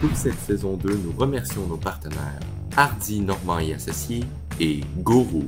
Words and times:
Pour 0.00 0.16
cette 0.16 0.38
saison 0.38 0.78
2, 0.78 0.94
nous 0.96 1.12
remercions 1.12 1.66
nos 1.66 1.76
partenaires 1.76 2.40
Hardy 2.74 3.20
Normand 3.20 3.58
et 3.58 3.74
Associés 3.74 4.24
et 4.58 4.80
Gourou. 4.96 5.46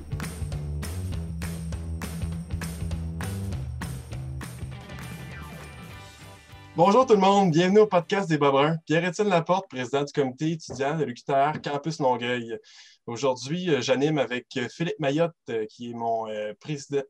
Bonjour 6.77 7.07
tout 7.07 7.15
le 7.15 7.21
monde, 7.21 7.53
bienvenue 7.53 7.79
au 7.81 7.87
podcast 7.87 8.29
des 8.29 8.37
Bobrins. 8.37 8.77
Pierre-Étienne 8.85 9.29
Laporte, 9.29 9.71
président 9.71 10.05
du 10.05 10.13
comité 10.13 10.51
étudiant 10.51 10.99
de 10.99 11.05
l'UQTR 11.05 11.63
Campus 11.65 11.99
Longueuil. 11.99 12.59
Aujourd'hui, 13.07 13.71
euh, 13.71 13.81
j'anime 13.81 14.19
avec 14.19 14.49
euh, 14.59 14.69
Philippe 14.69 14.99
Mayotte, 14.99 15.33
euh, 15.49 15.65
qui 15.71 15.91
est 15.91 15.95
mon, 15.95 16.27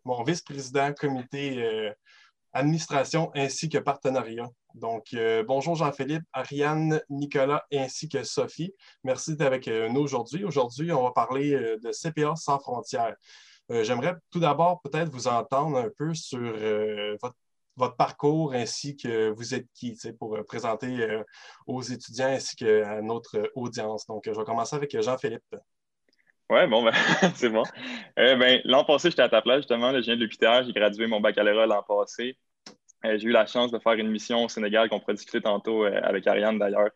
mon 0.04 0.22
vice-président 0.22 0.92
comité 0.92 1.92
administration 2.52 3.30
ainsi 3.34 3.68
que 3.68 3.78
partenariat. 3.78 4.48
Donc, 4.74 5.14
bonjour 5.46 5.74
Jean-Philippe, 5.74 6.24
Ariane, 6.32 7.00
Nicolas 7.10 7.64
ainsi 7.72 8.08
que 8.08 8.24
Sophie. 8.24 8.74
Merci 9.04 9.32
d'être 9.32 9.46
avec 9.46 9.66
nous 9.66 10.00
aujourd'hui. 10.00 10.44
Aujourd'hui, 10.44 10.92
on 10.92 11.02
va 11.02 11.12
parler 11.12 11.50
de 11.52 11.90
CPA 11.92 12.36
sans 12.36 12.58
frontières. 12.58 13.14
J'aimerais 13.68 14.14
tout 14.30 14.40
d'abord 14.40 14.80
peut-être 14.82 15.10
vous 15.10 15.28
entendre 15.28 15.76
un 15.78 15.90
peu 15.96 16.14
sur 16.14 16.40
votre 17.76 17.96
parcours 17.96 18.54
ainsi 18.54 18.96
que 18.96 19.30
vous 19.30 19.54
êtes 19.54 19.66
qui 19.74 19.96
pour 20.18 20.36
euh, 20.36 20.42
présenter 20.42 21.00
euh, 21.00 21.22
aux 21.66 21.82
étudiants 21.82 22.26
ainsi 22.26 22.56
qu'à 22.56 23.00
notre 23.00 23.50
audience. 23.54 24.06
Donc, 24.06 24.24
je 24.26 24.32
vais 24.32 24.44
commencer 24.44 24.76
avec 24.76 25.00
Jean-Philippe. 25.00 25.56
Oui, 26.50 26.66
bon, 26.66 26.84
ben, 26.84 26.92
c'est 27.34 27.48
bon. 27.48 27.62
Euh, 28.18 28.36
ben, 28.36 28.60
l'an 28.64 28.84
passé, 28.84 29.10
j'étais 29.10 29.22
à 29.22 29.28
ta 29.28 29.40
place, 29.40 29.58
justement. 29.58 29.92
je 29.92 30.00
viens 30.00 30.16
de 30.16 30.20
l'UQTR. 30.20 30.64
J'ai 30.66 30.72
gradué 30.72 31.06
mon 31.06 31.20
baccalauréat 31.20 31.66
l'an 31.66 31.82
passé. 31.82 32.36
J'ai 33.04 33.28
eu 33.28 33.30
la 33.30 33.46
chance 33.46 33.72
de 33.72 33.78
faire 33.78 33.94
une 33.94 34.10
mission 34.10 34.44
au 34.44 34.48
Sénégal 34.48 34.88
qu'on 34.88 35.00
pourrait 35.00 35.14
discuter 35.14 35.40
tantôt 35.40 35.84
avec 35.84 36.26
Ariane, 36.26 36.58
d'ailleurs, 36.58 36.90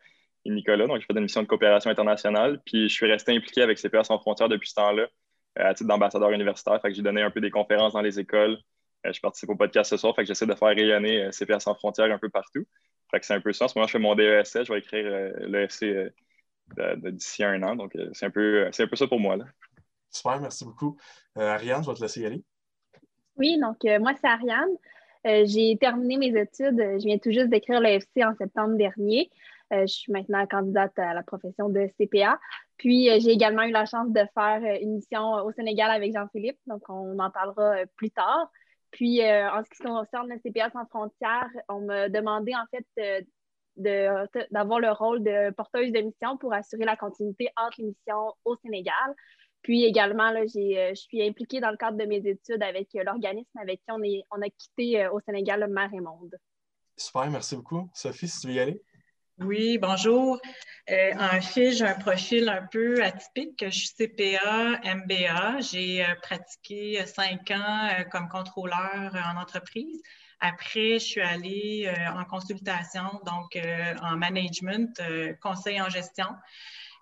et 0.44 0.50
Nicolas. 0.50 0.86
Donc, 0.86 1.00
j'ai 1.00 1.06
fait 1.06 1.14
une 1.14 1.22
mission 1.22 1.42
de 1.42 1.46
coopération 1.46 1.90
internationale. 1.90 2.60
Puis, 2.64 2.88
je 2.88 2.94
suis 2.94 3.10
resté 3.10 3.34
impliqué 3.34 3.62
avec 3.62 3.78
CPA 3.78 4.04
sans 4.04 4.18
frontières 4.18 4.48
depuis 4.48 4.68
ce 4.68 4.74
temps-là, 4.74 5.06
à 5.56 5.74
titre 5.74 5.88
d'ambassadeur 5.88 6.30
universitaire. 6.30 6.80
Fait 6.80 6.88
que 6.88 6.94
j'ai 6.94 7.02
donné 7.02 7.22
un 7.22 7.30
peu 7.30 7.40
des 7.40 7.50
conférences 7.50 7.94
dans 7.94 8.02
les 8.02 8.20
écoles, 8.20 8.58
euh, 9.06 9.12
je 9.12 9.20
participe 9.20 9.48
au 9.50 9.56
podcast 9.56 9.90
ce 9.90 9.96
soir, 9.96 10.14
fait 10.14 10.22
que 10.22 10.28
j'essaie 10.28 10.46
de 10.46 10.54
faire 10.54 10.68
rayonner 10.68 11.24
euh, 11.24 11.30
CPA 11.30 11.60
sans 11.60 11.74
frontières 11.74 12.12
un 12.12 12.18
peu 12.18 12.28
partout. 12.28 12.64
Fait 13.10 13.20
que 13.20 13.26
c'est 13.26 13.34
un 13.34 13.40
peu 13.40 13.52
ça. 13.52 13.66
En 13.66 13.68
ce 13.68 13.78
moment, 13.78 13.86
je 13.86 13.92
fais 13.92 13.98
mon 13.98 14.14
DESS, 14.14 14.64
je 14.64 14.72
vais 14.72 14.78
écrire 14.78 15.06
euh, 15.06 15.30
l'ESC 15.46 15.84
d'ici 16.96 17.44
un 17.44 17.62
an. 17.62 17.76
Donc, 17.76 17.96
c'est 18.12 18.26
un, 18.26 18.30
peu, 18.30 18.66
un 18.66 18.86
peu 18.86 18.96
ça 18.96 19.06
pour 19.06 19.20
moi. 19.20 19.36
Là. 19.36 19.44
Super, 20.10 20.40
merci 20.40 20.64
beaucoup. 20.64 20.96
Ariane, 21.36 21.84
je 21.84 21.88
vais 21.88 21.94
te 21.94 22.02
laisser 22.02 22.22
y 22.22 22.26
aller. 22.26 22.42
Oui, 23.36 23.60
donc 23.60 23.76
moi, 24.00 24.12
c'est 24.20 24.26
Ariane. 24.26 24.70
J'ai 25.44 25.76
terminé 25.80 26.16
mes 26.18 26.40
études. 26.40 26.78
Je 26.78 27.04
viens 27.04 27.18
tout 27.18 27.30
juste 27.30 27.48
d'écrire 27.48 27.80
l'EFC 27.80 28.24
en 28.24 28.34
septembre 28.36 28.76
dernier. 28.76 29.30
je 29.70 29.86
suis 29.86 30.12
maintenant 30.12 30.46
candidate 30.46 30.98
à 30.98 31.14
la 31.14 31.22
profession 31.22 31.68
de 31.68 31.88
CPA. 31.98 32.38
Puis, 32.76 33.08
j'ai 33.20 33.30
également 33.30 33.62
eu 33.62 33.72
la 33.72 33.86
chance 33.86 34.10
de 34.10 34.20
faire 34.34 34.60
une 34.80 34.96
mission 34.96 35.32
au 35.44 35.52
Sénégal 35.52 35.90
avec 35.90 36.12
Jean-Philippe. 36.12 36.58
Donc, 36.66 36.82
on 36.88 37.18
en 37.18 37.30
parlera 37.30 37.76
plus 37.96 38.10
tard. 38.10 38.50
Puis, 38.96 39.22
euh, 39.22 39.50
en 39.50 39.62
ce 39.62 39.70
qui 39.70 39.82
concerne 39.82 40.28
le 40.28 40.38
CPA 40.38 40.70
sans 40.70 40.86
frontières, 40.86 41.50
on 41.68 41.82
m'a 41.82 42.08
demandé 42.08 42.52
en 42.54 42.64
fait 42.70 43.26
d'avoir 43.76 44.80
le 44.80 44.90
rôle 44.90 45.22
de 45.22 45.50
porteuse 45.50 45.92
de 45.92 46.00
mission 46.00 46.38
pour 46.38 46.54
assurer 46.54 46.84
la 46.84 46.96
continuité 46.96 47.50
entre 47.56 47.74
les 47.78 47.88
missions 47.88 48.32
au 48.44 48.56
Sénégal. 48.56 49.14
Puis 49.62 49.84
également, 49.84 50.30
là, 50.30 50.40
euh, 50.40 50.44
je 50.90 50.94
suis 50.94 51.26
impliquée 51.26 51.60
dans 51.60 51.70
le 51.70 51.76
cadre 51.76 51.98
de 51.98 52.04
mes 52.04 52.24
études 52.26 52.62
avec 52.62 52.94
euh, 52.94 53.02
l'organisme 53.04 53.58
avec 53.60 53.80
qui 53.80 53.90
on, 53.90 54.02
est, 54.02 54.22
on 54.30 54.40
a 54.40 54.48
quitté 54.50 55.08
au 55.08 55.20
Sénégal 55.20 55.60
le 55.60 55.68
Mer 55.68 55.90
et 55.92 56.00
Monde. 56.00 56.36
Super, 56.96 57.30
merci 57.30 57.56
beaucoup. 57.56 57.90
Sophie, 57.92 58.28
si 58.28 58.40
tu 58.40 58.46
veux 58.48 58.54
y 58.54 58.60
aller. 58.60 58.82
Oui, 59.38 59.76
bonjour. 59.76 60.40
Euh, 60.90 61.12
en 61.20 61.42
fait, 61.42 61.72
j'ai 61.72 61.84
un 61.84 61.98
profil 61.98 62.48
un 62.48 62.66
peu 62.72 63.04
atypique. 63.04 63.62
Je 63.62 63.68
suis 63.68 63.88
CPA, 63.88 64.80
MBA. 64.82 65.60
J'ai 65.60 66.02
euh, 66.02 66.14
pratiqué 66.22 67.04
cinq 67.04 67.50
ans 67.50 67.88
euh, 67.90 68.04
comme 68.04 68.30
contrôleur 68.30 69.14
en 69.14 69.38
entreprise. 69.38 70.00
Après, 70.40 70.94
je 70.94 71.04
suis 71.04 71.20
allée 71.20 71.92
en 72.14 72.24
consultation, 72.24 73.04
donc 73.24 73.58
en 74.02 74.16
management, 74.16 75.00
conseil 75.40 75.80
en 75.80 75.88
gestion. 75.88 76.26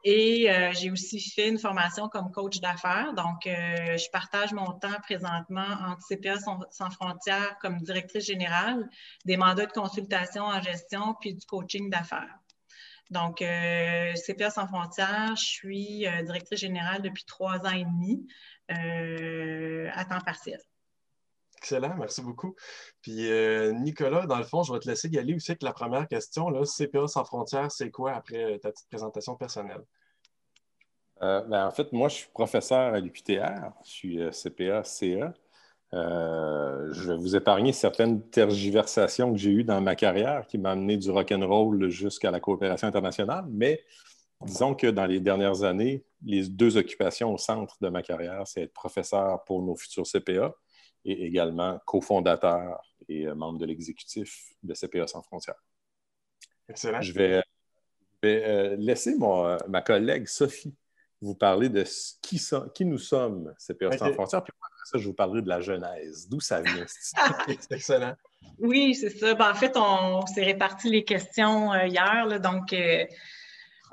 Et 0.07 0.51
euh, 0.51 0.71
j'ai 0.75 0.91
aussi 0.91 1.19
fait 1.19 1.49
une 1.49 1.59
formation 1.59 2.11
comme 2.11 2.31
coach 2.31 2.61
d'affaires. 2.61 3.15
Donc, 3.15 3.47
euh, 3.47 3.97
je 3.97 4.11
partage 4.11 4.53
mon 4.53 4.73
temps 4.79 5.01
présentement 5.03 5.67
entre 5.87 6.07
CPA 6.07 6.39
sans, 6.39 6.91
frontières 6.91 7.57
comme 7.61 7.79
directrice 7.79 8.27
générale, 8.27 8.87
des 9.25 9.39
mandats 9.39 9.65
de 9.65 9.73
consultation 9.73 10.45
en 10.45 10.61
gestion, 10.61 11.15
puis 11.21 11.35
du 11.35 11.47
coaching 11.47 11.89
d'affaires. 11.89 12.39
Donc, 13.11 13.41
euh, 13.41 14.13
CPA 14.15 14.51
sans 14.51 14.67
frontières, 14.67 15.37
je 15.37 15.45
suis 15.45 16.07
directrice 16.25 16.61
générale 16.61 17.01
depuis 17.01 17.25
trois 17.25 17.61
ans 17.61 17.73
et 17.73 17.85
demi 17.85 18.27
à 18.69 20.05
temps 20.05 20.21
partiel. 20.21 20.61
Excellent, 21.65 21.95
merci 21.99 22.21
beaucoup. 22.21 22.55
Puis 23.01 23.31
Nicolas, 23.73 24.27
dans 24.27 24.37
le 24.37 24.45
fond, 24.45 24.63
je 24.63 24.73
vais 24.73 24.81
te 24.81 24.87
laisser 24.87 25.09
y 25.09 25.19
aller 25.19 25.35
aussi 25.35 25.53
avec 25.53 25.63
la 25.63 25.73
première 25.73 26.07
question. 26.07 26.51
Là, 26.51 26.63
CPA 26.65 27.07
sans 27.07 27.25
frontières, 27.25 27.73
c'est 27.73 27.91
quoi 27.91 28.13
après 28.13 28.59
ta 28.59 28.71
petite 28.71 28.89
présentation 28.91 29.35
personnelle? 29.35 29.83
Euh, 31.23 31.41
ben, 31.43 31.67
en 31.67 31.71
fait, 31.71 31.93
moi, 31.93 32.09
je 32.09 32.17
suis 32.17 32.29
professeur 32.33 32.95
à 32.95 33.01
l'UQTR. 33.01 33.73
Je 33.85 33.91
suis 33.91 34.21
euh, 34.21 34.31
CPA-CA. 34.31 35.33
Euh, 35.95 36.93
je 36.93 37.13
vais 37.13 37.17
vous 37.17 37.37
épargner 37.37 37.73
certaines 37.73 38.21
tergiversations 38.29 39.33
que 39.33 39.39
j'ai 39.39 39.51
eues 39.51 39.65
dans 39.65 39.81
ma 39.81 39.95
carrière 39.95 40.47
qui 40.47 40.59
m'ont 40.59 40.71
amené 40.71 40.97
du 40.97 41.11
rock'n'roll 41.11 41.89
jusqu'à 41.89 42.31
la 42.31 42.41
coopération 42.41 42.89
internationale, 42.89 43.45
mais 43.49 43.85
disons 44.41 44.75
que 44.75 44.89
dans 44.89 45.07
les 45.07 45.21
dernières 45.21 45.63
années, 45.63 46.05
les 46.25 46.49
deux 46.49 46.77
occupations 46.77 47.33
au 47.33 47.39
centre 47.39 47.77
de 47.81 47.89
ma 47.89 48.03
carrière, 48.03 48.43
c'est 48.45 48.63
être 48.63 48.73
professeur 48.73 49.45
pour 49.45 49.63
nos 49.63 49.77
futurs 49.77 50.05
CPA 50.05 50.53
et 51.05 51.27
également 51.27 51.79
cofondateur 51.87 52.83
et 53.09 53.27
membre 53.27 53.59
de 53.59 53.67
l'exécutif 53.67 54.55
de 54.63 54.75
CPA 54.75 55.07
sans 55.07 55.23
frontières. 55.23 55.63
Excellent. 56.69 57.01
Je 57.01 57.13
vais, 57.13 57.43
laisser 58.79 59.17
ma 59.69 59.83
collègue 59.83 60.27
Sophie 60.27 60.75
vous 61.21 61.35
parler 61.35 61.69
de 61.69 61.85
qui, 62.23 62.41
qui 62.75 62.85
nous 62.85 62.99
sommes, 62.99 63.55
CPA 63.59 63.97
sans 63.97 64.13
frontières. 64.13 64.43
Puis 64.43 64.53
après 64.57 64.85
ça, 64.85 64.99
je 64.99 65.07
vous 65.07 65.15
parlerai 65.15 65.43
de 65.43 65.49
la 65.49 65.61
genèse. 65.61 66.29
D'où 66.29 66.41
ça 66.41 66.61
vient? 66.61 66.85
c'est 66.87 67.73
excellent. 67.73 68.15
Oui, 68.59 68.95
c'est 68.95 69.11
ça. 69.11 69.35
Ben, 69.35 69.51
en 69.51 69.55
fait, 69.55 69.77
on, 69.77 70.25
s'est 70.27 70.45
réparti 70.45 70.91
les 70.91 71.05
questions 71.05 71.73
euh, 71.73 71.87
hier. 71.87 72.41
donc, 72.41 72.73
euh, 72.73 73.05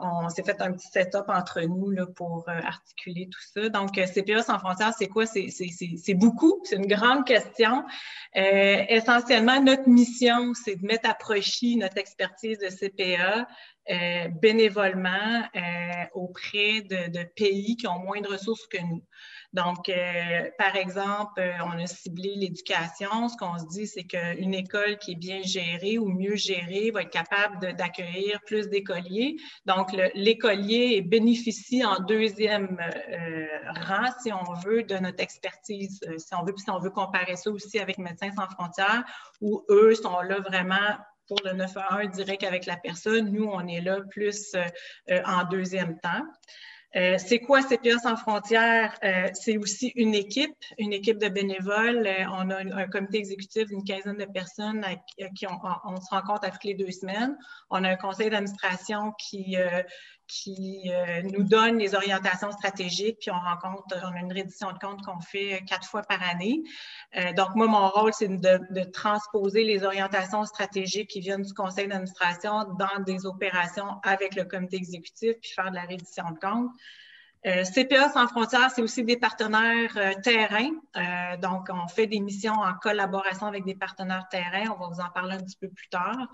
on 0.01 0.29
s'est 0.29 0.43
fait 0.43 0.61
un 0.61 0.71
petit 0.73 0.87
setup 0.87 1.25
entre 1.27 1.61
nous 1.61 1.95
pour 2.15 2.45
euh, 2.47 2.51
articuler 2.63 3.29
tout 3.31 3.39
ça. 3.53 3.69
Donc, 3.69 3.93
CPA 3.93 4.43
sans 4.43 4.59
frontières, 4.59 4.93
c'est 4.97 5.07
quoi? 5.07 5.25
C'est 5.25 6.13
beaucoup. 6.13 6.59
C'est 6.63 6.75
une 6.75 6.87
grande 6.87 7.25
question. 7.25 7.83
essentiellement, 8.33 9.61
notre 9.61 9.87
mission, 9.87 10.53
c'est 10.53 10.75
de 10.75 10.85
mettre 10.85 11.09
à 11.09 11.13
profit 11.13 11.77
notre 11.77 11.97
expertise 11.97 12.57
de 12.59 12.67
CPA 12.67 13.47
euh, 13.89 14.27
bénévolement 14.27 15.43
euh, 15.55 15.59
auprès 16.13 16.81
de, 16.81 17.23
pays 17.35 17.75
qui 17.75 17.87
ont 17.87 17.97
moins 17.97 18.21
de 18.21 18.27
ressources 18.27 18.67
que 18.67 18.77
nous. 18.77 19.03
Donc, 19.53 19.89
euh, 19.89 20.49
par 20.57 20.75
exemple, 20.75 21.41
on 21.65 21.77
a 21.77 21.85
ciblé 21.85 22.35
l'éducation. 22.35 23.27
Ce 23.27 23.37
qu'on 23.37 23.57
se 23.57 23.65
dit, 23.65 23.87
c'est 23.87 24.03
qu'une 24.03 24.53
école 24.53 24.97
qui 24.97 25.11
est 25.11 25.15
bien 25.15 25.41
gérée 25.43 25.97
ou 25.97 26.07
mieux 26.07 26.35
gérée 26.35 26.91
va 26.91 27.01
être 27.01 27.09
capable 27.09 27.75
d'accueillir 27.75 28.39
plus 28.45 28.69
d'écoliers. 28.69 29.35
Donc, 29.65 29.91
l'écolier 30.15 31.01
bénéficie 31.01 31.83
en 31.83 31.99
deuxième 31.99 32.77
rang, 33.87 34.09
si 34.23 34.31
on 34.31 34.53
veut, 34.65 34.83
de 34.83 34.95
notre 34.95 35.21
expertise, 35.21 35.99
si 36.17 36.35
on 36.35 36.43
veut, 36.43 36.53
puis 36.53 36.63
si 36.63 36.69
on 36.69 36.79
veut 36.79 36.89
comparer 36.89 37.35
ça 37.35 37.51
aussi 37.51 37.79
avec 37.79 37.97
Médecins 37.97 38.31
sans 38.31 38.47
frontières, 38.47 39.03
où 39.41 39.65
eux 39.69 39.95
sont 39.95 40.21
là 40.21 40.39
vraiment 40.39 40.97
pour 41.31 41.39
le 41.45 41.53
9 41.53 41.77
à 41.77 41.95
1 41.95 42.07
direct 42.07 42.43
avec 42.43 42.65
la 42.65 42.75
personne. 42.75 43.31
Nous, 43.31 43.45
on 43.45 43.65
est 43.65 43.79
là 43.79 44.01
plus 44.09 44.53
euh, 44.53 44.63
euh, 45.09 45.21
en 45.25 45.45
deuxième 45.45 45.97
temps. 45.99 46.23
Euh, 46.95 47.17
c'est 47.17 47.39
quoi 47.39 47.61
CPA 47.61 47.99
sans 47.99 48.17
frontières? 48.17 48.97
c'est 49.33 49.57
aussi 49.57 49.93
une 49.95 50.13
équipe, 50.13 50.55
une 50.77 50.93
équipe 50.93 51.17
de 51.17 51.29
bénévoles. 51.29 52.07
on 52.31 52.49
a 52.49 52.57
un, 52.57 52.87
comité 52.87 53.17
exécutif 53.17 53.67
d'une 53.67 53.83
quinzaine 53.83 54.17
de 54.17 54.25
personnes 54.25 54.83
à, 54.83 54.95
qui 55.29 55.47
on, 55.47 55.59
on, 55.85 56.01
se 56.01 56.09
rencontre 56.09 56.49
toutes 56.51 56.63
les 56.65 56.73
deux 56.73 56.91
semaines. 56.91 57.37
On 57.69 57.83
a 57.83 57.89
un 57.89 57.95
conseil 57.95 58.29
d'administration 58.29 59.13
qui, 59.17 59.55
qui 60.31 60.89
euh, 60.93 61.21
nous 61.23 61.43
donne 61.43 61.77
les 61.77 61.93
orientations 61.93 62.51
stratégiques, 62.51 63.17
puis 63.19 63.31
on 63.31 63.39
rencontre, 63.39 63.97
on 64.01 64.15
a 64.15 64.19
une 64.19 64.31
reddition 64.31 64.71
de 64.71 64.79
compte 64.79 65.01
qu'on 65.01 65.19
fait 65.19 65.61
quatre 65.67 65.85
fois 65.85 66.03
par 66.03 66.23
année. 66.23 66.63
Euh, 67.17 67.33
donc, 67.33 67.49
moi, 67.55 67.67
mon 67.67 67.89
rôle, 67.89 68.13
c'est 68.13 68.29
de, 68.29 68.83
transposer 68.91 69.65
les 69.65 69.83
orientations 69.83 70.45
stratégiques 70.45 71.09
qui 71.09 71.19
viennent 71.19 71.41
du 71.41 71.53
conseil 71.53 71.89
d'administration 71.89 72.63
dans 72.79 73.03
des 73.05 73.25
opérations 73.25 73.99
avec 74.03 74.35
le 74.35 74.45
comité 74.45 74.77
exécutif, 74.77 75.33
puis 75.41 75.51
faire 75.51 75.69
de 75.69 75.75
la 75.75 75.83
reddition 75.83 76.23
de 76.31 76.39
compte. 76.39 76.71
Euh, 77.47 77.63
CPA 77.63 78.09
sans 78.09 78.27
frontières, 78.27 78.69
c'est 78.69 78.83
aussi 78.83 79.03
des 79.03 79.17
partenaires 79.17 79.97
euh, 79.97 80.13
terrain. 80.21 80.69
Euh, 80.95 81.37
donc, 81.37 81.69
on 81.73 81.87
fait 81.87 82.05
des 82.05 82.19
missions 82.19 82.53
en 82.53 82.75
collaboration 82.75 83.47
avec 83.47 83.65
des 83.65 83.73
partenaires 83.73 84.27
terrain. 84.29 84.65
On 84.69 84.79
va 84.79 84.93
vous 84.93 85.01
en 85.01 85.09
parler 85.09 85.35
un 85.35 85.39
petit 85.39 85.57
peu 85.57 85.69
plus 85.69 85.89
tard. 85.89 86.27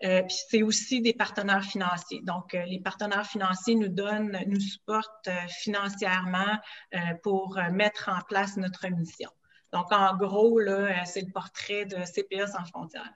puis, 0.00 0.36
c'est 0.48 0.62
aussi 0.62 1.02
des 1.02 1.12
partenaires 1.12 1.64
financiers. 1.64 2.22
Donc, 2.22 2.52
les 2.54 2.80
partenaires 2.80 3.26
financiers 3.26 3.74
nous 3.74 3.88
donnent, 3.88 4.38
nous 4.46 4.60
supportent 4.60 5.28
financièrement 5.48 6.58
pour 7.22 7.58
mettre 7.70 8.08
en 8.08 8.22
place 8.22 8.56
notre 8.56 8.88
mission. 8.88 9.30
Donc, 9.72 9.92
en 9.92 10.16
gros, 10.16 10.58
là, 10.58 11.04
c'est 11.04 11.22
le 11.22 11.32
portrait 11.32 11.84
de 11.84 11.96
CPA 12.04 12.46
sans 12.46 12.64
frontières. 12.64 13.12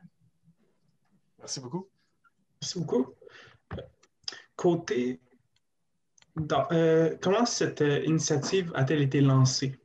Merci 1.39 1.61
beaucoup. 1.61 1.89
Merci 2.61 2.79
beaucoup. 2.81 3.15
Côté 4.57 5.21
euh, 6.73 7.17
comment 7.21 7.45
cette 7.45 7.83
euh, 7.83 8.05
initiative 8.05 8.73
a-t-elle 8.75 9.03
été 9.03 9.21
lancée? 9.21 9.79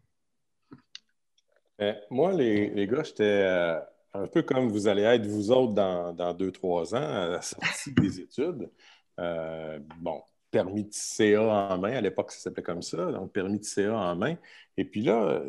Ben, 1.80 1.98
moi, 2.10 2.34
les, 2.34 2.88
gars, 2.88 3.04
j'étais 3.04 3.24
euh, 3.24 3.80
un 4.14 4.28
peu 4.28 4.44
comme 4.44 4.70
vous 4.70 4.88
allez 4.88 5.04
être 5.04 5.26
vous 5.26 5.52
autres 5.52 5.74
dans, 5.74 6.34
deux, 6.34 6.52
trois 6.52 6.94
ans, 6.94 6.98
à 6.98 7.28
la 7.28 7.42
sortie 7.42 7.94
des 7.94 8.20
études. 8.22 8.70
bon, 9.18 10.22
permis 10.52 10.84
de 10.84 10.92
CA 10.92 11.42
en 11.42 11.78
main, 11.80 11.94
à 11.94 12.02
l'époque, 12.02 12.32
ça 12.32 12.40
s'appelait 12.40 12.64
comme 12.64 12.82
ça, 12.82 13.12
donc 13.12 13.32
permis 13.32 13.60
de 13.60 13.66
CA 13.66 13.96
en 13.96 14.16
main. 14.16 14.36
Et 14.78 14.86
puis 14.86 15.02
là, 15.02 15.42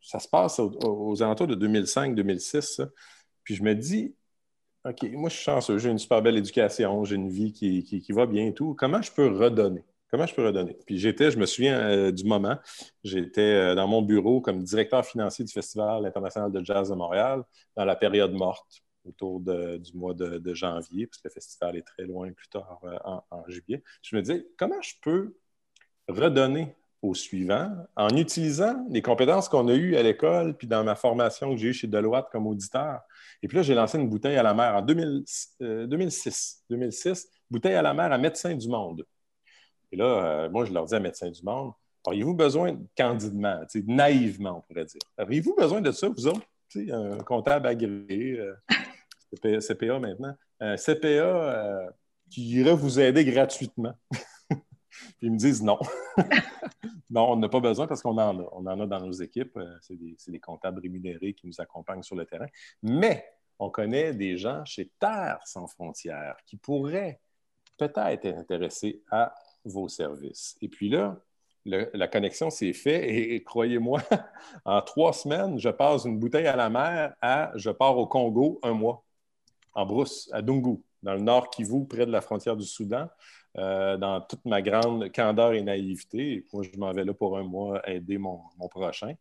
ça 0.00 0.18
se 0.18 0.28
passe 0.28 0.58
aux, 0.58 1.22
alentours 1.22 1.46
de 1.46 1.56
2005-2006. 1.66 2.88
Puis 3.44 3.54
je 3.54 3.62
me 3.62 3.74
dis, 3.74 4.14
OK, 4.84 5.02
moi, 5.12 5.28
je 5.28 5.34
suis 5.34 5.44
chanceux, 5.44 5.78
j'ai 5.78 5.90
une 5.90 5.98
super 5.98 6.22
belle 6.22 6.36
éducation, 6.36 7.04
j'ai 7.04 7.16
une 7.16 7.28
vie 7.28 7.52
qui, 7.52 7.82
qui 7.84 8.12
va 8.12 8.26
bien 8.26 8.46
et 8.46 8.54
tout. 8.54 8.74
Comment 8.74 9.02
je 9.02 9.12
peux 9.12 9.28
redonner? 9.28 9.84
Comment 10.10 10.26
je 10.26 10.34
peux 10.34 10.46
redonner? 10.46 10.76
Puis 10.86 10.98
j'étais, 10.98 11.30
je 11.30 11.38
me 11.38 11.46
souviens 11.46 11.80
euh, 11.80 12.12
du 12.12 12.24
moment, 12.24 12.56
j'étais 13.02 13.40
euh, 13.40 13.74
dans 13.74 13.88
mon 13.88 14.02
bureau 14.02 14.40
comme 14.40 14.62
directeur 14.62 15.04
financier 15.04 15.44
du 15.44 15.52
Festival 15.52 16.06
international 16.06 16.52
de 16.52 16.64
jazz 16.64 16.90
de 16.90 16.94
Montréal 16.94 17.42
dans 17.76 17.84
la 17.84 17.96
période 17.96 18.32
morte, 18.32 18.84
autour 19.04 19.40
du 19.40 19.92
mois 19.94 20.14
de, 20.14 20.54
janvier, 20.54 21.06
puisque 21.06 21.24
le 21.24 21.30
festival 21.30 21.76
est 21.76 21.82
très 21.82 22.04
loin 22.04 22.32
plus 22.32 22.48
tard 22.48 22.80
euh, 22.84 22.98
en, 23.04 23.44
juillet. 23.48 23.82
Je 24.02 24.16
me 24.16 24.22
disais, 24.22 24.46
comment 24.56 24.80
je 24.80 24.94
peux 25.02 25.36
redonner 26.08 26.74
au 27.02 27.14
suivant 27.14 27.72
en 27.96 28.08
utilisant 28.16 28.86
les 28.90 29.02
compétences 29.02 29.48
qu'on 29.48 29.68
a 29.68 29.74
eues 29.74 29.96
à 29.96 30.02
l'école, 30.02 30.56
puis 30.56 30.66
dans 30.66 30.82
ma 30.84 30.94
formation 30.94 31.50
que 31.50 31.56
j'ai 31.56 31.68
eue 31.68 31.74
chez 31.74 31.86
Deloitte 31.88 32.28
comme 32.30 32.46
auditeur? 32.46 33.00
Et 33.42 33.48
puis 33.48 33.56
là, 33.56 33.62
j'ai 33.62 33.74
lancé 33.74 33.98
une 33.98 34.08
bouteille 34.08 34.36
à 34.36 34.42
la 34.42 34.54
mer 34.54 34.76
en 34.76 34.82
2006. 34.82 35.56
2006, 35.88 37.28
bouteille 37.50 37.74
à 37.74 37.82
la 37.82 37.92
mer 37.94 38.12
à 38.12 38.18
Médecins 38.18 38.54
du 38.54 38.68
Monde. 38.68 39.04
Et 39.96 39.98
là, 39.98 40.04
euh, 40.04 40.50
moi, 40.50 40.66
je 40.66 40.74
leur 40.74 40.84
dis 40.84 40.94
à 40.94 41.00
Médecins 41.00 41.30
du 41.30 41.42
Monde, 41.42 41.72
auriez-vous 42.04 42.34
besoin, 42.34 42.78
candidement, 42.94 43.62
naïvement, 43.86 44.58
on 44.58 44.60
pourrait 44.60 44.84
dire, 44.84 45.00
auriez-vous 45.18 45.54
besoin 45.54 45.80
de 45.80 45.90
ça, 45.90 46.10
vous 46.10 46.26
autres, 46.26 46.46
un 46.76 47.16
comptable 47.18 47.66
agréé, 47.66 48.38
euh, 48.38 49.60
CPA 49.60 49.98
maintenant, 49.98 50.34
un 50.60 50.76
CPA 50.76 51.06
euh, 51.06 51.90
qui 52.28 52.46
irait 52.46 52.74
vous 52.74 53.00
aider 53.00 53.24
gratuitement? 53.24 53.94
Ils 55.22 55.32
me 55.32 55.38
disent 55.38 55.62
non. 55.62 55.78
non, 57.10 57.32
on 57.32 57.36
n'a 57.36 57.48
pas 57.48 57.60
besoin 57.60 57.86
parce 57.86 58.02
qu'on 58.02 58.18
en 58.18 58.38
a. 58.38 58.48
On 58.52 58.66
en 58.66 58.80
a 58.80 58.86
dans 58.86 59.00
nos 59.00 59.12
équipes. 59.12 59.58
C'est 59.80 59.96
des, 59.96 60.14
des, 60.28 60.40
comptables 60.40 60.80
rémunérés 60.80 61.32
qui 61.32 61.46
nous 61.46 61.58
accompagnent 61.58 62.02
sur 62.02 62.16
le 62.16 62.26
terrain. 62.26 62.46
Mais 62.82 63.24
on 63.58 63.70
connaît 63.70 64.12
des 64.12 64.36
gens 64.36 64.62
chez 64.66 64.90
Terre 64.98 65.38
sans 65.44 65.66
frontières 65.66 66.36
qui 66.44 66.56
pourraient 66.56 67.20
peut-être 67.78 67.98
être 67.98 68.26
intéressés 68.26 69.02
à 69.10 69.34
vos 69.66 69.88
services. 69.88 70.56
Et 70.62 70.68
puis 70.68 70.88
là, 70.88 71.20
la 71.66 72.08
connexion 72.08 72.50
s'est 72.50 72.72
faite 72.72 73.04
et, 73.06 73.42
croyez-moi, 73.42 74.00
en 74.64 74.80
trois 74.82 75.12
semaines, 75.12 75.58
je 75.58 75.68
passe 75.68 76.04
une 76.04 76.18
bouteille 76.18 76.46
à 76.46 76.56
la 76.56 76.70
mer 76.70 77.14
à 77.20 77.52
je 77.56 77.70
pars 77.70 77.98
au 77.98 78.06
Congo 78.06 78.60
un 78.62 78.72
mois, 78.72 79.04
en 79.74 79.84
brousse, 79.84 80.30
à 80.32 80.42
Dungu, 80.42 80.78
dans 81.02 81.14
le 81.14 81.20
nord 81.20 81.50
Kivu, 81.50 81.86
près 81.86 82.06
de 82.06 82.12
la 82.12 82.20
frontière 82.20 82.56
du 82.56 82.64
Soudan, 82.64 83.08
euh, 83.58 83.96
dans 83.96 84.20
toute 84.20 84.44
ma 84.44 84.62
grande 84.62 85.10
candeur 85.12 85.52
et 85.52 85.62
naïveté. 85.62 86.44
moi, 86.52 86.62
je 86.62 86.78
m'en 86.78 86.92
vais 86.92 87.04
là 87.04 87.14
pour 87.14 87.36
un 87.36 87.42
mois 87.42 87.86
aider 87.88 88.18
mon, 88.18 88.40
prochain. 88.70 89.14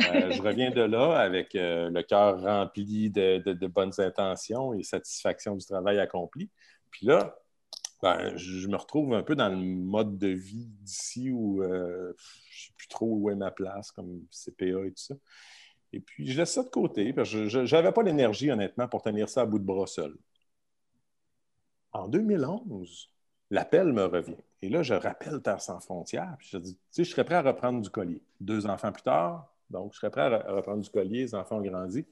Euh, 0.00 0.30
je 0.30 0.42
reviens 0.42 0.70
de 0.70 0.82
là 0.82 1.16
avec 1.16 1.54
euh, 1.54 1.88
le 1.88 2.02
cœur 2.02 2.42
rempli 2.42 3.10
de, 3.10 3.38
de 3.38 3.66
bonnes 3.66 3.92
intentions 3.98 4.74
et 4.74 4.82
satisfaction 4.82 5.56
du 5.56 5.64
travail 5.64 5.98
accompli. 5.98 6.50
Puis 6.90 7.06
là, 7.06 7.34
ben, 8.02 8.36
je 8.36 8.68
me 8.68 8.76
retrouve 8.76 9.14
un 9.14 9.22
peu 9.22 9.34
dans 9.34 9.48
le 9.48 9.56
mode 9.56 10.18
de 10.18 10.28
vie 10.28 10.66
d'ici 10.80 11.30
où 11.30 11.62
euh, 11.62 12.12
je 12.50 12.64
ne 12.64 12.66
sais 12.66 12.72
plus 12.76 12.88
trop 12.88 13.06
où 13.06 13.30
est 13.30 13.36
ma 13.36 13.50
place, 13.50 13.90
comme 13.90 14.22
CPA 14.30 14.86
et 14.86 14.90
tout 14.90 14.94
ça. 14.96 15.14
Et 15.92 16.00
puis, 16.00 16.26
je 16.30 16.36
laisse 16.36 16.52
ça 16.52 16.62
de 16.62 16.68
côté, 16.68 17.12
parce 17.12 17.30
que 17.30 17.48
je 17.48 17.74
n'avais 17.74 17.92
pas 17.92 18.02
l'énergie, 18.02 18.50
honnêtement, 18.50 18.88
pour 18.88 19.02
tenir 19.02 19.28
ça 19.28 19.42
à 19.42 19.46
bout 19.46 19.58
de 19.58 19.64
bras 19.64 19.86
seul. 19.86 20.14
En 21.92 22.08
2011, 22.08 23.10
l'appel 23.50 23.92
me 23.92 24.04
revient. 24.04 24.36
Et 24.62 24.68
là, 24.68 24.82
je 24.82 24.94
rappelle 24.94 25.40
Terre 25.40 25.60
sans 25.60 25.80
frontières. 25.80 26.34
Puis 26.38 26.48
je 26.52 26.58
dis, 26.58 26.74
tu 26.74 26.80
sais, 26.90 27.04
je 27.04 27.10
serais 27.10 27.24
prêt 27.24 27.36
à 27.36 27.42
reprendre 27.42 27.80
du 27.80 27.88
collier. 27.88 28.22
Deux 28.40 28.66
enfants 28.66 28.92
plus 28.92 29.02
tard, 29.02 29.54
donc 29.70 29.92
je 29.94 29.98
serais 29.98 30.10
prêt 30.10 30.22
à 30.22 30.52
reprendre 30.52 30.82
du 30.82 30.90
collier, 30.90 31.20
les 31.20 31.34
enfants 31.34 31.58
ont 31.58 31.62
grandi. 31.62 32.04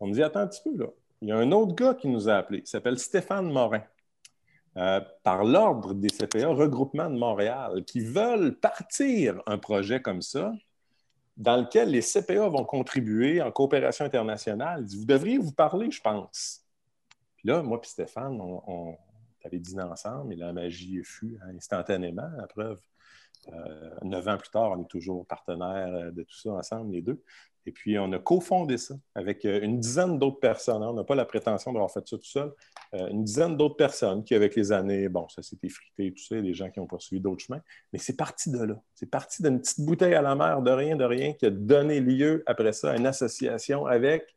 On 0.00 0.06
me 0.06 0.12
dit, 0.12 0.22
attends 0.22 0.40
un 0.40 0.46
petit 0.46 0.62
peu, 0.62 0.76
là. 0.76 0.86
Il 1.20 1.28
y 1.28 1.32
a 1.32 1.36
un 1.36 1.52
autre 1.52 1.74
gars 1.74 1.94
qui 1.94 2.08
nous 2.08 2.28
a 2.28 2.34
appelés, 2.34 2.60
il 2.60 2.66
s'appelle 2.66 2.98
Stéphane 2.98 3.50
Morin. 3.50 3.84
Euh, 4.78 5.00
par 5.22 5.44
l'ordre 5.44 5.92
des 5.92 6.08
CPA, 6.08 6.48
regroupement 6.48 7.10
de 7.10 7.18
Montréal, 7.18 7.84
qui 7.84 8.00
veulent 8.00 8.54
partir 8.58 9.42
un 9.46 9.58
projet 9.58 10.00
comme 10.00 10.22
ça, 10.22 10.52
dans 11.36 11.58
lequel 11.58 11.90
les 11.90 12.00
CPA 12.00 12.48
vont 12.48 12.64
contribuer 12.64 13.42
en 13.42 13.50
coopération 13.50 14.06
internationale. 14.06 14.86
Vous 14.86 15.04
devriez 15.04 15.36
vous 15.36 15.52
parler, 15.52 15.90
je 15.90 16.00
pense. 16.00 16.64
Puis 17.36 17.48
là, 17.48 17.62
moi 17.62 17.80
et 17.82 17.86
Stéphane, 17.86 18.40
on, 18.40 18.96
avait 19.44 19.58
dîné 19.58 19.82
ensemble 19.82 20.32
et 20.32 20.36
la 20.36 20.52
magie 20.52 21.02
fut 21.02 21.38
instantanément, 21.54 22.30
la 22.38 22.46
preuve. 22.46 22.80
Euh, 23.48 23.90
neuf 24.02 24.28
ans 24.28 24.36
plus 24.38 24.50
tard, 24.50 24.72
on 24.72 24.82
est 24.82 24.88
toujours 24.88 25.26
partenaires 25.26 26.12
de 26.12 26.22
tout 26.22 26.36
ça 26.36 26.52
ensemble, 26.52 26.92
les 26.92 27.02
deux. 27.02 27.22
Et 27.64 27.72
puis, 27.72 27.98
on 27.98 28.10
a 28.12 28.18
cofondé 28.18 28.76
ça 28.76 28.94
avec 29.14 29.44
euh, 29.44 29.60
une 29.62 29.78
dizaine 29.78 30.18
d'autres 30.18 30.40
personnes. 30.40 30.82
On 30.82 30.94
n'a 30.94 31.04
pas 31.04 31.14
la 31.14 31.24
prétention 31.24 31.72
d'avoir 31.72 31.90
fait 31.92 32.06
ça 32.06 32.16
tout 32.16 32.24
seul. 32.24 32.52
Euh, 32.94 33.08
une 33.08 33.22
dizaine 33.22 33.56
d'autres 33.56 33.76
personnes 33.76 34.24
qui, 34.24 34.34
avec 34.34 34.56
les 34.56 34.72
années, 34.72 35.08
bon, 35.08 35.28
ça 35.28 35.42
s'est 35.42 35.58
effrité 35.62 36.12
tout 36.12 36.22
ça, 36.22 36.40
des 36.40 36.54
gens 36.54 36.70
qui 36.70 36.80
ont 36.80 36.86
poursuivi 36.86 37.20
d'autres 37.20 37.44
chemins. 37.44 37.60
Mais 37.92 37.98
c'est 37.98 38.16
parti 38.16 38.50
de 38.50 38.58
là. 38.58 38.74
C'est 38.94 39.10
parti 39.10 39.42
d'une 39.42 39.60
petite 39.60 39.80
bouteille 39.80 40.14
à 40.14 40.22
la 40.22 40.34
mer, 40.34 40.62
de 40.62 40.70
rien, 40.72 40.96
de 40.96 41.04
rien, 41.04 41.34
qui 41.34 41.46
a 41.46 41.50
donné 41.50 42.00
lieu, 42.00 42.42
après 42.46 42.72
ça, 42.72 42.92
à 42.92 42.96
une 42.96 43.06
association 43.06 43.86
avec 43.86 44.34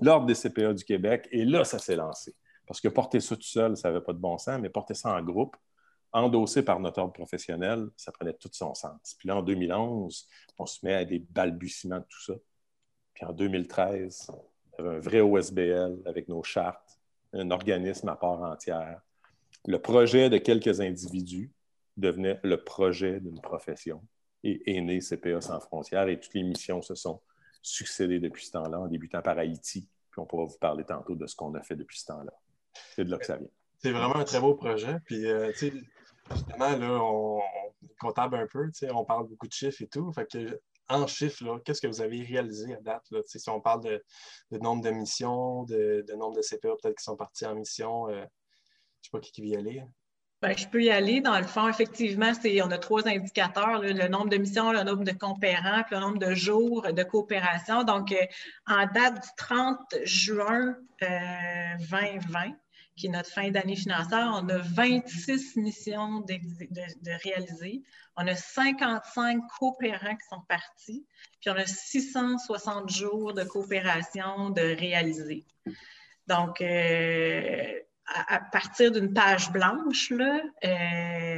l'Ordre 0.00 0.26
des 0.26 0.34
CPA 0.34 0.72
du 0.72 0.84
Québec. 0.84 1.28
Et 1.30 1.44
là, 1.44 1.64
ça 1.64 1.78
s'est 1.78 1.96
lancé. 1.96 2.34
Parce 2.66 2.80
que 2.80 2.88
porter 2.88 3.20
ça 3.20 3.36
tout 3.36 3.42
seul, 3.42 3.76
ça 3.76 3.90
n'avait 3.90 4.04
pas 4.04 4.12
de 4.12 4.18
bon 4.18 4.36
sens, 4.36 4.58
mais 4.60 4.68
porter 4.68 4.94
ça 4.94 5.14
en 5.14 5.22
groupe, 5.22 5.56
endossé 6.14 6.62
par 6.62 6.80
notre 6.80 7.00
ordre 7.00 7.12
professionnel, 7.12 7.88
ça 7.96 8.12
prenait 8.12 8.32
tout 8.32 8.48
son 8.52 8.72
sens. 8.74 9.16
Puis 9.18 9.28
là, 9.28 9.36
en 9.36 9.42
2011, 9.42 10.26
on 10.58 10.66
se 10.66 10.78
met 10.86 10.94
à 10.94 11.04
des 11.04 11.18
balbutiements 11.18 11.98
de 11.98 12.06
tout 12.08 12.22
ça. 12.22 12.34
Puis 13.12 13.26
en 13.26 13.32
2013, 13.32 14.30
il 14.30 14.84
y 14.84 14.86
avait 14.86 14.96
un 14.96 15.00
vrai 15.00 15.20
OSBL 15.20 16.02
avec 16.06 16.28
nos 16.28 16.42
chartes, 16.42 17.00
un 17.32 17.50
organisme 17.50 18.08
à 18.08 18.16
part 18.16 18.42
entière. 18.42 19.00
Le 19.66 19.78
projet 19.80 20.30
de 20.30 20.38
quelques 20.38 20.80
individus 20.80 21.52
devenait 21.96 22.38
le 22.44 22.62
projet 22.62 23.20
d'une 23.20 23.40
profession 23.40 24.00
et 24.44 24.76
est 24.76 24.80
né 24.80 25.00
CPA 25.00 25.40
sans 25.40 25.60
frontières 25.60 26.08
et 26.08 26.20
toutes 26.20 26.34
les 26.34 26.42
missions 26.42 26.80
se 26.80 26.94
sont 26.94 27.20
succédées 27.62 28.20
depuis 28.20 28.46
ce 28.46 28.52
temps-là, 28.52 28.80
en 28.80 28.86
débutant 28.86 29.22
par 29.22 29.38
Haïti. 29.38 29.88
Puis 30.10 30.20
on 30.20 30.26
pourra 30.26 30.44
vous 30.44 30.58
parler 30.58 30.84
tantôt 30.84 31.16
de 31.16 31.26
ce 31.26 31.34
qu'on 31.34 31.54
a 31.54 31.62
fait 31.62 31.76
depuis 31.76 31.98
ce 31.98 32.06
temps-là. 32.06 32.32
C'est 32.94 33.04
de 33.04 33.10
là 33.10 33.18
que 33.18 33.26
ça 33.26 33.36
vient. 33.36 33.48
C'est 33.78 33.92
vraiment 33.92 34.16
un 34.16 34.24
très 34.24 34.40
beau 34.40 34.54
projet. 34.54 34.98
Puis, 35.04 35.26
euh, 35.26 35.52
justement, 36.30 36.76
là, 36.76 37.02
on, 37.02 37.40
est 37.40 37.96
comptable 37.98 38.36
un 38.36 38.46
peu, 38.46 38.70
on 38.92 39.04
parle 39.04 39.28
beaucoup 39.28 39.46
de 39.46 39.52
chiffres 39.52 39.82
et 39.82 39.86
tout. 39.86 40.12
En 40.88 41.06
chiffres, 41.06 41.60
qu'est-ce 41.64 41.80
que 41.80 41.86
vous 41.86 42.02
avez 42.02 42.22
réalisé 42.22 42.74
à 42.74 42.80
date? 42.80 43.06
Si 43.26 43.48
on 43.48 43.60
parle 43.60 43.82
de, 43.82 44.58
nombre 44.58 44.82
de 44.82 44.90
missions, 44.90 45.64
de, 45.64 46.04
nombre 46.16 46.36
de 46.36 46.42
CPA 46.42 46.74
peut-être 46.82 46.98
qui 46.98 47.04
sont 47.04 47.16
partis 47.16 47.46
en 47.46 47.54
mission, 47.54 48.08
euh, 48.08 48.12
je 48.12 48.20
ne 48.20 48.24
sais 49.02 49.10
pas 49.12 49.20
qui, 49.20 49.32
qui 49.32 49.40
veut 49.42 49.48
y 49.48 49.56
aller. 49.56 49.82
Ben, 50.44 50.54
je 50.54 50.68
peux 50.68 50.82
y 50.82 50.90
aller. 50.90 51.22
Dans 51.22 51.38
le 51.38 51.46
fond, 51.46 51.68
effectivement, 51.68 52.30
on 52.62 52.70
a 52.70 52.76
trois 52.76 53.08
indicateurs, 53.08 53.80
le 53.80 54.08
nombre 54.08 54.28
de 54.28 54.36
missions, 54.36 54.72
le 54.72 54.82
nombre 54.82 55.02
de 55.02 55.12
compérants, 55.12 55.82
puis 55.86 55.94
le 55.94 56.02
nombre 56.02 56.18
de 56.18 56.34
jours 56.34 56.82
de 56.82 57.02
coopération. 57.02 57.82
Donc, 57.82 58.12
euh, 58.12 58.16
en 58.66 58.84
date 58.92 59.22
du 59.22 59.28
30 59.38 59.78
juin 60.02 60.76
2020, 61.00 62.42
euh, 62.42 62.50
qui 62.96 63.06
est 63.06 63.10
notre 63.10 63.30
fin 63.30 63.50
d'année 63.50 63.76
financière, 63.76 64.30
on 64.34 64.48
a 64.48 64.58
26 64.58 65.56
missions 65.56 66.20
de, 66.20 66.34
de, 66.34 67.22
réaliser. 67.22 67.82
On 68.16 68.26
a 68.26 68.36
55 68.36 69.42
coopérants 69.58 70.16
qui 70.16 70.28
sont 70.30 70.42
partis, 70.48 71.04
puis 71.40 71.50
on 71.50 71.56
a 71.56 71.66
660 71.66 72.90
jours 72.90 73.34
de 73.34 73.42
coopération 73.42 74.50
de 74.50 74.62
réaliser. 74.78 75.44
Donc, 76.26 76.60
euh, 76.60 77.80
à, 78.06 78.40
partir 78.40 78.92
d'une 78.92 79.12
page 79.12 79.50
blanche, 79.50 80.10
là, 80.10 80.40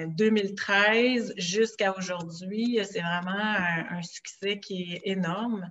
2013 0.08 1.34
jusqu'à 1.36 1.96
aujourd'hui, 1.96 2.80
c'est 2.84 3.00
vraiment 3.00 3.30
un, 3.90 4.02
succès 4.02 4.58
qui 4.58 4.94
est 4.94 5.02
énorme. 5.04 5.70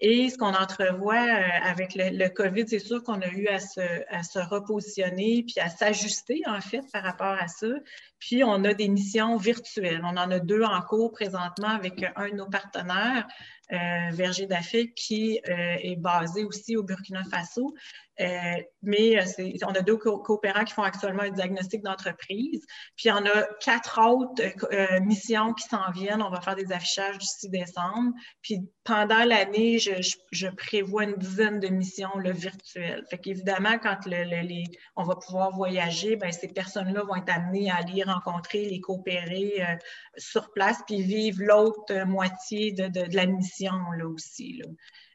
Et 0.00 0.28
ce 0.28 0.36
qu'on 0.36 0.52
entrevoit 0.54 1.14
euh, 1.14 1.48
avec 1.62 1.94
le, 1.94 2.28
COVID, 2.28 2.64
c'est 2.66 2.78
sûr 2.78 3.02
qu'on 3.02 3.20
a 3.20 3.28
eu 3.28 3.46
à 3.46 3.60
se, 3.60 3.80
à 4.10 4.22
se, 4.22 4.38
repositionner 4.38 5.44
puis 5.46 5.60
à 5.60 5.68
s'ajuster, 5.68 6.42
en 6.46 6.60
fait, 6.60 6.82
par 6.92 7.02
rapport 7.02 7.36
à 7.40 7.46
ça. 7.46 7.68
Puis, 8.18 8.42
on 8.42 8.64
a 8.64 8.74
des 8.74 8.88
missions 8.88 9.36
virtuelles. 9.36 10.02
On 10.02 10.16
en 10.16 10.30
a 10.30 10.38
deux 10.38 10.62
en 10.62 10.80
cours 10.82 11.12
présentement 11.12 11.68
avec 11.68 12.04
un 12.16 12.30
de 12.30 12.34
nos 12.34 12.48
partenaires, 12.48 13.26
euh, 13.72 14.10
Verger 14.12 14.46
d'Afrique, 14.46 14.94
qui 14.94 15.40
euh, 15.48 15.76
est 15.80 15.96
basé 15.96 16.44
aussi 16.44 16.76
au 16.76 16.82
Burkina 16.82 17.22
Faso. 17.24 17.74
Euh, 18.20 18.56
mais 18.82 19.18
on 19.64 19.74
a 19.74 19.80
deux 19.80 19.96
coopérants 19.96 20.64
qui 20.64 20.74
font 20.74 20.82
actuellement 20.82 21.22
un 21.22 21.30
diagnostic 21.30 21.82
d'entreprise. 21.82 22.64
Puis 22.96 23.10
on 23.10 23.24
a 23.24 23.42
quatre 23.60 24.00
autres 24.06 25.00
missions 25.00 25.54
qui 25.54 25.66
s'en 25.66 25.90
viennent. 25.92 26.22
On 26.22 26.30
va 26.30 26.40
faire 26.40 26.56
des 26.56 26.70
affichages 26.72 27.16
6 27.20 27.48
décembre. 27.48 28.12
Puis 28.42 28.60
pendant 28.84 29.24
l'année, 29.24 29.78
je, 30.30 30.48
prévois 30.48 31.04
une 31.04 31.16
dizaine 31.16 31.60
de 31.60 31.68
missions 31.68 32.16
le 32.18 32.32
virtuelles. 32.32 33.04
Fait 33.10 33.18
qu'évidemment, 33.18 33.78
quand 33.78 33.96
on 34.96 35.04
va 35.04 35.16
pouvoir 35.16 35.54
voyager, 35.54 36.16
bien, 36.16 36.32
ces 36.32 36.48
personnes-là 36.48 37.02
vont 37.02 37.16
être 37.16 37.30
amenées 37.30 37.70
à 37.70 37.76
aller 37.76 38.02
rencontrer 38.02 38.68
les 38.68 38.80
coopérer 38.80 39.62
sur 40.16 40.52
place, 40.52 40.78
puis 40.86 41.02
vivre 41.02 41.42
l'autre 41.42 42.04
moitié 42.06 42.72
de, 42.72 43.14
la 43.14 43.26
mission 43.26 43.72
là 43.96 44.06
aussi, 44.06 44.62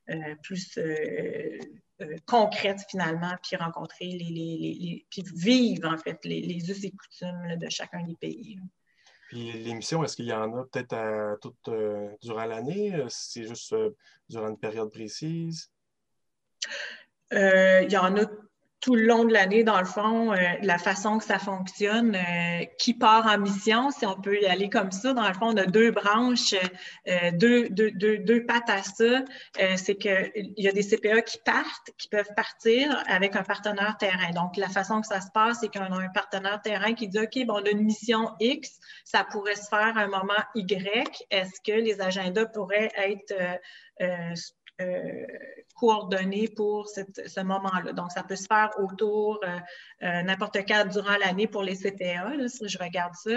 euh, 0.10 0.36
plus 0.42 0.78
euh, 0.80 1.60
euh, 2.02 2.16
concrète 2.26 2.80
finalement, 2.90 3.36
puis 3.44 3.56
rencontrer 3.58 4.06
les, 4.08 5.06
puis 5.12 5.24
vivre 5.36 5.88
en 5.88 5.98
fait 5.98 6.18
les, 6.24 6.68
us 6.68 6.84
et 6.84 6.92
coutumes 6.92 7.58
de 7.58 7.70
chacun 7.70 8.04
des 8.04 8.16
pays. 8.16 8.60
Puis 9.30 9.52
l'émission, 9.52 10.04
est-ce 10.04 10.16
qu'il 10.16 10.26
y 10.26 10.34
en 10.34 10.58
a 10.58 10.66
peut-être 10.66 11.40
toute 11.40 11.70
durant 12.24 12.46
l'année? 12.46 13.06
C'est 13.10 13.44
juste 13.44 13.76
durant 14.28 14.50
une 14.50 14.58
période 14.58 14.92
précise? 14.92 15.70
il 17.32 17.88
y 17.92 17.98
en 17.98 18.18
a 18.18 18.26
tout 18.82 18.96
le 18.96 19.04
long 19.04 19.26
de 19.26 19.34
l'année, 19.34 19.64
dans 19.64 19.80
le 19.80 19.86
fond, 19.86 20.32
euh, 20.32 20.38
la 20.62 20.78
façon 20.78 21.18
que 21.18 21.26
ça 21.26 21.38
fonctionne, 21.38 22.16
euh, 22.16 22.66
qui 22.78 22.94
part 22.94 23.28
en 23.28 23.38
mission, 23.38 23.92
si 23.92 24.06
on 24.06 24.16
peut 24.16 24.40
y 24.42 24.46
aller 24.46 24.70
comme 24.70 24.92
ça, 24.92 25.14
dans 25.14 25.28
le 25.28 25.34
fond, 25.34 25.48
on 25.48 25.58
a 25.58 25.66
deux 25.66 25.92
branches, 25.92 26.54
euh, 27.08 27.32
deux, 27.34 27.68
deux, 27.70 27.92
deux, 27.92 28.46
pattes 28.46 28.70
à 28.70 28.82
ça. 28.82 29.24
c'est 29.76 29.96
qu'il 29.96 30.54
y 30.58 30.68
a 30.68 30.72
des 30.72 30.84
CPA 30.84 31.22
qui 31.22 31.40
partent, 31.40 31.92
qui 31.98 32.08
peuvent 32.08 32.34
partir 32.36 33.04
avec 33.08 33.36
un 33.36 33.44
partenaire 33.44 33.98
terrain. 33.98 34.32
Donc, 34.32 34.56
la 34.56 34.70
façon 34.70 35.02
que 35.02 35.08
ça 35.08 35.20
se 35.20 35.30
passe, 35.34 35.60
c'est 35.60 35.68
qu'on 35.68 35.94
a 35.94 35.98
un 35.98 36.10
partenaire 36.10 36.62
terrain 36.62 36.94
qui 36.94 37.10
dit, 37.10 37.20
OK, 37.20 37.46
bon, 37.46 37.56
on 37.56 37.66
a 37.66 37.70
une 37.70 37.84
mission 37.84 38.32
X, 38.40 38.80
ça 39.04 39.26
pourrait 39.30 39.56
se 39.56 39.68
faire 39.68 39.98
à 39.98 40.02
un 40.02 40.08
moment 40.08 40.34
Y. 40.56 41.26
Est-ce 41.32 41.60
que 41.66 41.78
les 41.78 42.00
agendas 42.00 42.46
pourraient 42.46 42.92
être 42.96 43.34
euh, 44.82 45.26
coordonnées 45.76 46.48
pour 46.48 46.88
ce 46.88 47.42
moment-là. 47.42 47.94
Donc, 47.94 48.12
ça 48.12 48.24
peut 48.24 48.36
se 48.36 48.48
faire 48.48 48.72
autour 48.80 49.40
euh, 50.04 50.08
euh, 50.10 50.24
n'importe 50.24 50.58
quand 50.68 50.86
durant 50.90 51.18
l'année 51.18 51.48
pour 51.48 51.64
les 51.64 51.76
CPA, 51.76 52.32
si 52.48 52.68
je 52.68 52.78
regarde 52.78 53.14
ça. 53.16 53.32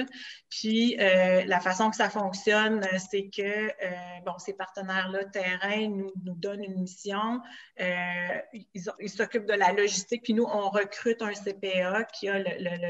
Puis, 0.48 0.96
la 0.96 1.60
façon 1.60 1.90
que 1.90 1.96
ça 1.96 2.10
fonctionne, 2.10 2.82
c'est 3.10 3.28
que 3.28 3.68
bon, 4.24 4.38
ces 4.38 4.54
partenaires-là, 4.54 5.24
terrain, 5.26 5.88
nous, 5.88 6.12
nous, 6.24 6.34
donnent 6.34 6.64
une 6.64 6.80
mission. 6.80 7.40
ils 7.78 9.10
s'occupent 9.10 9.46
de 9.46 9.54
la 9.54 9.72
logistique, 9.72 10.22
puis 10.22 10.34
nous, 10.34 10.44
on 10.44 10.70
recrute 10.70 11.22
un 11.22 11.32
CPA 11.32 12.04
qui 12.04 12.28
a 12.28 12.38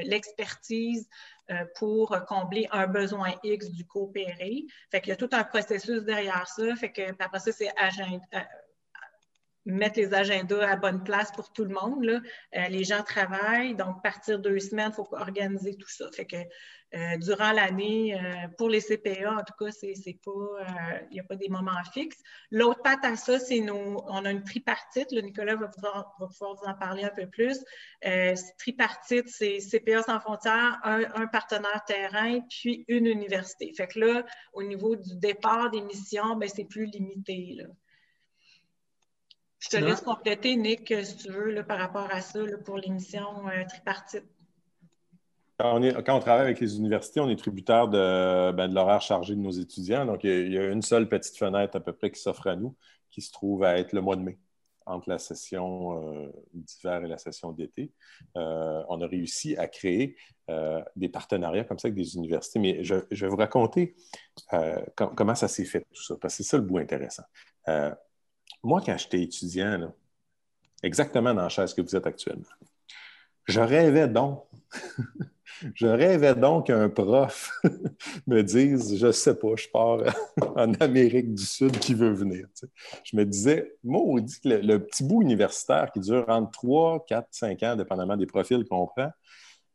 l'expertise 0.03 1.09
euh, 1.53 1.65
pour 1.75 2.17
combler 2.29 2.69
un 2.71 2.87
besoin 2.87 3.35
X 3.43 3.71
du 3.71 3.85
coopéré. 3.85 4.65
Fait 4.93 5.01
qu'il 5.01 5.11
y 5.11 5.13
a 5.13 5.17
tout 5.17 5.29
un 5.33 5.43
processus 5.43 6.03
derrière 6.05 6.47
ça. 6.47 6.77
Fait 6.77 6.93
que 6.93 7.03
après 7.19 7.41
ça, 7.41 7.51
c'est 7.51 7.69
euh, 7.69 8.39
mettre 9.65 9.99
les 9.99 10.15
agendas 10.15 10.69
à 10.69 10.77
bonne 10.77 11.05
place 11.05 11.33
pour 11.33 11.53
tout 11.53 11.65
le 11.65 11.75
monde. 11.75 12.05
Là. 12.05 12.21
Euh, 12.57 12.69
les 12.69 12.85
gens 12.85 13.03
travaillent, 13.03 13.75
donc 13.75 14.03
partir 14.03 14.39
deux 14.39 14.59
semaines, 14.59 14.91
il 14.93 14.95
faut 14.95 15.09
organiser 15.13 15.75
tout 15.77 15.89
ça. 15.89 16.11
Fait 16.13 16.27
que 16.27 16.37
euh, 16.95 17.17
durant 17.17 17.53
l'année, 17.53 18.15
euh, 18.15 18.49
pour 18.59 18.69
les 18.69 18.81
CPA, 18.83 19.33
en 19.33 19.43
tout 19.45 19.55
cas, 19.59 19.71
c'est, 19.71 19.95
pas, 20.23 20.31
euh, 20.31 20.99
il 21.11 21.15
n'y 21.15 21.21
a 21.21 21.25
pas 21.25 21.37
des 21.37 21.49
moments 21.49 21.83
fixes. 21.95 22.19
L'autre 22.51 22.83
patte 22.83 23.03
à 23.05 23.17
ça, 23.17 23.39
c'est 23.39 23.61
nous, 23.61 23.99
on 24.09 24.25
a 24.27 24.31
une 24.31 24.45
tripartite. 24.45 25.11
Nicolas 25.11 25.57
va 25.57 25.69
pouvoir, 25.69 26.15
vous 26.19 26.67
en 26.67 26.75
parler 26.75 27.05
un 27.05 27.11
peu 27.11 27.27
plus. 27.27 27.65
tripartite, 28.59 29.29
c'est 29.29 29.59
CPA 29.61 30.03
sans 30.03 30.21
frontières, 30.21 30.81
un, 30.85 31.27
partenaire 31.29 31.83
terrain, 31.87 32.41
puis 32.51 32.85
une 32.89 33.07
université. 33.07 33.73
Fait 33.75 33.87
que 33.87 33.99
là, 33.99 34.27
au 34.53 34.63
niveau 34.63 34.95
du 34.95 35.17
départ 35.17 35.71
des 35.71 35.81
missions, 35.81 36.37
ben, 36.37 36.49
c'est 36.49 36.67
plus 36.67 36.87
limité. 36.87 37.65
Je 39.63 39.69
te 39.69 39.77
laisse 39.77 40.01
compléter, 40.01 40.57
Nick, 40.57 40.93
si 41.05 41.17
tu 41.17 41.31
veux, 41.31 41.63
par 41.63 41.79
rapport 41.79 42.09
à 42.11 42.21
ça, 42.21 42.41
pour 42.65 42.79
l'émission 42.79 43.25
tripartite. 43.69 44.25
Quand 45.59 45.79
on, 46.17 46.21
travaille 46.21 46.43
avec 46.43 46.59
les 46.59 46.77
universités, 46.77 47.21
on 47.21 47.29
est 47.29 47.37
tributaire 47.37 47.87
de, 47.87 48.51
ben, 48.51 48.73
l'horaire 48.73 49.01
chargé 49.01 49.37
de 49.37 49.41
nos 49.41 49.53
étudiants. 49.53 50.05
Donc, 50.05 50.25
il 50.25 50.53
y, 50.53 50.59
a, 50.59 50.71
une 50.71 50.83
seule 50.83 51.09
petite 51.09 51.37
fenêtre 51.37 51.77
à 51.77 51.81
peu 51.81 51.93
près 51.93 52.11
qui 52.11 52.21
s'offre 52.21 52.49
à 52.49 52.57
nous, 52.57 52.75
qui 53.13 53.23
se 53.23 53.31
trouve 53.31 53.63
à 53.63 53.79
être 53.79 53.93
le 53.93 54.01
mois 54.01 54.17
de 54.17 54.23
mai, 54.23 54.39
entre 54.87 55.09
la 55.09 55.19
session 55.19 56.03
euh, 56.03 56.33
d'hiver 56.53 57.05
et 57.05 57.07
la 57.07 57.19
session 57.19 57.53
d'été. 57.53 57.93
Euh, 58.37 58.83
on 58.89 59.01
a 59.03 59.07
réussi 59.07 59.57
à 59.57 59.69
créer 59.69 60.17
euh, 60.51 60.83
des 60.97 61.09
partenariats 61.09 61.63
comme 61.63 61.79
ça 61.79 61.87
avec 61.87 61.95
des 61.95 62.17
universités. 62.17 62.59
Mais 62.59 62.83
je, 62.83 62.97
vais 63.13 63.29
vous 63.29 63.37
raconter 63.37 63.95
comment 64.97 65.37
ça 65.37 65.47
s'est 65.47 65.65
fait, 65.65 65.87
tout 65.93 66.03
ça, 66.03 66.17
parce 66.21 66.37
que 66.37 66.43
c'est 66.43 66.49
ça 66.49 66.57
le 66.57 66.65
bout 66.65 66.79
intéressant. 66.79 67.25
Moi, 68.63 68.83
quand 68.85 68.97
j'étais 68.97 69.23
étudiant, 69.23 69.93
exactement 70.83 71.35
dans 71.35 71.43
la 71.43 71.49
chaise 71.49 71.75
que 71.75 71.83
vous 71.83 71.97
êtes 71.97 72.07
actuellement, 72.07 72.45
je 73.47 73.61
rêvais 73.61 74.09
donc 74.09 74.45
Je 75.75 75.87
rêvais 75.87 76.35
donc 76.35 76.67
qu'un 76.67 76.89
prof 76.89 77.53
me 78.27 78.43
dise, 78.43 78.97
je 78.97 79.07
ne 79.07 79.13
sais 79.13 79.35
pas, 79.35 79.55
je 79.57 79.69
pars 79.69 80.01
en 80.57 80.73
Amérique 80.75 81.35
du 81.35 81.45
Sud 81.45 81.79
qui 81.79 81.95
veut 81.95 82.13
venir. 82.13 82.47
Je 83.05 83.17
me 83.17 83.25
disais, 83.25 83.73
maudit, 83.85 84.39
le, 84.45 84.61
le 84.61 84.85
petit 84.85 85.05
bout 85.05 85.23
universitaire 85.23 85.91
qui 85.93 86.01
dure 86.01 86.25
entre 86.29 86.51
3, 86.53 87.05
4, 87.07 87.29
5 87.31 87.63
ans, 87.63 87.77
dépendamment 87.77 88.17
des 88.17 88.27
profils 88.27 88.65
qu'on 88.65 88.87
prend, 88.87 89.11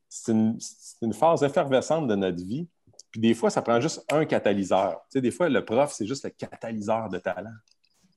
c'est 0.10 0.32
une, 0.32 1.14
phase 1.14 1.44
effervescente 1.44 2.08
de 2.08 2.16
notre 2.16 2.44
vie. 2.44 2.68
Puis 3.12 3.22
des 3.22 3.34
fois, 3.34 3.50
ça 3.50 3.62
prend 3.62 3.80
juste 3.80 4.04
un 4.12 4.26
catalyseur. 4.26 5.02
des 5.14 5.32
fois, 5.32 5.50
le 5.50 5.64
prof, 5.64 5.92
c'est 5.94 6.06
juste 6.06 6.26
le 6.26 6.32
catalyseur 6.32 7.10
de 7.10 7.18
talent. 7.20 7.54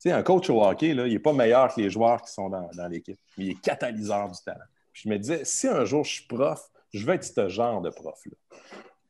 Un 0.05 0.23
coach 0.23 0.49
au 0.49 0.63
hockey, 0.63 0.89
il 0.89 1.03
n'est 1.03 1.19
pas 1.19 1.33
meilleur 1.33 1.73
que 1.73 1.81
les 1.81 1.89
joueurs 1.89 2.21
qui 2.21 2.31
sont 2.31 2.49
dans, 2.49 2.69
dans 2.75 2.87
l'équipe, 2.87 3.19
mais 3.37 3.45
il 3.45 3.51
est 3.51 3.61
catalyseur 3.61 4.29
du 4.29 4.39
talent. 4.43 4.65
Puis 4.93 5.03
je 5.05 5.09
me 5.09 5.17
disais, 5.17 5.41
si 5.43 5.67
un 5.67 5.85
jour 5.85 6.03
je 6.03 6.13
suis 6.13 6.25
prof, 6.25 6.69
je 6.93 7.05
veux 7.05 7.13
être 7.13 7.23
ce 7.23 7.49
genre 7.49 7.81
de 7.81 7.89
prof-là. 7.89 8.57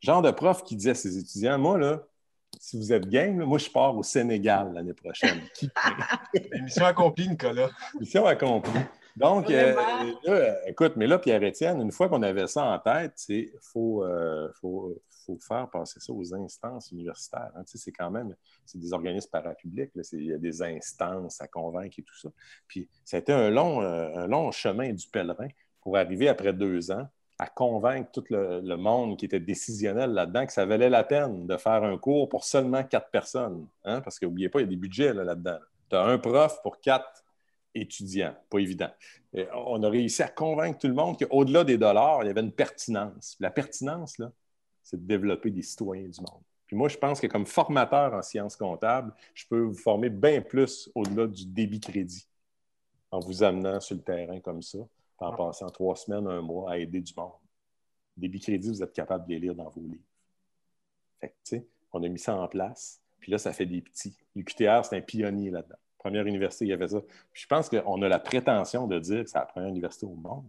Genre 0.01 0.21
de 0.21 0.31
prof 0.31 0.63
qui 0.63 0.75
dit 0.75 0.89
à 0.89 0.95
ses 0.95 1.17
étudiants, 1.17 1.57
moi, 1.57 1.77
là, 1.77 2.03
si 2.60 2.77
vous 2.77 2.91
êtes 2.91 3.07
game, 3.07 3.43
moi, 3.43 3.57
je 3.57 3.69
pars 3.69 3.95
au 3.95 4.03
Sénégal 4.03 4.74
l'année 4.74 4.93
prochaine. 4.93 5.39
Mission 6.62 6.86
accomplie, 6.86 7.29
Nicolas. 7.29 7.69
Mission 8.00 8.25
accomplie. 8.25 8.81
Donc, 9.15 9.50
euh, 9.50 10.55
écoute, 10.67 10.93
mais 10.95 11.07
là, 11.07 11.19
Pierre-Étienne, 11.19 11.81
une 11.81 11.91
fois 11.91 12.07
qu'on 12.10 12.24
avait 12.24 12.48
ça 12.48 12.65
en 12.65 12.79
tête, 12.79 13.13
il 13.29 13.50
faut, 13.62 14.03
euh, 14.03 14.50
faut, 14.60 14.95
faire 15.39 15.69
passer 15.69 16.00
ça 16.00 16.13
aux 16.13 16.33
instances 16.33 16.91
universitaires. 16.91 17.51
Hein. 17.55 17.63
C'est 17.65 17.91
quand 17.91 18.11
même, 18.11 18.35
c'est 18.65 18.79
des 18.79 18.93
organismes 18.93 19.29
parapublics, 19.29 19.91
il 20.13 20.25
y 20.25 20.33
a 20.33 20.38
des 20.38 20.61
instances 20.61 21.41
à 21.41 21.47
convaincre 21.47 22.00
et 22.00 22.03
tout 22.03 22.17
ça. 22.17 22.29
Puis, 22.67 22.89
ça 23.03 23.17
a 23.17 23.19
été 23.19 23.33
un 23.33 23.50
long, 23.50 23.81
euh, 23.81 24.15
un 24.15 24.27
long 24.27 24.51
chemin 24.51 24.93
du 24.93 25.07
pèlerin 25.07 25.47
pour 25.81 25.97
arriver 25.97 26.29
après 26.29 26.53
deux 26.53 26.91
ans 26.91 27.07
à 27.41 27.47
convaincre 27.47 28.11
tout 28.11 28.23
le, 28.29 28.75
monde 28.75 29.17
qui 29.17 29.25
était 29.25 29.39
décisionnel 29.39 30.11
là-dedans 30.11 30.45
que 30.45 30.53
ça 30.53 30.63
valait 30.67 30.91
la 30.91 31.03
peine 31.03 31.47
de 31.47 31.57
faire 31.57 31.83
un 31.83 31.97
cours 31.97 32.29
pour 32.29 32.43
seulement 32.43 32.83
quatre 32.83 33.09
personnes. 33.09 33.67
Hein? 33.83 34.01
Parce 34.01 34.19
qu'oubliez 34.19 34.47
pas, 34.47 34.59
il 34.59 34.63
y 34.63 34.65
a 34.65 34.69
des 34.69 34.75
budgets 34.75 35.11
là-dedans. 35.11 35.57
tu 35.89 35.95
as 35.95 36.03
un 36.03 36.19
prof 36.19 36.61
pour 36.61 36.79
quatre 36.79 37.23
étudiants. 37.73 38.35
Pas 38.47 38.59
évident. 38.59 38.91
on 39.55 39.81
a 39.81 39.89
réussi 39.89 40.21
à 40.21 40.27
convaincre 40.27 40.77
tout 40.77 40.88
le 40.88 40.93
monde 40.93 41.17
qu'au-delà 41.17 41.63
des 41.63 41.79
dollars, 41.79 42.19
il 42.23 42.27
y 42.27 42.29
avait 42.29 42.41
une 42.41 42.51
pertinence. 42.51 43.38
La 43.39 43.50
pertinence, 43.50 44.19
là, 44.19 44.31
c'est 44.83 44.97
de 44.97 45.07
développer 45.07 45.51
des 45.51 45.61
citoyens 45.61 46.07
du 46.07 46.19
monde. 46.21 46.41
Puis 46.67 46.75
moi, 46.75 46.88
je 46.88 46.97
pense 46.97 47.19
que 47.19 47.27
comme 47.27 47.45
formateur 47.45 48.13
en 48.13 48.21
sciences 48.21 48.55
comptables, 48.55 49.13
je 49.33 49.45
peux 49.47 49.61
vous 49.61 49.77
former 49.77 50.09
bien 50.09 50.41
plus 50.41 50.89
au-delà 50.95 51.27
du 51.27 51.45
débit 51.45 51.79
crédit 51.79 52.27
en 53.11 53.19
vous 53.19 53.43
amenant 53.43 53.79
sur 53.79 53.95
le 53.95 54.01
terrain 54.01 54.39
comme 54.39 54.61
ça 54.61 54.79
en 55.25 55.35
passant 55.35 55.69
trois 55.69 55.95
semaines, 55.95 56.27
un 56.27 56.41
mois 56.41 56.71
à 56.71 56.77
aider 56.77 57.01
du 57.01 57.13
monde. 57.15 57.31
Débit 58.17 58.39
crédit, 58.39 58.69
vous 58.69 58.83
êtes 58.83 58.93
capable 58.93 59.25
de 59.25 59.33
les 59.33 59.39
lire 59.39 59.55
dans 59.55 59.69
vos 59.69 59.81
livres. 59.81 60.03
Fait 61.19 61.29
que, 61.29 61.33
tu 61.43 61.57
sais, 61.57 61.67
on 61.93 62.03
a 62.03 62.07
mis 62.07 62.19
ça 62.19 62.35
en 62.35 62.47
place. 62.47 63.01
Puis 63.19 63.31
là, 63.31 63.38
ça 63.38 63.53
fait 63.53 63.65
des 63.65 63.81
petits. 63.81 64.17
L'UQTR, 64.35 64.83
c'est 64.83 64.97
un 64.97 65.01
pionnier 65.01 65.51
là-dedans. 65.51 65.75
Première 66.00 66.25
université 66.25 66.65
qui 66.65 66.73
a 66.73 66.77
fait 66.77 66.88
ça. 66.88 67.01
Puis 67.31 67.43
je 67.43 67.47
pense 67.47 67.69
qu'on 67.69 68.01
a 68.01 68.07
la 68.09 68.19
prétention 68.19 68.88
de 68.88 68.97
dire 69.00 69.23
que 69.23 69.29
c'est 69.29 69.38
la 69.38 69.45
première 69.45 69.69
université 69.69 70.07
au 70.07 70.15
monde 70.15 70.45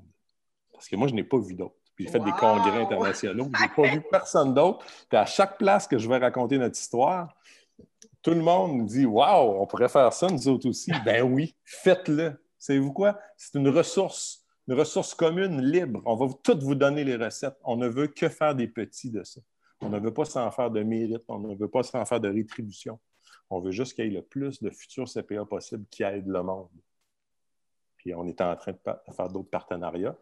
Parce 0.72 0.88
que 0.88 0.96
moi, 0.96 1.08
je 1.08 1.14
n'ai 1.14 1.24
pas 1.24 1.38
vu 1.38 1.54
d'autres. 1.54 1.76
Puis 1.94 2.06
j'ai 2.06 2.10
fait 2.10 2.20
des 2.20 2.32
congrès 2.32 2.82
internationaux. 2.82 3.48
Je 3.54 3.62
n'ai 3.62 3.68
pas 3.68 3.94
vu 3.94 4.02
personne 4.10 4.54
d'autre. 4.54 4.84
Puis 5.08 5.18
à 5.18 5.26
chaque 5.26 5.58
place 5.58 5.86
que 5.86 5.98
je 5.98 6.08
vais 6.08 6.18
raconter 6.18 6.58
notre 6.58 6.78
histoire, 6.78 7.34
tout 8.22 8.30
le 8.30 8.40
monde 8.40 8.78
me 8.78 8.86
dit 8.86 9.04
Waouh, 9.04 9.60
on 9.60 9.66
pourrait 9.66 9.88
faire 9.88 10.12
ça, 10.12 10.28
nous 10.28 10.48
autres 10.48 10.68
aussi. 10.68 10.92
Ben 11.04 11.22
oui, 11.22 11.54
faites-le. 11.64 12.42
Savez-vous 12.58 12.92
quoi? 12.92 13.18
C'est 13.36 13.58
une 13.58 13.68
ressource, 13.68 14.44
une 14.68 14.74
ressource 14.74 15.14
commune, 15.14 15.60
libre. 15.60 16.00
On 16.06 16.14
va 16.14 16.26
toutes 16.42 16.62
vous 16.62 16.76
donner 16.76 17.04
les 17.04 17.16
recettes. 17.16 17.56
On 17.64 17.76
ne 17.76 17.88
veut 17.88 18.06
que 18.06 18.28
faire 18.28 18.54
des 18.54 18.68
petits 18.68 19.10
de 19.10 19.24
ça. 19.24 19.40
On 19.80 19.88
ne 19.88 19.98
veut 19.98 20.14
pas 20.14 20.24
s'en 20.24 20.50
faire 20.52 20.70
de 20.70 20.82
mérite. 20.82 21.24
On 21.26 21.40
ne 21.40 21.56
veut 21.56 21.68
pas 21.68 21.82
s'en 21.82 22.04
faire 22.04 22.20
de 22.20 22.28
rétribution. 22.28 23.00
On 23.50 23.60
veut 23.60 23.72
juste 23.72 23.94
qu'il 23.94 24.04
y 24.04 24.08
ait 24.08 24.10
le 24.12 24.22
plus 24.22 24.62
de 24.62 24.70
futurs 24.70 25.08
CPA 25.08 25.44
possible 25.44 25.84
qui 25.90 26.04
aident 26.04 26.28
le 26.28 26.42
monde. 26.42 26.70
Puis 27.96 28.14
on 28.14 28.26
est 28.26 28.40
en 28.40 28.54
train 28.56 28.72
de 28.72 29.12
faire 29.12 29.28
d'autres 29.28 29.50
partenariats. 29.50 30.16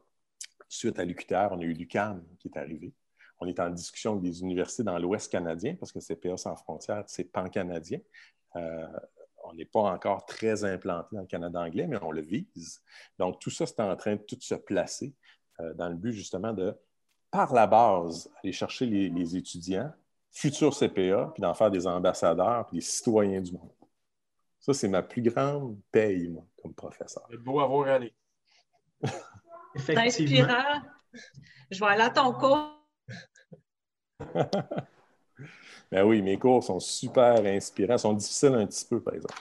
Suite 0.73 0.99
à 0.99 1.05
l'UQTR, 1.05 1.49
on 1.50 1.59
a 1.59 1.62
eu 1.62 1.73
l'UCAM 1.73 2.25
qui 2.39 2.49
est 2.49 2.57
arrivé. 2.57 2.95
On 3.39 3.47
est 3.47 3.59
en 3.61 3.71
discussion 3.71 4.12
avec 4.12 4.23
des 4.23 4.41
universités 4.41 4.83
dans 4.83 4.99
l'Ouest 4.99 5.31
canadien 5.31 5.75
parce 5.75 5.93
que 5.93 5.99
CPA 6.00 6.37
sans 6.37 6.57
frontières, 6.57 7.05
c'est 7.07 7.25
pan-canadien. 7.25 7.99
Euh, 8.57 8.87
on 9.45 9.55
n'est 9.55 9.65
pas 9.65 9.81
encore 9.81 10.27
très 10.27 10.65
implanté 10.65 11.09
dans 11.12 11.23
le 11.23 11.27
Canada 11.27 11.61
anglais, 11.61 11.87
mais 11.87 11.99
on 12.03 12.12
le 12.12 12.21
vise. 12.21 12.83
Donc, 13.19 13.41
tout 13.41 13.50
ça, 13.50 13.67
c'est 13.67 13.81
en 13.81 13.97
train 13.97 14.17
de 14.17 14.23
tout 14.23 14.39
se 14.41 14.55
placer 14.55 15.15
euh, 15.61 15.75
dans 15.75 15.89
le 15.89 15.97
but 15.97 16.12
justement 16.12 16.53
de, 16.53 16.75
par 17.31 17.53
la 17.53 17.67
base, 17.67 18.31
aller 18.43 18.53
chercher 18.53 18.87
les 18.87 19.37
étudiants 19.37 19.93
futurs 20.31 20.77
CPA, 20.77 21.31
puis 21.35 21.41
d'en 21.41 21.55
faire 21.55 21.71
des 21.71 21.87
ambassadeurs, 21.87 22.67
puis 22.67 22.79
des 22.79 22.85
citoyens 22.85 23.41
du 23.41 23.53
monde. 23.53 23.71
Ça, 24.61 24.75
c'est 24.75 24.89
ma 24.89 25.03
plus 25.03 25.23
grande 25.23 25.79
paye, 25.91 26.29
moi, 26.29 26.45
comme 26.62 26.75
professeur. 26.75 27.27
C'est 27.31 27.39
beau 27.39 27.61
avoir 27.61 27.89
allé. 27.89 28.12
C'est 29.77 29.97
inspirant. 29.97 30.83
Je 31.71 31.81
vais 31.81 31.87
aller 31.87 32.03
à 32.03 32.11
ton 32.11 32.33
cours. 32.33 32.77
ben 35.91 36.05
oui, 36.05 36.23
mes 36.23 36.39
cours 36.39 36.62
sont 36.62 36.81
super 36.81 37.45
inspirants. 37.45 37.95
Ils 37.95 38.00
sont 38.00 38.15
difficiles 38.15 38.55
un 38.55 38.67
petit 38.67 38.85
peu, 38.85 39.00
par 39.00 39.15
exemple. 39.15 39.35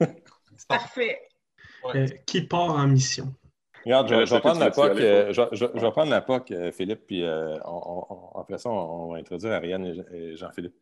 Parfait. 0.68 1.28
Euh, 1.94 2.06
qui 2.24 2.42
part 2.42 2.70
en 2.70 2.86
mission? 2.86 3.34
Regarde, 3.84 4.08
je, 4.08 4.34
vais 4.34 4.40
prendre 4.40 4.60
la 4.60 4.70
POC, 4.70 4.96
je, 4.96 5.64
vais 5.66 5.90
prendre 5.90 6.10
la 6.10 6.22
POC, 6.22 6.54
Philippe, 6.72 7.06
puis 7.06 7.22
euh, 7.22 7.58
après 8.34 8.56
ça, 8.56 8.70
on, 8.70 9.12
va 9.12 9.18
introduire 9.18 9.52
Ariane 9.52 10.06
et 10.10 10.36
Jean-Philippe. 10.36 10.74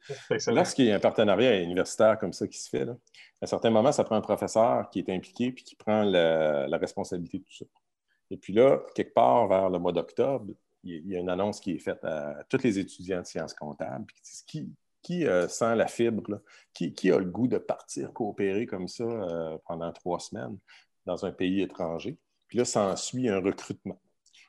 Lorsqu'il 0.47 0.85
y 0.85 0.93
a 0.93 0.97
un 0.97 1.01
partenariat 1.01 1.61
universitaire 1.61 2.17
comme 2.19 2.33
ça 2.33 2.47
qui 2.47 2.59
se 2.59 2.71
fait, 2.71 2.83
à 2.83 2.95
un 3.43 3.47
certain 3.47 3.71
moment, 3.71 3.91
ça 3.91 4.05
prend 4.05 4.15
un 4.15 4.21
professeur 4.21 4.89
qui 4.91 5.01
est 5.01 5.11
impliqué 5.11 5.51
puis 5.51 5.65
qui 5.65 5.75
prend 5.75 6.05
la, 6.05 6.79
responsabilité 6.79 7.39
de 7.39 7.43
tout 7.43 7.57
ça. 7.57 7.65
Et 8.33 8.39
puis 8.39 8.55
là, 8.55 8.81
quelque 8.95 9.13
part 9.13 9.47
vers 9.47 9.69
le 9.69 9.79
mois 9.79 9.93
d'octobre, 9.93 10.55
il 10.85 11.07
y 11.07 11.15
a 11.15 11.19
une 11.19 11.29
annonce 11.29 11.61
qui 11.61 11.73
est 11.73 11.79
faite 11.79 12.03
à 12.03 12.43
tous 12.49 12.63
les 12.63 12.79
étudiants 12.79 13.21
de 13.21 13.27
sciences 13.27 13.55
comptables 13.55 14.07
qui, 14.47 14.73
qui 15.03 15.27
euh, 15.27 15.49
sent 15.49 15.77
la 15.77 15.87
fibre, 15.87 16.41
qui, 16.73 17.11
a 17.11 17.19
le 17.19 17.27
goût 17.27 17.47
de 17.47 17.59
partir 17.59 18.13
coopérer 18.13 18.67
comme 18.67 18.89
ça 18.89 19.05
euh, 19.05 19.59
pendant 19.67 19.93
trois 19.93 20.19
semaines 20.19 20.57
dans 21.05 21.27
un 21.27 21.31
pays 21.31 21.61
étranger? 21.61 22.17
Puis 22.49 22.57
là, 22.57 22.65
s'ensuit 22.65 23.29
un 23.29 23.41
recrutement. 23.41 24.01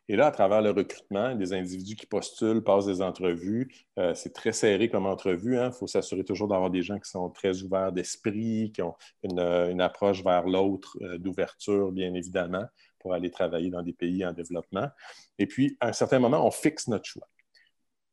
Et 0.10 0.16
là, 0.16 0.28
à 0.28 0.32
travers 0.32 0.62
le 0.62 0.72
recrutement, 0.72 1.34
des 1.36 1.54
individus 1.54 1.96
qui 1.96 2.06
postulent, 2.06 2.62
passent 2.62 2.86
des 2.86 3.02
entrevues. 3.02 3.70
Euh, 3.98 4.14
c'est 4.14 4.34
très 4.34 4.52
serré 4.52 4.90
comme 4.90 5.06
entrevue. 5.06 5.54
Il 5.54 5.60
hein. 5.60 5.72
faut 5.72 5.88
s'assurer 5.88 6.24
toujours 6.24 6.48
d'avoir 6.48 6.70
des 6.70 6.84
gens 6.84 7.00
qui 7.00 7.10
sont 7.10 7.30
très 7.30 7.62
ouverts 7.64 7.92
d'esprit, 7.92 8.72
qui 8.74 8.82
ont 8.82 8.96
une, 9.24 9.82
approche 9.82 10.24
vers 10.24 10.46
l'autre 10.46 10.98
d'ouverture, 11.18 11.92
bien 11.92 12.14
évidemment, 12.14 12.66
pour 13.04 13.14
aller 13.14 13.30
travailler 13.30 13.70
dans 13.70 13.84
des 13.84 13.94
pays 13.94 14.26
en 14.26 14.34
développement. 14.34 14.90
Et 15.38 15.46
puis, 15.46 15.78
à 15.80 15.90
un 15.90 15.94
certain 15.94 16.18
moment, 16.18 16.46
on 16.46 16.52
fixe 16.52 16.88
notre 16.88 17.06
choix. 17.06 17.28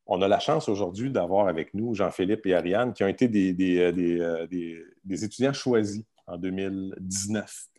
On 0.06 0.20
a 0.20 0.28
la 0.28 0.40
chance 0.40 0.68
aujourd'hui 0.68 1.10
d'avoir 1.10 1.48
avec 1.48 1.72
nous 1.72 1.94
Jean-Philippe 1.94 2.44
et 2.44 2.54
Ariane, 2.54 2.92
qui 2.92 3.04
ont 3.04 3.08
été 3.08 3.28
des, 3.28 3.52
des 3.54 5.24
étudiants 5.24 5.52
choisis 5.52 6.04
en 6.26 6.36
2019 6.36 7.70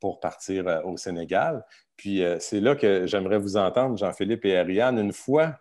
pour 0.00 0.20
partir 0.20 0.66
euh, 0.68 0.82
au 0.82 0.96
Sénégal. 0.96 1.64
Puis 1.96 2.22
euh, 2.22 2.38
c'est 2.40 2.60
là 2.60 2.76
que 2.76 3.06
j'aimerais 3.06 3.38
vous 3.38 3.56
entendre, 3.56 3.96
Jean-Philippe 3.96 4.44
et 4.44 4.56
Ariane, 4.56 4.98
une 4.98 5.12
fois 5.12 5.58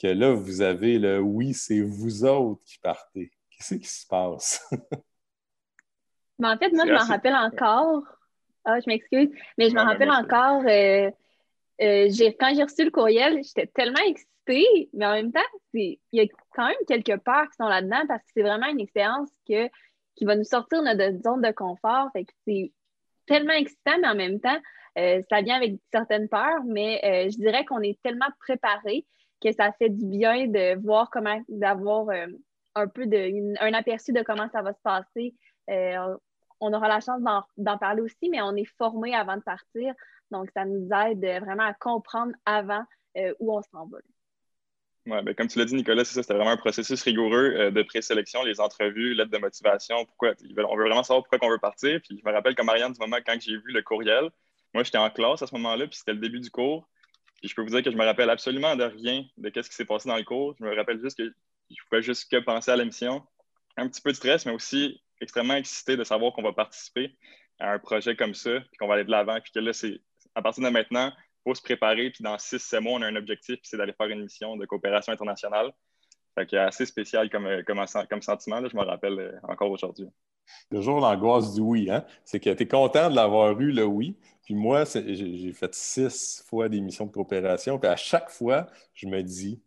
que 0.00 0.06
là, 0.06 0.32
vous 0.32 0.62
avez 0.62 0.98
le 0.98 1.20
oui, 1.20 1.54
c'est 1.54 1.80
vous 1.80 2.24
autres 2.24 2.62
qui 2.64 2.78
partez. 2.78 3.32
Qu'est-ce 3.50 3.74
qui 3.74 3.88
se 3.88 4.06
passe? 4.06 4.68
Mais 6.38 6.48
en 6.48 6.56
fait, 6.56 6.70
moi, 6.70 6.86
je 6.86 6.92
m'en 6.92 7.04
rappelle 7.04 7.34
encore. 7.34 8.02
Ah, 8.64 8.80
je 8.80 8.88
m'excuse, 8.88 9.28
mais 9.56 9.70
je 9.70 9.74
m'en 9.74 9.84
rappelle 9.84 10.10
encore. 10.10 10.62
Euh, 10.66 11.10
quand 11.80 12.52
j'ai 12.54 12.62
reçu 12.62 12.84
le 12.84 12.90
courriel, 12.90 13.40
j'étais 13.42 13.66
tellement 13.68 14.04
excitée, 14.06 14.90
mais 14.92 15.06
en 15.06 15.12
même 15.12 15.32
temps, 15.32 15.40
il 15.74 15.98
y 16.12 16.20
a 16.20 16.24
quand 16.54 16.66
même 16.66 16.76
quelques 16.86 17.22
peurs 17.22 17.48
qui 17.50 17.56
sont 17.56 17.68
là-dedans 17.68 18.02
parce 18.08 18.22
que 18.22 18.30
c'est 18.34 18.42
vraiment 18.42 18.66
une 18.66 18.80
expérience 18.80 19.30
que, 19.48 19.68
qui 20.16 20.24
va 20.24 20.36
nous 20.36 20.44
sortir 20.44 20.82
de 20.82 20.88
notre 20.88 21.22
zone 21.22 21.42
de 21.42 21.52
confort. 21.52 22.08
Fait 22.12 22.24
que 22.24 22.32
c'est 22.46 22.72
tellement 23.26 23.52
excitant, 23.52 23.98
mais 24.00 24.08
en 24.08 24.14
même 24.14 24.40
temps, 24.40 24.58
euh, 24.98 25.22
ça 25.30 25.42
vient 25.42 25.56
avec 25.56 25.78
certaines 25.92 26.28
peurs, 26.28 26.64
mais 26.66 27.00
euh, 27.04 27.30
je 27.30 27.36
dirais 27.36 27.64
qu'on 27.64 27.82
est 27.82 28.00
tellement 28.02 28.28
préparé 28.40 29.06
que 29.40 29.52
ça 29.52 29.70
fait 29.78 29.90
du 29.90 30.06
bien 30.06 30.48
de 30.48 30.80
voir 30.82 31.08
comment, 31.12 31.40
d'avoir 31.48 32.08
euh, 32.08 32.26
un 32.74 32.88
peu 32.88 33.06
de, 33.06 33.56
un 33.62 33.72
aperçu 33.74 34.12
de 34.12 34.22
comment 34.22 34.48
ça 34.50 34.62
va 34.62 34.72
se 34.72 34.80
passer. 34.82 35.34
On 36.60 36.72
aura 36.72 36.88
la 36.88 37.00
chance 37.00 37.20
d'en 37.56 37.78
parler 37.78 38.02
aussi, 38.02 38.28
mais 38.30 38.42
on 38.42 38.54
est 38.56 38.68
formé 38.76 39.14
avant 39.14 39.36
de 39.36 39.42
partir. 39.42 39.94
Donc, 40.30 40.50
ça 40.54 40.64
nous 40.64 40.88
aide 40.92 41.24
vraiment 41.44 41.64
à 41.64 41.74
comprendre 41.74 42.32
avant 42.44 42.84
où 43.40 43.56
on 43.56 43.62
s'en 43.62 43.86
va. 43.86 43.98
Ouais, 45.08 45.22
ben, 45.22 45.34
comme 45.34 45.48
tu 45.48 45.58
l'as 45.58 45.64
dit, 45.64 45.74
Nicolas, 45.74 46.04
c'est 46.04 46.14
ça, 46.14 46.22
c'était 46.22 46.34
vraiment 46.34 46.50
un 46.50 46.58
processus 46.58 47.02
rigoureux 47.02 47.54
euh, 47.56 47.70
de 47.70 47.82
présélection, 47.82 48.42
les 48.42 48.60
entrevues, 48.60 49.14
l'aide 49.14 49.30
de 49.30 49.38
motivation, 49.38 50.04
pourquoi 50.04 50.34
on 50.68 50.76
veut 50.76 50.84
vraiment 50.84 51.02
savoir 51.02 51.24
pourquoi 51.24 51.48
on 51.48 51.50
veut 51.50 51.58
partir. 51.58 51.98
Puis 52.02 52.20
je 52.22 52.28
me 52.28 52.34
rappelle 52.34 52.54
comme 52.54 52.66
Marianne 52.66 52.92
du 52.92 53.00
moment 53.00 53.16
quand 53.24 53.40
j'ai 53.40 53.56
vu 53.56 53.72
le 53.72 53.80
courriel, 53.80 54.28
moi 54.74 54.82
j'étais 54.82 54.98
en 54.98 55.08
classe 55.08 55.40
à 55.40 55.46
ce 55.46 55.54
moment-là, 55.54 55.86
puis 55.86 55.96
c'était 55.96 56.12
le 56.12 56.18
début 56.18 56.40
du 56.40 56.50
cours. 56.50 56.86
Puis 57.40 57.48
je 57.48 57.54
peux 57.54 57.62
vous 57.62 57.70
dire 57.70 57.82
que 57.82 57.90
je 57.90 57.96
me 57.96 58.04
rappelle 58.04 58.28
absolument 58.28 58.76
de 58.76 58.84
rien 58.84 59.24
de 59.38 59.50
ce 59.54 59.70
qui 59.70 59.76
s'est 59.76 59.86
passé 59.86 60.10
dans 60.10 60.16
le 60.16 60.24
cours. 60.24 60.54
Je 60.58 60.64
me 60.64 60.76
rappelle 60.76 61.00
juste 61.00 61.16
que 61.16 61.32
je 61.70 61.82
pouvais 61.88 62.02
juste 62.02 62.30
que 62.30 62.36
penser 62.38 62.70
à 62.70 62.76
la 62.76 62.84
mission. 62.84 63.22
Un 63.78 63.88
petit 63.88 64.02
peu 64.02 64.10
de 64.10 64.16
stress, 64.16 64.44
mais 64.44 64.52
aussi 64.52 65.00
extrêmement 65.20 65.54
excité 65.54 65.96
de 65.96 66.04
savoir 66.04 66.32
qu'on 66.32 66.42
va 66.42 66.52
participer 66.52 67.16
à 67.58 67.72
un 67.72 67.78
projet 67.78 68.16
comme 68.16 68.34
ça, 68.34 68.60
puis 68.60 68.78
qu'on 68.78 68.86
va 68.86 68.94
aller 68.94 69.04
de 69.04 69.10
l'avant, 69.10 69.38
puis 69.40 69.52
que 69.52 69.58
là, 69.58 69.72
c'est 69.72 70.00
à 70.34 70.42
partir 70.42 70.62
de 70.62 70.68
maintenant, 70.68 71.12
se 71.54 71.62
préparer. 71.62 72.10
Puis 72.10 72.22
dans 72.22 72.36
6-7 72.36 72.80
mois, 72.80 72.92
on 72.94 73.02
a 73.02 73.06
un 73.06 73.16
objectif, 73.16 73.58
c'est 73.62 73.76
d'aller 73.76 73.92
faire 73.92 74.08
une 74.08 74.22
mission 74.22 74.56
de 74.56 74.66
coopération 74.66 75.12
internationale. 75.12 75.72
Fait 76.38 76.56
assez 76.56 76.86
spécial 76.86 77.30
comme, 77.30 77.46
euh, 77.46 77.62
comme, 77.66 77.84
comme 78.08 78.22
sentiment, 78.22 78.62
je 78.66 78.76
me 78.76 78.82
rappelle 78.82 79.18
euh, 79.18 79.32
encore 79.42 79.70
aujourd'hui. 79.70 80.06
Toujours 80.70 81.00
l'angoisse 81.00 81.54
du 81.54 81.60
oui, 81.60 81.90
hein? 81.90 82.04
C'est 82.24 82.40
que 82.40 82.50
tu 82.50 82.62
es 82.62 82.68
content 82.68 83.10
de 83.10 83.16
l'avoir 83.16 83.60
eu, 83.60 83.72
le 83.72 83.84
oui. 83.84 84.16
Puis 84.44 84.54
moi, 84.54 84.84
j'ai 84.84 85.52
fait 85.52 85.74
six 85.74 86.42
fois 86.46 86.68
des 86.68 86.80
missions 86.80 87.06
de 87.06 87.10
coopération. 87.12 87.78
Puis 87.78 87.88
à 87.88 87.96
chaque 87.96 88.30
fois, 88.30 88.66
je 88.94 89.06
me 89.08 89.22
dis, 89.22 89.60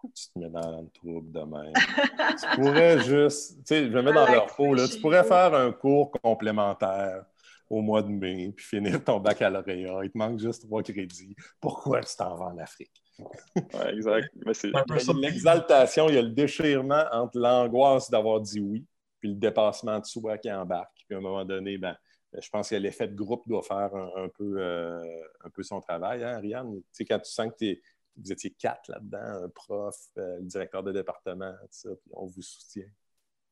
pourquoi 0.00 0.10
tu 0.14 0.28
te 0.28 0.38
mets 0.38 0.48
dans 0.48 0.80
le 0.80 0.88
trouble 0.90 1.32
de 1.32 1.40
même? 1.40 1.72
tu 1.74 2.60
pourrais 2.60 3.00
juste, 3.04 3.56
tu 3.58 3.62
sais, 3.64 3.84
je 3.86 3.90
me 3.90 4.02
mets 4.02 4.12
dans 4.12 4.30
leur 4.30 4.46
peau, 4.54 4.74
là. 4.74 4.86
Tu 4.86 5.00
pourrais 5.00 5.24
faire 5.24 5.54
un 5.54 5.72
cours 5.72 6.12
complémentaire 6.22 7.24
au 7.68 7.82
mois 7.82 8.02
de 8.02 8.08
mai, 8.08 8.52
puis 8.56 8.64
finir 8.64 9.02
ton 9.02 9.18
baccalauréat. 9.18 10.04
Il 10.04 10.10
te 10.10 10.16
manque 10.16 10.38
juste 10.38 10.62
trois 10.66 10.82
crédits. 10.82 11.34
Pourquoi 11.60 12.00
tu 12.00 12.14
t'en 12.16 12.36
vas 12.36 12.46
en 12.46 12.58
Afrique? 12.58 13.02
oui, 13.18 13.80
exact. 13.92 14.30
Mais 14.46 14.54
c'est 14.54 14.70
l'exaltation, 15.14 16.08
il 16.08 16.14
y 16.14 16.18
a 16.18 16.22
le 16.22 16.30
déchirement 16.30 17.04
entre 17.10 17.38
l'angoisse 17.38 18.08
d'avoir 18.08 18.40
dit 18.40 18.60
oui, 18.60 18.86
puis 19.18 19.30
le 19.30 19.34
dépassement 19.34 19.98
de 19.98 20.04
soi 20.04 20.38
qui 20.38 20.50
embarque. 20.50 21.04
Puis 21.06 21.16
à 21.16 21.18
un 21.18 21.22
moment 21.22 21.44
donné, 21.44 21.76
ben, 21.76 21.96
je 22.40 22.48
pense 22.48 22.70
que 22.70 22.76
l'effet 22.76 23.08
de 23.08 23.16
groupe 23.16 23.42
doit 23.48 23.62
faire 23.62 23.90
un, 23.94 24.28
peu, 24.28 24.54
euh, 24.58 25.02
un 25.44 25.50
peu 25.50 25.62
son 25.62 25.80
travail, 25.80 26.22
hein, 26.22 26.36
Ariane? 26.36 26.76
Tu 26.76 26.82
sais, 26.92 27.04
quand 27.04 27.18
tu 27.18 27.30
sens 27.30 27.48
que 27.58 27.74
vous 28.18 28.32
étiez 28.32 28.50
quatre 28.50 28.90
là-dedans, 28.90 29.44
un 29.44 29.48
prof, 29.48 29.96
euh, 30.18 30.38
le 30.38 30.46
directeur 30.46 30.82
de 30.82 30.92
département, 30.92 31.52
tout 31.62 31.68
ça, 31.70 31.90
puis 32.00 32.10
on 32.14 32.26
vous 32.26 32.42
soutient. 32.42 32.88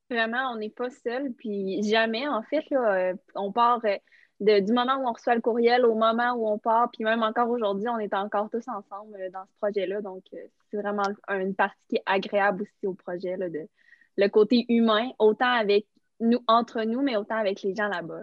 Vraiment, 0.08 0.52
on 0.52 0.56
n'est 0.56 0.70
pas 0.70 0.90
seul. 0.90 1.32
Puis 1.32 1.82
jamais, 1.82 2.28
en 2.28 2.42
fait, 2.42 2.64
là, 2.70 2.94
euh, 2.94 3.14
on 3.34 3.50
part 3.50 3.80
euh, 3.84 4.60
du 4.60 4.72
moment 4.72 4.96
où 4.96 5.08
on 5.08 5.12
reçoit 5.12 5.34
le 5.34 5.40
courriel 5.40 5.84
au 5.84 5.94
moment 5.96 6.32
où 6.34 6.46
on 6.46 6.58
part. 6.58 6.90
Puis 6.92 7.02
même 7.02 7.22
encore 7.22 7.50
aujourd'hui, 7.50 7.88
on 7.88 7.98
est 7.98 8.14
encore 8.14 8.48
tous 8.50 8.68
ensemble 8.68 9.16
euh, 9.20 9.30
dans 9.30 9.44
ce 9.44 9.56
projet-là. 9.60 10.02
Donc, 10.02 10.22
c'est 10.30 10.76
vraiment 10.76 11.02
une 11.28 11.54
partie 11.54 11.80
qui 11.88 11.96
est 11.96 12.02
agréable 12.06 12.62
aussi 12.62 12.86
au 12.86 12.94
projet, 12.94 13.36
là, 13.36 13.48
de, 13.48 13.68
le 14.16 14.28
côté 14.28 14.64
humain, 14.68 15.10
autant 15.18 15.52
avec 15.52 15.86
nous, 16.20 16.42
entre 16.46 16.82
nous, 16.82 17.02
mais 17.02 17.16
autant 17.16 17.36
avec 17.36 17.62
les 17.62 17.74
gens 17.74 17.88
là-bas. 17.88 18.20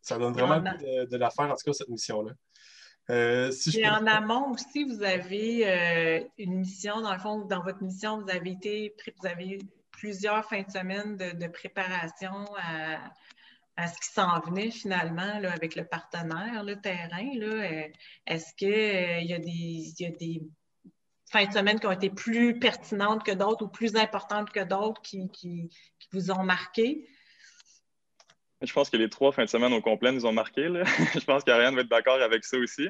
Ça 0.00 0.18
donne 0.18 0.32
vraiment 0.32 0.60
de, 0.60 1.16
la 1.16 1.30
faire, 1.30 1.46
en 1.46 1.54
tout 1.54 1.64
cas, 1.64 1.72
cette 1.72 1.88
mission-là. 1.88 2.32
Et 3.08 3.88
en 3.88 4.06
amont 4.06 4.52
aussi, 4.52 4.84
vous 4.84 5.02
avez 5.02 6.28
une 6.38 6.60
mission, 6.60 7.00
dans 7.00 7.12
le 7.12 7.18
fond, 7.18 7.44
dans 7.46 7.62
votre 7.62 7.82
mission, 7.82 8.22
vous 8.22 8.30
avez 8.30 8.50
été, 8.50 8.94
vous 9.20 9.26
avez 9.26 9.58
plusieurs 9.90 10.48
fins 10.48 10.62
de 10.62 10.70
semaine 10.70 11.16
de, 11.16 11.46
préparation 11.48 12.46
à 13.76 13.86
ce 13.86 13.98
qui 14.00 14.12
s'en 14.12 14.40
venait 14.40 14.70
finalement 14.70 15.38
là, 15.38 15.52
avec 15.52 15.76
le 15.76 15.84
partenaire, 15.84 16.62
le 16.64 16.80
terrain. 16.80 17.26
Euh, 17.40 17.88
est-ce 18.26 18.54
qu'il 18.54 18.68
euh, 18.68 19.20
y, 19.20 19.32
a 19.32 19.38
des, 19.38 19.94
y 19.98 20.06
a 20.06 20.10
des 20.10 20.42
fins 21.30 21.46
de 21.46 21.52
semaine 21.52 21.80
qui 21.80 21.86
ont 21.86 21.92
été 21.92 22.10
plus 22.10 22.58
pertinentes 22.58 23.24
que 23.24 23.32
d'autres 23.32 23.64
ou 23.64 23.68
plus 23.68 23.96
importantes 23.96 24.50
que 24.50 24.62
d'autres 24.62 25.00
qui, 25.02 25.30
qui, 25.30 25.70
vous 26.12 26.30
ont 26.30 26.42
marqué? 26.42 27.08
Je 28.62 28.72
pense 28.72 28.90
que 28.90 28.96
les 28.96 29.08
trois 29.08 29.32
fins 29.32 29.44
de 29.44 29.48
semaine 29.48 29.72
au 29.72 29.80
complet 29.80 30.12
nous 30.12 30.26
ont 30.26 30.32
marqué. 30.32 30.62
Je 31.14 31.24
pense 31.24 31.44
qu'Ariane 31.44 31.74
va 31.74 31.80
être 31.82 31.88
d'accord 31.88 32.20
avec 32.20 32.44
ça 32.44 32.56
aussi. 32.58 32.88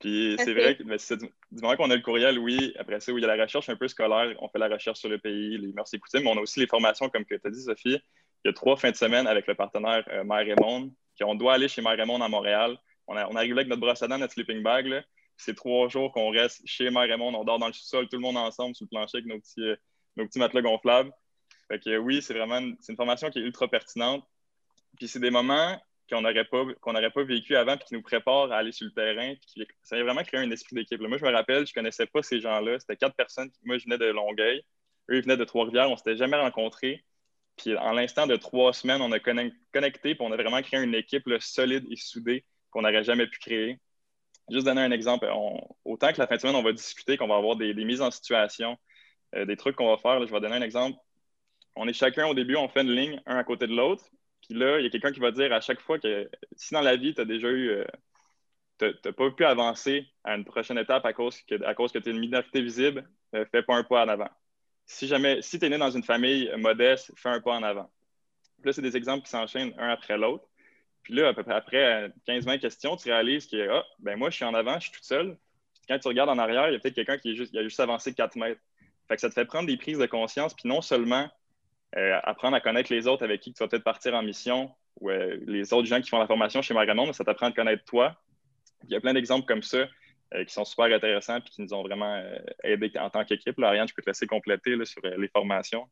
Puis 0.00 0.36
c'est 0.38 0.52
vrai 0.52 0.76
que 0.76 0.82
du, 0.82 1.62
moment 1.62 1.76
qu'on 1.76 1.90
a 1.90 1.96
le 1.96 2.02
courriel, 2.02 2.38
oui, 2.38 2.74
après 2.78 3.00
ça, 3.00 3.12
oui, 3.12 3.20
il 3.20 3.26
y 3.26 3.30
a 3.30 3.34
la 3.34 3.42
recherche 3.42 3.68
un 3.70 3.76
peu 3.76 3.88
scolaire, 3.88 4.36
on 4.40 4.48
fait 4.48 4.58
la 4.58 4.68
recherche 4.68 4.98
sur 4.98 5.08
le 5.08 5.18
pays, 5.18 5.56
les 5.56 5.72
mœurs 5.72 5.92
et 5.94 5.98
coutumes, 5.98 6.22
mais 6.22 6.30
on 6.30 6.36
a 6.36 6.42
aussi 6.42 6.60
les 6.60 6.66
formations, 6.66 7.08
comme 7.08 7.24
tu 7.24 7.40
as 7.42 7.50
dit, 7.50 7.62
Sophie. 7.62 7.98
Il 8.44 8.48
y 8.48 8.50
a 8.50 8.52
trois 8.52 8.76
fins 8.76 8.90
de 8.90 8.96
semaine 8.96 9.26
avec 9.26 9.46
le 9.46 9.54
partenaire 9.54 10.04
euh, 10.12 10.22
Mère 10.22 10.44
Raymond, 10.44 10.92
qu'on 11.18 11.34
doit 11.34 11.54
aller 11.54 11.68
chez 11.68 11.80
Mère 11.80 11.96
Raymond 11.96 12.20
à 12.20 12.28
Montréal. 12.28 12.76
On, 13.06 13.16
on 13.16 13.36
arrive 13.36 13.54
là 13.54 13.60
avec 13.60 13.68
notre 13.68 13.80
brosse 13.80 14.02
à 14.02 14.08
dents, 14.08 14.18
notre 14.18 14.34
sleeping 14.34 14.62
bag. 14.62 15.02
C'est 15.38 15.54
trois 15.54 15.88
jours 15.88 16.12
qu'on 16.12 16.30
reste 16.30 16.60
chez 16.66 16.90
Mère 16.90 17.08
Raymond, 17.08 17.34
on 17.34 17.44
dort 17.44 17.58
dans 17.58 17.68
le 17.68 17.72
sous-sol, 17.72 18.08
tout 18.08 18.16
le 18.16 18.22
monde 18.22 18.36
ensemble 18.36 18.74
sur 18.74 18.84
le 18.84 18.88
plancher 18.90 19.18
avec 19.18 19.26
nos 19.26 19.38
petits, 19.38 19.62
euh, 19.62 19.76
nos 20.16 20.26
petits 20.26 20.38
matelas 20.38 20.60
gonflables. 20.60 21.10
Fait 21.68 21.78
que 21.82 21.96
oui, 21.96 22.20
c'est 22.20 22.34
vraiment 22.34 22.60
c'est 22.80 22.92
une 22.92 22.96
formation 22.96 23.30
qui 23.30 23.38
est 23.38 23.42
ultra 23.42 23.66
pertinente. 23.66 24.24
Puis 24.96 25.08
c'est 25.08 25.20
des 25.20 25.30
moments 25.30 25.80
qu'on 26.10 26.20
n'aurait 26.22 26.44
pas, 26.44 26.64
qu'on 26.80 26.92
pas 26.92 27.24
vécu 27.24 27.56
avant, 27.56 27.76
puis 27.76 27.86
qui 27.86 27.94
nous 27.94 28.02
préparent 28.02 28.52
à 28.52 28.58
aller 28.58 28.72
sur 28.72 28.86
le 28.86 28.92
terrain. 28.92 29.34
Puis 29.34 29.66
ça 29.82 29.96
a 29.96 30.02
vraiment 30.02 30.22
créé 30.22 30.40
un 30.40 30.50
esprit 30.50 30.76
d'équipe. 30.76 31.00
Moi, 31.00 31.18
je 31.18 31.24
me 31.24 31.30
rappelle, 31.30 31.66
je 31.66 31.72
ne 31.72 31.74
connaissais 31.74 32.06
pas 32.06 32.22
ces 32.22 32.40
gens-là. 32.40 32.78
C'était 32.78 32.96
quatre 32.96 33.16
personnes. 33.16 33.50
Moi, 33.64 33.78
je 33.78 33.84
venais 33.84 33.98
de 33.98 34.06
Longueuil. 34.06 34.62
Eux, 35.10 35.16
ils 35.16 35.22
venaient 35.22 35.36
de 35.36 35.44
Trois-Rivières. 35.44 35.88
On 35.88 35.92
ne 35.92 35.96
s'était 35.96 36.16
jamais 36.16 36.36
rencontrés. 36.36 37.04
Puis 37.56 37.76
en 37.76 37.92
l'instant 37.92 38.26
de 38.26 38.36
trois 38.36 38.72
semaines, 38.72 39.00
on 39.00 39.12
a 39.12 39.18
connecté, 39.18 40.14
puis 40.14 40.18
on 40.20 40.32
a 40.32 40.36
vraiment 40.36 40.60
créé 40.62 40.82
une 40.82 40.94
équipe 40.94 41.28
solide 41.40 41.86
et 41.90 41.96
soudée 41.96 42.44
qu'on 42.70 42.82
n'aurait 42.82 43.04
jamais 43.04 43.26
pu 43.26 43.38
créer. 43.38 43.80
Juste 44.50 44.66
donner 44.66 44.82
un 44.82 44.90
exemple, 44.92 45.28
autant 45.84 46.12
que 46.12 46.18
la 46.18 46.26
fin 46.26 46.36
de 46.36 46.40
semaine, 46.40 46.54
on 46.54 46.62
va 46.62 46.72
discuter, 46.72 47.16
qu'on 47.16 47.26
va 47.26 47.36
avoir 47.36 47.56
des, 47.56 47.74
mises 47.74 48.02
en 48.02 48.10
situation, 48.10 48.76
euh, 49.34 49.44
des 49.44 49.56
trucs 49.56 49.74
qu'on 49.76 49.90
va 49.90 49.96
faire. 49.96 50.24
je 50.24 50.32
vais 50.32 50.40
donner 50.40 50.56
un 50.56 50.62
exemple. 50.62 50.98
On 51.74 51.88
est 51.88 51.92
chacun 51.92 52.26
au 52.26 52.34
début, 52.34 52.56
on 52.56 52.68
fait 52.68 52.82
une 52.82 52.92
ligne, 52.92 53.20
un 53.26 53.38
à 53.38 53.44
côté 53.44 53.66
de 53.66 53.74
l'autre. 53.74 54.04
Puis 54.48 54.58
là, 54.58 54.78
il 54.78 54.84
y 54.84 54.86
a 54.86 54.90
quelqu'un 54.90 55.12
qui 55.12 55.20
va 55.20 55.32
dire 55.32 55.52
à 55.52 55.60
chaque 55.60 55.80
fois 55.80 55.98
que 55.98 56.30
si 56.56 56.72
dans 56.72 56.80
la 56.80 56.96
vie, 56.96 57.14
tu 57.14 57.20
as 57.20 57.24
déjà 57.24 57.48
eu, 57.48 57.70
euh, 57.70 57.84
tu 58.78 58.86
n'as 59.04 59.12
pas 59.12 59.30
pu 59.30 59.44
avancer 59.44 60.06
à 60.24 60.36
une 60.36 60.44
prochaine 60.44 60.78
étape 60.78 61.04
à 61.04 61.12
cause 61.12 61.40
que, 61.42 61.62
à 61.64 61.74
cause 61.74 61.92
que 61.92 61.98
tu 61.98 62.10
es 62.10 62.12
une 62.12 62.20
minorité 62.20 62.62
visible, 62.62 63.08
euh, 63.34 63.44
fais 63.50 63.62
pas 63.62 63.76
un 63.76 63.84
pas 63.84 64.04
en 64.04 64.08
avant. 64.08 64.28
Si 64.86 65.08
jamais, 65.08 65.42
si 65.42 65.58
tu 65.58 65.66
es 65.66 65.68
né 65.68 65.78
dans 65.78 65.90
une 65.90 66.04
famille 66.04 66.50
modeste, 66.58 67.12
fais 67.16 67.30
un 67.30 67.40
pas 67.40 67.54
en 67.54 67.62
avant. 67.62 67.90
Puis 68.58 68.66
là, 68.66 68.72
c'est 68.72 68.82
des 68.82 68.96
exemples 68.96 69.24
qui 69.24 69.30
s'enchaînent 69.30 69.74
un 69.78 69.88
après 69.90 70.16
l'autre. 70.16 70.44
Puis 71.02 71.14
là, 71.14 71.28
à 71.28 71.34
peu 71.34 71.42
près 71.42 71.54
après 71.54 72.12
15-20 72.26 72.58
questions, 72.60 72.96
tu 72.96 73.08
réalises 73.10 73.46
que, 73.46 73.68
ah, 73.68 73.84
ben 73.98 74.16
moi, 74.16 74.30
je 74.30 74.36
suis 74.36 74.44
en 74.44 74.54
avant, 74.54 74.74
je 74.78 74.84
suis 74.84 74.92
toute 74.92 75.04
seule. 75.04 75.36
Quand 75.88 75.98
tu 75.98 76.08
regardes 76.08 76.30
en 76.30 76.38
arrière, 76.38 76.68
il 76.68 76.74
y 76.74 76.76
a 76.76 76.78
peut-être 76.80 76.94
quelqu'un 76.94 77.18
qui 77.18 77.30
a 77.30 77.62
juste 77.62 77.80
avancé 77.80 78.14
4 78.14 78.36
mètres. 78.36 78.60
Fait 79.08 79.14
que 79.16 79.20
ça 79.20 79.28
te 79.28 79.34
fait 79.34 79.44
prendre 79.44 79.66
des 79.66 79.76
prises 79.76 79.98
de 79.98 80.06
conscience, 80.06 80.54
puis 80.54 80.68
non 80.68 80.82
seulement 80.82 81.30
euh, 81.96 82.18
apprendre 82.22 82.56
à 82.56 82.60
connaître 82.60 82.92
les 82.92 83.06
autres 83.06 83.24
avec 83.24 83.40
qui 83.40 83.52
tu 83.52 83.62
vas 83.62 83.68
peut-être 83.68 83.84
partir 83.84 84.14
en 84.14 84.22
mission 84.22 84.70
ou 85.00 85.10
euh, 85.10 85.38
les 85.46 85.72
autres 85.72 85.86
gens 85.86 86.00
qui 86.00 86.10
font 86.10 86.18
la 86.18 86.26
formation 86.26 86.60
chez 86.60 86.74
Maganon, 86.74 87.06
mais 87.06 87.12
ça 87.12 87.24
t'apprend 87.24 87.46
à 87.46 87.52
connaître 87.52 87.84
toi. 87.84 88.14
Il 88.84 88.90
y 88.90 88.96
a 88.96 89.00
plein 89.00 89.14
d'exemples 89.14 89.46
comme 89.46 89.62
ça 89.62 89.86
euh, 90.34 90.44
qui 90.44 90.52
sont 90.52 90.64
super 90.64 90.86
intéressants 90.86 91.38
et 91.38 91.42
qui 91.42 91.62
nous 91.62 91.72
ont 91.72 91.82
vraiment 91.82 92.22
aidés 92.62 92.92
en 92.98 93.08
tant 93.08 93.24
qu'équipe. 93.24 93.58
Ariane, 93.62 93.88
je 93.88 93.94
peux 93.94 94.02
te 94.02 94.10
laisser 94.10 94.26
compléter 94.26 94.76
sur 94.84 95.02
les 95.02 95.28
formations. 95.28 95.88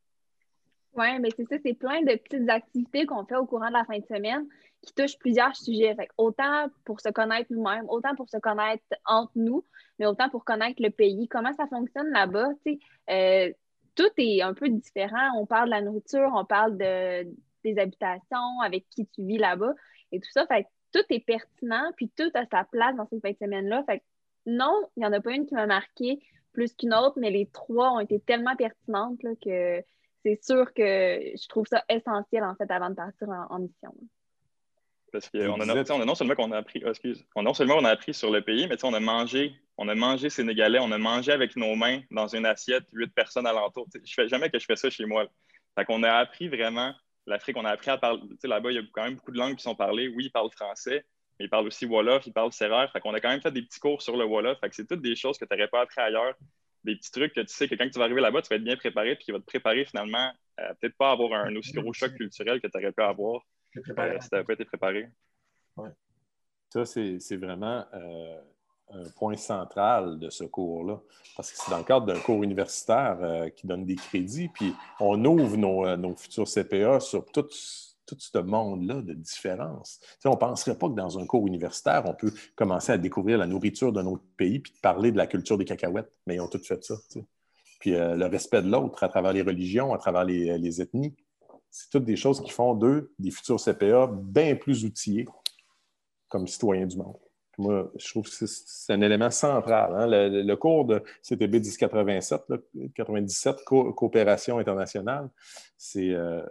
Oui, 0.95 1.19
mais 1.21 1.31
c'est 1.37 1.45
ça, 1.49 1.57
c'est 1.65 1.75
plein 1.75 2.03
de 2.03 2.15
petites 2.17 2.49
activités 2.49 3.05
qu'on 3.07 3.25
fait 3.25 3.37
au 3.37 3.47
courant 3.47 3.69
de 3.69 3.73
la 3.73 3.85
fin 3.85 3.99
de 3.99 4.05
semaine 4.05 4.47
qui 4.83 4.95
touchent 4.95 5.19
plusieurs 5.19 5.57
sujets. 5.57 5.97
autant 6.19 6.69
pour 6.85 7.01
se 7.01 7.09
connaître 7.09 7.51
nous-mêmes, 7.51 7.87
autant 7.89 8.15
pour 8.15 8.29
se 8.29 8.37
connaître 8.37 8.85
entre 9.07 9.33
nous, 9.35 9.65
mais 9.99 10.07
autant 10.07 10.29
pour 10.29 10.45
connaître 10.45 10.81
le 10.83 10.91
pays, 10.91 11.27
comment 11.29 11.53
ça 11.55 11.67
fonctionne 11.67 12.11
là-bas. 12.11 12.51
Tout 13.95 14.11
est 14.17 14.43
un 14.43 14.55
peu 14.55 14.69
différent. 14.69 15.39
On 15.39 15.47
parle 15.47 15.67
de 15.67 15.71
la 15.71 15.81
nourriture, 15.83 16.31
on 16.35 16.45
parle 16.45 16.77
de, 16.77 17.27
des 17.65 17.79
habitations, 17.79 18.61
avec 18.63 18.89
qui 18.91 19.07
tu 19.07 19.25
vis 19.25 19.39
là-bas 19.39 19.75
et 20.13 20.21
tout 20.21 20.31
ça. 20.31 20.47
Fait 20.47 20.67
tout 20.93 21.05
est 21.11 21.21
pertinent, 21.21 21.91
puis 21.97 22.11
tout 22.17 22.31
a 22.35 22.47
sa 22.47 22.65
place 22.65 22.95
dans 22.97 23.07
ces 23.09 23.21
fin 23.21 23.33
de 23.33 23.37
semaine-là. 23.37 23.83
Fait 23.85 24.03
non, 24.47 24.89
il 24.97 25.01
n'y 25.01 25.07
en 25.07 25.13
a 25.13 25.21
pas 25.21 25.33
une 25.33 25.47
qui 25.47 25.55
m'a 25.55 25.67
marqué 25.67 26.21
plus 26.53 26.73
qu'une 26.75 26.95
autre, 26.95 27.19
mais 27.19 27.31
les 27.31 27.47
trois 27.47 27.91
ont 27.91 28.01
été 28.01 28.21
tellement 28.21 28.55
pertinentes 28.55 29.19
que 29.43 29.83
c'est 30.25 30.43
sûr 30.43 30.73
que 30.73 30.83
je 30.83 31.49
trouve 31.49 31.67
ça 31.67 31.85
essentiel 31.89 32.45
en 32.45 32.55
fait 32.55 32.71
avant 32.71 32.91
de 32.91 32.95
partir 32.95 33.29
en, 33.29 33.59
mission. 33.59 33.95
Parce 35.13 35.29
qu'on 35.29 35.61
a, 35.61 35.81
a, 35.81 36.05
non 36.05 36.15
seulement 36.15 36.35
qu'on 36.35 36.53
a 36.53 36.59
appris, 36.59 36.83
oh, 36.85 36.91
excuse, 36.91 37.25
on, 37.35 37.43
non 37.43 37.55
seulement 37.55 37.77
on 37.77 37.85
a 37.85 37.91
appris 37.91 38.15
sur 38.15 38.31
le 38.31 38.43
pays, 38.43 38.67
mais 38.69 38.83
on 38.85 38.95
a 38.95 39.01
mangé, 39.01 39.55
on 39.77 39.89
a 39.89 39.95
mangé 39.95 40.31
sénégalais, 40.31 40.79
on 40.81 40.93
a 40.93 40.99
mangé 40.99 41.33
avec 41.33 41.57
nos 41.57 41.75
mains 41.75 42.01
dans 42.11 42.29
une 42.29 42.47
assiette, 42.47 42.85
huit 42.93 43.13
personnes 43.13 43.47
alentour. 43.47 43.87
Je 43.93 44.15
fais 44.15 44.29
jamais 44.29 44.51
que 44.51 44.59
je 44.59 44.65
fais 44.67 44.77
ça 44.77 44.91
chez 44.91 45.05
moi. 45.05 45.27
Fait 45.77 45.85
qu'on 45.85 46.03
a 46.03 46.13
appris 46.13 46.49
vraiment 46.49 46.95
l'Afrique, 47.27 47.57
on 47.57 47.65
a 47.65 47.71
appris 47.71 47.91
à 47.91 47.99
parler. 47.99 48.23
Là-bas, 48.43 48.71
il 48.71 48.75
y 48.77 48.79
a 48.79 48.83
quand 48.93 49.05
même 49.05 49.15
beaucoup 49.15 49.33
de 49.33 49.39
langues 49.39 49.57
qui 49.57 49.63
sont 49.63 49.75
parlées. 49.75 50.09
Oui, 50.09 50.27
ils 50.27 50.31
parlent 50.31 50.53
français, 50.53 51.05
mais 51.39 51.47
ils 51.47 51.51
parlent 51.51 51.67
aussi 51.67 51.87
Wolof, 51.87 52.27
ils 52.27 52.33
parlent 52.33 52.53
Serrère. 52.53 52.91
Fait 52.93 53.01
qu'on 53.01 53.15
a 53.15 53.21
quand 53.21 53.31
même 53.31 53.43
fait 53.43 53.51
des 53.51 53.63
petits 53.63 53.81
cours 53.81 54.03
sur 54.03 54.17
le 54.17 54.25
Wolof. 54.25 54.59
Fait 54.61 54.69
que 54.69 54.77
c'est 54.77 54.87
toutes 54.87 55.03
des 55.03 55.17
choses 55.17 55.39
que 55.39 55.45
tu 55.45 55.55
n'aurais 55.55 55.69
pas 55.69 55.83
appris 55.83 56.01
ailleurs 56.01 56.35
des 56.85 56.97
petits 56.97 57.11
trucs 57.11 57.33
que 57.33 57.41
tu 57.41 57.53
sais 57.53 57.67
que 57.67 57.75
quand 57.75 57.89
tu 57.89 57.99
vas 57.99 58.05
arriver 58.05 58.21
là-bas, 58.21 58.43
tu 58.43 58.49
vas 58.49 58.57
être 58.57 58.65
bien 58.65 58.77
préparé, 58.77 59.17
puis 59.17 59.25
qui 59.25 59.33
va 59.33 59.39
te 59.39 59.45
préparer 59.45 59.85
finalement 59.85 60.31
à 60.57 60.75
peut-être 60.75 60.97
pas 60.97 61.11
avoir 61.11 61.33
un 61.33 61.57
aussi 61.57 61.73
gros 61.73 61.93
choc 61.93 62.15
culturel 62.15 62.61
que 62.61 62.67
tu 62.67 62.79
aurais 62.79 62.93
pu 62.93 63.03
avoir 63.03 63.43
euh, 63.77 64.21
si 64.21 64.29
tu 64.29 64.35
n'avais 64.35 64.45
pas 64.45 64.53
été 64.53 64.65
préparé. 64.65 65.09
Ça, 66.69 66.85
c'est 66.85 67.37
vraiment 67.37 67.87
euh, 67.95 68.41
un 68.93 69.09
point 69.17 69.37
central 69.37 70.19
de 70.19 70.31
ce 70.31 70.45
cours-là, 70.45 71.01
parce 71.37 71.51
que 71.51 71.59
c'est 71.59 71.71
dans 71.71 71.79
le 71.79 71.85
cadre 71.85 72.07
d'un 72.07 72.19
cours 72.21 72.43
universitaire 72.43 73.19
euh, 73.21 73.49
qui 73.49 73.67
donne 73.67 73.85
des 73.85 73.97
crédits, 73.97 74.49
puis 74.49 74.75
on 75.01 75.25
ouvre 75.25 75.57
nos, 75.57 75.97
nos 75.97 76.15
futurs 76.15 76.49
CPA 76.49 77.01
sur 77.01 77.25
tout 77.27 77.49
ce 77.51 78.39
monde-là 78.39 79.03
de 79.03 79.15
différence. 79.15 80.01
on 80.25 80.31
ne 80.31 80.37
penserait 80.37 80.77
pas 80.77 80.89
que 80.89 80.95
dans 80.95 81.19
un 81.19 81.27
cours 81.27 81.47
universitaire, 81.47 82.05
on 82.07 82.15
peut 82.15 82.33
commencer 82.55 82.93
à 82.93 82.99
découvrir 82.99 83.39
la 83.39 83.47
nourriture 83.47 83.93
d'un 83.93 84.07
autre 84.07 84.25
pays 84.37 84.61
puis 84.61 84.73
parler 84.83 85.13
de 85.13 85.17
la 85.17 85.27
culture 85.27 85.59
des 85.59 85.65
cacahuètes, 85.65 86.13
mais 86.27 86.37
ils 86.37 86.41
ont 86.41 86.49
tout 86.49 86.63
fait 86.63 86.83
ça. 86.85 86.95
Puis 87.81 87.95
euh, 87.95 88.17
le 88.17 88.27
respect 88.27 88.63
de 88.63 88.71
l'autre 88.71 89.03
à 89.03 89.09
travers 89.09 89.33
les 89.33 89.43
religions, 89.43 89.93
à 89.93 89.99
travers 89.99 90.25
les, 90.25 90.81
ethnies, 90.81 91.15
c'est 91.71 91.91
toutes 91.91 92.05
des 92.05 92.17
choses 92.17 92.41
qui 92.41 92.51
font 92.51 92.75
d'eux 92.75 93.13
des 93.19 93.31
futurs 93.31 93.61
CPA 93.61 94.07
bien 94.11 94.55
plus 94.57 94.85
outillés 94.85 95.27
comme 96.29 96.47
citoyens 96.47 96.87
du 96.87 96.97
monde. 96.97 97.17
Moi, 97.59 97.91
je 97.97 98.09
trouve 98.09 98.29
que 98.29 98.47
c'est 98.47 98.93
un 98.93 99.01
élément 99.01 99.31
central. 99.31 99.95
Hein. 99.95 100.07
Le, 100.07 100.55
cours 100.57 100.85
de 100.85 101.03
CTB 101.23 101.55
1087, 101.55 102.43
97, 102.95 103.65
coopération 103.65 104.59
internationale, 104.59 105.31
c'est 105.77 106.11
euh, 106.11 106.43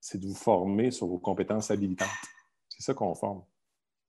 c'est 0.00 0.18
de 0.18 0.26
vous 0.26 0.34
former 0.34 0.90
sur 0.90 1.08
vos 1.08 1.18
compétences 1.18 1.70
habilitantes. 1.70 2.08
C'est 2.68 2.82
ça 2.82 2.94
qu'on 2.94 3.14
forme. 3.14 3.42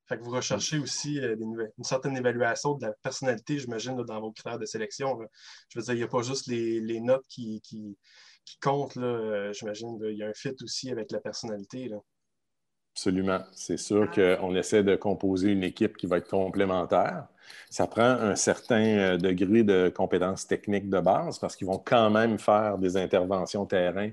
Fait 0.07 0.17
que 0.17 0.23
vous 0.23 0.31
recherchez 0.31 0.77
aussi 0.77 1.19
euh, 1.19 1.35
une 1.39 1.83
certaine 1.83 2.15
évaluation 2.15 2.75
de 2.75 2.85
la 2.85 2.93
personnalité, 2.93 3.59
j'imagine, 3.59 3.95
dans 4.03 4.21
vos 4.21 4.31
critères 4.31 4.59
de 4.59 4.65
sélection. 4.65 5.19
Je 5.69 5.79
veux 5.79 5.83
dire, 5.83 5.93
il 5.95 5.97
n'y 5.97 6.03
a 6.03 6.07
pas 6.07 6.21
juste 6.21 6.47
les, 6.47 6.99
notes 7.01 7.25
qui, 7.27 7.61
comptent, 8.61 8.97
euh, 8.97 9.51
j'imagine. 9.53 9.97
Il 10.03 10.17
y 10.17 10.23
a 10.23 10.27
un 10.27 10.33
fit 10.33 10.55
aussi 10.61 10.91
avec 10.91 11.11
la 11.11 11.19
personnalité. 11.19 11.91
Absolument. 12.97 13.41
C'est 13.51 13.77
sûr 13.77 14.09
qu'on 14.09 14.55
essaie 14.55 14.81
de 14.81 14.95
composer 14.95 15.51
une 15.51 15.63
équipe 15.63 15.97
qui 15.97 16.07
va 16.07 16.17
être 16.17 16.31
complémentaire. 16.31 17.27
Ça 17.69 17.85
prend 17.85 18.01
un 18.01 18.35
certain 18.35 18.81
euh, 18.81 19.17
degré 19.17 19.63
de 19.63 19.93
compétences 19.95 20.47
techniques 20.47 20.89
de 20.89 20.99
base 20.99 21.37
parce 21.37 21.55
qu'ils 21.55 21.67
vont 21.67 21.77
quand 21.77 22.09
même 22.09 22.39
faire 22.39 22.79
des 22.79 22.97
interventions 22.97 23.67
terrain 23.67 24.09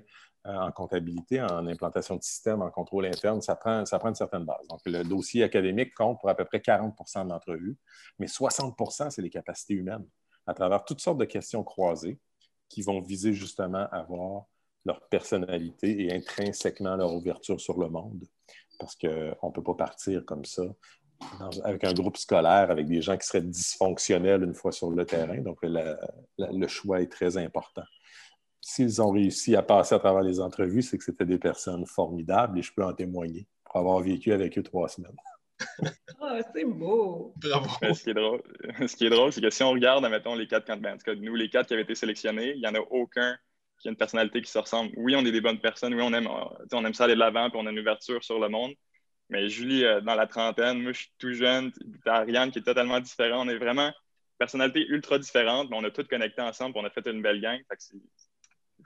euh, 0.46 0.54
en 0.54 0.70
comptabilité, 0.70 1.40
en 1.40 1.66
implantation 1.66 2.16
de 2.16 2.22
système, 2.22 2.60
en 2.60 2.70
contrôle 2.70 3.06
interne, 3.06 3.40
ça 3.40 3.56
prend, 3.56 3.86
ça 3.86 3.98
prend 3.98 4.10
une 4.10 4.14
certaine 4.16 4.44
base. 4.44 4.68
Donc, 4.68 4.80
le 4.84 5.02
dossier 5.02 5.44
académique 5.44 5.94
compte 5.94 6.20
pour 6.20 6.28
à 6.28 6.34
peu 6.34 6.44
près 6.44 6.58
40% 6.58 7.24
de 7.24 7.30
l'entrevue, 7.30 7.78
mais 8.18 8.26
60% 8.26 9.08
c'est 9.08 9.22
les 9.22 9.30
capacités 9.30 9.72
humaines, 9.72 10.04
à 10.46 10.52
travers 10.52 10.84
toutes 10.84 11.00
sortes 11.00 11.16
de 11.18 11.24
questions 11.24 11.64
croisées 11.64 12.18
qui 12.68 12.82
vont 12.82 13.00
viser 13.00 13.32
justement 13.32 13.88
à 13.90 14.02
voir 14.02 14.44
leur 14.84 15.00
personnalité 15.08 16.04
et 16.04 16.14
intrinsèquement 16.14 16.96
leur 16.96 17.14
ouverture 17.14 17.58
sur 17.58 17.80
le 17.80 17.88
monde. 17.88 18.26
Parce 18.78 18.96
qu'on 18.96 19.48
ne 19.48 19.52
peut 19.52 19.62
pas 19.62 19.74
partir 19.74 20.24
comme 20.24 20.44
ça 20.44 20.62
avec 21.62 21.84
un 21.84 21.92
groupe 21.92 22.16
scolaire, 22.16 22.70
avec 22.70 22.86
des 22.86 23.00
gens 23.00 23.16
qui 23.16 23.26
seraient 23.26 23.40
dysfonctionnels 23.40 24.42
une 24.42 24.54
fois 24.54 24.72
sur 24.72 24.90
le 24.90 25.06
terrain. 25.06 25.38
Donc, 25.38 25.58
le 25.62 26.66
choix 26.66 27.00
est 27.00 27.10
très 27.10 27.36
important 27.36 27.84
s'ils 28.64 29.02
ont 29.02 29.10
réussi 29.10 29.54
à 29.56 29.62
passer 29.62 29.94
à 29.94 29.98
travers 29.98 30.22
les 30.22 30.40
entrevues, 30.40 30.80
c'est 30.80 30.96
que 30.96 31.04
c'était 31.04 31.26
des 31.26 31.38
personnes 31.38 31.84
formidables 31.86 32.58
et 32.58 32.62
je 32.62 32.72
peux 32.72 32.82
en 32.82 32.94
témoigner 32.94 33.46
pour 33.62 33.76
avoir 33.76 34.00
vécu 34.00 34.32
avec 34.32 34.56
eux 34.58 34.62
trois 34.62 34.88
semaines. 34.88 35.16
Ah, 36.26 36.40
c'est 36.54 36.64
beau! 36.64 37.34
Bravo! 37.36 37.68
Ce 37.94 38.02
qui 38.02 38.10
est 38.10 38.14
drôle, 38.14 38.40
ce 38.88 38.96
qui 38.96 39.04
est 39.04 39.10
drôle, 39.10 39.30
c'est 39.30 39.42
que 39.42 39.50
si 39.50 39.62
on 39.62 39.72
regarde, 39.72 40.02
mettons, 40.08 40.34
les 40.34 40.46
quatre 40.46 40.66
candidats, 40.66 40.94
en 40.94 40.96
tout 40.96 41.04
cas, 41.04 41.14
nous, 41.14 41.34
les 41.34 41.50
quatre 41.50 41.66
qui 41.66 41.74
avaient 41.74 41.82
été 41.82 41.94
sélectionnés, 41.94 42.54
il 42.54 42.60
n'y 42.60 42.66
en 42.66 42.74
a 42.74 42.80
aucun 42.80 43.36
qui 43.84 43.88
a 43.88 43.90
une 43.90 43.98
personnalité 43.98 44.40
qui 44.40 44.50
se 44.50 44.58
ressemble. 44.58 44.92
Oui, 44.96 45.14
on 45.14 45.26
est 45.26 45.30
des 45.30 45.42
bonnes 45.42 45.60
personnes, 45.60 45.92
oui, 45.94 46.00
on 46.02 46.12
aime, 46.14 46.26
on 46.26 46.84
aime 46.86 46.94
ça 46.94 47.04
aller 47.04 47.14
de 47.14 47.18
l'avant, 47.18 47.50
puis 47.50 47.60
on 47.62 47.66
a 47.66 47.70
une 47.70 47.78
ouverture 47.78 48.24
sur 48.24 48.38
le 48.38 48.48
monde, 48.48 48.72
Mais 49.28 49.50
Julie, 49.50 49.84
euh, 49.84 50.00
dans 50.00 50.14
la 50.14 50.26
trentaine, 50.26 50.82
moi, 50.82 50.92
je 50.92 51.00
suis 51.00 51.12
tout 51.18 51.34
jeune, 51.34 51.70
Ariane 52.06 52.50
qui 52.50 52.60
est 52.60 52.62
totalement 52.62 52.98
différent. 52.98 53.44
On 53.44 53.48
est 53.48 53.58
vraiment 53.58 53.92
personnalité 54.38 54.86
ultra 54.88 55.18
différente, 55.18 55.68
mais 55.68 55.76
on 55.76 55.84
a 55.84 55.90
toutes 55.90 56.08
connecté 56.08 56.40
ensemble, 56.40 56.78
on 56.78 56.84
a 56.86 56.90
fait 56.90 57.06
une 57.06 57.20
belle 57.20 57.42
gang. 57.42 57.60
Je 57.70 57.96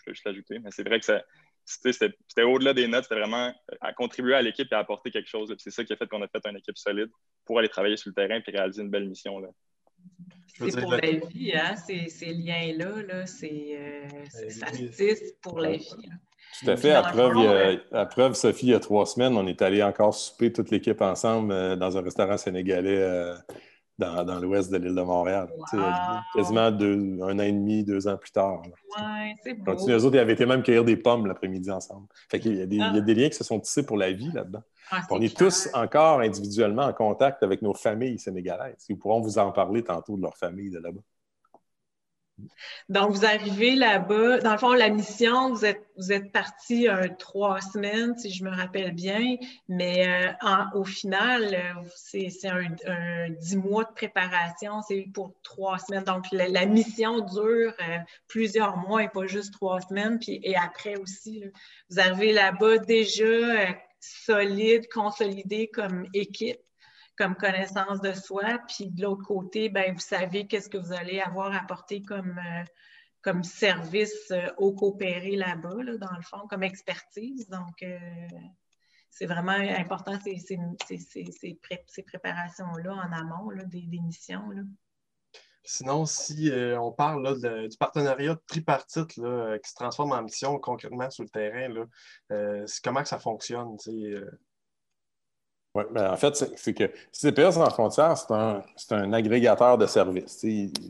vais 0.05 0.15
juste 0.15 0.25
l'ajouter. 0.25 0.59
Mais 0.59 0.73
c'est 0.73 0.83
vrai 0.83 0.99
que 0.99 1.07
c'était 1.65 2.43
au-delà 2.43 2.75
des 2.75 2.89
notes, 2.89 3.05
c'était 3.05 3.21
vraiment 3.21 3.55
à 3.81 3.93
contribuer 3.93 4.35
à 4.35 4.43
l'équipe 4.43 4.67
et 4.73 4.75
à 4.75 4.81
apporter 4.81 5.13
quelque 5.13 5.29
chose. 5.29 5.55
C'est 5.59 5.71
ça 5.71 5.85
qui 5.85 5.93
a 5.93 5.97
fait 5.97 6.09
qu'on 6.09 6.23
a 6.23 6.29
fait 6.29 6.45
une 6.45 6.57
équipe 6.57 6.77
solide 6.77 7.11
pour 7.45 7.61
aller 7.61 7.69
travailler 7.69 7.97
sur 7.97 8.11
le 8.11 8.15
terrain 8.15 8.41
et 8.45 8.51
réaliser 8.51 8.83
une 8.83 8.91
belle 8.91 9.09
mission. 9.09 9.39
Là. 9.39 9.49
C'est 10.59 10.81
pour 10.81 10.93
la 10.93 11.01
vie, 11.01 11.53
hein, 11.55 11.77
ces, 11.77 12.09
ces 12.09 12.33
liens-là, 12.33 13.03
là, 13.07 13.27
c'est 13.27 13.77
euh, 13.79 14.51
ça 14.51 14.67
pour 15.41 15.61
la 15.61 15.73
vie. 15.77 15.89
Tout 16.61 16.71
à 16.71 16.77
fait. 16.77 16.91
À 16.91 17.03
preuve, 17.03 17.81
à 17.93 18.07
preuve, 18.07 18.35
Sophie, 18.35 18.67
il 18.67 18.71
y 18.71 18.75
a 18.75 18.81
trois 18.81 19.07
semaines, 19.07 19.37
on 19.37 19.47
est 19.47 19.63
allé 19.63 19.83
encore 19.83 20.15
souper 20.15 20.53
toute 20.53 20.71
l'équipe 20.71 21.01
ensemble 21.01 21.53
euh, 21.53 21.77
dans 21.77 21.97
un 21.97 22.03
restaurant 22.03 22.37
sénégalais 22.37 22.99
euh, 22.99 23.35
dans, 23.99 24.25
dans 24.25 24.39
l'ouest 24.39 24.71
de 24.71 24.77
l'île 24.79 24.95
de 24.95 25.03
Montréal. 25.03 25.49
Quasiment 26.35 26.71
deux, 26.71 27.19
un 27.23 27.39
an 27.39 27.43
et 27.43 27.53
demi, 27.53 27.85
deux 27.85 28.07
ans 28.07 28.17
plus 28.17 28.31
tard. 28.31 28.63
Oui, 28.65 29.35
c'est 29.43 29.55
beau. 29.55 29.73
Donc, 29.73 29.81
autres, 29.81 30.15
ils 30.15 30.19
avaient 30.19 30.33
été 30.33 30.47
même 30.47 30.63
cueillir 30.63 30.85
des 30.85 30.97
pommes 30.97 31.27
l'après-midi 31.27 31.71
ensemble. 31.71 32.07
Fait 32.31 32.39
qu'il 32.39 32.57
y 32.57 32.63
a, 32.63 32.67
des, 32.67 32.77
il 32.77 32.81
y 32.81 32.83
a 32.83 32.93
ah. 32.95 33.01
des 33.01 33.15
liens 33.15 33.29
qui 33.29 33.37
se 33.37 33.45
sont 33.45 33.59
tissés 33.59 33.85
pour 33.85 33.97
la 33.97 34.13
vie 34.13 34.31
là-dedans. 34.33 34.63
Ah, 34.91 35.03
on 35.11 35.21
est 35.21 35.37
tous 35.37 35.69
encore 35.75 36.21
individuellement 36.21 36.85
en 36.85 36.93
contact 36.93 37.43
avec 37.43 37.61
nos 37.61 37.75
familles 37.75 38.19
sénégalaises. 38.19 38.87
Ils 38.89 38.97
pourront 38.97 39.21
vous 39.21 39.39
en 39.39 39.53
parler 39.53 39.83
tantôt 39.83 40.17
de 40.17 40.23
leur 40.23 40.37
famille 40.37 40.71
de 40.71 40.79
là-bas. 40.79 41.01
Donc, 42.89 43.13
vous 43.13 43.25
arrivez 43.25 43.75
là-bas. 43.75 44.39
Dans 44.39 44.53
le 44.53 44.59
fond, 44.59 44.73
la 44.73 44.89
mission, 44.89 45.53
vous 45.53 45.65
êtes, 45.65 45.87
vous 45.97 46.13
êtes 46.13 46.33
parti 46.33 46.87
trois 47.19 47.61
semaines, 47.61 48.17
si 48.19 48.31
je 48.31 48.45
me 48.45 48.51
rappelle 48.51 48.93
bien, 48.93 49.37
mais 49.69 50.07
euh, 50.09 50.65
au 50.75 50.85
final, 50.85 51.55
euh, 51.55 51.89
c'est 51.97 52.29
un, 52.47 53.31
dix 53.31 53.57
mois 53.57 53.85
de 53.85 53.93
préparation, 53.93 54.81
c'est 54.83 55.07
pour 55.13 55.35
trois 55.43 55.79
semaines. 55.79 56.05
Donc, 56.05 56.25
la, 56.33 56.67
mission 56.67 57.21
dure 57.21 57.73
euh, 57.81 57.99
plusieurs 58.27 58.77
mois 58.77 59.03
et 59.05 59.09
pas 59.09 59.27
juste 59.27 59.53
trois 59.55 59.81
semaines. 59.81 60.19
Puis, 60.19 60.41
et 60.43 60.57
après 60.57 60.97
aussi, 60.97 61.45
vous 61.91 62.01
arrivez 62.01 62.33
là-bas 62.33 62.79
déjà 62.79 63.75
solide, 64.01 64.89
consolidé 64.93 65.69
comme 65.69 66.07
équipe 66.15 66.61
comme 67.19 67.35
connaissance 67.35 68.01
de 68.01 68.13
soi. 68.13 68.59
Puis 68.69 68.87
de 68.87 69.03
l'autre 69.03 69.25
côté, 69.25 69.69
ben, 69.69 69.93
vous 69.93 70.01
savez 70.01 70.47
qu'est-ce 70.47 70.71
que 70.71 70.79
vous 70.79 70.93
allez 70.93 71.21
avoir 71.21 71.55
apporté 71.55 72.01
comme, 72.01 72.39
euh, 72.39 72.65
comme 73.21 73.43
service 73.43 74.31
euh, 74.31 74.49
au 74.57 74.73
coopéré 74.73 75.37
là-bas, 75.37 75.83
là, 75.83 75.97
dans 75.99 76.17
le 76.17 76.23
fond, 76.23 76.47
comme 76.49 76.63
expertise. 76.63 77.49
Donc, 77.49 77.83
euh, 77.83 77.99
c'est 79.11 79.27
vraiment 79.27 79.51
important 79.51 80.19
ces, 80.21 80.39
ces, 80.39 80.59
ces, 81.89 82.03
préparations-là 82.05 82.95
en 82.95 83.13
amont 83.13 83.51
des, 83.67 83.87
missions. 84.01 84.49
Là. 84.51 84.63
Sinon, 85.65 86.07
si 86.07 86.53
on 86.79 86.93
parle 86.93 87.25
là, 87.25 87.67
du 87.67 87.77
partenariat 87.77 88.37
tripartite 88.47 89.17
là, 89.17 89.59
qui 89.59 89.69
se 89.69 89.75
transforme 89.75 90.13
en 90.13 90.23
mission 90.23 90.59
concrètement 90.59 91.11
sur 91.11 91.25
le 91.25 91.31
terrain, 91.31 91.69
là, 91.69 92.65
comment 92.85 93.03
que 93.03 93.09
ça 93.09 93.19
fonctionne? 93.19 93.77
Oui, 95.75 95.85
ben 95.93 96.11
en 96.11 96.17
fait, 96.17 96.35
c'est 96.57 96.75
que 96.75 96.91
CPA 97.13 97.53
sans 97.53 97.69
frontières, 97.71 98.17
c'est 98.17 98.33
un, 98.33 98.63
un, 98.91 99.13
agrégateur 99.13 99.77
de 99.77 99.87
services. 99.87 100.45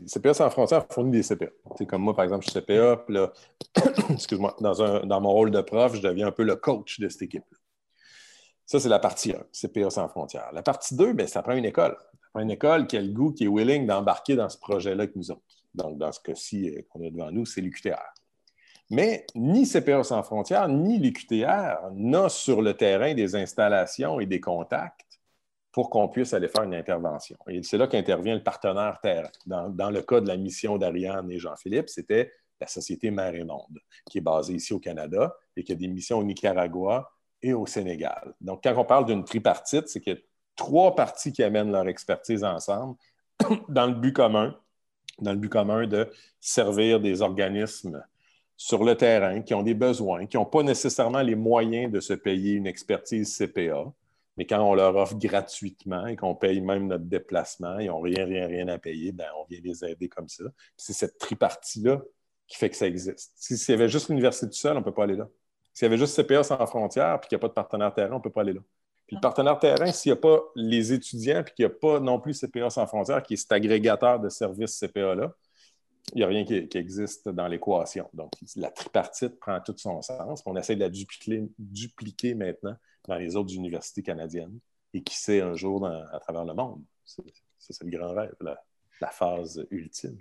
CPA 0.07 0.33
sans 0.33 0.49
frontières 0.49 0.85
fournit 0.89 1.11
des 1.11 1.21
CPA. 1.21 1.47
C'est 1.77 1.85
comme 1.85 2.01
moi, 2.01 2.15
par 2.15 2.23
exemple, 2.23 2.45
je 2.45 2.51
suis 2.51 2.61
CPA, 2.61 2.97
puis 2.97 3.15
là, 3.15 3.31
excuse-moi, 4.09 4.55
dans, 4.61 5.05
dans, 5.05 5.21
mon 5.21 5.31
rôle 5.31 5.51
de 5.51 5.61
prof, 5.61 5.95
je 5.95 6.01
deviens 6.01 6.27
un 6.27 6.31
peu 6.31 6.43
le 6.43 6.55
coach 6.55 6.99
de 6.99 7.09
cette 7.09 7.23
équipe-là. 7.23 7.57
Ça, 8.65 8.79
c'est 8.79 8.89
la 8.89 8.99
partie 8.99 9.33
1, 9.33 9.43
CPA 9.51 9.89
sans 9.89 10.07
frontières. 10.07 10.49
La 10.53 10.63
partie 10.63 10.95
2, 10.95 11.13
ben, 11.13 11.27
ça 11.27 11.41
prend 11.41 11.53
une 11.53 11.65
école. 11.65 11.97
Ça 11.99 12.27
prend 12.33 12.41
une 12.41 12.51
école 12.51 12.87
qui 12.87 12.97
a 12.97 13.01
le 13.01 13.11
goût, 13.11 13.31
qui 13.31 13.45
est 13.45 13.47
willing 13.47 13.85
d'embarquer 13.85 14.35
dans 14.35 14.47
ce 14.47 14.57
projet-là 14.57 15.07
que 15.07 15.13
nous 15.17 15.31
autres. 15.31 15.41
Donc, 15.73 15.97
dans 15.97 16.11
ce 16.11 16.19
cas-ci 16.19 16.69
euh, 16.69 16.81
qu'on 16.89 17.05
a 17.05 17.09
devant 17.09 17.31
nous, 17.31 17.45
c'est 17.45 17.61
l'UQTR. 17.61 18.13
Mais 18.89 19.25
ni 19.35 19.67
CPA 19.67 20.03
sans 20.03 20.23
frontières, 20.23 20.67
ni 20.67 20.97
l'UQTR 20.97 21.91
n'a 21.93 22.29
sur 22.29 22.61
le 22.61 22.73
terrain 22.73 23.13
des 23.13 23.35
installations 23.35 24.19
et 24.19 24.25
des 24.25 24.39
contacts 24.39 25.19
pour 25.71 25.91
qu'on 25.91 26.07
puisse 26.07 26.33
aller 26.33 26.47
faire 26.47 26.63
une 26.63 26.73
intervention. 26.73 27.37
Et 27.47 27.61
c'est 27.61 27.77
là 27.77 27.87
qu'intervient 27.87 28.35
le 28.35 28.43
partenaire 28.43 28.99
terrain. 29.01 29.29
Dans, 29.45 29.91
le 29.91 30.01
cas 30.01 30.19
de 30.21 30.27
la 30.27 30.37
mission 30.37 30.77
d'Ariane 30.77 31.29
et 31.31 31.37
Jean-Philippe, 31.37 31.89
c'était 31.89 32.31
la 32.59 32.67
société 32.67 33.11
Mer 33.11 33.35
et 33.35 33.43
Monde, 33.43 33.79
qui 34.09 34.17
est 34.17 34.21
basée 34.21 34.55
ici 34.55 34.73
au 34.73 34.79
Canada 34.79 35.35
et 35.55 35.63
qui 35.63 35.71
a 35.71 35.75
des 35.75 35.87
missions 35.87 36.17
au 36.17 36.23
Nicaragua 36.23 37.09
et 37.41 37.53
au 37.53 37.67
Sénégal. 37.67 38.33
Donc, 38.41 38.63
quand 38.63 38.75
on 38.75 38.85
parle 38.85 39.05
d'une 39.05 39.23
tripartite, 39.23 39.87
c'est 39.87 40.01
qu'il 40.01 40.13
y 40.13 40.17
a 40.17 40.19
trois 40.55 40.95
parties 40.95 41.31
qui 41.31 41.43
amènent 41.43 41.71
leur 41.71 41.87
expertise 41.87 42.43
ensemble 42.43 42.97
dans 43.69 43.85
le 43.85 43.93
but 43.93 44.13
commun, 44.13 44.57
dans 45.19 45.31
le 45.31 45.37
but 45.37 45.49
commun 45.49 45.85
de 45.85 46.09
servir 46.39 46.99
des 46.99 47.21
organismes 47.21 48.03
sur 48.61 48.83
le 48.83 48.95
terrain, 48.95 49.41
qui 49.41 49.53
ont 49.53 49.63
des 49.63 49.73
besoins, 49.73 50.25
qui 50.25 50.35
n'ont 50.35 50.45
pas 50.45 50.63
nécessairement 50.63 51.21
les 51.21 51.35
moyens 51.35 51.89
de 51.89 52.01
se 52.01 52.11
payer 52.11 52.55
une 52.55 52.67
expertise 52.67 53.33
CPA, 53.37 53.85
mais 54.35 54.45
quand 54.45 54.61
on 54.61 54.73
leur 54.73 54.97
offre 54.97 55.15
gratuitement 55.15 56.05
et 56.07 56.17
qu'on 56.17 56.35
paye 56.35 56.59
même 56.59 56.87
notre 56.87 57.05
déplacement, 57.05 57.79
ils 57.79 57.87
n'ont 57.87 58.01
rien, 58.01 58.25
rien, 58.25 58.47
rien 58.47 58.67
à 58.67 58.77
payer, 58.77 59.13
ben, 59.13 59.27
on 59.39 59.45
vient 59.49 59.61
les 59.63 59.85
aider 59.85 60.09
comme 60.09 60.27
ça. 60.27 60.43
C'est 60.75 60.91
cette 60.91 61.17
tripartie-là 61.17 62.01
qui 62.49 62.57
fait 62.57 62.69
que 62.69 62.75
ça 62.75 62.85
existe. 62.85 63.31
S'il 63.37 63.57
y 63.69 63.77
avait 63.77 63.87
juste 63.87 64.09
l'université 64.09 64.47
tout 64.47 64.57
seul, 64.57 64.75
on 64.75 64.81
ne 64.81 64.83
peut 64.83 64.93
pas 64.93 65.03
aller 65.03 65.15
là. 65.15 65.29
S'il 65.73 65.85
y 65.85 65.87
avait 65.87 65.97
juste 65.97 66.21
CPA 66.21 66.43
sans 66.43 66.65
frontières 66.65 67.17
puis 67.21 67.29
qu'il 67.29 67.37
n'y 67.37 67.39
a 67.39 67.43
pas 67.43 67.47
de 67.47 67.53
partenaire 67.53 67.93
terrain, 67.93 68.11
on 68.11 68.17
ne 68.17 68.21
peut 68.21 68.29
pas 68.29 68.41
aller 68.41 68.53
là. 68.53 68.61
Puis 69.07 69.15
le 69.15 69.21
partenaire 69.21 69.57
terrain, 69.57 69.89
s'il 69.93 70.11
n'y 70.11 70.17
a 70.17 70.21
pas 70.21 70.41
les 70.55 70.91
étudiants 70.91 71.43
puis 71.43 71.53
qu'il 71.53 71.65
n'y 71.65 71.71
a 71.71 71.75
pas 71.75 72.01
non 72.01 72.19
plus 72.19 72.37
CPA 72.37 72.69
sans 72.69 72.85
frontières, 72.87 73.23
qui 73.23 73.35
est 73.35 73.37
cet 73.37 73.53
agrégateur 73.53 74.19
de 74.19 74.27
services 74.27 74.77
CPA-là, 74.77 75.33
il 76.13 76.17
n'y 76.17 76.23
a 76.23 76.27
rien 76.27 76.45
qui, 76.45 76.77
existe 76.77 77.29
dans 77.29 77.47
l'équation. 77.47 78.09
Donc, 78.13 78.31
la 78.55 78.69
tripartite 78.69 79.39
prend 79.39 79.59
tout 79.61 79.75
son 79.77 80.01
sens. 80.01 80.41
On 80.45 80.55
essaie 80.55 80.75
de 80.75 80.81
la 80.81 80.89
dupliquer, 80.89 82.33
maintenant 82.33 82.75
dans 83.07 83.15
les 83.15 83.35
autres 83.35 83.53
universités 83.53 84.03
canadiennes 84.03 84.59
et 84.93 85.01
qui 85.01 85.15
sait 85.15 85.41
un 85.41 85.55
jour 85.55 85.85
à 85.85 86.19
travers 86.19 86.45
le 86.45 86.53
monde. 86.53 86.83
C'est 87.05 87.83
le 87.83 87.89
grand 87.89 88.13
rêve, 88.13 88.35
la, 88.41 89.09
phase 89.09 89.65
ultime. 89.71 90.17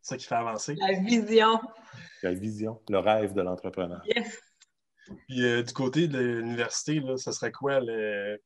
C'est 0.00 0.14
ça 0.14 0.16
qui 0.16 0.26
fait 0.26 0.34
avancer. 0.34 0.74
La 0.76 0.98
vision. 0.98 1.60
La 2.22 2.32
vision, 2.32 2.80
le 2.88 2.98
rêve 2.98 3.34
de 3.34 3.42
l'entrepreneur. 3.42 4.02
Yes. 4.06 4.40
Puis 5.28 5.44
euh, 5.44 5.62
du 5.62 5.72
côté 5.72 6.08
de 6.08 6.18
l'université, 6.18 7.02
ce 7.16 7.32
serait 7.32 7.52
quoi 7.52 7.80
les 7.80 8.40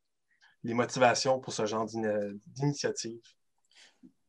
motivations 0.75 1.41
pour 1.41 1.53
ce 1.53 1.67
genre 1.67 1.87
d'initiative? 1.87 3.21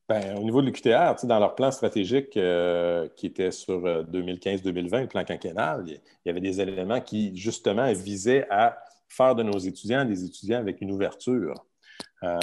Ben, 0.10 0.38
au 0.38 0.43
niveau 0.43 0.62
de 0.62 0.67
l'UQTR, 0.67 1.26
dans 1.26 1.39
leur 1.39 1.54
plan 1.54 1.70
stratégique 1.70 2.38
euh, 2.38 3.10
qui 3.17 3.26
était 3.26 3.52
sur 3.52 3.82
2015-2020, 3.82 4.93
euh, 4.96 5.02
le 5.02 5.08
plan 5.08 5.26
quinquennal, 5.26 5.84
il 5.86 6.00
y 6.26 6.30
avait 6.30 6.39
des 6.39 6.62
éléments 6.62 7.02
qui, 7.02 7.36
justement, 7.36 7.91
visaient 7.91 8.48
à 8.50 8.82
faire 9.10 9.36
de 9.36 9.43
nos 9.43 9.58
étudiants 9.58 10.06
des 10.06 10.24
étudiants 10.24 10.60
avec 10.60 10.80
une 10.80 10.91
ouverture, 10.91 11.65
euh, 12.24 12.38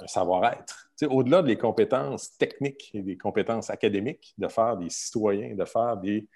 un 0.00 0.06
savoir-être. 0.08 0.88
Au-delà 1.08 1.42
des 1.42 1.56
compétences 1.56 2.36
techniques 2.38 2.90
et 2.92 3.02
des 3.02 3.16
compétences 3.16 3.70
académiques, 3.70 4.34
de 4.36 4.48
faire 4.48 4.76
des 4.76 4.90
citoyens, 4.90 5.54
de 5.54 5.64
faire 5.64 5.96
des, 5.98 6.26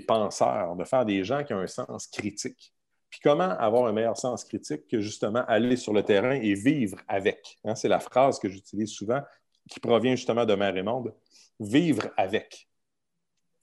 penseurs, 0.00 0.76
de 0.76 0.84
faire 0.84 1.04
des 1.04 1.24
gens 1.24 1.44
qui 1.44 1.52
ont 1.52 1.58
un 1.58 1.66
sens 1.66 2.06
critique. 2.06 2.72
Puis 3.10 3.20
comment 3.22 3.50
avoir 3.50 3.86
un 3.86 3.92
meilleur 3.92 4.16
sens 4.16 4.44
critique 4.44 4.88
que 4.88 5.00
justement 5.00 5.44
aller 5.46 5.76
sur 5.76 5.92
le 5.92 6.02
terrain 6.02 6.32
et 6.32 6.54
vivre 6.54 6.96
avec? 7.06 7.58
Hein? 7.64 7.74
c'est 7.74 7.88
la 7.88 8.00
phrase 8.00 8.38
que 8.38 8.48
j'utilise 8.48 8.90
souvent 8.90 9.20
qui 9.68 9.80
provient 9.80 10.14
justement 10.14 10.44
de 10.44 10.54
Mère 10.54 10.76
et 10.76 10.82
Monde, 10.82 11.14
vivre 11.60 12.10
avec. 12.16 12.68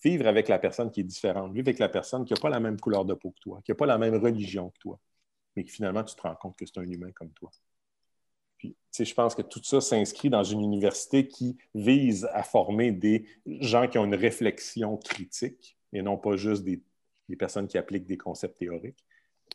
Vivre 0.04 0.28
avec 0.28 0.50
la 0.50 0.60
personne 0.60 0.92
qui 0.92 1.00
est 1.00 1.06
différente, 1.06 1.54
vivre 1.54 1.68
avec 1.68 1.80
la 1.80 1.90
personne 1.90 2.26
qui 2.26 2.34
n'a 2.34 2.40
pas 2.40 2.50
la 2.50 2.60
même 2.60 2.80
couleur 2.80 3.06
de 3.06 3.14
peau 3.14 3.32
que 3.32 3.40
toi, 3.40 3.62
qui 3.64 3.72
n'a 3.72 3.76
pas 3.76 3.86
la 3.86 3.98
même 3.98 4.16
religion 4.16 4.70
que 4.70 4.80
toi, 4.80 5.00
mais 5.56 5.64
que 5.64 5.72
finalement, 5.72 6.04
tu 6.04 6.16
te 6.16 6.22
rends 6.22 6.36
compte 6.36 6.58
que 6.58 6.66
c'est 6.66 6.78
un 6.78 6.90
humain 6.90 7.12
comme 7.14 7.32
toi. 7.32 7.50
Puis, 8.58 8.76
je 8.98 9.14
pense 9.14 9.36
que 9.36 9.42
tout 9.42 9.62
ça 9.64 9.82
s'inscrit 9.82 10.30
dans 10.30 10.44
une 10.44 10.62
université 10.62 11.28
qui 11.28 11.58
vise 11.74 12.28
à 12.34 12.44
former 12.44 12.92
des 12.92 13.26
gens 13.46 13.88
qui 13.88 13.98
ont 13.98 14.06
une 14.06 14.16
réflexion 14.16 14.98
critique 14.98 15.78
et 15.94 16.02
non 16.02 16.18
pas 16.18 16.36
juste 16.36 16.64
des, 16.64 16.82
des 17.30 17.36
personnes 17.36 17.68
qui 17.68 17.78
appliquent 17.78 18.06
des 18.06 18.18
concepts 18.18 18.58
théoriques. 18.58 19.04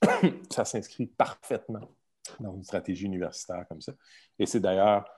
ça 0.51 0.65
s'inscrit 0.65 1.07
parfaitement 1.07 1.91
dans 2.41 2.55
une 2.55 2.63
stratégie 2.63 3.07
universitaire 3.07 3.67
comme 3.69 3.81
ça. 3.81 3.93
Et 4.39 4.47
c'est 4.47 4.61
d'ailleurs 4.61 5.09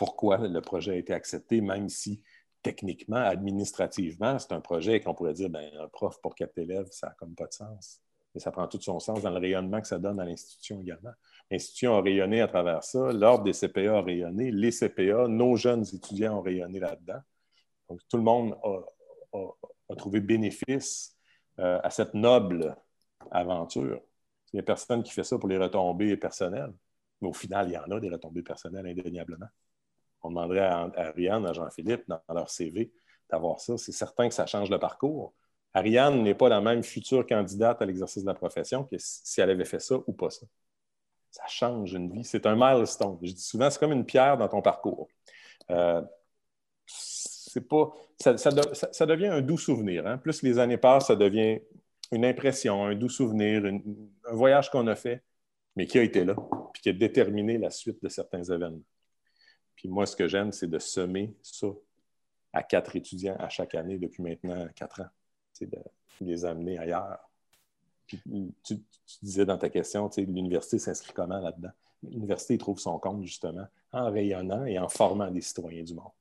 pourquoi 0.00 0.38
le 0.38 0.62
projet 0.62 0.92
a 0.92 0.96
été 0.96 1.12
accepté, 1.12 1.60
même 1.60 1.90
si 1.90 2.22
techniquement, 2.62 3.18
administrativement, 3.18 4.38
c'est 4.38 4.52
un 4.52 4.62
projet 4.62 4.98
qu'on 4.98 5.12
pourrait 5.12 5.34
dire, 5.34 5.50
ben, 5.50 5.70
un 5.78 5.88
prof 5.88 6.18
pour 6.22 6.34
quatre 6.34 6.56
élèves, 6.56 6.88
ça 6.90 7.08
n'a 7.08 7.12
comme 7.18 7.34
pas 7.34 7.46
de 7.46 7.52
sens. 7.52 8.00
Mais 8.34 8.40
ça 8.40 8.50
prend 8.50 8.66
tout 8.66 8.80
son 8.80 8.98
sens 8.98 9.20
dans 9.20 9.28
le 9.28 9.36
rayonnement 9.36 9.78
que 9.78 9.86
ça 9.86 9.98
donne 9.98 10.18
à 10.18 10.24
l'institution 10.24 10.80
également. 10.80 11.10
L'institution 11.50 11.98
a 11.98 12.00
rayonné 12.00 12.40
à 12.40 12.48
travers 12.48 12.82
ça, 12.82 13.12
l'ordre 13.12 13.44
des 13.44 13.52
CPA 13.52 13.98
a 13.98 14.00
rayonné, 14.00 14.50
les 14.50 14.70
CPA, 14.70 15.28
nos 15.28 15.56
jeunes 15.56 15.84
étudiants 15.92 16.38
ont 16.38 16.40
rayonné 16.40 16.80
là-dedans. 16.80 17.20
Donc, 17.90 18.00
tout 18.08 18.16
le 18.16 18.22
monde 18.22 18.56
a, 18.64 19.96
trouvé 19.96 20.20
bénéfice 20.20 21.14
euh, 21.58 21.78
à 21.82 21.90
cette 21.90 22.14
noble 22.14 22.74
aventure. 23.30 24.00
Il 24.54 24.56
n'y 24.56 24.60
a 24.60 24.62
personne 24.62 25.02
qui 25.02 25.12
fait 25.12 25.24
ça 25.24 25.36
pour 25.36 25.50
les 25.50 25.58
retombées 25.58 26.16
personnelles. 26.16 26.72
Mais 27.20 27.28
au 27.28 27.34
final, 27.34 27.68
il 27.68 27.74
y 27.74 27.76
en 27.76 27.90
a 27.90 28.00
des 28.00 28.08
retombées 28.08 28.42
personnelles 28.42 28.86
indéniablement. 28.86 29.48
On 30.22 30.30
demanderait 30.30 30.60
à, 30.60 30.90
Ariane, 30.96 31.46
à 31.46 31.52
Jean-Philippe, 31.52 32.04
dans 32.08 32.20
leur 32.34 32.50
CV, 32.50 32.92
d'avoir 33.30 33.60
ça. 33.60 33.76
C'est 33.76 33.92
certain 33.92 34.28
que 34.28 34.34
ça 34.34 34.46
change 34.46 34.70
le 34.70 34.78
parcours. 34.78 35.34
Ariane 35.72 36.22
n'est 36.22 36.34
pas 36.34 36.48
la 36.48 36.60
même 36.60 36.82
future 36.82 37.24
candidate 37.26 37.80
à 37.80 37.86
l'exercice 37.86 38.22
de 38.22 38.28
la 38.28 38.34
profession 38.34 38.84
que 38.84 38.96
si 38.98 39.40
elle 39.40 39.50
avait 39.50 39.64
fait 39.64 39.80
ça 39.80 39.96
ou 40.06 40.12
pas 40.12 40.30
ça. 40.30 40.46
Ça 41.30 41.44
change 41.46 41.92
une 41.92 42.12
vie. 42.12 42.24
C'est 42.24 42.44
un 42.46 42.56
milestone. 42.56 43.18
Je 43.22 43.32
dis 43.32 43.42
souvent, 43.42 43.70
c'est 43.70 43.78
comme 43.78 43.92
une 43.92 44.04
pierre 44.04 44.36
dans 44.36 44.48
ton 44.48 44.62
parcours. 44.62 45.08
Euh, 45.70 46.02
pas, 47.68 47.92
ça, 48.18 48.36
ça, 48.36 49.06
devient 49.06 49.26
un 49.26 49.40
doux 49.40 49.58
souvenir. 49.58 50.06
Hein. 50.06 50.18
Plus 50.18 50.42
les 50.42 50.58
années 50.58 50.76
passent, 50.76 51.08
ça 51.08 51.16
devient 51.16 51.60
une 52.12 52.24
impression, 52.24 52.84
un 52.84 52.94
doux 52.94 53.08
souvenir, 53.08 53.64
un 53.64 54.34
voyage 54.34 54.70
qu'on 54.70 54.86
a 54.86 54.94
fait, 54.94 55.22
mais 55.76 55.86
qui 55.86 55.98
a 55.98 56.02
été 56.02 56.24
là, 56.24 56.34
puis 56.72 56.82
qui 56.82 56.88
a 56.88 56.92
déterminé 56.92 57.58
la 57.58 57.70
suite 57.70 58.02
de 58.02 58.08
certains 58.08 58.42
événements. 58.42 58.82
Puis 59.80 59.88
moi, 59.88 60.04
ce 60.04 60.14
que 60.14 60.28
j'aime, 60.28 60.52
c'est 60.52 60.66
de 60.66 60.78
semer 60.78 61.34
ça 61.40 61.68
à 62.52 62.62
quatre 62.62 62.96
étudiants 62.96 63.36
à 63.38 63.48
chaque 63.48 63.74
année 63.74 63.96
depuis 63.96 64.22
maintenant 64.22 64.68
quatre 64.76 65.00
ans, 65.00 65.08
de 65.58 65.78
les 66.20 66.44
amener 66.44 66.78
ailleurs. 66.78 67.30
Puis, 68.06 68.20
tu, 68.62 68.76
disais 69.22 69.46
dans 69.46 69.56
ta 69.56 69.70
question, 69.70 70.10
l'université 70.18 70.78
s'inscrit 70.78 71.14
comment 71.14 71.38
là-dedans? 71.38 71.70
L'université 72.02 72.58
trouve 72.58 72.78
son 72.78 72.98
compte 72.98 73.22
justement 73.24 73.66
en 73.90 74.10
rayonnant 74.10 74.66
et 74.66 74.78
en 74.78 74.90
formant 74.90 75.30
des 75.30 75.40
citoyens 75.40 75.82
du 75.82 75.94
monde. 75.94 76.12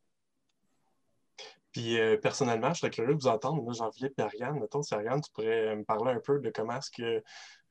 Puis 1.73 1.99
euh, 1.99 2.15
personnellement, 2.15 2.73
je 2.73 2.79
serais 2.79 2.91
curieux 2.91 3.13
de 3.13 3.19
vous 3.19 3.27
entendre, 3.27 3.73
Jean-Philippe 3.73 4.17
Ariane. 4.21 4.57
Mettons, 4.57 4.83
si 4.83 4.93
Ariane, 4.93 5.19
tu 5.19 5.31
pourrais 5.33 5.75
me 5.75 5.83
parler 5.83 6.11
un 6.13 6.21
peu 6.21 6.39
de 6.39 6.49
comment 6.49 6.77
est-ce 6.77 6.91
que 6.91 7.23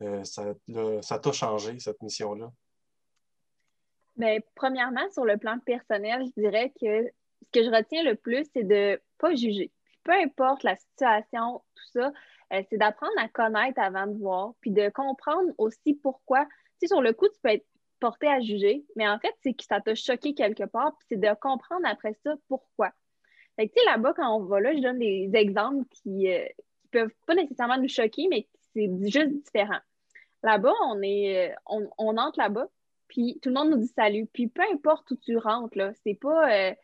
euh, 0.02 1.00
ça 1.00 1.18
t'a 1.18 1.32
changé, 1.32 1.78
cette 1.78 2.02
mission-là? 2.02 2.52
Bien, 4.18 4.38
premièrement, 4.56 5.08
sur 5.12 5.24
le 5.24 5.36
plan 5.38 5.58
personnel, 5.60 6.24
je 6.26 6.40
dirais 6.42 6.72
que 6.80 7.04
ce 7.06 7.50
que 7.52 7.64
je 7.64 7.70
retiens 7.70 8.02
le 8.02 8.16
plus, 8.16 8.44
c'est 8.52 8.64
de 8.64 8.92
ne 8.92 8.96
pas 9.18 9.34
juger. 9.34 9.72
peu 10.04 10.12
importe 10.12 10.64
la 10.64 10.76
situation, 10.76 11.62
tout 11.74 11.84
ça, 11.92 12.12
euh, 12.52 12.62
c'est 12.68 12.78
d'apprendre 12.78 13.12
à 13.18 13.28
connaître 13.28 13.80
avant 13.80 14.06
de 14.06 14.18
voir, 14.18 14.54
puis 14.60 14.70
de 14.72 14.88
comprendre 14.90 15.52
aussi 15.58 15.94
pourquoi. 16.02 16.46
Tu 16.46 16.50
sais, 16.82 16.86
sur 16.88 17.02
le 17.02 17.12
coup, 17.12 17.28
tu 17.28 17.38
peux 17.42 17.50
être 17.50 17.66
porté 18.00 18.26
à 18.28 18.40
juger, 18.40 18.84
mais 18.96 19.08
en 19.08 19.18
fait, 19.20 19.34
c'est 19.42 19.54
que 19.54 19.64
ça 19.64 19.80
t'a 19.80 19.94
choqué 19.94 20.34
quelque 20.34 20.64
part, 20.64 20.96
puis 20.98 21.06
c'est 21.10 21.20
de 21.20 21.34
comprendre 21.40 21.86
après 21.86 22.14
ça 22.24 22.34
pourquoi. 22.48 22.92
Fait 23.56 23.68
que, 23.68 23.74
tu 23.74 23.80
sais, 23.80 23.86
là-bas, 23.86 24.14
quand 24.16 24.36
on 24.36 24.44
va 24.44 24.60
là, 24.60 24.74
je 24.74 24.80
donne 24.80 24.98
des 24.98 25.30
exemples 25.34 25.84
qui, 25.90 26.32
euh, 26.32 26.46
peuvent 26.90 27.12
pas 27.26 27.34
nécessairement 27.34 27.78
nous 27.78 27.88
choquer, 27.88 28.28
mais 28.30 28.48
c'est 28.74 28.88
juste 29.10 29.30
différent. 29.44 29.80
Là-bas, 30.42 30.72
on 30.86 31.02
est, 31.02 31.50
euh, 31.50 31.54
on, 31.66 31.88
on 31.98 32.16
entre 32.16 32.38
là-bas, 32.38 32.68
puis 33.08 33.38
tout 33.42 33.48
le 33.50 33.54
monde 33.54 33.70
nous 33.70 33.78
dit 33.78 33.88
salut. 33.88 34.26
Puis 34.32 34.48
peu 34.48 34.62
importe 34.72 35.10
où 35.10 35.16
tu 35.16 35.36
rentres, 35.36 35.76
c'est 36.04 36.14
pas, 36.14 36.50
euh, 36.52 36.74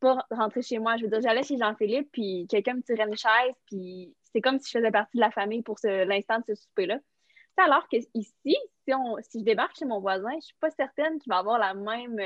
pas 0.00 0.26
rentrer 0.30 0.62
chez 0.62 0.78
moi. 0.78 0.96
Je 0.96 1.04
veux 1.04 1.10
dire, 1.10 1.20
j'allais 1.20 1.42
chez 1.42 1.58
Jean-Philippe, 1.58 2.10
puis 2.12 2.46
quelqu'un 2.48 2.74
me 2.74 2.82
tirait 2.82 3.06
une 3.06 3.16
chaise, 3.16 3.54
puis 3.66 4.14
c'est 4.32 4.40
comme 4.40 4.58
si 4.58 4.70
je 4.70 4.78
faisais 4.78 4.90
partie 4.90 5.16
de 5.16 5.20
la 5.22 5.30
famille 5.30 5.62
pour 5.62 5.76
l'instant 5.84 6.38
de 6.38 6.44
ce 6.48 6.54
souper-là. 6.54 6.98
Alors 7.56 7.88
que 7.88 7.96
ici, 8.14 8.32
si, 8.44 8.94
on, 8.94 9.16
si 9.20 9.40
je 9.40 9.44
débarque 9.44 9.76
chez 9.76 9.84
mon 9.84 10.00
voisin, 10.00 10.32
je 10.36 10.46
suis 10.46 10.56
pas 10.60 10.70
certaine 10.70 11.18
qu'il 11.18 11.30
va 11.30 11.38
avoir 11.38 11.58
la 11.58 11.74
même, 11.74 12.18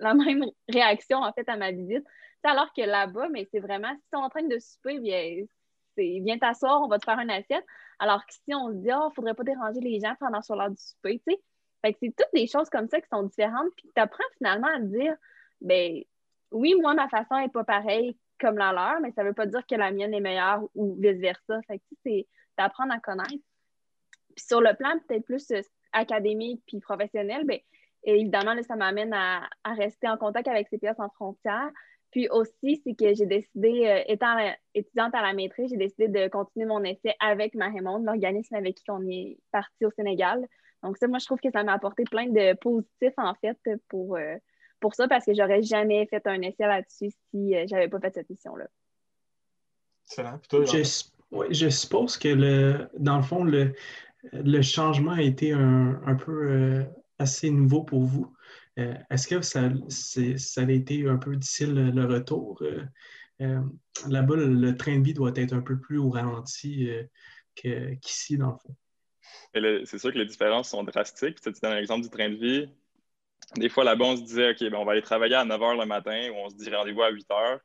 la 0.00 0.12
même 0.12 0.44
réaction 0.68 1.18
en 1.18 1.32
fait 1.32 1.48
à 1.48 1.56
ma 1.56 1.70
visite 1.72 2.04
alors 2.44 2.72
que 2.72 2.82
là-bas, 2.82 3.28
mais 3.30 3.48
c'est 3.50 3.60
vraiment, 3.60 3.92
si 3.94 4.14
on 4.14 4.20
est 4.20 4.24
en 4.24 4.28
train 4.28 4.42
de 4.42 4.58
souper, 4.58 4.98
viens 5.96 6.38
t'asseoir, 6.38 6.82
on 6.82 6.88
va 6.88 6.98
te 6.98 7.04
faire 7.04 7.18
une 7.18 7.30
assiette. 7.30 7.64
Alors 7.98 8.24
que 8.26 8.32
si 8.32 8.54
on 8.54 8.68
se 8.68 8.76
dit, 8.76 8.90
oh, 8.94 9.10
faudrait 9.14 9.34
pas 9.34 9.44
déranger 9.44 9.80
les 9.80 10.00
gens 10.00 10.14
pendant 10.18 10.42
sur 10.42 10.56
l'heure 10.56 10.70
du 10.70 10.80
souper, 10.80 11.22
tu 11.26 11.34
sais. 11.34 11.42
Fait 11.84 11.92
que 11.92 11.98
c'est 12.02 12.16
toutes 12.16 12.32
des 12.32 12.46
choses 12.46 12.70
comme 12.70 12.88
ça 12.88 12.98
qui 12.98 13.08
sont 13.12 13.24
différentes, 13.24 13.68
puis 13.76 13.90
tu 13.94 14.00
apprends 14.00 14.24
finalement 14.38 14.68
à 14.68 14.78
te 14.78 14.84
dire, 14.84 15.14
ben 15.60 16.02
oui, 16.50 16.74
moi, 16.80 16.94
ma 16.94 17.08
façon 17.10 17.38
n'est 17.38 17.50
pas 17.50 17.64
pareille 17.64 18.16
comme 18.40 18.56
la 18.56 18.72
leur, 18.72 19.00
mais 19.02 19.12
ça 19.12 19.22
ne 19.22 19.28
veut 19.28 19.34
pas 19.34 19.44
dire 19.44 19.66
que 19.66 19.74
la 19.74 19.92
mienne 19.92 20.14
est 20.14 20.20
meilleure 20.20 20.62
ou 20.74 20.96
vice-versa. 20.98 21.60
Fait 21.66 21.78
que 21.78 21.84
c'est 22.02 22.26
d'apprendre 22.56 22.94
à 22.94 23.00
connaître. 23.00 23.44
Puis 24.34 24.44
sur 24.46 24.62
le 24.62 24.74
plan 24.74 24.98
peut-être 25.06 25.26
plus 25.26 25.50
euh, 25.50 25.60
académique 25.92 26.62
puis 26.66 26.80
professionnel, 26.80 27.44
bien, 27.44 27.58
évidemment, 28.04 28.54
ça 28.62 28.76
m'amène 28.76 29.12
à, 29.12 29.46
à, 29.62 29.74
rester 29.74 30.08
en 30.08 30.16
contact 30.16 30.48
avec 30.48 30.68
CPS 30.70 30.98
en 30.98 31.10
frontières, 31.10 31.70
puis 32.12 32.28
aussi, 32.30 32.80
c'est 32.82 32.94
que 32.94 33.12
j'ai 33.12 33.26
décidé, 33.26 33.86
euh, 33.88 34.02
étant 34.06 34.36
étudiante 34.72 35.14
à 35.14 35.20
la 35.20 35.34
maîtrise, 35.34 35.68
j'ai 35.68 35.76
décidé 35.76 36.08
de 36.08 36.28
continuer 36.28 36.64
mon 36.64 36.82
essai 36.82 37.14
avec 37.20 37.54
Marémonde, 37.54 38.04
l'organisme 38.04 38.54
avec 38.54 38.76
qui 38.76 38.90
on 38.90 39.02
est 39.06 39.36
parti 39.50 39.84
au 39.84 39.90
Sénégal. 39.90 40.46
Donc 40.84 40.96
ça, 40.98 41.08
moi, 41.08 41.18
je 41.18 41.26
trouve 41.26 41.40
que 41.40 41.50
ça 41.50 41.64
m'a 41.64 41.72
apporté 41.72 42.04
plein 42.04 42.26
de 42.26 42.54
positifs, 42.54 43.14
en 43.16 43.34
fait, 43.34 43.58
pour, 43.88 44.16
euh, 44.16 44.36
pour 44.80 44.94
ça, 44.94 45.08
parce 45.08 45.24
que 45.24 45.34
j'aurais 45.34 45.62
jamais 45.62 46.06
fait 46.06 46.24
un 46.26 46.40
essai 46.42 46.66
là-dessus 46.66 47.10
si 47.30 47.52
je 47.52 47.56
euh, 47.56 47.64
j'avais 47.66 47.88
pas 47.88 48.00
fait 48.00 48.14
cette 48.14 48.30
mission-là. 48.30 48.66
Excellent. 50.06 50.38
je, 50.52 50.82
je, 51.50 51.68
suppose 51.68 52.18
que, 52.18 52.28
le, 52.28 52.88
dans 52.98 53.16
le 53.16 53.22
fond, 53.22 53.44
le, 53.44 53.72
le 54.32 54.62
changement 54.62 55.12
a 55.12 55.22
été 55.22 55.52
un, 55.52 56.00
un 56.06 56.14
peu 56.14 56.84
assez 57.18 57.50
nouveau 57.50 57.82
pour 57.82 58.02
vous. 58.02 58.34
Euh, 58.78 58.94
est-ce 59.10 59.28
que 59.28 59.40
ça, 59.40 59.70
ça, 59.88 60.60
a 60.62 60.70
été 60.70 61.08
un 61.08 61.16
peu 61.16 61.36
difficile 61.36 61.74
le, 61.74 62.06
retour? 62.06 62.60
Euh, 62.62 62.84
euh, 63.40 63.60
là-bas, 64.08 64.36
le, 64.36 64.76
train 64.76 64.98
de 64.98 65.04
vie 65.04 65.14
doit 65.14 65.32
être 65.36 65.52
un 65.52 65.60
peu 65.60 65.78
plus 65.78 65.98
au 65.98 66.10
ralenti 66.10 66.88
qu'ici, 67.54 68.36
dans 68.36 68.52
le 68.52 68.56
fond. 68.56 68.76
C'est 69.54 69.98
sûr 69.98 70.12
que 70.12 70.18
les 70.18 70.26
différences 70.26 70.70
sont 70.70 70.84
drastiques. 70.84 71.40
Tu 71.40 71.52
dans 71.62 71.74
l'exemple 71.74 72.02
du 72.02 72.10
train 72.10 72.28
de 72.28 72.36
vie, 72.36 72.68
des 73.56 73.68
fois 73.68 73.84
là-bas, 73.84 74.04
on 74.04 74.16
se 74.16 74.22
disait, 74.22 74.50
OK, 74.50 74.60
ben, 74.70 74.74
on 74.74 74.84
va 74.84 74.92
aller 74.92 75.02
travailler 75.02 75.34
à 75.36 75.44
9 75.44 75.60
h 75.60 75.80
le 75.80 75.86
matin 75.86 76.30
ou 76.30 76.34
on 76.36 76.50
se 76.50 76.56
dit 76.56 76.70
rendez-vous 76.70 77.02
à 77.02 77.10
8 77.10 77.28
h. 77.28 77.60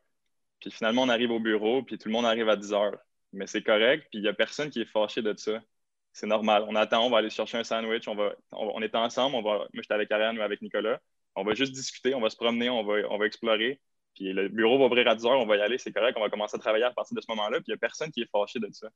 Puis 0.59 0.71
finalement, 0.71 1.03
on 1.03 1.09
arrive 1.09 1.31
au 1.31 1.39
bureau, 1.39 1.83
puis 1.83 1.97
tout 1.97 2.09
le 2.09 2.13
monde 2.13 2.25
arrive 2.25 2.49
à 2.49 2.55
10 2.55 2.71
h. 2.71 2.91
Mais 3.33 3.47
c'est 3.47 3.63
correct, 3.63 4.07
puis 4.09 4.19
il 4.19 4.21
n'y 4.23 4.27
a 4.27 4.33
personne 4.33 4.69
qui 4.69 4.81
est 4.81 4.85
fâché 4.91 5.21
de 5.21 5.33
ça 5.37 5.61
c'est 6.13 6.27
normal. 6.27 6.65
On 6.67 6.75
attend, 6.75 7.05
on 7.05 7.09
va 7.09 7.19
aller 7.19 7.29
chercher 7.29 7.57
un 7.57 7.63
sandwich, 7.63 8.07
on 8.07 8.15
va, 8.15 8.33
on, 8.51 8.81
est 8.81 8.95
ensemble, 8.95 9.35
on 9.35 9.41
va, 9.41 9.57
moi 9.57 9.67
j'étais 9.73 9.93
avec 9.93 10.11
Ariane 10.11 10.37
ou 10.37 10.41
avec 10.41 10.61
Nicolas, 10.61 10.99
on 11.35 11.43
va 11.43 11.53
juste 11.53 11.73
discuter, 11.73 12.13
on 12.15 12.21
va 12.21 12.29
se 12.29 12.35
promener, 12.35 12.69
on 12.69 12.83
va, 12.83 12.95
on 13.09 13.17
va 13.17 13.25
explorer. 13.25 13.79
Puis 14.15 14.33
le 14.33 14.49
bureau 14.49 14.77
va 14.79 14.85
ouvrir 14.85 15.07
à 15.07 15.15
10 15.15 15.25
heures, 15.25 15.39
on 15.39 15.45
va 15.45 15.57
y 15.57 15.61
aller, 15.61 15.77
c'est 15.77 15.93
correct, 15.93 16.17
on 16.17 16.21
va 16.21 16.29
commencer 16.29 16.55
à 16.57 16.59
travailler 16.59 16.85
à 16.85 16.91
partir 16.91 17.15
de 17.15 17.21
ce 17.21 17.27
moment-là, 17.29 17.57
puis 17.57 17.65
il 17.67 17.71
n'y 17.71 17.75
a 17.75 17.77
personne 17.77 18.11
qui 18.11 18.21
est 18.21 18.29
fâché 18.31 18.59
de 18.59 18.69
ça. 18.71 18.89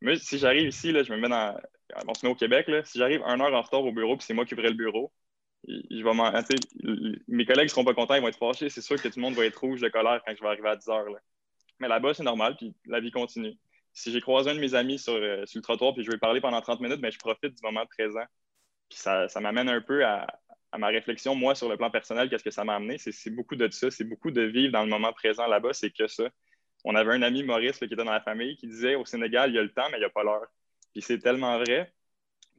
Moi, 0.00 0.16
si 0.16 0.38
j'arrive 0.38 0.68
ici, 0.68 0.92
là, 0.92 1.04
je 1.04 1.12
me 1.12 1.18
mets 1.18 1.28
dans. 1.28 1.56
On 2.08 2.14
se 2.14 2.24
met 2.24 2.32
au 2.32 2.34
Québec, 2.34 2.70
si 2.84 2.98
j'arrive 2.98 3.22
un 3.24 3.40
heure 3.40 3.52
en 3.52 3.62
retard 3.62 3.84
au 3.84 3.92
bureau, 3.92 4.16
puis 4.16 4.24
c'est 4.26 4.34
moi 4.34 4.44
qui 4.44 4.54
ouvrais 4.54 4.70
le 4.70 4.74
bureau, 4.74 5.12
je 5.68 6.02
vais 6.02 7.18
mes 7.28 7.46
collègues 7.46 7.66
ne 7.66 7.68
seront 7.68 7.84
pas 7.84 7.94
contents, 7.94 8.14
ils 8.14 8.20
vont 8.22 8.28
être 8.28 8.38
fâchés. 8.38 8.68
C'est 8.68 8.80
sûr 8.80 9.00
que 9.00 9.08
tout 9.08 9.18
le 9.18 9.22
monde 9.22 9.34
va 9.34 9.44
être 9.44 9.60
rouge 9.60 9.80
de 9.80 9.88
colère 9.88 10.20
quand 10.26 10.34
je 10.34 10.42
vais 10.42 10.48
arriver 10.48 10.68
à 10.68 10.76
10 10.76 10.88
heures. 10.88 11.06
Mais 11.78 11.88
là-bas, 11.88 12.14
c'est 12.14 12.24
normal, 12.24 12.56
puis 12.56 12.74
la 12.86 13.00
vie 13.00 13.10
continue 13.10 13.56
si 13.92 14.12
j'ai 14.12 14.20
croisé 14.20 14.50
un 14.50 14.54
de 14.54 14.60
mes 14.60 14.74
amis 14.74 14.98
sur, 14.98 15.14
euh, 15.14 15.44
sur, 15.46 15.58
le 15.58 15.62
trottoir 15.62 15.94
puis 15.94 16.04
je 16.04 16.10
vais 16.10 16.18
parler 16.18 16.40
pendant 16.40 16.60
30 16.60 16.80
minutes, 16.80 17.00
mais 17.02 17.10
je 17.10 17.18
profite 17.18 17.54
du 17.54 17.62
moment 17.62 17.84
présent. 17.86 18.24
Puis 18.88 18.98
ça, 18.98 19.28
ça 19.28 19.40
m'amène 19.40 19.68
un 19.68 19.80
peu 19.80 20.04
à, 20.04 20.26
à, 20.72 20.78
ma 20.78 20.88
réflexion, 20.88 21.34
moi, 21.34 21.54
sur 21.54 21.68
le 21.68 21.76
plan 21.76 21.90
personnel, 21.90 22.28
qu'est-ce 22.28 22.44
que 22.44 22.50
ça 22.50 22.64
m'a 22.64 22.76
amené. 22.76 22.98
C'est 22.98 23.30
beaucoup 23.30 23.56
de 23.56 23.68
ça, 23.70 23.90
c'est 23.90 24.04
beaucoup 24.04 24.30
de 24.30 24.42
vivre 24.42 24.72
dans 24.72 24.82
le 24.84 24.90
moment 24.90 25.12
présent 25.12 25.46
là-bas, 25.46 25.72
c'est 25.72 25.90
que 25.90 26.06
ça. 26.06 26.24
On 26.84 26.94
avait 26.94 27.12
un 27.12 27.22
ami, 27.22 27.42
Maurice, 27.44 27.78
qui 27.78 27.84
était 27.84 27.96
dans 27.96 28.04
la 28.04 28.20
famille, 28.20 28.56
qui 28.56 28.66
disait 28.66 28.96
au 28.96 29.04
Sénégal, 29.04 29.50
il 29.50 29.56
y 29.56 29.58
a 29.58 29.62
le 29.62 29.72
temps, 29.72 29.88
mais 29.90 29.98
il 29.98 30.00
n'y 30.00 30.06
a 30.06 30.10
pas 30.10 30.24
l'heure. 30.24 30.46
Puis 30.92 31.02
c'est 31.02 31.18
tellement 31.18 31.58
vrai, 31.58 31.92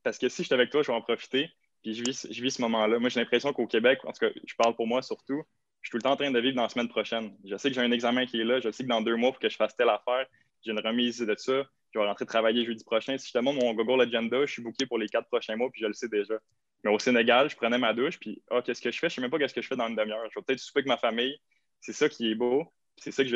parce 0.03 0.17
que 0.17 0.29
si 0.29 0.43
je 0.43 0.47
suis 0.47 0.53
avec 0.53 0.69
toi, 0.69 0.81
je 0.83 0.87
vais 0.87 0.97
en 0.97 1.01
profiter, 1.01 1.49
puis 1.81 1.93
je 1.93 2.03
vis, 2.03 2.27
je 2.29 2.41
vis 2.41 2.51
ce 2.51 2.61
moment-là. 2.61 2.99
Moi, 2.99 3.09
j'ai 3.09 3.19
l'impression 3.19 3.53
qu'au 3.53 3.67
Québec, 3.67 3.99
en 4.05 4.11
tout 4.11 4.25
cas, 4.25 4.31
je 4.45 4.55
parle 4.55 4.75
pour 4.75 4.87
moi 4.87 5.01
surtout, 5.01 5.43
je 5.81 5.87
suis 5.87 5.91
tout 5.91 5.97
le 5.97 6.03
temps 6.03 6.13
en 6.13 6.15
train 6.15 6.31
de 6.31 6.39
vivre 6.39 6.55
dans 6.55 6.63
la 6.63 6.69
semaine 6.69 6.87
prochaine. 6.87 7.35
Je 7.43 7.57
sais 7.57 7.69
que 7.69 7.75
j'ai 7.75 7.81
un 7.81 7.91
examen 7.91 8.25
qui 8.25 8.39
est 8.39 8.45
là, 8.45 8.59
je 8.59 8.71
sais 8.71 8.83
que 8.83 8.89
dans 8.89 9.01
deux 9.01 9.15
mois, 9.15 9.29
il 9.29 9.33
faut 9.33 9.39
que 9.39 9.49
je 9.49 9.57
fasse 9.57 9.75
telle 9.75 9.89
affaire, 9.89 10.25
j'ai 10.65 10.71
une 10.71 10.79
remise 10.79 11.19
de 11.19 11.35
ça, 11.37 11.63
je 11.93 11.99
vais 11.99 12.05
rentrer 12.05 12.25
travailler 12.25 12.65
jeudi 12.65 12.83
prochain. 12.83 13.17
Si 13.17 13.27
je 13.27 13.33
te 13.33 13.37
montre 13.39 13.63
mon 13.63 13.73
Google 13.73 14.01
Agenda, 14.01 14.45
je 14.45 14.51
suis 14.51 14.63
booké 14.63 14.85
pour 14.85 14.97
les 14.97 15.07
quatre 15.07 15.27
prochains 15.27 15.55
mois, 15.55 15.69
puis 15.71 15.81
je 15.81 15.87
le 15.87 15.93
sais 15.93 16.07
déjà. 16.07 16.35
Mais 16.83 16.91
au 16.91 16.99
Sénégal, 16.99 17.49
je 17.49 17.55
prenais 17.55 17.77
ma 17.77 17.93
douche, 17.93 18.19
puis 18.19 18.41
ah, 18.49 18.61
qu'est-ce 18.61 18.81
que 18.81 18.91
je 18.91 18.99
fais? 18.99 19.09
Je 19.09 19.13
ne 19.13 19.15
sais 19.15 19.21
même 19.21 19.31
pas 19.31 19.37
qu'est-ce 19.37 19.53
que 19.53 19.61
je 19.61 19.67
fais 19.67 19.75
dans 19.75 19.87
une 19.87 19.95
demi-heure. 19.95 20.27
Je 20.31 20.39
vais 20.39 20.43
peut-être 20.43 20.59
souper 20.59 20.79
avec 20.79 20.87
ma 20.87 20.97
famille. 20.97 21.37
C'est 21.79 21.93
ça 21.93 22.09
qui 22.09 22.31
est 22.31 22.35
beau. 22.35 22.65
C'est 22.97 23.11
ça 23.11 23.23
que 23.23 23.29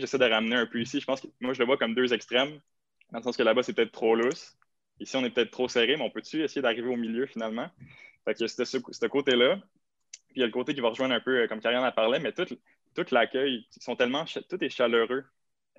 j'essaie 0.00 0.18
de 0.18 0.24
ramener 0.24 0.56
un 0.56 0.66
peu 0.66 0.80
ici. 0.80 1.00
Je 1.00 1.04
pense 1.04 1.20
que 1.20 1.28
moi, 1.40 1.52
je 1.52 1.58
le 1.58 1.66
vois 1.66 1.76
comme 1.76 1.94
deux 1.94 2.12
extrêmes, 2.12 2.60
dans 3.10 3.18
le 3.18 3.22
sens 3.22 3.36
que 3.36 3.42
là-bas, 3.42 3.62
c'est 3.62 3.72
peut-être 3.72 3.92
trop 3.92 4.14
lousse. 4.14 4.56
Ici, 5.00 5.16
on 5.16 5.24
est 5.24 5.30
peut-être 5.30 5.50
trop 5.50 5.68
serré, 5.68 5.96
mais 5.96 6.02
on 6.02 6.10
peut-tu 6.10 6.42
essayer 6.42 6.62
d'arriver 6.62 6.88
au 6.88 6.96
milieu 6.96 7.26
finalement? 7.26 7.68
Fait 8.24 8.34
que 8.34 8.46
c'était 8.46 8.64
ce, 8.64 9.06
côté-là. 9.06 9.56
Puis 10.28 10.36
il 10.36 10.40
y 10.40 10.42
a 10.42 10.46
le 10.46 10.52
côté 10.52 10.74
qui 10.74 10.80
va 10.80 10.88
rejoindre 10.88 11.14
un 11.14 11.20
peu, 11.20 11.42
euh, 11.42 11.46
comme 11.46 11.60
Karianne 11.60 11.84
a 11.84 11.92
parlé, 11.92 12.18
mais 12.18 12.32
tout, 12.32 12.46
tout 12.94 13.06
l'accueil, 13.12 13.66
ils 13.76 13.82
sont 13.82 13.94
tellement, 13.94 14.24
tout 14.24 14.64
est 14.64 14.68
chaleureux. 14.68 15.24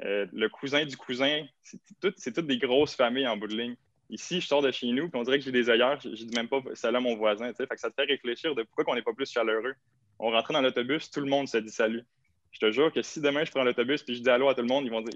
Euh, 0.04 0.28
le 0.32 0.48
cousin 0.48 0.86
du 0.86 0.96
cousin, 0.96 1.44
c'est 1.64 2.34
toutes 2.34 2.48
des 2.48 2.60
grosses 2.60 2.96
familles 2.96 3.28
en 3.28 3.38
bout 3.38 3.48
de 3.48 3.58
ligne. 3.58 3.76
Ici, 4.10 4.40
je 4.40 4.48
sors 4.48 4.62
de 4.62 4.72
chez 4.72 4.88
nous, 4.88 5.10
puis 5.10 5.20
on 5.20 5.24
dirait 5.24 5.40
que 5.40 5.44
j'ai 5.44 5.52
des 5.52 5.70
ailleurs, 5.70 6.00
je, 6.00 6.10
dis 6.10 6.36
même 6.36 6.48
pas 6.48 6.62
salut 6.76 6.98
à 6.98 7.00
mon 7.02 7.18
voisin. 7.18 7.52
Ça 7.54 7.90
te 7.90 7.96
fait 7.96 8.06
réfléchir 8.06 8.56
de 8.56 8.64
pourquoi 8.64 8.94
on 8.94 8.96
n'est 8.96 9.02
pas 9.02 9.14
plus 9.14 9.30
chaleureux. 9.30 9.74
On 10.20 10.32
rentrait 10.32 10.54
dans 10.54 10.62
l'autobus, 10.62 11.12
tout 11.12 11.20
le 11.20 11.26
monde 11.28 11.48
se 11.48 11.58
dit 11.58 11.72
salut. 11.72 12.04
Je 12.52 12.60
te 12.60 12.72
jure 12.72 12.92
que 12.92 13.02
si 13.02 13.22
demain 13.22 13.46
je 13.46 13.52
prends 13.52 13.64
l'autobus 13.64 14.04
et 14.08 14.14
je 14.14 14.22
dis 14.22 14.30
allô 14.30 14.50
à 14.50 14.56
tout 14.56 14.62
le 14.62 14.68
monde, 14.68 14.86
ils 14.86 14.92
vont 14.92 15.02
dire 15.02 15.14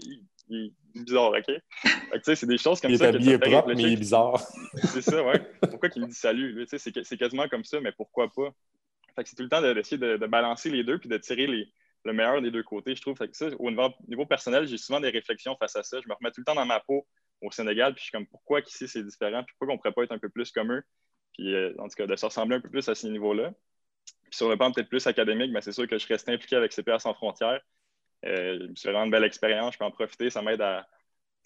il, 0.50 0.66
est 0.66 1.00
bizarre, 1.00 1.32
OK? 1.32 1.46
tu 1.46 2.20
sais, 2.24 2.36
c'est 2.36 2.46
des 2.46 2.58
choses 2.58 2.82
comme 2.82 2.96
ça. 2.96 3.10
Il 3.10 3.14
est 3.14 3.16
habillé 3.16 3.38
propre, 3.40 3.74
mais 3.74 3.82
il 3.82 3.94
est 3.94 3.98
bizarre. 3.98 4.40
c'est 4.76 5.02
ça, 5.02 5.24
ouais. 5.24 5.40
Pourquoi 5.70 5.90
qu'il 5.90 6.02
me 6.02 6.08
dit 6.08 6.14
salut? 6.14 6.66
Tu 6.70 6.78
sais, 6.78 6.92
c'est 7.04 7.18
quasiment 7.18 7.48
comme 7.48 7.64
ça, 7.64 7.80
mais 7.80 7.92
pourquoi 7.92 8.32
pas? 8.32 8.54
Fait 9.16 9.24
que 9.24 9.30
c'est 9.30 9.36
tout 9.36 9.44
le 9.44 9.50
temps 9.50 9.62
d'essayer 9.62 9.98
de, 9.98 10.18
de, 10.18 10.28
balancer 10.28 10.70
les 10.70 10.84
deux 10.84 10.98
puis 10.98 11.10
de 11.10 11.18
tirer 11.18 11.48
les, 11.48 11.68
le 12.06 12.14
meilleur 12.14 12.42
des 12.42 12.52
deux 12.52 12.64
côtés, 12.64 12.96
je 12.96 13.02
trouve. 13.02 13.18
Fait 13.18 13.28
que 13.28 13.36
ça, 13.36 13.48
au 13.60 13.72
niveau, 13.72 14.26
personnel, 14.26 14.68
j'ai 14.68 14.78
souvent 14.78 15.00
des 15.00 15.10
réflexions 15.10 15.56
face 15.58 15.76
à 15.76 15.84
ça. 15.84 16.00
Je 16.02 16.08
me 16.08 16.14
remets 16.14 16.32
tout 16.32 16.42
le 16.42 16.46
temps 16.46 16.56
dans 16.56 16.66
ma 16.66 16.80
peau 16.80 17.06
au 17.42 17.52
Sénégal, 17.52 17.94
puis 17.94 18.02
je 18.02 18.04
suis 18.06 18.12
comme 18.12 18.28
pourquoi 18.28 18.60
ici 18.62 18.88
c'est 18.88 19.04
différent, 19.04 19.44
puis 19.44 19.56
pourquoi 19.58 19.74
on 19.74 19.78
ne 19.78 19.82
pourrait 19.82 19.94
pas 19.94 20.04
être 20.04 20.12
un 20.12 20.20
peu 20.20 20.30
plus 20.30 20.52
comme 20.52 20.72
eux, 20.72 20.84
puis 21.34 21.56
euh, 21.56 21.74
en 21.80 21.88
tout 21.88 21.96
cas 21.96 22.06
de 22.06 22.16
se 22.16 22.26
ressembler 22.26 22.58
un 22.58 22.62
peu 22.62 22.70
plus 22.70 22.88
à 22.88 22.94
ce 22.94 23.08
niveau-là. 23.08 23.52
Sur 24.32 24.50
le 24.50 24.58
plan 24.58 24.72
peut-être 24.72 24.90
plus 24.90 25.06
académique, 25.08 25.52
mais 25.52 25.62
c'est 25.62 25.74
sûr 25.74 25.88
que 25.88 25.98
je 25.98 26.08
reste 26.08 26.28
impliqué 26.30 26.56
avec 26.56 26.74
CPA 26.74 27.00
sans 27.00 27.14
frontières. 27.14 27.62
Euh, 28.26 28.68
c'est 28.76 28.90
vraiment 28.90 29.06
une 29.06 29.12
belle 29.12 29.24
expérience, 29.24 29.74
je 29.74 29.80
peux 29.80 29.86
en 29.86 29.92
profiter, 29.92 30.30
ça 30.30 30.42
m'aide 30.42 30.62
à. 30.62 30.88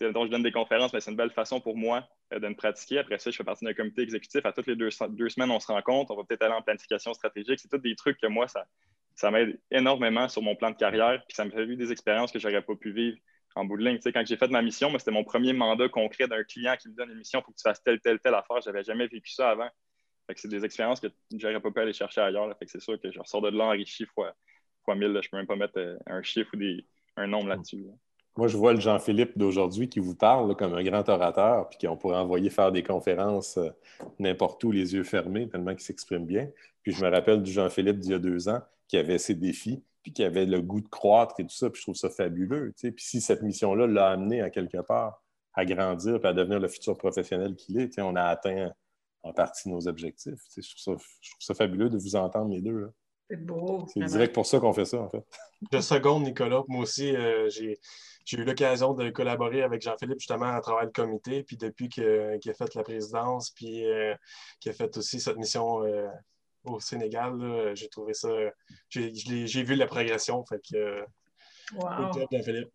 Donc, 0.01 0.25
je 0.25 0.31
donne 0.31 0.43
des 0.43 0.51
conférences, 0.51 0.91
mais 0.91 0.99
c'est 0.99 1.11
une 1.11 1.17
belle 1.17 1.31
façon 1.31 1.61
pour 1.61 1.77
moi 1.77 2.05
euh, 2.33 2.39
de 2.39 2.47
me 2.49 2.55
pratiquer. 2.55 2.99
Après 2.99 3.17
ça, 3.17 3.31
je 3.31 3.37
fais 3.37 3.45
partie 3.45 3.63
d'un 3.63 3.73
comité 3.73 4.01
exécutif. 4.01 4.45
À 4.45 4.51
toutes 4.51 4.67
les 4.67 4.75
deux, 4.75 4.91
semaines, 4.91 5.51
on 5.51 5.59
se 5.59 5.67
rencontre. 5.67 6.11
On 6.11 6.17
va 6.17 6.23
peut-être 6.25 6.41
aller 6.41 6.53
en 6.53 6.61
planification 6.61 7.13
stratégique. 7.13 7.59
C'est 7.61 7.69
tous 7.69 7.77
des 7.77 7.95
trucs 7.95 8.19
que 8.19 8.27
moi, 8.27 8.49
ça, 8.49 8.65
ça 9.15 9.31
m'aide 9.31 9.57
énormément 9.71 10.27
sur 10.27 10.41
mon 10.41 10.53
plan 10.55 10.71
de 10.71 10.75
carrière. 10.75 11.23
Puis 11.27 11.35
ça 11.35 11.45
me 11.45 11.51
fait 11.51 11.65
vivre 11.65 11.77
des 11.77 11.93
expériences 11.93 12.33
que 12.33 12.39
je 12.39 12.47
n'aurais 12.47 12.61
pas 12.61 12.75
pu 12.75 12.91
vivre 12.91 13.17
en 13.55 13.63
bout 13.63 13.77
de 13.77 13.85
ligne. 13.85 13.99
Quand 14.03 14.25
j'ai 14.25 14.35
fait 14.35 14.49
ma 14.49 14.61
mission, 14.61 14.91
c'était 14.99 15.11
mon 15.11 15.23
premier 15.23 15.53
mandat 15.53 15.87
concret 15.87 16.27
d'un 16.27 16.43
client 16.43 16.75
qui 16.75 16.89
me 16.89 16.95
donne 16.95 17.11
une 17.11 17.19
mission 17.19 17.41
pour 17.41 17.53
que 17.53 17.57
tu 17.57 17.63
fasses 17.63 17.81
telle, 17.81 18.01
telle, 18.01 18.19
telle 18.19 18.35
affaire. 18.35 18.59
Je 18.59 18.69
n'avais 18.69 18.83
jamais 18.83 19.07
vécu 19.07 19.31
ça 19.31 19.49
avant. 19.51 19.69
C'est 20.35 20.47
des 20.47 20.65
expériences 20.65 20.99
que 20.99 21.07
je 21.31 21.47
n'aurais 21.47 21.59
pas 21.59 21.71
pu 21.71 21.79
aller 21.79 21.93
chercher 21.93 22.21
ailleurs. 22.21 22.47
Fait 22.57 22.65
que 22.65 22.71
c'est 22.71 22.81
sûr 22.81 22.99
que 22.99 23.11
je 23.11 23.19
ressors 23.19 23.41
de 23.41 23.49
là 23.49 23.65
enrichi 23.65 24.05
fois, 24.05 24.33
fois 24.83 24.95
mille. 24.95 25.11
Je 25.21 25.27
ne 25.27 25.31
peux 25.31 25.37
même 25.37 25.47
pas 25.47 25.55
mettre 25.55 25.77
euh, 25.77 25.97
un 26.07 26.21
chiffre 26.21 26.51
ou 26.55 26.61
un 27.17 27.27
nombre 27.27 27.47
là-dessus. 27.47 27.85
Moi, 28.37 28.47
je 28.49 28.57
vois 28.57 28.73
le 28.73 28.81
Jean-Philippe 28.81 29.37
d'aujourd'hui 29.37 29.87
qui 29.87 29.99
vous 29.99 30.15
parle 30.15 30.55
comme 30.57 30.73
un 30.73 30.83
grand 30.83 31.07
orateur, 31.07 31.69
puis 31.69 31.77
qu'on 31.79 31.95
pourrait 31.95 32.17
envoyer 32.17 32.49
faire 32.49 32.71
des 32.71 32.83
conférences 32.83 33.57
euh, 33.57 33.69
n'importe 34.19 34.61
où, 34.63 34.71
les 34.71 34.93
yeux 34.93 35.03
fermés, 35.03 35.47
tellement 35.47 35.71
qu'il 35.71 35.83
s'exprime 35.83 36.25
bien. 36.25 36.49
Puis 36.83 36.91
je 36.91 37.03
me 37.03 37.09
rappelle 37.09 37.41
du 37.41 37.51
Jean-Philippe 37.51 37.99
d'il 37.99 38.11
y 38.11 38.15
a 38.15 38.19
deux 38.19 38.49
ans, 38.49 38.61
qui 38.87 38.97
avait 38.97 39.19
ses 39.19 39.35
défis, 39.35 39.83
puis 40.03 40.11
qui 40.11 40.23
avait 40.23 40.45
le 40.45 40.61
goût 40.61 40.81
de 40.81 40.87
croître 40.87 41.39
et 41.39 41.43
tout 41.43 41.55
ça. 41.55 41.69
Puis 41.69 41.79
je 41.79 41.85
trouve 41.85 41.95
ça 41.95 42.09
fabuleux. 42.09 42.73
Puis 42.77 42.93
si 42.97 43.21
cette 43.21 43.41
mission-là 43.41 43.87
l'a 43.87 44.09
amené 44.09 44.41
à 44.41 44.49
quelque 44.49 44.81
part 44.81 45.21
à 45.55 45.65
grandir 45.65 46.19
et 46.21 46.27
à 46.27 46.33
devenir 46.33 46.59
le 46.59 46.67
futur 46.67 46.97
professionnel 46.97 47.55
qu'il 47.55 47.79
est, 47.79 47.97
on 47.99 48.15
a 48.15 48.23
atteint 48.23 48.73
en 49.25 49.33
partie 49.33 49.69
nos 49.69 49.87
objectifs. 49.87 50.39
Je 50.55 50.83
trouve, 50.83 51.03
ça, 51.39 51.53
fabuleux 51.55 51.89
de 51.89 51.97
vous 51.97 52.15
entendre 52.15 52.53
les 52.53 52.61
deux. 52.61 52.89
C'est 53.27 53.43
beau. 53.43 53.85
C'est 53.91 54.01
direct 54.01 54.35
pour 54.35 54.45
ça 54.45 54.59
qu'on 54.59 54.71
fait 54.71 54.85
ça, 54.85 55.01
en 55.01 55.09
fait. 55.09 55.23
De 55.71 55.81
seconde, 55.81 56.23
Nicolas. 56.23 56.61
Moi 56.67 56.83
aussi, 56.83 57.15
euh, 57.15 57.49
j'ai 57.49 58.37
eu 58.37 58.43
l'occasion 58.43 58.93
de 58.93 59.09
collaborer 59.09 59.63
avec 59.63 59.81
Jean-Philippe 59.81 60.19
justement 60.19 60.45
à 60.53 60.61
travers 60.61 60.85
le 60.85 60.91
comité. 60.91 61.41
Puis 61.41 61.57
depuis 61.57 61.89
qu'il 61.89 62.05
a 62.05 62.53
fait 62.53 62.75
la 62.75 62.83
présidence, 62.83 63.49
puis 63.49 63.83
euh, 63.85 64.13
qu'il 64.59 64.71
a 64.71 64.75
fait 64.75 64.95
aussi 64.95 65.19
cette 65.19 65.37
mission 65.37 65.83
euh, 65.83 66.07
au 66.65 66.79
Sénégal. 66.79 67.71
J'ai 67.73 67.89
trouvé 67.89 68.13
ça. 68.13 68.29
J'ai 68.89 69.63
vu 69.63 69.73
la 69.73 69.87
progression. 69.87 70.45
Fait 70.45 70.61
que. 70.71 71.03
Wow. 71.73 72.11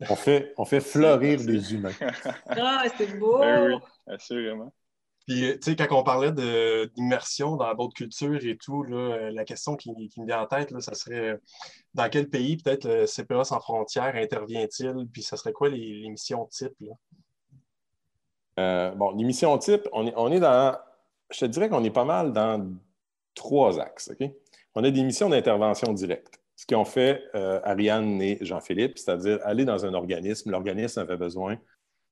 On 0.09 0.17
fait, 0.17 0.53
on 0.59 0.65
fait 0.65 0.81
fleurir 0.81 1.39
les 1.39 1.73
humains. 1.73 1.95
Ah, 2.49 2.87
c'est 2.99 3.17
beau! 3.21 3.39
Ben 3.39 3.69
oui, 3.69 3.75
assurément. 4.09 4.75
Puis, 5.31 5.43
tu 5.43 5.59
sais, 5.63 5.77
quand 5.77 5.97
on 5.97 6.03
parlait 6.03 6.33
d'immersion 6.97 7.55
dans 7.55 7.73
d'autres 7.77 7.95
cultures 7.95 8.45
et 8.45 8.57
tout, 8.57 8.83
là, 8.83 9.31
la 9.31 9.45
question 9.45 9.77
qui, 9.77 9.93
me 9.93 10.27
vient 10.27 10.41
en 10.41 10.47
tête, 10.47 10.77
ça 10.81 10.93
serait 10.95 11.39
dans 11.95 12.09
quel 12.09 12.29
pays 12.29 12.57
peut-être 12.57 12.89
le 12.89 13.07
CPA 13.07 13.45
sans 13.45 13.61
frontières 13.61 14.17
intervient-il? 14.17 15.07
Puis, 15.13 15.23
ça 15.23 15.37
serait 15.37 15.53
quoi 15.53 15.69
les, 15.69 16.09
missions 16.09 16.47
type? 16.47 16.75
Là? 16.81 16.93
Euh, 18.59 18.91
bon, 18.97 19.13
les 19.13 19.23
missions 19.23 19.57
type, 19.59 19.89
on 19.93 20.09
est, 20.09 20.13
on 20.17 20.33
est 20.33 20.41
dans. 20.41 20.77
Je 21.31 21.39
te 21.39 21.45
dirais 21.45 21.69
qu'on 21.69 21.85
est 21.85 21.93
pas 21.93 22.05
mal 22.05 22.33
dans 22.33 22.69
trois 23.37 23.79
axes. 23.79 24.11
On 24.75 24.83
a 24.83 24.91
des 24.91 25.05
missions 25.05 25.29
d'intervention 25.29 25.93
directe. 25.93 26.41
Ce 26.57 26.67
qu'ont 26.67 26.85
fait 26.85 27.23
euh, 27.37 27.61
Ariane 27.63 28.21
et 28.21 28.39
Jean-Philippe, 28.41 28.99
c'est-à-dire 28.99 29.39
aller 29.45 29.65
dans 29.65 29.87
un 29.87 29.95
organisme. 29.95 30.51
L'organisme 30.51 30.99
avait 30.99 31.17
besoin 31.17 31.57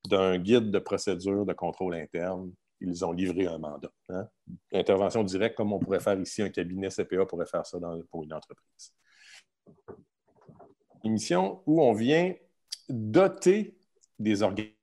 d'un 0.08 0.38
guide 0.38 0.70
de 0.70 0.78
procédure 0.78 1.44
de 1.44 1.52
contrôle 1.52 1.96
interne. 1.96 2.52
Ils 2.80 3.04
ont 3.04 3.12
livré 3.12 3.46
un 3.46 3.58
mandat. 3.58 3.90
Hein? 4.08 4.28
Intervention 4.72 5.24
directe, 5.24 5.56
comme 5.56 5.72
on 5.72 5.78
pourrait 5.78 6.00
faire 6.00 6.18
ici, 6.18 6.42
un 6.42 6.50
cabinet 6.50 6.88
CPA 6.90 7.26
pourrait 7.26 7.46
faire 7.46 7.66
ça 7.66 7.78
pour 8.10 8.24
une 8.24 8.32
entreprise. 8.32 8.94
Une 11.04 11.12
mission 11.12 11.62
où 11.66 11.82
on 11.82 11.92
vient 11.92 12.34
doter 12.88 13.76
des 14.18 14.42
organismes 14.42 14.78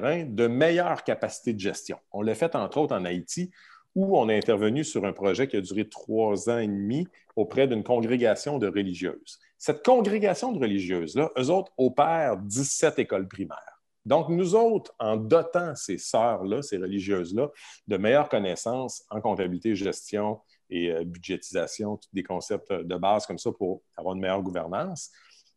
de 0.00 0.46
meilleures 0.46 1.04
capacités 1.04 1.52
de 1.52 1.60
gestion. 1.60 1.98
On 2.12 2.22
l'a 2.22 2.34
fait 2.34 2.56
entre 2.56 2.78
autres 2.78 2.96
en 2.96 3.04
Haïti, 3.04 3.50
où 3.94 4.16
on 4.16 4.28
est 4.28 4.36
intervenu 4.36 4.84
sur 4.84 5.04
un 5.04 5.12
projet 5.12 5.48
qui 5.48 5.56
a 5.56 5.60
duré 5.60 5.88
trois 5.88 6.48
ans 6.48 6.58
et 6.58 6.66
demi 6.66 7.06
auprès 7.36 7.68
d'une 7.68 7.82
congrégation 7.82 8.58
de 8.58 8.66
religieuses. 8.66 9.38
Cette 9.58 9.84
congrégation 9.84 10.52
de 10.52 10.58
religieuses-là, 10.58 11.30
eux 11.38 11.50
autres 11.50 11.72
opèrent 11.76 12.38
17 12.38 12.98
écoles 13.00 13.28
primaires. 13.28 13.71
Donc, 14.04 14.28
nous 14.28 14.54
autres, 14.54 14.92
en 14.98 15.16
dotant 15.16 15.74
ces 15.74 15.98
sœurs-là, 15.98 16.62
ces 16.62 16.76
religieuses-là, 16.76 17.50
de 17.86 17.96
meilleures 17.96 18.28
connaissances 18.28 19.04
en 19.10 19.20
comptabilité, 19.20 19.76
gestion 19.76 20.40
et 20.70 20.90
euh, 20.90 21.04
budgétisation, 21.04 22.00
des 22.12 22.22
concepts 22.22 22.72
de 22.72 22.96
base 22.96 23.26
comme 23.26 23.38
ça 23.38 23.52
pour 23.52 23.82
avoir 23.96 24.14
une 24.14 24.20
meilleure 24.20 24.42
gouvernance, 24.42 25.10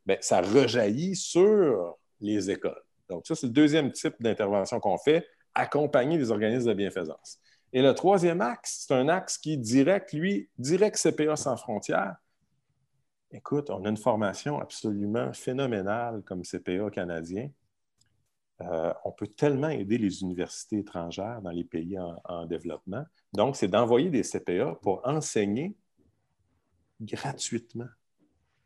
bien, 0.06 0.18
ça 0.22 0.42
rejaillit 0.42 1.16
sur 1.16 1.98
les 2.22 2.52
écoles. 2.52 2.82
Donc, 3.10 3.26
ça, 3.26 3.36
c'est 3.36 3.48
le 3.48 3.54
deuxième 3.54 3.92
type 3.92 4.16
d'intervention 4.20 4.80
qu'on 4.80 4.98
fait, 4.98 5.26
accompagner 5.54 6.18
les 6.18 6.32
organismes 6.32 6.70
de 6.70 6.74
bienfaisance. 6.74 7.40
Et 7.74 7.82
le 7.82 7.94
troisième 7.94 8.42
axe, 8.42 8.86
c'est 8.88 8.94
un 8.94 9.10
axe 9.10 9.38
qui 9.38 9.58
direct, 9.58 10.14
lui, 10.14 10.50
direct 10.58 10.98
CPA 10.98 11.36
sans 11.36 11.58
frontières. 11.58 12.16
Écoute, 13.32 13.70
on 13.70 13.84
a 13.86 13.90
une 13.90 13.98
formation 13.98 14.60
absolument 14.62 15.34
phénoménale 15.34 16.22
comme 16.26 16.44
CPA 16.44 16.90
canadien. 16.90 17.50
Euh, 18.62 18.94
on 19.04 19.12
peut 19.12 19.28
tellement 19.28 19.70
aider 19.70 19.98
les 19.98 20.22
universités 20.22 20.80
étrangères 20.80 21.42
dans 21.42 21.52
les 21.52 21.64
pays 21.64 21.98
en, 22.00 22.46
développement. 22.46 23.04
Donc, 23.34 23.56
c'est 23.58 23.68
d'envoyer 23.68 24.10
des 24.10 24.24
CPA 24.24 24.78
pour 24.82 25.02
enseigner 25.06 25.76
gratuitement. 27.02 27.88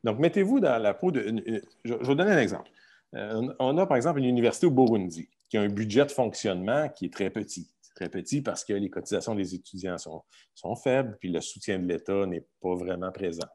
Donc, 0.03 0.19
mettez-vous 0.19 0.59
dans 0.59 0.81
la 0.81 0.93
peau 0.93 1.11
de. 1.11 1.63
je, 1.83 1.93
vais 1.93 2.03
vous 2.03 2.11
un 2.11 2.37
exemple. 2.37 2.69
Euh, 3.15 3.53
on 3.59 3.77
a, 3.77 3.87
par 3.87 3.97
exemple, 3.97 4.19
une 4.19 4.25
université 4.25 4.67
au 4.67 4.71
Burundi 4.71 5.27
qui 5.49 5.57
a 5.57 5.61
un 5.61 5.69
budget 5.69 6.05
de 6.05 6.11
fonctionnement 6.11 6.87
qui 6.89 7.05
est 7.05 7.13
très 7.13 7.31
petit 7.31 7.73
très 7.99 8.09
petit 8.09 8.41
parce 8.41 8.63
que 8.63 8.73
les 8.73 8.89
cotisations 8.89 9.35
des 9.35 9.55
étudiants 9.55 9.97
sont, 9.97 10.23
sont 10.55 10.75
faibles, 10.75 11.17
puis 11.19 11.29
le 11.29 11.41
soutien 11.41 11.79
de 11.79 11.85
l'État 11.85 12.25
n'est 12.25 12.45
pas 12.61 12.75
vraiment 12.75 13.11
présent. 13.11 13.47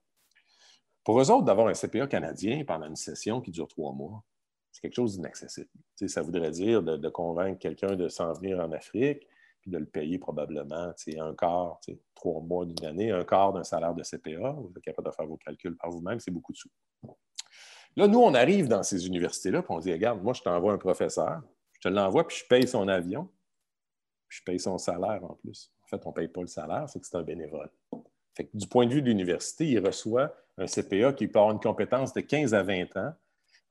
Pour 1.02 1.20
eux 1.20 1.30
autres, 1.30 1.44
d'avoir 1.44 1.68
un 1.68 1.74
CPA 1.74 2.06
canadien 2.06 2.64
pendant 2.64 2.86
une 2.86 2.96
session 2.96 3.40
qui 3.40 3.50
dure 3.50 3.68
trois 3.68 3.92
mois, 3.92 4.22
c'est 4.74 4.80
quelque 4.80 4.96
chose 4.96 5.14
d'inaccessible. 5.14 5.68
Ça 6.08 6.20
voudrait 6.20 6.50
dire 6.50 6.82
de, 6.82 7.08
convaincre 7.08 7.60
quelqu'un 7.60 7.94
de 7.94 8.08
s'en 8.08 8.32
venir 8.32 8.58
en 8.58 8.72
Afrique, 8.72 9.28
puis 9.60 9.70
de 9.70 9.78
le 9.78 9.86
payer 9.86 10.18
probablement 10.18 10.92
un 11.16 11.34
quart, 11.36 11.80
trois 12.16 12.40
mois 12.40 12.66
d'une 12.66 12.84
année, 12.84 13.12
un 13.12 13.24
quart 13.24 13.52
d'un 13.52 13.62
salaire 13.62 13.94
de 13.94 14.02
CPA. 14.02 14.50
Vous 14.50 14.72
êtes 14.76 14.82
capable 14.82 15.08
de 15.08 15.14
faire 15.14 15.26
vos 15.26 15.36
calculs 15.36 15.76
par 15.76 15.90
vous-même, 15.90 16.18
c'est 16.18 16.32
beaucoup 16.32 16.52
de 16.52 16.58
sous. 16.58 16.68
Là, 17.96 18.08
nous, 18.08 18.18
on 18.18 18.34
arrive 18.34 18.66
dans 18.66 18.82
ces 18.82 19.06
universités-là, 19.06 19.62
puis 19.62 19.72
on 19.72 19.78
dit 19.78 19.92
Regarde, 19.92 20.20
moi, 20.20 20.32
je 20.34 20.42
t'envoie 20.42 20.72
un 20.72 20.78
professeur, 20.78 21.40
je 21.74 21.88
te 21.88 21.88
l'envoie, 21.88 22.26
puis 22.26 22.38
je 22.38 22.44
paye 22.48 22.66
son 22.66 22.88
avion, 22.88 23.28
je 24.28 24.42
paye 24.42 24.58
son 24.58 24.76
salaire 24.76 25.22
en 25.22 25.34
plus. 25.34 25.72
En 25.84 25.86
fait, 25.86 26.04
on 26.04 26.08
ne 26.08 26.14
paye 26.14 26.28
pas 26.28 26.40
le 26.40 26.48
salaire, 26.48 26.88
c'est 26.88 26.98
que 26.98 27.06
c'est 27.06 27.16
un 27.16 27.22
bénévole. 27.22 27.70
Fait 28.36 28.50
du 28.52 28.66
point 28.66 28.86
de 28.86 28.92
vue 28.92 29.02
de 29.02 29.06
l'université, 29.06 29.68
il 29.68 29.78
reçoit 29.78 30.34
un 30.58 30.66
CPA 30.66 31.12
qui 31.12 31.28
peut 31.28 31.38
avoir 31.38 31.52
une 31.52 31.60
compétence 31.60 32.12
de 32.12 32.20
15 32.20 32.54
à 32.54 32.64
20 32.64 32.96
ans 32.96 33.12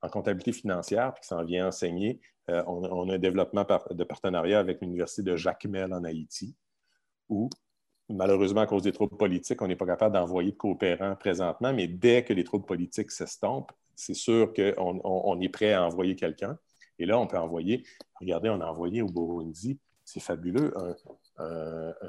en 0.04 0.08
comptabilité 0.08 0.52
financière, 0.52 1.14
puis 1.14 1.22
qui 1.22 1.28
s'en 1.28 1.44
vient 1.44 1.68
enseigner. 1.68 2.20
Euh, 2.50 2.62
on, 2.66 3.08
a 3.08 3.14
un 3.14 3.18
développement 3.18 3.66
de 3.90 4.04
partenariat 4.04 4.58
avec 4.58 4.80
l'Université 4.80 5.22
de 5.22 5.36
Jacmel 5.36 5.92
en 5.92 6.04
Haïti, 6.04 6.54
où, 7.28 7.48
malheureusement, 8.08 8.60
à 8.60 8.66
cause 8.66 8.82
des 8.82 8.92
troubles 8.92 9.16
politiques, 9.16 9.62
on 9.62 9.66
n'est 9.66 9.76
pas 9.76 9.86
capable 9.86 10.14
d'envoyer 10.14 10.52
de 10.52 10.56
coopérants 10.56 11.16
présentement, 11.16 11.72
mais 11.72 11.88
dès 11.88 12.22
que 12.22 12.32
les 12.32 12.44
troubles 12.44 12.66
politiques 12.66 13.10
s'estompent, 13.10 13.72
c'est 13.96 14.14
sûr 14.14 14.52
qu'on 14.52 15.00
on 15.04 15.40
est 15.40 15.48
prêt 15.48 15.72
à 15.72 15.84
envoyer 15.84 16.16
quelqu'un. 16.16 16.58
Et 16.98 17.06
là, 17.06 17.18
on 17.18 17.26
peut 17.26 17.38
envoyer, 17.38 17.84
regardez, 18.20 18.50
on 18.50 18.60
a 18.60 18.66
envoyé 18.66 19.02
au 19.02 19.08
Burundi 19.08 19.78
c'est 20.04 20.20
fabuleux. 20.20 20.72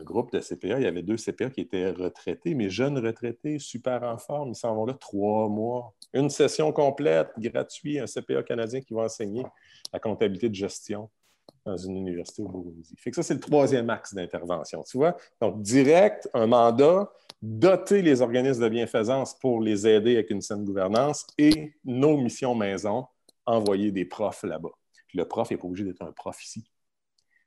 Groupe 0.03 0.31
de 0.31 0.39
CPA, 0.39 0.79
il 0.79 0.83
y 0.83 0.87
avait 0.87 1.01
deux 1.01 1.17
CPA 1.17 1.49
qui 1.49 1.61
étaient 1.61 1.89
retraités, 1.89 2.53
mais 2.53 2.69
jeunes 2.69 2.97
retraités, 2.99 3.59
super 3.59 4.03
en 4.03 4.17
forme. 4.17 4.49
Ils 4.49 4.55
s'en 4.55 4.75
vont 4.75 4.85
là 4.85 4.93
trois 4.93 5.49
mois. 5.49 5.93
Une 6.13 6.29
session 6.29 6.71
complète, 6.71 7.29
gratuite, 7.37 7.99
un 7.99 8.05
CPA 8.05 8.43
canadien 8.43 8.81
qui 8.81 8.93
va 8.93 9.03
enseigner 9.03 9.43
la 9.91 9.99
comptabilité 9.99 10.49
de 10.49 10.55
gestion 10.55 11.09
dans 11.65 11.77
une 11.77 11.97
université 11.97 12.43
au 12.43 12.47
Burundi. 12.47 12.93
Fait 12.97 13.09
que 13.09 13.15
ça, 13.15 13.23
c'est 13.23 13.33
le 13.33 13.39
troisième 13.39 13.89
axe 13.89 14.13
d'intervention. 14.13 14.83
Tu 14.83 14.97
vois? 14.97 15.17
Donc, 15.41 15.61
direct, 15.61 16.29
un 16.33 16.45
mandat, 16.45 17.11
doter 17.41 18.01
les 18.01 18.21
organismes 18.21 18.63
de 18.63 18.69
bienfaisance 18.69 19.37
pour 19.39 19.61
les 19.61 19.87
aider 19.87 20.15
avec 20.15 20.29
une 20.29 20.41
saine 20.41 20.63
gouvernance 20.63 21.25
et 21.37 21.73
nos 21.83 22.17
missions 22.17 22.53
maison, 22.53 23.07
envoyer 23.45 23.91
des 23.91 24.05
profs 24.05 24.43
là-bas. 24.43 24.71
Le 25.13 25.25
prof 25.25 25.49
n'est 25.49 25.57
pas 25.57 25.67
obligé 25.67 25.85
d'être 25.85 26.03
un 26.03 26.11
prof 26.11 26.43
ici. 26.43 26.69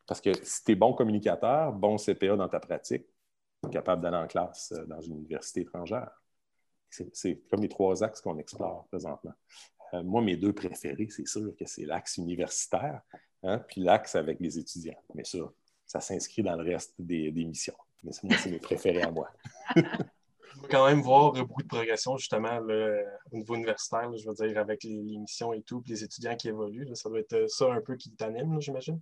Parce 0.09 0.23
que 0.23 0.33
si 0.43 0.65
tu 0.65 0.73
es 0.73 0.75
bon 0.75 0.95
communicateur, 0.95 1.71
bon 1.71 1.99
CPA 1.99 2.35
dans 2.35 2.49
ta 2.49 2.59
pratique, 2.59 3.05
tu 3.63 3.69
es 3.69 3.73
capable 3.73 4.03
d'aller 4.03 4.17
en 4.17 4.27
classe 4.27 4.73
euh, 4.73 4.87
dans 4.87 5.01
une 5.03 5.19
université 5.19 5.61
étrangère. 5.61 6.11
C'est 6.91 7.43
comme 7.51 7.61
les 7.61 7.69
trois 7.69 8.03
axes 8.03 8.23
qu'on 8.23 8.39
explore 8.39 8.87
présentement. 8.89 9.35
Euh, 9.93 10.03
moi, 10.03 10.23
mes 10.23 10.39
deux 10.39 10.55
préférés, 10.55 11.09
c'est 11.11 11.27
sûr 11.27 11.55
que 11.55 11.67
c'est 11.67 11.85
l'axe 11.85 12.17
universitaire, 12.17 13.03
hein, 13.43 13.59
puis 13.59 13.83
l'axe 13.83 14.17
avec 14.17 14.41
les 14.41 14.59
étudiants. 14.59 14.99
Mais 15.15 15.25
ça, 15.25 15.39
ça 15.85 16.01
s'inscrit 16.01 16.43
dans 16.43 16.57
le 16.57 16.65
reste 16.65 16.95
des, 16.99 17.31
missions. 17.31 17.77
Mais 18.03 18.13
moi, 18.23 18.37
c'est 18.39 18.51
mes 18.51 18.59
préférés 18.59 19.03
à 19.03 19.11
moi. 19.11 19.31
On 19.77 20.63
va 20.63 20.69
quand 20.71 20.87
même 20.87 21.03
voir 21.03 21.33
beaucoup 21.33 21.63
de 21.63 21.69
progression, 21.69 22.17
justement, 22.17 22.59
au 22.59 23.37
niveau 23.37 23.55
universitaire, 23.55 24.11
je 24.17 24.27
veux 24.27 24.35
dire, 24.35 24.59
avec 24.59 24.83
les, 24.83 25.19
missions 25.19 25.53
et 25.53 25.61
tout, 25.61 25.83
puis 25.83 25.93
les 25.93 26.03
étudiants 26.03 26.35
qui 26.35 26.49
évoluent. 26.49 26.89
ça 26.97 27.11
doit 27.11 27.21
être 27.21 27.49
ça 27.49 27.71
un 27.71 27.83
peu 27.83 27.97
qui 27.97 28.11
t'anime, 28.13 28.59
j'imagine. 28.61 28.99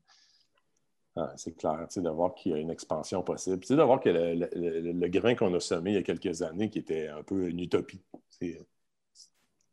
Ah, 1.18 1.32
c'est 1.36 1.56
clair, 1.56 1.86
de 1.96 2.10
voir 2.10 2.34
qu'il 2.34 2.52
y 2.52 2.54
a 2.54 2.58
une 2.58 2.70
expansion 2.70 3.22
possible. 3.22 3.58
De 3.58 3.82
voir 3.82 4.00
que 4.00 4.10
le, 4.10 5.08
grain 5.08 5.34
qu'on 5.34 5.54
a 5.54 5.60
semé 5.60 5.92
il 5.92 5.94
y 5.94 5.98
a 5.98 6.02
quelques 6.02 6.42
années, 6.42 6.68
qui 6.68 6.78
était 6.78 7.08
un 7.08 7.22
peu 7.22 7.48
une 7.48 7.60
utopie. 7.60 8.02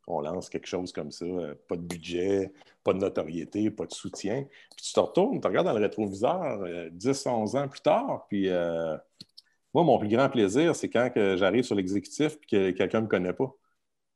On 0.06 0.20
lance 0.20 0.48
quelque 0.48 0.66
chose 0.66 0.92
comme 0.92 1.10
ça, 1.10 1.24
euh, 1.24 1.54
pas 1.68 1.76
de 1.76 1.82
budget, 1.82 2.52
pas 2.82 2.92
de 2.92 2.98
notoriété, 2.98 3.70
pas 3.70 3.86
de 3.86 3.92
soutien. 3.92 4.44
Puis 4.76 4.86
tu 4.86 4.92
te 4.92 5.00
retournes, 5.00 5.40
tu 5.40 5.46
regardes 5.46 5.66
dans 5.66 5.74
le 5.74 5.80
rétroviseur 5.80 6.62
10, 6.90 7.26
euh, 7.26 7.30
11 7.30 7.56
ans 7.56 7.68
plus 7.68 7.80
tard, 7.80 8.26
puis 8.28 8.48
euh, 8.48 8.96
moi, 9.74 9.84
mon 9.84 9.98
plus 9.98 10.08
grand 10.08 10.28
plaisir, 10.30 10.76
c'est 10.76 10.88
quand 10.90 11.10
j'arrive 11.36 11.64
sur 11.64 11.74
l'exécutif 11.74 12.36
et 12.36 12.46
que 12.46 12.70
quelqu'un 12.72 13.00
ne 13.00 13.04
me 13.04 13.08
connaît 13.08 13.32
pas. 13.32 13.54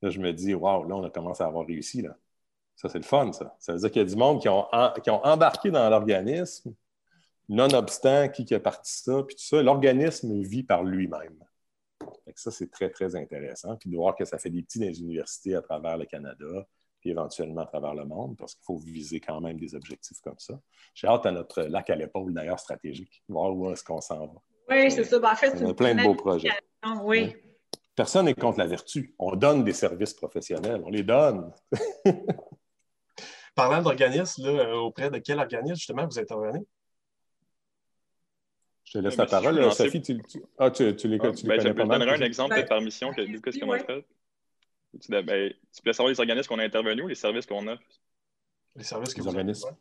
Là, 0.03 0.11
je 0.11 0.21
me 0.21 0.33
dis, 0.33 0.55
waouh, 0.55 0.85
là, 0.89 0.97
on 0.97 1.05
a 1.05 1.11
commencé 1.11 1.43
à 1.43 1.47
avoir 1.47 1.67
réussi. 1.67 2.03
Là. 2.03 2.17
Ça, 2.77 2.89
c'est 2.89 2.99
le 2.99 3.05
fun, 3.05 3.33
ça. 3.33 3.57
Ça 3.59 3.73
veut 3.75 3.81
dire 3.81 3.91
qu'il 3.91 4.03
y 4.03 4.05
a 4.05 4.09
du 4.09 4.17
monde 4.17 4.41
qui 4.41 4.49
ont, 4.49 4.67
qui 5.03 5.11
ont 5.11 5.25
embarqué 5.25 5.71
dans 5.71 5.89
l'organisme, 5.91 6.75
nonobstant 7.49 8.29
qui, 8.29 8.45
qui 8.45 8.55
a 8.55 8.61
parti 8.61 8.93
ça, 8.93 9.23
puis 9.23 9.37
tout 9.37 9.45
ça. 9.45 9.63
L'organisme 9.63 10.43
vit 10.43 10.63
par 10.63 10.85
lui-même. 10.85 11.39
Ça, 12.35 12.51
c'est 12.51 12.71
très, 12.71 12.91
très 12.91 13.17
intéressant. 13.17 13.77
Puis 13.77 13.91
de 13.91 13.97
voir 13.97 14.15
que 14.15 14.25
ça 14.25 14.39
fait 14.39 14.51
des 14.51 14.63
petits 14.63 14.79
dans 14.79 14.87
les 14.87 15.01
universités 15.01 15.55
à 15.55 15.63
travers 15.63 15.97
le 15.97 16.05
Canada, 16.05 16.67
puis 17.01 17.11
éventuellement 17.11 17.63
à 17.63 17.67
travers 17.67 17.95
le 17.95 18.05
monde, 18.05 18.37
parce 18.37 18.55
qu'il 18.55 18.65
faut 18.65 18.77
viser 18.77 19.21
quand 19.21 19.41
même 19.41 19.59
des 19.59 19.75
objectifs 19.75 20.21
comme 20.21 20.39
ça. 20.39 20.61
J'ai 20.95 21.09
hâte 21.09 21.27
à 21.27 21.33
notre 21.33 21.63
lac 21.63 21.91
à 21.91 21.97
l'épaule, 21.97 22.33
d'ailleurs, 22.33 22.61
stratégique, 22.61 23.23
voir 23.29 23.55
où 23.55 23.71
est-ce 23.73 23.83
qu'on 23.83 24.01
s'en 24.01 24.27
va. 24.27 24.41
Oui, 24.71 24.91
c'est 24.91 25.05
ça. 25.05 25.19
Ben, 25.19 25.33
en 25.33 25.37
fait, 25.37 25.63
On 25.63 25.71
a 25.71 25.75
plein 25.75 25.95
de 25.95 26.03
beaux 26.03 26.15
projets. 26.15 26.51
Oui. 27.03 27.35
Personne 27.97 28.27
n'est 28.27 28.35
contre 28.35 28.59
la 28.59 28.67
vertu. 28.67 29.15
On 29.19 29.35
donne 29.35 29.65
des 29.65 29.73
services 29.73 30.15
professionnels. 30.15 30.83
On 30.85 30.91
les 30.91 31.03
donne. 31.03 31.53
Parlant 33.57 33.83
d'organismes, 33.83 34.47
euh, 34.47 34.77
auprès 34.77 35.11
de 35.11 35.19
quel 35.19 35.41
organisme, 35.41 35.75
justement, 35.75 36.07
vous 36.07 36.17
êtes 36.17 36.31
intervenu? 36.31 36.65
Je 38.89 38.93
te 38.93 38.99
laisse 38.99 39.17
la 39.19 39.27
parole. 39.27 39.73
Sophie, 39.73 40.01
tu, 40.01 40.19
ah, 40.57 40.71
tu, 40.71 40.97
tu, 40.97 41.09
les, 41.09 41.19
ah, 41.21 41.31
tu 41.31 41.47
ben, 41.47 41.59
connais 41.59 41.75
pas 41.75 41.85
mal. 41.85 42.01
Je 42.01 42.07
donnerai 42.07 42.23
un 42.23 42.27
exemple 42.27 42.55
ben, 42.55 42.67
par 42.67 42.81
mission 42.81 43.13
que, 43.13 43.21
du 43.21 43.37
ce 43.37 43.59
qu'on 43.59 43.71
a 43.73 43.79
fait? 43.81 44.07
Tu, 44.99 45.11
ben, 45.11 45.53
tu 45.75 45.83
peux 45.83 45.93
savoir 45.93 46.11
les 46.11 46.19
organismes 46.19 46.49
qu'on 46.49 46.59
a 46.59 46.65
intervenus 46.65 47.05
ou 47.05 47.09
les 47.09 47.15
services 47.15 47.45
qu'on 47.45 47.67
offre? 47.67 47.83
Les 48.77 48.85
services 48.85 49.13
que 49.13 49.21
les 49.21 49.27
organismes. 49.27 49.77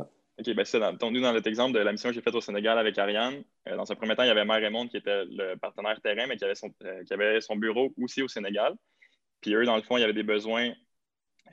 OK, 0.00 0.54
ben 0.54 0.64
c'est 0.64 0.80
dans, 0.80 0.92
dans 0.94 1.10
notre 1.10 1.46
exemple 1.46 1.74
de 1.74 1.78
la 1.78 1.92
mission 1.92 2.08
que 2.08 2.14
j'ai 2.16 2.22
faite 2.22 2.34
au 2.34 2.40
Sénégal 2.40 2.78
avec 2.78 2.98
Ariane. 2.98 3.44
Euh, 3.68 3.76
dans 3.76 3.92
un 3.92 3.94
premier 3.94 4.16
temps, 4.16 4.24
il 4.24 4.28
y 4.28 4.30
avait 4.30 4.44
Mère 4.44 4.70
Monde 4.72 4.88
qui 4.88 4.96
était 4.96 5.24
le 5.26 5.54
partenaire 5.56 6.00
terrain, 6.00 6.26
mais 6.26 6.36
qui 6.36 6.44
avait, 6.44 6.54
son, 6.56 6.74
euh, 6.82 7.04
qui 7.04 7.12
avait 7.12 7.40
son 7.40 7.54
bureau 7.54 7.92
aussi 8.02 8.22
au 8.22 8.28
Sénégal. 8.28 8.74
Puis 9.40 9.54
eux, 9.54 9.64
dans 9.64 9.76
le 9.76 9.82
fond, 9.82 9.98
il 9.98 10.00
y 10.00 10.04
avait 10.04 10.14
des 10.14 10.24
besoins 10.24 10.72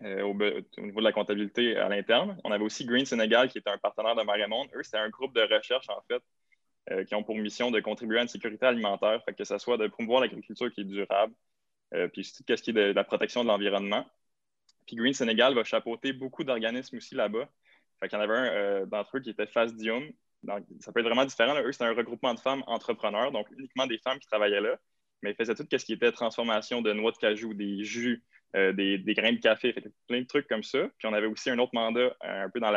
euh, 0.03 0.24
au, 0.24 0.34
niveau 0.34 0.99
de 0.99 1.03
la 1.03 1.12
comptabilité 1.12 1.78
à 1.78 1.89
l'interne. 1.89 2.39
On 2.43 2.51
avait 2.51 2.64
aussi 2.64 2.86
Green 2.86 3.05
Sénégal 3.05 3.49
qui 3.49 3.60
était 3.60 3.70
un 3.70 3.78
partenaire 3.78 4.16
de 4.16 4.24
Mère 4.24 4.49
Monde. 4.49 4.70
Eux, 4.74 4.84
c'était 4.84 4.97
un 4.97 5.10
groupe 5.10 5.36
de 5.36 5.41
recherche, 5.41 5.89
en 5.89 6.01
fait, 6.08 6.24
qui 7.08 7.16
ont 7.16 7.24
pour 7.24 7.36
mission 7.36 7.70
de 7.72 7.80
contribuer 7.80 8.20
à 8.20 8.22
une 8.22 8.28
sécurité 8.28 8.66
alimentaire, 8.66 9.22
que 9.38 9.44
ce 9.44 9.58
soit 9.58 9.78
de 9.78 9.88
promouvoir 9.88 10.22
l'agriculture 10.22 10.72
qui 10.72 10.82
est 10.82 10.86
durable, 10.86 11.34
puis 12.14 12.24
tout 12.24 12.56
ce 12.56 12.62
qui 12.62 12.70
est 12.70 12.74
de, 12.74 12.94
la 12.94 13.04
protection 13.04 13.44
de 13.44 13.50
l'environnement. 13.50 14.06
Puis 14.88 14.96
Green 14.96 15.14
Sénégal 15.14 15.54
va 15.54 15.64
chapeauter 15.64 16.14
beaucoup 16.14 16.44
d'organismes 16.44 16.98
aussi 16.98 17.14
là-bas. 17.14 17.48
Fait 18.00 18.08
qu'il 18.08 18.18
y 18.18 18.22
en 18.22 18.24
avait 18.24 18.38
un 18.38 18.46
euh, 18.46 18.86
d'entre 18.86 19.18
eux 19.18 19.20
qui 19.20 19.30
était 19.30 19.46
Fasdium. 19.46 20.10
Donc, 20.44 20.64
ça 20.80 20.92
peut 20.92 21.02
être 21.02 21.06
vraiment 21.06 21.26
différent. 21.26 21.60
Eux, 21.60 21.72
c'était 21.72 21.86
un 21.86 21.94
regroupement 21.94 22.34
de 22.34 22.40
femmes 22.40 22.64
entrepreneurs, 22.68 23.32
donc 23.32 23.48
uniquement 23.58 23.86
des 23.86 23.98
femmes 23.98 24.20
qui 24.20 24.28
travaillaient 24.28 24.62
là, 24.62 24.78
mais 25.22 25.32
ils 25.32 25.36
faisaient 25.36 25.56
tout 25.56 25.68
ce 25.70 25.84
qui 25.84 25.94
était 25.94 26.12
transformation 26.12 26.82
de 26.82 26.94
noix 26.94 27.12
de 27.12 27.18
cajou, 27.18 27.54
des 27.54 27.84
jus, 27.84 28.24
euh, 28.56 28.72
des, 28.72 29.00
grains 29.14 29.34
de 29.34 29.40
café, 29.40 29.76
plein 30.08 30.22
de 30.22 30.28
trucs 30.28 30.48
comme 30.48 30.64
ça. 30.64 30.88
Puis 30.98 31.08
on 31.08 31.14
avait 31.14 31.28
aussi 31.28 31.50
un 31.50 31.58
autre 31.60 31.74
mandat 31.74 32.16
euh, 32.24 32.46
un 32.46 32.50
peu 32.50 32.60
dans 32.60 32.72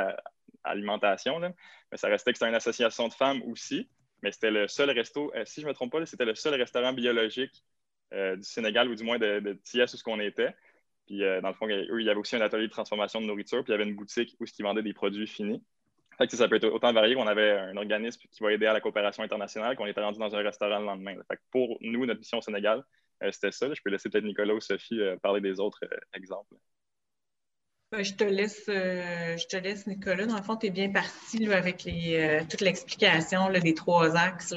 l'alimentation, 0.65 1.39
mais 1.39 1.97
ça 1.97 2.09
restait 2.09 2.33
que 2.33 2.39
c'était 2.39 2.49
une 2.49 2.57
association 2.57 3.09
de 3.09 3.13
femmes 3.13 3.43
aussi. 3.43 3.89
Mais 4.23 4.33
c'était 4.33 4.51
le 4.51 4.69
seul 4.69 4.91
resto, 4.91 5.33
si 5.45 5.61
je 5.61 5.67
ne 5.67 5.71
me 5.71 5.75
trompe 5.75 5.93
pas, 5.93 6.05
c'était 6.07 6.25
le 6.25 6.35
seul 6.35 6.55
restaurant 6.55 6.93
biologique 6.93 7.65
du 8.13 8.43
Sénégal, 8.43 8.89
ou 8.89 8.95
du 8.95 9.05
moins 9.05 9.19
de, 9.19 9.41
de 9.41 9.53
Thiès 9.53 9.93
où 9.95 9.97
ce 9.97 10.03
qu'on 10.03 10.21
était. 10.21 10.55
Puis, 11.11 11.25
euh, 11.25 11.41
dans 11.41 11.49
le 11.49 11.55
fond, 11.55 11.67
eux, 11.67 12.01
il 12.01 12.07
y 12.07 12.09
avait 12.09 12.21
aussi 12.21 12.37
un 12.37 12.41
atelier 12.41 12.69
de 12.69 12.73
transformation 12.73 13.21
de 13.21 13.27
nourriture, 13.27 13.65
puis 13.65 13.73
il 13.73 13.77
y 13.77 13.81
avait 13.81 13.89
une 13.89 13.97
boutique 13.97 14.37
où 14.39 14.45
ils 14.45 14.63
vendaient 14.63 14.85
des 14.85 14.93
produits 14.93 15.27
finis. 15.27 15.61
Fait 16.17 16.31
ça 16.31 16.47
peut 16.47 16.55
être 16.55 16.69
autant 16.69 16.93
varié 16.93 17.17
qu'on 17.17 17.27
avait 17.27 17.51
un 17.51 17.77
organisme 17.77 18.21
qui 18.31 18.43
va 18.45 18.53
aider 18.53 18.67
à 18.67 18.73
la 18.73 18.81
coopération 18.81 19.25
internationale, 19.25 19.75
qu'on 19.75 19.87
était 19.87 20.01
rendu 20.01 20.21
dans 20.21 20.33
un 20.37 20.43
restaurant 20.43 20.79
le 20.79 20.85
lendemain. 20.85 21.17
Fait 21.27 21.41
pour 21.51 21.79
nous, 21.81 22.07
notre 22.07 22.21
mission 22.21 22.39
au 22.39 22.43
Sénégal, 22.43 22.85
euh, 23.25 23.33
c'était 23.33 23.51
ça. 23.51 23.75
Je 23.75 23.81
peux 23.83 23.91
laisser 23.91 24.09
peut-être 24.09 24.25
Nicolas 24.25 24.55
ou 24.55 24.61
Sophie 24.61 25.01
euh, 25.01 25.17
parler 25.17 25.41
des 25.41 25.59
autres 25.59 25.81
exemples. 26.15 26.55
Ben, 27.93 28.05
je 28.05 28.15
te, 28.15 28.25
laisse, 28.25 28.65
je 28.67 29.47
te 29.49 29.57
laisse, 29.57 29.87
Nicolas. 29.87 30.27
Dans 30.27 30.37
le 30.37 30.43
fond, 30.43 30.57
tu 30.57 30.67
es 30.67 30.71
bien 30.71 30.91
parti 30.91 31.53
avec 31.53 31.85
les, 31.85 32.41
toute 32.49 32.61
l'explication 32.61 33.51
des 33.51 33.75
trois 33.75 34.17
axes. 34.17 34.55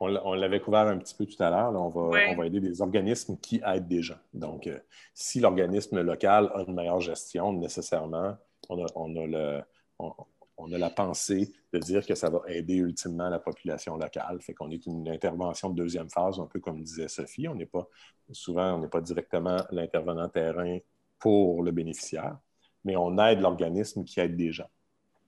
On, 0.00 0.34
l'avait 0.34 0.60
couvert 0.60 0.86
un 0.86 0.98
petit 0.98 1.14
peu 1.14 1.26
tout 1.26 1.42
à 1.42 1.50
l'heure. 1.50 1.72
On, 1.74 1.88
va, 1.88 2.46
aider 2.46 2.60
des 2.60 2.80
organismes 2.82 3.36
qui 3.38 3.60
aident 3.64 3.88
des 3.88 4.02
gens. 4.02 4.18
Donc, 4.34 4.66
euh, 4.66 4.78
si 5.14 5.40
l'organisme 5.40 6.00
local 6.00 6.50
a 6.54 6.62
une 6.66 6.74
meilleure 6.74 7.00
gestion, 7.00 7.52
nécessairement, 7.52 8.36
on 8.68 8.84
a, 8.84 10.78
la 10.78 10.90
pensée 10.90 11.52
de 11.72 11.78
dire 11.78 12.06
que 12.06 12.14
ça 12.14 12.30
va 12.30 12.42
aider 12.46 12.76
ultimement 12.76 13.28
la 13.28 13.38
population 13.38 13.96
locale. 13.96 14.40
Fait 14.40 14.54
qu'on 14.54 14.70
est 14.70 14.86
une 14.86 15.08
intervention 15.08 15.70
de 15.70 15.76
deuxième 15.76 16.10
phase, 16.10 16.38
un 16.38 16.46
peu 16.46 16.60
comme 16.60 16.82
disait 16.82 17.08
Sophie. 17.08 17.48
On 17.48 17.54
n'est 17.54 17.66
pas, 17.66 17.88
souvent, 18.32 18.74
on 18.74 18.78
n'est 18.78 18.88
pas 18.88 19.00
directement 19.00 19.56
l'intervenant 19.70 20.28
terrain 20.28 20.78
pour 21.20 21.62
le 21.62 21.70
bénéficiaire, 21.70 22.36
mais 22.84 22.96
on 22.96 23.16
aide 23.18 23.40
l'organisme 23.40 24.04
qui 24.04 24.18
aide 24.18 24.36
des 24.36 24.50
gens 24.50 24.68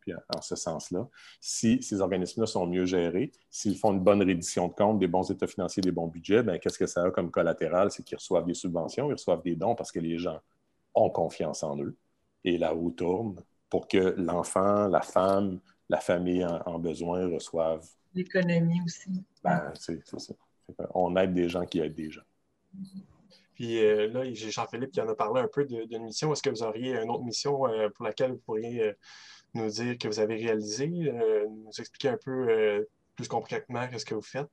puis 0.02 0.12
en 0.12 0.40
ce 0.42 0.56
sens-là. 0.56 1.08
Si 1.40 1.82
ces 1.82 2.00
organismes-là 2.00 2.46
sont 2.46 2.66
mieux 2.66 2.84
gérés, 2.84 3.32
s'ils 3.50 3.78
font 3.78 3.92
une 3.92 4.00
bonne 4.00 4.22
reddition 4.22 4.68
de 4.68 4.72
comptes, 4.72 4.98
des 4.98 5.06
bons 5.06 5.30
états 5.30 5.46
financiers, 5.46 5.80
des 5.80 5.92
bons 5.92 6.08
budgets, 6.08 6.42
ben, 6.42 6.58
qu'est-ce 6.58 6.78
que 6.78 6.86
ça 6.86 7.04
a 7.04 7.10
comme 7.10 7.30
collatéral? 7.30 7.90
C'est 7.90 8.02
qu'ils 8.02 8.18
reçoivent 8.18 8.44
des 8.44 8.54
subventions, 8.54 9.08
ils 9.08 9.12
reçoivent 9.12 9.42
des 9.42 9.56
dons 9.56 9.74
parce 9.74 9.92
que 9.92 10.00
les 10.00 10.18
gens 10.18 10.40
ont 10.94 11.08
confiance 11.08 11.62
en 11.62 11.78
eux. 11.80 11.96
Et 12.44 12.58
la 12.58 12.70
roue 12.70 12.90
tourne 12.90 13.36
pour 13.70 13.88
que 13.88 14.14
l'enfant, 14.18 14.88
la 14.88 15.00
femme, 15.00 15.60
la 15.88 16.00
famille 16.00 16.44
en, 16.44 16.78
besoin 16.78 17.26
reçoivent. 17.28 17.86
L'économie 18.14 18.82
aussi. 18.84 19.10
Ben, 19.42 19.72
c'est 19.74 20.04
ça. 20.04 20.34
On 20.94 21.16
aide 21.16 21.32
des 21.32 21.48
gens 21.48 21.64
qui 21.64 21.78
aident 21.80 21.94
des 21.94 22.10
gens. 22.10 22.22
Puis 23.54 23.84
euh, 23.84 24.08
là, 24.08 24.24
j'ai 24.32 24.50
Jean-Philippe 24.50 24.92
qui 24.92 25.00
en 25.00 25.08
a 25.08 25.14
parlé 25.14 25.40
un 25.40 25.48
peu 25.48 25.64
d'une 25.64 26.04
mission. 26.04 26.32
Est-ce 26.32 26.42
que 26.42 26.50
vous 26.50 26.62
auriez 26.62 26.96
une 26.96 27.10
autre 27.10 27.24
mission 27.24 27.66
euh, 27.66 27.88
pour 27.90 28.04
laquelle 28.04 28.32
vous 28.32 28.42
pourriez 28.44 28.82
euh, 28.82 28.92
nous 29.54 29.68
dire 29.68 29.98
que 29.98 30.08
vous 30.08 30.20
avez 30.20 30.36
réalisé, 30.36 30.90
euh, 31.06 31.46
nous 31.48 31.72
expliquer 31.78 32.08
un 32.08 32.18
peu 32.22 32.48
euh, 32.48 32.88
plus 33.16 33.28
concrètement 33.28 33.86
ce 33.96 34.04
que 34.04 34.14
vous 34.14 34.22
faites? 34.22 34.48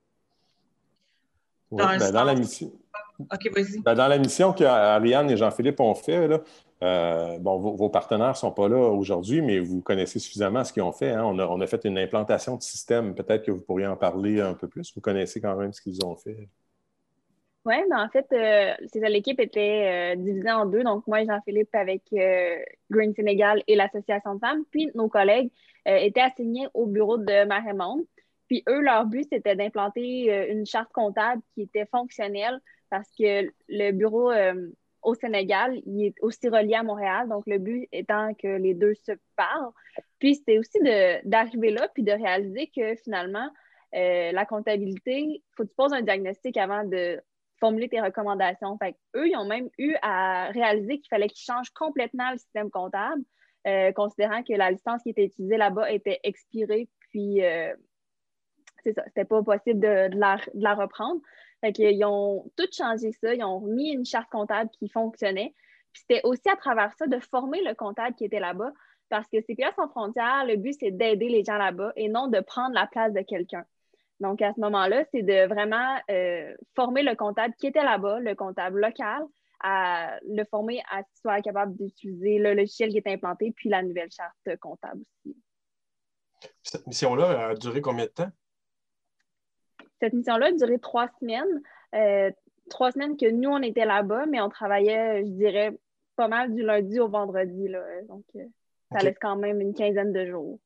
dans, 1.71 1.97
ben, 1.97 2.11
la 2.11 2.35
mission. 2.35 2.71
OK, 3.19 3.51
vas-y. 3.53 3.79
Ben, 3.81 3.93
dans 3.93 4.07
la 4.07 4.17
mission 4.17 4.53
qu'Ariane 4.53 5.29
et 5.29 5.37
Jean-Philippe 5.37 5.79
ont 5.79 5.93
fait, 5.93 6.41
euh, 6.81 7.37
bon, 7.39 7.59
vos, 7.59 7.89
partenaires 7.89 8.29
ne 8.29 8.33
sont 8.33 8.51
pas 8.51 8.67
là 8.67 8.77
aujourd'hui, 8.77 9.41
mais 9.41 9.59
vous 9.59 9.81
connaissez 9.81 10.19
suffisamment 10.19 10.63
ce 10.63 10.73
qu'ils 10.73 10.83
ont 10.83 10.91
fait. 10.91 11.11
Hein. 11.11 11.23
On, 11.25 11.37
a, 11.37 11.45
on, 11.47 11.59
a, 11.61 11.67
fait 11.67 11.85
une 11.85 11.97
implantation 11.97 12.55
de 12.55 12.61
système. 12.61 13.13
Peut-être 13.13 13.45
que 13.45 13.51
vous 13.51 13.61
pourriez 13.61 13.87
en 13.87 13.97
parler 13.97 14.41
un 14.41 14.53
peu 14.53 14.67
plus. 14.67 14.93
Vous 14.95 15.01
connaissez 15.01 15.41
quand 15.41 15.55
même 15.55 15.73
ce 15.73 15.81
qu'ils 15.81 16.03
ont 16.05 16.15
fait. 16.15 16.49
Oui, 17.69 17.75
mais 17.87 17.97
en 17.97 18.09
fait, 18.09 18.25
euh, 18.33 18.73
l'équipe 19.07 19.39
était 19.39 20.15
euh, 20.15 20.19
divisée 20.19 20.49
en 20.49 20.65
deux. 20.65 20.83
Donc, 20.83 21.05
moi 21.05 21.21
et 21.21 21.27
Jean-Philippe 21.27 21.69
avec 21.75 22.01
euh, 22.13 22.57
Green 22.89 23.13
Sénégal 23.13 23.61
et 23.67 23.75
l'Association 23.75 24.33
de 24.33 24.39
femmes. 24.39 24.63
Puis, 24.71 24.89
nos 24.95 25.07
collègues 25.07 25.51
étaient 25.85 26.21
assignés 26.21 26.67
au 26.73 26.87
bureau 26.87 27.19
de 27.19 27.45
Marémonde. 27.45 28.01
Puis, 28.47 28.63
eux, 28.67 28.81
leur 28.81 29.05
but, 29.05 29.27
c'était 29.31 29.55
d'implanter 29.55 30.49
une 30.51 30.65
charte 30.65 30.91
comptable 30.91 31.43
qui 31.53 31.61
était 31.61 31.85
fonctionnelle 31.85 32.59
parce 32.89 33.07
que 33.11 33.47
le 33.67 33.91
bureau 33.91 34.31
au 35.03 35.13
Sénégal, 35.13 35.79
il 35.85 36.07
est 36.07 36.15
aussi 36.21 36.49
relié 36.49 36.73
à 36.73 36.81
Montréal. 36.83 37.29
Donc, 37.29 37.43
le 37.45 37.59
but 37.59 37.87
étant 37.91 38.33
que 38.33 38.47
les 38.47 38.73
deux 38.73 38.95
se 38.95 39.11
parlent. 39.35 39.71
Puis, 40.17 40.35
c'était 40.35 40.57
aussi 40.57 40.79
d'arriver 41.23 41.69
là 41.69 41.87
puis 41.93 42.01
de 42.01 42.11
réaliser 42.11 42.71
que 42.75 42.95
finalement, 42.95 43.49
la 43.93 44.45
comptabilité, 44.45 45.21
il 45.21 45.43
faut 45.55 45.63
que 45.63 45.69
tu 45.69 45.75
poses 45.75 45.93
un 45.93 46.01
diagnostic 46.01 46.57
avant 46.57 46.83
de 46.83 47.21
formuler 47.59 47.89
tes 47.89 48.01
recommandations. 48.01 48.77
Fait 48.77 48.95
eux, 49.15 49.27
ils 49.27 49.37
ont 49.37 49.45
même 49.45 49.69
eu 49.77 49.95
à 50.01 50.49
réaliser 50.51 50.99
qu'il 50.99 51.09
fallait 51.09 51.27
qu'ils 51.27 51.43
changent 51.43 51.71
complètement 51.71 52.31
le 52.31 52.37
système 52.37 52.69
comptable, 52.69 53.23
considérant 53.95 54.43
que 54.43 54.53
la 54.53 54.71
licence 54.71 55.03
qui 55.03 55.09
était 55.09 55.25
utilisée 55.25 55.57
là-bas 55.57 55.91
était 55.91 56.19
expirée, 56.23 56.87
puis 57.11 57.41
c'est 58.83 58.93
ça, 58.93 59.03
c'était 59.07 59.25
pas 59.25 59.43
possible 59.43 59.79
de, 59.79 60.09
la, 60.17 60.75
reprendre. 60.75 61.21
Fait 61.61 61.73
qu'ils 61.73 62.03
ont 62.05 62.49
tout 62.57 62.67
changé 62.71 63.11
ça, 63.11 63.33
ils 63.33 63.43
ont 63.43 63.61
mis 63.61 63.91
une 63.91 64.05
charte 64.05 64.29
comptable 64.29 64.69
qui 64.71 64.89
fonctionnait. 64.89 65.53
Puis 65.91 66.03
c'était 66.07 66.21
aussi 66.23 66.47
à 66.49 66.55
travers 66.55 66.93
ça 66.97 67.07
de 67.07 67.19
former 67.19 67.61
le 67.63 67.73
comptable 67.73 68.15
qui 68.15 68.25
était 68.25 68.39
là-bas, 68.39 68.71
parce 69.09 69.27
que 69.27 69.41
CPA 69.41 69.73
sans 69.75 69.89
frontières, 69.89 70.45
le 70.45 70.55
but, 70.55 70.75
c'est 70.79 70.91
d'aider 70.91 71.29
les 71.29 71.43
gens 71.43 71.57
là-bas 71.57 71.91
et 71.95 72.07
non 72.09 72.27
de 72.27 72.39
prendre 72.39 72.73
la 72.75 72.87
place 72.87 73.13
de 73.13 73.21
quelqu'un. 73.21 73.65
Donc, 74.19 74.41
à 74.41 74.53
ce 74.53 74.59
moment-là, 74.59 75.05
c'est 75.13 75.23
de 75.23 75.47
vraiment 75.47 75.97
euh, 76.11 76.53
former 76.75 77.03
le 77.03 77.15
comptable 77.15 77.53
qui 77.55 77.67
était 77.67 77.83
là-bas, 77.83 78.19
le 78.19 78.35
comptable 78.35 78.81
local, 78.81 79.23
à 79.61 80.19
le 80.27 80.43
former 80.45 80.81
à 80.91 81.03
ce 81.03 81.07
qu'il 81.11 81.21
soit 81.21 81.41
capable 81.41 81.75
d'utiliser 81.75 82.37
le 82.37 82.53
logiciel 82.53 82.89
qui 82.89 82.97
est 82.97 83.07
implanté, 83.07 83.53
puis 83.55 83.69
la 83.69 83.81
nouvelle 83.81 84.11
charte 84.11 84.59
comptable 84.59 85.01
aussi. 85.01 85.37
Cette 86.63 86.87
mission-là 86.87 87.49
a 87.49 87.55
duré 87.55 87.81
combien 87.81 88.05
de 88.05 88.11
temps? 88.11 88.29
Cette 90.01 90.13
mission-là 90.13 90.47
a 90.47 90.51
duré 90.51 90.79
trois 90.79 91.09
semaines. 91.19 91.61
Euh, 91.95 92.31
trois 92.69 92.91
semaines 92.91 93.17
que 93.17 93.29
nous, 93.29 93.49
on 93.49 93.61
était 93.61 93.85
là-bas, 93.85 94.25
mais 94.27 94.39
on 94.39 94.49
travaillait, 94.49 95.25
je 95.25 95.31
dirais, 95.31 95.77
pas 96.15 96.27
mal 96.27 96.53
du 96.53 96.61
lundi 96.61 96.99
au 96.99 97.09
vendredi. 97.09 97.67
Là. 97.67 97.83
Donc, 98.07 98.23
euh, 98.35 98.45
ça 98.91 98.99
laisse 98.99 99.17
quand 99.19 99.35
même 99.35 99.59
une 99.61 99.73
quinzaine 99.73 100.13
de 100.13 100.25
jours. 100.25 100.59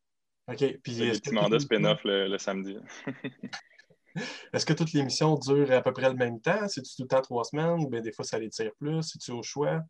OK. 0.47 0.77
Puis, 0.83 1.01
est-ce 1.03 1.21
que 1.21 1.31
mandat 1.31 1.59
spin-off 1.59 2.01
le, 2.03 2.37
samedi. 2.37 2.77
est-ce 4.53 4.65
que 4.65 4.73
toutes 4.73 4.93
les 4.93 5.03
missions 5.03 5.35
durent 5.35 5.71
à 5.71 5.81
peu 5.81 5.93
près 5.93 6.09
le 6.09 6.15
même 6.15 6.41
temps? 6.41 6.67
C'est-tu 6.67 6.95
tout 6.95 7.03
le 7.03 7.07
temps 7.07 7.21
trois 7.21 7.43
semaines? 7.43 7.83
Ou 7.83 7.89
bien 7.89 8.01
des 8.01 8.11
fois 8.11 8.25
ça 8.25 8.39
les 8.39 8.49
tire 8.49 8.71
plus? 8.77 9.01
C'est-tu 9.03 9.31
au 9.31 9.41
choix? 9.41 9.81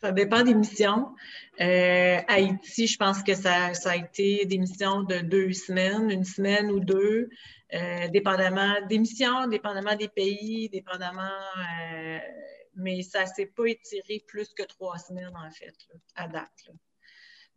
Ça 0.00 0.10
dépend 0.10 0.42
des 0.42 0.54
missions. 0.54 1.14
Euh, 1.60 2.18
Haïti, 2.26 2.88
je 2.88 2.96
pense 2.96 3.22
que 3.22 3.34
ça, 3.34 3.72
ça, 3.74 3.92
a 3.92 3.96
été 3.96 4.44
des 4.46 4.58
missions 4.58 5.02
de 5.02 5.18
deux 5.18 5.52
semaines, 5.52 6.10
une 6.10 6.24
semaine 6.24 6.72
ou 6.72 6.80
deux. 6.80 7.28
Euh, 7.72 8.08
dépendamment 8.08 8.84
des 8.88 8.98
missions, 8.98 9.46
dépendamment 9.46 9.94
des 9.94 10.08
pays, 10.08 10.68
dépendamment. 10.70 11.22
Euh, 11.22 12.18
mais 12.74 13.02
ça 13.02 13.22
ne 13.22 13.26
s'est 13.26 13.46
pas 13.46 13.66
étiré 13.66 14.24
plus 14.26 14.52
que 14.54 14.64
trois 14.64 14.98
semaines, 14.98 15.36
en 15.36 15.50
fait, 15.50 15.76
à 16.16 16.26
date. 16.26 16.70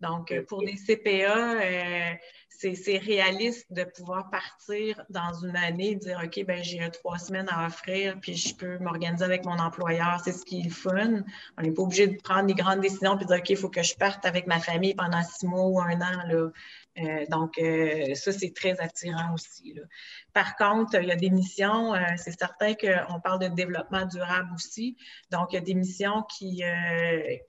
Donc, 0.01 0.33
pour 0.47 0.61
des 0.61 0.75
CPA, 0.75 1.61
euh, 1.61 2.13
c'est 2.49 2.97
réaliste 2.97 3.71
de 3.71 3.83
pouvoir 3.83 4.29
partir 4.29 5.03
dans 5.09 5.33
une 5.33 5.55
année 5.55 5.91
et 5.91 5.95
dire 5.95 6.21
OK, 6.23 6.43
ben 6.45 6.63
j'ai 6.63 6.89
trois 6.91 7.17
semaines 7.17 7.47
à 7.49 7.67
offrir, 7.67 8.17
puis 8.21 8.35
je 8.35 8.55
peux 8.55 8.77
m'organiser 8.79 9.23
avec 9.23 9.45
mon 9.45 9.57
employeur. 9.57 10.21
C'est 10.23 10.31
ce 10.31 10.45
qui 10.45 10.61
est 10.61 10.69
fun. 10.69 11.23
On 11.57 11.61
n'est 11.61 11.71
pas 11.71 11.81
obligé 11.81 12.07
de 12.07 12.21
prendre 12.21 12.47
des 12.47 12.53
grandes 12.53 12.81
décisions 12.81 13.19
et 13.19 13.25
dire 13.25 13.37
OK, 13.37 13.49
il 13.49 13.57
faut 13.57 13.69
que 13.69 13.83
je 13.83 13.95
parte 13.95 14.25
avec 14.25 14.47
ma 14.47 14.59
famille 14.59 14.95
pendant 14.95 15.21
six 15.23 15.45
mois 15.45 15.67
ou 15.67 15.79
un 15.79 16.01
an. 16.01 16.27
Là. 16.27 16.49
Euh, 16.97 17.25
donc, 17.29 17.57
euh, 17.57 18.15
ça, 18.15 18.31
c'est 18.31 18.53
très 18.53 18.79
attirant 18.79 19.33
aussi. 19.33 19.75
Par 20.33 20.55
contre, 20.55 20.95
il 21.01 21.07
y 21.07 21.11
a 21.11 21.15
des 21.15 21.29
missions, 21.29 21.93
euh, 21.93 21.99
c'est 22.15 22.37
certain 22.37 22.73
qu'on 22.73 23.19
parle 23.19 23.39
de 23.39 23.47
développement 23.47 24.05
durable 24.05 24.49
aussi. 24.55 24.97
Donc, 25.29 25.51
il 25.51 25.55
y 25.55 25.57
a 25.57 25.61
des 25.61 25.73
missions 25.73 26.23
qui, 26.23 26.63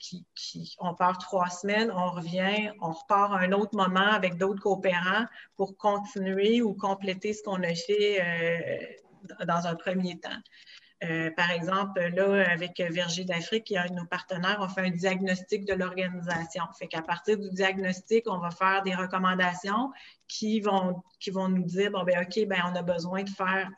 qui, 0.00 0.24
qui, 0.34 0.74
on 0.80 0.94
part 0.94 1.18
trois 1.18 1.48
semaines, 1.48 1.92
on 1.92 2.10
revient, 2.10 2.72
on 2.80 2.90
repart 2.90 3.32
à 3.32 3.36
un 3.38 3.52
autre 3.52 3.76
moment 3.76 4.10
avec 4.10 4.36
d'autres 4.36 4.62
coopérants 4.62 5.26
pour 5.56 5.76
continuer 5.76 6.60
ou 6.62 6.74
compléter 6.74 7.32
ce 7.32 7.42
qu'on 7.42 7.62
a 7.62 7.74
fait 7.74 8.98
dans 9.46 9.66
un 9.66 9.74
premier 9.74 10.18
temps. 10.18 10.40
Euh, 11.04 11.30
par 11.36 11.50
exemple, 11.50 12.00
là, 12.00 12.50
avec 12.50 12.78
Verger 12.78 13.24
d'Afrique, 13.24 13.64
qui 13.64 13.74
est 13.74 13.78
un 13.78 13.86
de 13.86 13.94
nos 13.94 14.06
partenaires, 14.06 14.58
on 14.60 14.68
fait 14.68 14.80
un 14.80 14.90
diagnostic 14.90 15.66
de 15.66 15.74
l'organisation. 15.74 16.64
Fait 16.78 16.86
qu'à 16.86 17.02
partir 17.02 17.38
du 17.38 17.50
diagnostic, 17.50 18.24
on 18.26 18.38
va 18.38 18.50
faire 18.50 18.82
des 18.82 18.94
recommandations 18.94 19.92
qui 20.26 20.60
vont, 20.60 21.02
qui 21.20 21.30
vont 21.30 21.48
nous 21.48 21.64
dire, 21.64 21.90
bon, 21.90 22.02
ben 22.04 22.22
OK, 22.22 22.46
ben 22.46 22.62
on 22.72 22.74
a 22.74 22.82
besoin 22.82 23.24
de 23.24 23.28
faire 23.28 23.68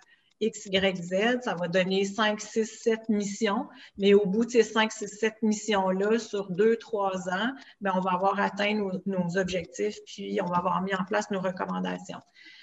X, 0.41 0.67
Y, 0.67 0.97
Z. 1.03 1.41
Ça 1.43 1.55
va 1.55 1.67
donner 1.67 2.05
5, 2.05 2.41
6, 2.41 2.67
7 2.67 3.09
missions. 3.09 3.67
Mais 3.97 4.15
au 4.15 4.27
bout 4.27 4.45
de 4.45 4.51
ces 4.51 4.63
5, 4.63 4.93
6, 4.93 5.09
7 5.09 5.43
missions-là, 5.43 6.19
sur 6.19 6.51
2, 6.51 6.77
3 6.77 7.29
ans, 7.31 7.53
ben 7.81 7.93
on 7.97 8.01
va 8.01 8.13
avoir 8.13 8.39
atteint 8.39 8.75
nos, 8.75 9.37
objectifs, 9.37 9.99
puis 10.07 10.41
on 10.41 10.47
va 10.47 10.59
avoir 10.59 10.83
mis 10.83 10.95
en 10.95 11.05
place 11.05 11.31
nos 11.31 11.41
recommandations. 11.41 12.21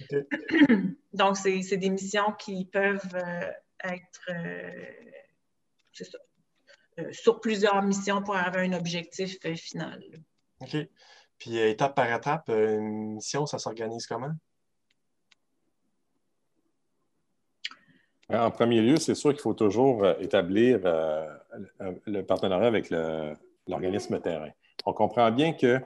Donc, 1.14 1.38
c'est 1.38 1.78
des 1.78 1.90
missions 1.90 2.32
qui 2.40 2.66
peuvent 2.66 3.16
euh, 3.16 3.52
être 3.94 4.22
euh, 4.30 4.86
euh, 7.00 7.12
sur 7.12 7.40
plusieurs 7.40 7.82
missions 7.82 8.22
pour 8.22 8.36
avoir 8.36 8.64
un 8.64 8.74
objectif 8.74 9.38
euh, 9.46 9.56
final. 9.56 10.04
OK. 10.62 10.78
Puis 11.38 11.58
étape 11.58 11.96
par 11.96 12.12
étape, 12.12 12.50
une 12.50 13.16
mission, 13.16 13.46
ça 13.46 13.60
s'organise 13.60 14.08
comment? 14.08 14.32
En 18.30 18.50
premier 18.50 18.82
lieu, 18.82 18.96
c'est 18.98 19.16
sûr 19.16 19.32
qu'il 19.32 19.42
faut 19.42 19.54
toujours 19.54 20.08
établir 20.20 20.80
le 22.08 22.22
partenariat 22.22 22.68
avec 22.68 22.90
l'organisme 23.68 24.20
terrain. 24.22 24.50
On 24.86 24.94
comprend 24.94 25.30
bien 25.30 25.54
que 25.54 25.80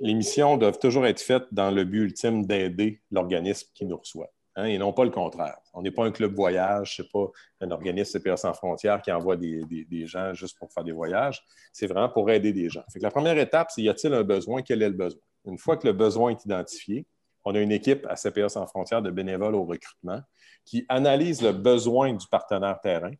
les 0.00 0.14
missions 0.14 0.56
doivent 0.56 0.78
toujours 0.78 1.06
être 1.06 1.20
faites 1.20 1.46
dans 1.52 1.70
le 1.70 1.84
but 1.84 2.04
ultime 2.04 2.46
d'aider 2.46 3.02
l'organisme 3.10 3.68
qui 3.74 3.84
nous 3.84 3.98
reçoit. 3.98 4.32
Hein, 4.58 4.64
et 4.64 4.76
non 4.76 4.92
pas 4.92 5.04
le 5.04 5.10
contraire. 5.10 5.56
On 5.72 5.82
n'est 5.82 5.92
pas 5.92 6.04
un 6.04 6.10
club 6.10 6.34
voyage, 6.34 6.96
ce 6.96 7.02
n'est 7.02 7.08
pas 7.08 7.30
un 7.60 7.70
organisme 7.70 8.18
CPA 8.18 8.36
sans 8.36 8.52
frontières 8.52 9.00
qui 9.00 9.12
envoie 9.12 9.36
des, 9.36 9.64
gens 10.06 10.34
juste 10.34 10.58
pour 10.58 10.72
faire 10.72 10.82
des 10.82 10.90
voyages. 10.90 11.44
C'est 11.72 11.86
vraiment 11.86 12.08
pour 12.08 12.28
aider 12.28 12.52
des 12.52 12.68
gens. 12.68 12.82
la 13.00 13.10
première 13.12 13.38
étape, 13.38 13.70
c'est 13.70 13.82
y 13.82 13.88
a-t-il 13.88 14.12
un 14.12 14.24
besoin? 14.24 14.62
Quel 14.62 14.82
est 14.82 14.88
le 14.88 14.96
besoin? 14.96 15.20
Une 15.44 15.58
fois 15.58 15.76
que 15.76 15.86
le 15.86 15.92
besoin 15.92 16.32
est 16.32 16.44
identifié, 16.44 17.06
on 17.44 17.54
a 17.54 17.60
une 17.60 17.70
équipe 17.70 18.04
à 18.10 18.16
CPA 18.16 18.48
sans 18.48 18.66
frontières 18.66 19.00
de 19.00 19.12
bénévoles 19.12 19.54
au 19.54 19.64
recrutement 19.64 20.20
qui 20.64 20.84
analyse 20.88 21.40
le 21.40 21.52
besoin 21.52 22.12
du 22.12 22.26
partenaire 22.26 22.80
terrain 22.80 23.12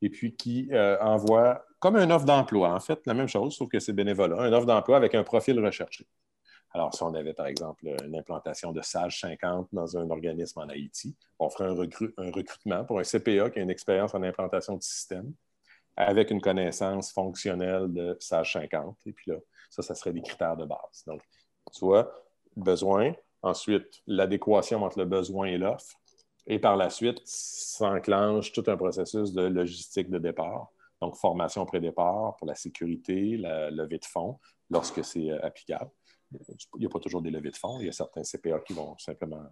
et 0.00 0.08
puis 0.08 0.36
qui 0.36 0.70
euh, 0.72 0.96
envoie 1.02 1.66
comme 1.80 1.98
une 1.98 2.10
offre 2.12 2.24
d'emploi, 2.24 2.72
en 2.72 2.80
fait, 2.80 2.98
la 3.04 3.12
même 3.12 3.28
chose, 3.28 3.54
sauf 3.54 3.68
que 3.68 3.78
c'est 3.78 3.92
bénévole, 3.92 4.32
une 4.32 4.54
offre 4.54 4.66
d'emploi 4.66 4.96
avec 4.96 5.14
un 5.14 5.22
profil 5.22 5.62
recherché. 5.62 6.06
Alors, 6.76 6.94
si 6.94 7.02
on 7.02 7.14
avait, 7.14 7.32
par 7.32 7.46
exemple, 7.46 7.86
une 8.04 8.14
implantation 8.14 8.70
de 8.70 8.82
Sage 8.82 9.20
50 9.20 9.68
dans 9.72 9.96
un 9.96 10.10
organisme 10.10 10.60
en 10.60 10.68
Haïti, 10.68 11.16
on 11.38 11.48
ferait 11.48 11.70
un, 11.70 12.30
recrutement 12.30 12.84
pour 12.84 12.98
un 12.98 13.02
CPA 13.02 13.48
qui 13.48 13.60
a 13.60 13.62
une 13.62 13.70
expérience 13.70 14.14
en 14.14 14.22
implantation 14.22 14.76
de 14.76 14.82
système 14.82 15.32
avec 15.96 16.30
une 16.30 16.42
connaissance 16.42 17.14
fonctionnelle 17.14 17.90
de 17.90 18.14
Sage 18.20 18.52
50. 18.52 18.94
Et 19.06 19.12
puis 19.12 19.30
là, 19.30 19.38
ça, 19.70 19.80
ça 19.80 19.94
serait 19.94 20.12
des 20.12 20.20
critères 20.20 20.58
de 20.58 20.66
base. 20.66 21.02
Donc, 21.06 21.22
tu 21.72 21.82
vois, 21.82 22.12
besoin, 22.56 23.14
ensuite 23.40 24.02
l'adéquation 24.06 24.84
entre 24.84 24.98
le 24.98 25.06
besoin 25.06 25.46
et 25.46 25.56
l'offre, 25.56 25.96
et 26.46 26.58
par 26.58 26.76
la 26.76 26.90
suite, 26.90 27.22
s'enclenche 27.24 28.52
tout 28.52 28.64
un 28.66 28.76
processus 28.76 29.32
de 29.32 29.46
logistique 29.46 30.10
de 30.10 30.18
départ. 30.18 30.68
Donc, 31.00 31.16
formation 31.16 31.64
pré-départ 31.64 32.36
pour 32.36 32.46
la 32.46 32.54
sécurité, 32.54 33.38
la 33.38 33.70
levée 33.70 33.98
de 33.98 34.04
fonds 34.04 34.38
lorsque 34.68 35.02
c'est 35.02 35.30
euh, 35.30 35.42
applicable 35.42 35.90
il 36.32 36.80
n'y 36.80 36.86
a 36.86 36.88
pas 36.88 36.98
toujours 36.98 37.22
des 37.22 37.30
levées 37.30 37.50
de 37.50 37.56
fonds. 37.56 37.78
Il 37.80 37.86
y 37.86 37.88
a 37.88 37.92
certains 37.92 38.22
CPA 38.22 38.60
qui 38.60 38.72
vont 38.72 38.96
simplement 38.98 39.44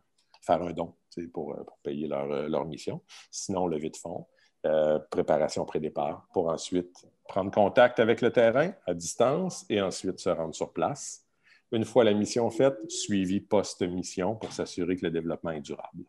faire 0.44 0.62
un 0.62 0.72
don 0.72 0.94
pour, 1.32 1.54
euh, 1.54 1.64
pour, 1.64 1.78
payer 1.82 2.06
leur, 2.06 2.30
euh, 2.30 2.48
leur, 2.48 2.64
mission. 2.64 3.00
Sinon, 3.30 3.66
levée 3.66 3.90
de 3.90 3.96
fonds, 3.96 4.26
euh, 4.66 4.98
préparation 5.10 5.64
pré-départ 5.64 6.26
pour 6.32 6.48
ensuite 6.48 7.06
prendre 7.28 7.50
contact 7.50 8.00
avec 8.00 8.20
le 8.20 8.30
terrain 8.30 8.72
à 8.86 8.94
distance 8.94 9.64
et 9.68 9.80
ensuite 9.80 10.18
se 10.18 10.28
rendre 10.28 10.54
sur 10.54 10.72
place. 10.72 11.24
Une 11.72 11.84
fois 11.84 12.04
la 12.04 12.12
mission 12.12 12.50
faite, 12.50 12.76
suivi 12.90 13.40
post-mission 13.40 14.36
pour 14.36 14.52
s'assurer 14.52 14.96
que 14.96 15.06
le 15.06 15.10
développement 15.10 15.50
est 15.50 15.60
durable. 15.60 16.04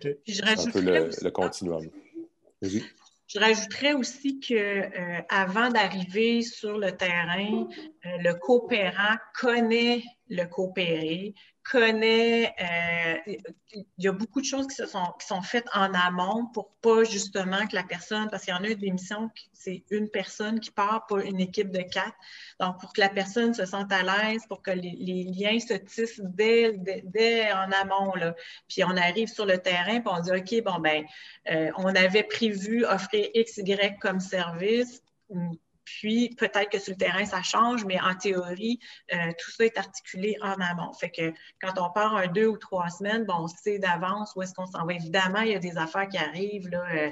C'est 0.00 0.20
un 0.46 0.70
peu 0.70 0.80
le, 0.80 1.10
le 1.22 1.30
continuum. 1.30 1.88
Je 3.28 3.38
rajouterais 3.38 3.92
aussi 3.92 4.40
que 4.40 4.54
euh, 4.54 5.20
avant 5.28 5.68
d'arriver 5.68 6.40
sur 6.40 6.78
le 6.78 6.96
terrain, 6.96 7.68
euh, 8.06 8.16
le 8.20 8.32
coopérant 8.32 9.16
connaît 9.38 10.02
le 10.30 10.44
coopéré, 10.44 11.34
connaît, 11.70 12.54
euh, 12.60 13.34
il 13.72 13.84
y 13.98 14.08
a 14.08 14.12
beaucoup 14.12 14.40
de 14.40 14.46
choses 14.46 14.66
qui, 14.66 14.76
sont 14.84 15.42
faites 15.42 15.66
en 15.74 15.92
amont 15.92 16.46
pour 16.54 16.70
pas 16.80 17.04
justement 17.04 17.66
que 17.66 17.76
la 17.76 17.82
personne, 17.82 18.28
parce 18.30 18.44
qu'il 18.44 18.54
y 18.54 18.56
en 18.56 18.64
a 18.64 18.74
des 18.74 18.90
missions, 18.90 19.30
c'est 19.52 19.84
une 19.90 20.08
personne 20.08 20.60
qui 20.60 20.70
part, 20.70 21.06
pas 21.06 21.22
une 21.22 21.40
équipe 21.40 21.70
de 21.70 21.82
quatre. 21.82 22.16
Donc, 22.58 22.80
pour 22.80 22.92
que 22.92 23.00
la 23.00 23.08
personne 23.08 23.52
se 23.52 23.66
sente 23.66 23.92
à 23.92 24.02
l'aise, 24.02 24.42
pour 24.48 24.62
que 24.62 24.70
les, 24.70 25.24
liens 25.24 25.58
se 25.60 25.74
tissent 25.74 26.20
dès, 26.22 26.72
dès, 27.04 27.52
en 27.52 27.70
amont. 27.72 28.14
Là. 28.14 28.34
Puis 28.68 28.82
on 28.84 28.96
arrive 28.96 29.28
sur 29.28 29.44
le 29.44 29.58
terrain, 29.58 30.00
puis 30.00 30.12
on 30.12 30.20
dit, 30.20 30.30
OK, 30.30 30.64
bon, 30.64 30.78
ben, 30.80 31.04
euh, 31.50 31.70
on 31.76 31.94
avait 31.94 32.24
prévu 32.24 32.84
offrir 32.86 33.28
X, 33.34 33.58
Y 33.58 33.98
comme 33.98 34.20
service 34.20 35.02
puis, 35.88 36.34
peut-être 36.36 36.68
que 36.70 36.78
sur 36.78 36.92
le 36.92 36.98
terrain, 36.98 37.24
ça 37.24 37.42
change, 37.42 37.84
mais 37.84 37.98
en 38.00 38.14
théorie, 38.14 38.78
euh, 39.12 39.16
tout 39.38 39.50
ça 39.50 39.64
est 39.64 39.78
articulé 39.78 40.36
en 40.42 40.52
amont. 40.60 40.92
Fait 40.92 41.10
que 41.10 41.32
quand 41.62 41.80
on 41.80 41.90
part 41.90 42.14
un 42.14 42.26
deux 42.26 42.46
ou 42.46 42.58
trois 42.58 42.90
semaines, 42.90 43.24
bon, 43.24 43.34
on 43.38 43.48
sait 43.48 43.78
d'avance 43.78 44.32
où 44.36 44.42
est-ce 44.42 44.54
qu'on 44.54 44.66
s'en 44.66 44.84
va. 44.84 44.92
Évidemment, 44.92 45.40
il 45.40 45.52
y 45.52 45.54
a 45.54 45.58
des 45.58 45.78
affaires 45.78 46.08
qui 46.08 46.18
arrivent. 46.18 46.68
Là, 46.68 46.84
euh, 46.94 47.10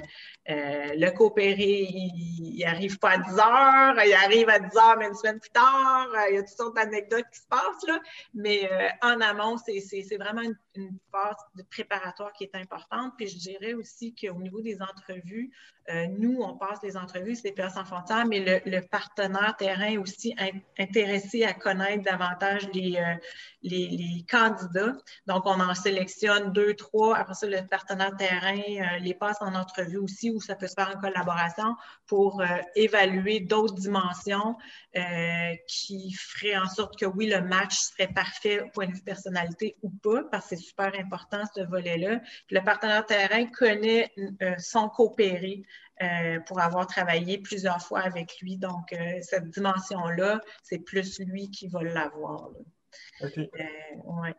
euh, 0.49 0.93
le 0.95 1.09
coopéré, 1.09 1.87
il 1.89 2.63
n'arrive 2.63 2.99
pas 2.99 3.11
à 3.11 3.17
10 3.17 3.39
heures, 3.39 4.05
il 4.05 4.13
arrive 4.13 4.49
à 4.49 4.59
10 4.59 4.77
heures, 4.77 4.97
mais 4.99 5.07
une 5.07 5.15
semaine 5.15 5.39
plus 5.39 5.49
tard. 5.49 6.07
il 6.29 6.35
y 6.35 6.37
a 6.37 6.43
toutes 6.43 6.55
sortes 6.55 6.75
d'anecdotes 6.75 7.25
qui 7.33 7.39
se 7.39 7.47
passent. 7.47 7.87
Là, 7.87 7.99
mais 8.35 8.69
en 9.01 9.19
amont, 9.21 9.57
c'est 9.57 10.17
vraiment 10.17 10.41
une, 10.41 10.55
une, 10.77 10.97
phase 11.11 11.35
de 11.55 11.63
préparatoire 11.63 12.33
qui 12.33 12.43
est 12.43 12.55
importante. 12.55 13.13
Puis 13.17 13.27
je 13.27 13.37
dirais 13.37 13.73
aussi 13.73 14.13
qu'au 14.13 14.39
niveau 14.39 14.61
des 14.61 14.81
entrevues, 14.81 15.51
nous, 16.19 16.41
on 16.41 16.57
passe 16.57 16.79
les 16.83 16.97
entrevues, 16.97 17.35
c'est 17.35 17.49
CPS 17.49 17.77
enfantins, 17.77 18.25
mais 18.25 18.61
le, 18.65 18.81
partenaire 18.81 19.55
terrain 19.57 19.97
aussi 19.99 20.35
intéressé 20.77 21.45
à 21.45 21.53
connaître 21.53 22.03
davantage 22.03 22.67
les, 22.73 22.97
euh, 22.97 23.15
les, 23.63 23.87
les, 23.87 24.25
candidats. 24.29 24.97
Donc, 25.27 25.45
on 25.45 25.59
en 25.59 25.73
sélectionne 25.73 26.51
deux, 26.51 26.73
trois. 26.73 27.15
Après 27.17 27.35
ça, 27.35 27.47
le 27.47 27.65
partenaire 27.67 28.15
terrain 28.17 28.57
euh, 28.57 28.99
les 28.99 29.13
passe 29.13 29.37
en 29.41 29.55
entrevue 29.55 29.97
aussi, 29.97 30.29
où 30.29 30.41
ça 30.41 30.55
peut 30.55 30.67
se 30.67 30.73
faire 30.73 30.93
en 30.93 30.99
collaboration 30.99 31.75
pour 32.05 32.41
euh, 32.41 32.45
évaluer 32.75 33.39
d'autres 33.39 33.75
dimensions 33.75 34.57
qui 35.67 36.11
feraient 36.13 36.57
en 36.57 36.65
sorte 36.65 36.97
que 36.97 37.05
oui, 37.05 37.27
le 37.27 37.41
match 37.41 37.75
serait 37.75 38.11
parfait 38.11 38.61
au 38.61 38.69
point 38.69 38.87
de 38.87 38.93
vue 38.93 39.03
personnalité 39.03 39.75
ou 39.83 39.91
pas, 39.91 40.23
parce 40.31 40.49
que 40.49 40.55
c'est 40.55 40.66
super 40.67 40.91
important 40.99 41.41
ce 41.55 41.61
volet-là. 41.61 42.21
Le 42.51 42.59
partenaire 42.61 43.05
terrain 43.05 43.45
connaît 43.47 44.11
son 44.57 44.89
coopéré. 44.89 45.63
Euh, 46.03 46.39
pour 46.41 46.59
avoir 46.59 46.85
travaillé 46.85 47.39
plusieurs 47.39 47.81
fois 47.81 48.01
avec 48.01 48.39
lui. 48.41 48.57
Donc, 48.57 48.93
euh, 48.93 49.19
cette 49.21 49.49
dimension-là, 49.49 50.41
c'est 50.61 50.77
plus 50.77 51.19
lui 51.21 51.49
qui 51.49 51.67
va 51.67 51.81
l'avoir. 51.81 52.51
OK. 53.21 53.37
Euh, 53.37 53.49
ouais. 54.03 54.35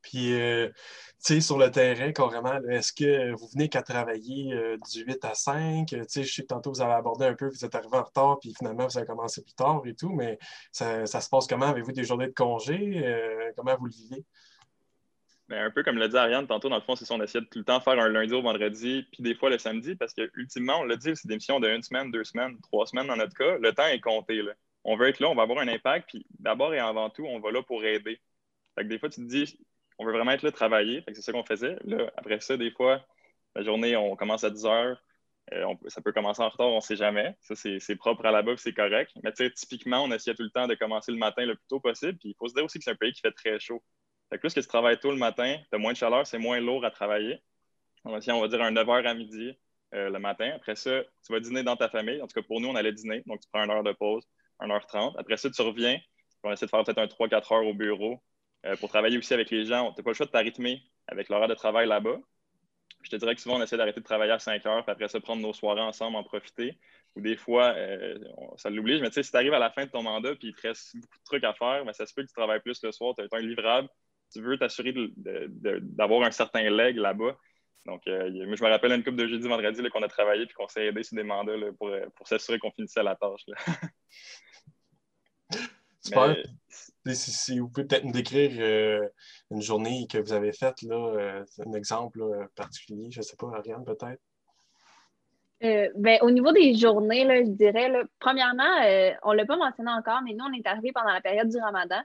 Puis, 0.00 0.32
tu 0.32 0.72
sais, 1.18 1.40
sur 1.42 1.58
le 1.58 1.70
terrain, 1.70 2.10
carrément, 2.12 2.58
est-ce 2.70 2.94
que 2.94 3.32
vous 3.32 3.46
venez 3.48 3.68
qu'à 3.68 3.82
travailler 3.82 4.56
du 4.90 5.04
8 5.04 5.22
à 5.26 5.34
5? 5.34 5.88
Tu 5.88 6.02
sais, 6.08 6.24
je 6.24 6.32
sais 6.32 6.42
que 6.42 6.46
tantôt, 6.46 6.72
vous 6.72 6.80
avez 6.80 6.94
abordé 6.94 7.26
un 7.26 7.34
peu, 7.34 7.50
vous 7.50 7.64
êtes 7.66 7.74
arrivé 7.74 7.98
en 7.98 8.02
retard, 8.02 8.38
puis 8.40 8.54
finalement, 8.56 8.86
vous 8.86 8.96
avez 8.96 9.06
commencé 9.06 9.42
plus 9.42 9.52
tard 9.52 9.82
et 9.84 9.94
tout, 9.94 10.08
mais 10.08 10.38
ça, 10.72 11.04
ça 11.04 11.20
se 11.20 11.28
passe 11.28 11.46
comment? 11.46 11.66
Avez-vous 11.66 11.92
des 11.92 12.04
journées 12.04 12.28
de 12.28 12.32
congé? 12.32 13.52
comment 13.54 13.76
vous 13.76 13.86
le 13.86 13.92
vivez? 13.92 14.24
Ben, 15.50 15.64
un 15.64 15.70
peu 15.72 15.82
comme 15.82 15.98
l'a 15.98 16.06
dit 16.06 16.16
Ariane 16.16 16.46
tantôt, 16.46 16.68
dans 16.68 16.76
le 16.76 16.82
fond, 16.82 16.94
c'est 16.94 17.04
ça, 17.04 17.14
on 17.14 17.20
essaie 17.20 17.40
de 17.40 17.46
tout 17.46 17.58
le 17.58 17.64
temps 17.64 17.80
faire 17.80 17.98
un 17.98 18.08
lundi 18.08 18.32
au 18.32 18.40
vendredi, 18.40 19.04
puis 19.12 19.24
des 19.24 19.34
fois 19.34 19.50
le 19.50 19.58
samedi, 19.58 19.96
parce 19.96 20.14
que 20.14 20.30
ultimement, 20.36 20.78
on 20.78 20.84
l'a 20.84 20.94
dit, 20.94 21.10
c'est 21.16 21.26
des 21.26 21.34
missions 21.34 21.58
de 21.58 21.68
une 21.68 21.82
semaine, 21.82 22.12
deux 22.12 22.22
semaines, 22.22 22.56
trois 22.60 22.86
semaines 22.86 23.08
dans 23.08 23.16
notre 23.16 23.34
cas. 23.34 23.58
Le 23.58 23.72
temps 23.72 23.86
est 23.88 23.98
compté. 23.98 24.42
Là. 24.42 24.52
On 24.84 24.96
veut 24.96 25.08
être 25.08 25.18
là, 25.18 25.28
on 25.28 25.34
va 25.34 25.42
avoir 25.42 25.58
un 25.58 25.66
impact, 25.66 26.10
puis 26.10 26.24
d'abord 26.38 26.72
et 26.72 26.78
avant 26.78 27.10
tout, 27.10 27.24
on 27.26 27.40
va 27.40 27.50
là 27.50 27.64
pour 27.64 27.84
aider. 27.84 28.20
Fait 28.76 28.84
des 28.84 29.00
fois, 29.00 29.08
tu 29.08 29.22
te 29.22 29.26
dis, 29.26 29.58
on 29.98 30.06
veut 30.06 30.12
vraiment 30.12 30.30
être 30.30 30.42
là, 30.42 30.52
travailler. 30.52 31.02
C'est 31.08 31.20
ça 31.20 31.32
qu'on 31.32 31.44
faisait. 31.44 31.76
Là, 31.84 32.12
après 32.16 32.38
ça, 32.38 32.56
des 32.56 32.70
fois, 32.70 33.04
la 33.56 33.64
journée, 33.64 33.96
on 33.96 34.14
commence 34.14 34.44
à 34.44 34.50
10 34.50 34.66
heures. 34.66 35.02
Euh, 35.52 35.74
ça 35.88 36.00
peut 36.00 36.12
commencer 36.12 36.42
en 36.42 36.48
retard, 36.48 36.68
on 36.68 36.76
ne 36.76 36.80
sait 36.80 36.94
jamais. 36.94 37.36
Ça, 37.40 37.56
c'est 37.56 37.96
propre 37.96 38.24
à 38.24 38.30
la 38.30 38.42
bas, 38.42 38.56
c'est 38.56 38.72
correct. 38.72 39.10
Mais 39.24 39.32
typiquement, 39.50 40.04
on 40.04 40.12
essaie 40.12 40.34
tout 40.34 40.44
le 40.44 40.50
temps 40.50 40.68
de 40.68 40.76
commencer 40.76 41.10
le 41.10 41.18
matin 41.18 41.44
le 41.44 41.56
plus 41.56 41.66
tôt 41.68 41.80
possible. 41.80 42.18
Puis 42.18 42.30
il 42.30 42.36
faut 42.38 42.46
se 42.46 42.54
dire 42.54 42.64
aussi 42.64 42.78
que 42.78 42.84
c'est 42.84 42.92
un 42.92 42.94
pays 42.94 43.12
qui 43.12 43.20
fait 43.20 43.32
très 43.32 43.58
chaud. 43.58 43.82
Plus 44.38 44.54
que 44.54 44.60
tu 44.60 44.66
travailles 44.66 44.98
tôt 44.98 45.10
le 45.10 45.16
matin, 45.16 45.56
tu 45.70 45.74
as 45.74 45.78
moins 45.78 45.92
de 45.92 45.96
chaleur, 45.96 46.26
c'est 46.26 46.38
moins 46.38 46.60
lourd 46.60 46.84
à 46.84 46.90
travailler. 46.90 47.42
On 48.04 48.12
va, 48.12 48.18
on 48.34 48.40
va 48.40 48.48
dire 48.48 48.62
un 48.62 48.72
9h 48.72 49.06
à 49.06 49.14
midi 49.14 49.58
euh, 49.94 50.08
le 50.08 50.18
matin. 50.18 50.52
Après 50.54 50.76
ça, 50.76 51.02
tu 51.24 51.32
vas 51.32 51.40
dîner 51.40 51.62
dans 51.62 51.76
ta 51.76 51.88
famille. 51.88 52.22
En 52.22 52.26
tout 52.26 52.40
cas, 52.40 52.46
pour 52.46 52.60
nous, 52.60 52.68
on 52.68 52.76
allait 52.76 52.92
dîner. 52.92 53.22
Donc, 53.26 53.40
tu 53.40 53.48
prends 53.52 53.64
une 53.64 53.70
heure 53.70 53.82
de 53.82 53.92
pause, 53.92 54.24
1h30. 54.60 55.14
Après 55.18 55.36
ça, 55.36 55.50
tu 55.50 55.62
reviens. 55.62 55.98
On 56.42 56.48
va 56.48 56.54
essayer 56.54 56.66
de 56.66 56.70
faire 56.70 56.84
peut-être 56.84 56.98
un 56.98 57.06
3-4 57.06 57.54
heures 57.54 57.66
au 57.66 57.74
bureau 57.74 58.22
euh, 58.66 58.76
pour 58.76 58.88
travailler 58.88 59.18
aussi 59.18 59.34
avec 59.34 59.50
les 59.50 59.64
gens. 59.64 59.92
Tu 59.92 60.00
n'as 60.00 60.04
pas 60.04 60.10
le 60.10 60.14
choix 60.14 60.26
de 60.26 60.30
t'arrêter 60.30 60.82
avec 61.08 61.28
l'horaire 61.28 61.48
de 61.48 61.54
travail 61.54 61.88
là-bas. 61.88 62.18
Je 63.02 63.10
te 63.10 63.16
dirais 63.16 63.34
que 63.34 63.40
souvent, 63.40 63.56
on 63.56 63.62
essaie 63.62 63.76
d'arrêter 63.76 64.00
de 64.00 64.04
travailler 64.04 64.32
à 64.32 64.38
5 64.38 64.64
heures, 64.66 64.84
puis 64.84 64.92
après 64.92 65.08
ça, 65.08 65.20
prendre 65.20 65.42
nos 65.42 65.52
soirées 65.52 65.80
ensemble, 65.80 66.16
en 66.16 66.22
profiter. 66.24 66.78
Ou 67.16 67.20
des 67.20 67.36
fois, 67.36 67.72
euh, 67.74 68.18
ça 68.56 68.70
l'oblige. 68.70 69.00
Mais 69.00 69.08
tu 69.08 69.14
sais, 69.14 69.22
si 69.22 69.30
tu 69.30 69.36
arrives 69.36 69.54
à 69.54 69.58
la 69.58 69.70
fin 69.70 69.86
de 69.86 69.90
ton 69.90 70.02
mandat, 70.02 70.34
puis 70.36 70.48
il 70.48 70.54
te 70.54 70.68
reste 70.68 70.94
beaucoup 70.96 71.18
de 71.18 71.24
trucs 71.24 71.44
à 71.44 71.54
faire, 71.54 71.84
mais 71.84 71.92
ça 71.92 72.06
se 72.06 72.14
peut 72.14 72.22
que 72.22 72.28
tu 72.28 72.34
travailles 72.34 72.60
plus 72.60 72.82
le 72.82 72.92
soir, 72.92 73.14
tu 73.16 73.22
as 73.22 73.36
un 73.36 73.40
livrable, 73.40 73.88
tu 74.32 74.42
veux 74.42 74.58
t'assurer 74.58 74.94
d'avoir 75.16 76.22
un 76.22 76.30
certain 76.30 76.68
leg 76.70 76.96
là-bas. 76.96 77.36
Donc, 77.86 78.06
euh, 78.06 78.30
je 78.32 78.62
me 78.62 78.68
rappelle 78.68 78.92
une 78.92 79.02
couple 79.02 79.16
de 79.16 79.26
jeudi, 79.26 79.48
vendredi 79.48 79.82
qu'on 79.90 80.02
a 80.02 80.08
travaillé 80.08 80.42
et 80.42 80.48
qu'on 80.48 80.68
s'est 80.68 80.86
aidé 80.86 81.02
sur 81.02 81.16
des 81.16 81.22
mandats 81.22 81.52
pour, 81.78 81.88
euh, 81.88 82.06
pour 82.14 82.28
s'assurer 82.28 82.58
qu'on 82.58 82.70
finissait 82.70 83.02
la 83.02 83.16
tâche. 83.16 83.44
Super. 86.02 86.36
Si, 87.12 87.58
vous 87.58 87.68
pouvez 87.70 87.86
peut-être 87.86 88.04
nous 88.04 88.12
décrire 88.12 88.50
euh, 88.58 89.08
une 89.50 89.62
journée 89.62 90.06
que 90.06 90.18
vous 90.18 90.34
avez 90.34 90.52
faite, 90.52 90.82
là, 90.82 91.42
un 91.66 91.72
exemple 91.72 92.22
particulier, 92.54 93.10
je 93.10 93.20
ne 93.20 93.22
sais 93.22 93.36
pas, 93.36 93.50
Ariane, 93.56 93.84
peut-être? 93.84 94.20
Ben, 95.96 96.18
au 96.20 96.30
niveau 96.30 96.52
des 96.52 96.74
journées, 96.74 97.24
là, 97.24 97.42
je 97.42 97.48
dirais, 97.48 97.90
premièrement, 98.18 98.76
on 99.22 99.32
ne 99.32 99.36
l'a 99.36 99.46
pas 99.46 99.56
mentionné 99.56 99.90
encore, 99.90 100.20
mais 100.24 100.34
nous, 100.34 100.44
on 100.44 100.52
est 100.52 100.66
arrivé 100.66 100.92
pendant 100.92 101.10
la 101.10 101.22
période 101.22 101.48
du 101.48 101.56
ramadan. 101.56 102.02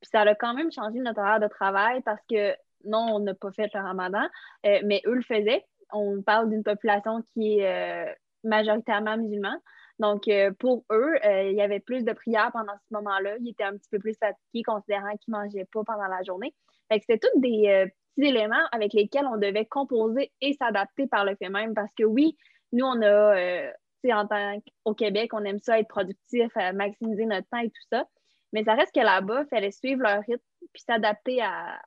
Puis 0.00 0.10
ça 0.12 0.20
a 0.20 0.34
quand 0.34 0.54
même 0.54 0.70
changé 0.70 0.98
notre 1.00 1.20
horaire 1.20 1.40
de 1.40 1.48
travail 1.48 2.00
parce 2.02 2.20
que 2.30 2.54
non, 2.84 3.06
on 3.14 3.20
n'a 3.20 3.34
pas 3.34 3.52
fait 3.52 3.70
le 3.74 3.80
ramadan, 3.80 4.26
euh, 4.66 4.80
mais 4.84 5.02
eux 5.06 5.14
le 5.14 5.22
faisaient. 5.22 5.64
On 5.92 6.22
parle 6.22 6.50
d'une 6.50 6.62
population 6.62 7.22
qui 7.32 7.58
est 7.58 8.08
euh, 8.08 8.12
majoritairement 8.44 9.16
musulmane. 9.16 9.60
Donc, 9.98 10.28
euh, 10.28 10.52
pour 10.58 10.84
eux, 10.92 11.14
il 11.24 11.54
y 11.54 11.62
avait 11.62 11.80
plus 11.80 12.04
de 12.04 12.12
prières 12.12 12.52
pendant 12.52 12.74
ce 12.74 12.94
moment-là. 12.94 13.36
Ils 13.40 13.50
étaient 13.50 13.64
un 13.64 13.76
petit 13.76 13.88
peu 13.90 13.98
plus 13.98 14.16
fatigués, 14.16 14.62
considérant 14.62 15.10
qu'ils 15.16 15.34
ne 15.34 15.38
mangeaient 15.38 15.68
pas 15.72 15.82
pendant 15.84 16.06
la 16.06 16.22
journée. 16.22 16.54
Fait 16.88 17.00
que 17.00 17.04
c'était 17.08 17.28
tous 17.28 17.40
des 17.40 17.90
petits 18.14 18.28
éléments 18.28 18.64
avec 18.70 18.92
lesquels 18.92 19.26
on 19.26 19.38
devait 19.38 19.66
composer 19.66 20.32
et 20.40 20.52
s'adapter 20.52 21.08
par 21.08 21.24
le 21.24 21.34
fait 21.34 21.48
même. 21.48 21.74
Parce 21.74 21.92
que 21.98 22.04
oui, 22.04 22.36
nous, 22.70 22.84
on 22.84 23.02
a, 23.02 23.72
en 24.04 24.26
tant 24.28 24.60
qu'au 24.84 24.94
Québec, 24.94 25.32
on 25.34 25.44
aime 25.44 25.58
ça 25.58 25.80
être 25.80 25.88
productif, 25.88 26.54
maximiser 26.74 27.26
notre 27.26 27.48
temps 27.48 27.58
et 27.58 27.70
tout 27.70 27.86
ça. 27.90 28.06
Mais 28.52 28.64
ça 28.64 28.74
reste 28.74 28.94
que 28.94 29.00
là-bas, 29.00 29.42
il 29.42 29.48
fallait 29.48 29.70
suivre 29.70 30.02
leur 30.02 30.20
rythme 30.20 30.42
puis 30.72 30.82
s'adapter 30.86 31.40
à, 31.42 31.80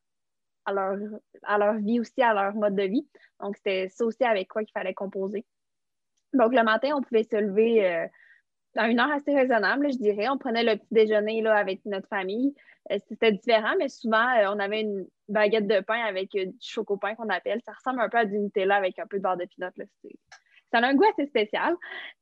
leur, 0.72 0.97
à 1.43 1.57
leur 1.57 1.76
vie 1.76 1.99
aussi, 1.99 2.22
à 2.22 2.34
leur 2.34 2.53
mode 2.53 2.76
de 2.76 2.84
vie. 2.84 3.07
Donc, 3.39 3.57
c'était 3.57 3.89
ça 3.89 4.05
aussi 4.05 4.24
avec 4.24 4.47
quoi 4.47 4.64
qu'il 4.64 4.72
fallait 4.74 4.93
composer. 4.93 5.45
Donc, 6.34 6.53
le 6.53 6.64
matin, 6.64 6.91
on 6.95 7.01
pouvait 7.01 7.24
se 7.24 7.36
lever 7.36 7.86
euh, 7.86 8.07
à 8.76 8.88
une 8.88 8.99
heure 8.99 9.12
assez 9.12 9.36
raisonnable, 9.36 9.91
je 9.91 9.97
dirais. 9.97 10.30
On 10.30 10.38
prenait 10.38 10.64
le 10.64 10.78
petit 10.78 10.93
déjeuner 10.93 11.41
là, 11.41 11.55
avec 11.55 11.84
notre 11.86 12.07
famille. 12.07 12.53
Euh, 12.91 12.97
c'était 13.09 13.32
différent, 13.32 13.74
mais 13.78 13.89
souvent, 13.89 14.28
euh, 14.38 14.53
on 14.53 14.59
avait 14.59 14.82
une 14.82 15.07
baguette 15.28 15.68
de 15.68 15.82
pain 15.82 16.01
avec 16.05 16.32
du 16.32 16.53
choco-pain 16.62 17.16
qu'on 17.16 17.30
appelle. 17.30 17.62
Ça 17.66 17.74
ressemble 17.74 18.01
un 18.01 18.09
peu 18.09 18.20
à 18.20 18.26
du 18.26 18.38
Nutella 18.38 18.76
avec 18.76 18.97
un 18.99 19.07
peu 19.07 19.18
de 19.18 19.24
beurre 19.24 19.38
de 19.38 19.45
pinot. 19.45 19.70
Là 20.74 20.80
ça 20.80 20.86
a 20.86 20.89
un 20.89 20.95
goût 20.95 21.05
assez 21.05 21.28
spécial. 21.28 21.76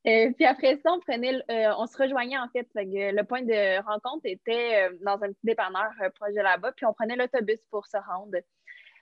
Euh, 0.07 0.31
puis 0.35 0.45
après 0.45 0.77
ça, 0.77 0.91
on 0.93 0.99
prenait, 0.99 1.35
euh, 1.51 1.73
on 1.77 1.85
se 1.85 1.97
rejoignait 1.97 2.37
en 2.37 2.47
fait. 2.49 2.67
le 2.75 3.21
point 3.23 3.41
de 3.41 3.83
rencontre 3.83 4.25
était 4.25 4.89
euh, 4.89 4.97
dans 5.01 5.21
un 5.23 5.29
petit 5.29 5.45
dépanneur 5.45 5.91
proche 6.15 6.33
de 6.33 6.41
là-bas, 6.41 6.71
puis 6.73 6.85
on 6.85 6.93
prenait 6.93 7.15
l'autobus 7.15 7.59
pour 7.69 7.85
se 7.87 7.97
rendre. 7.97 8.37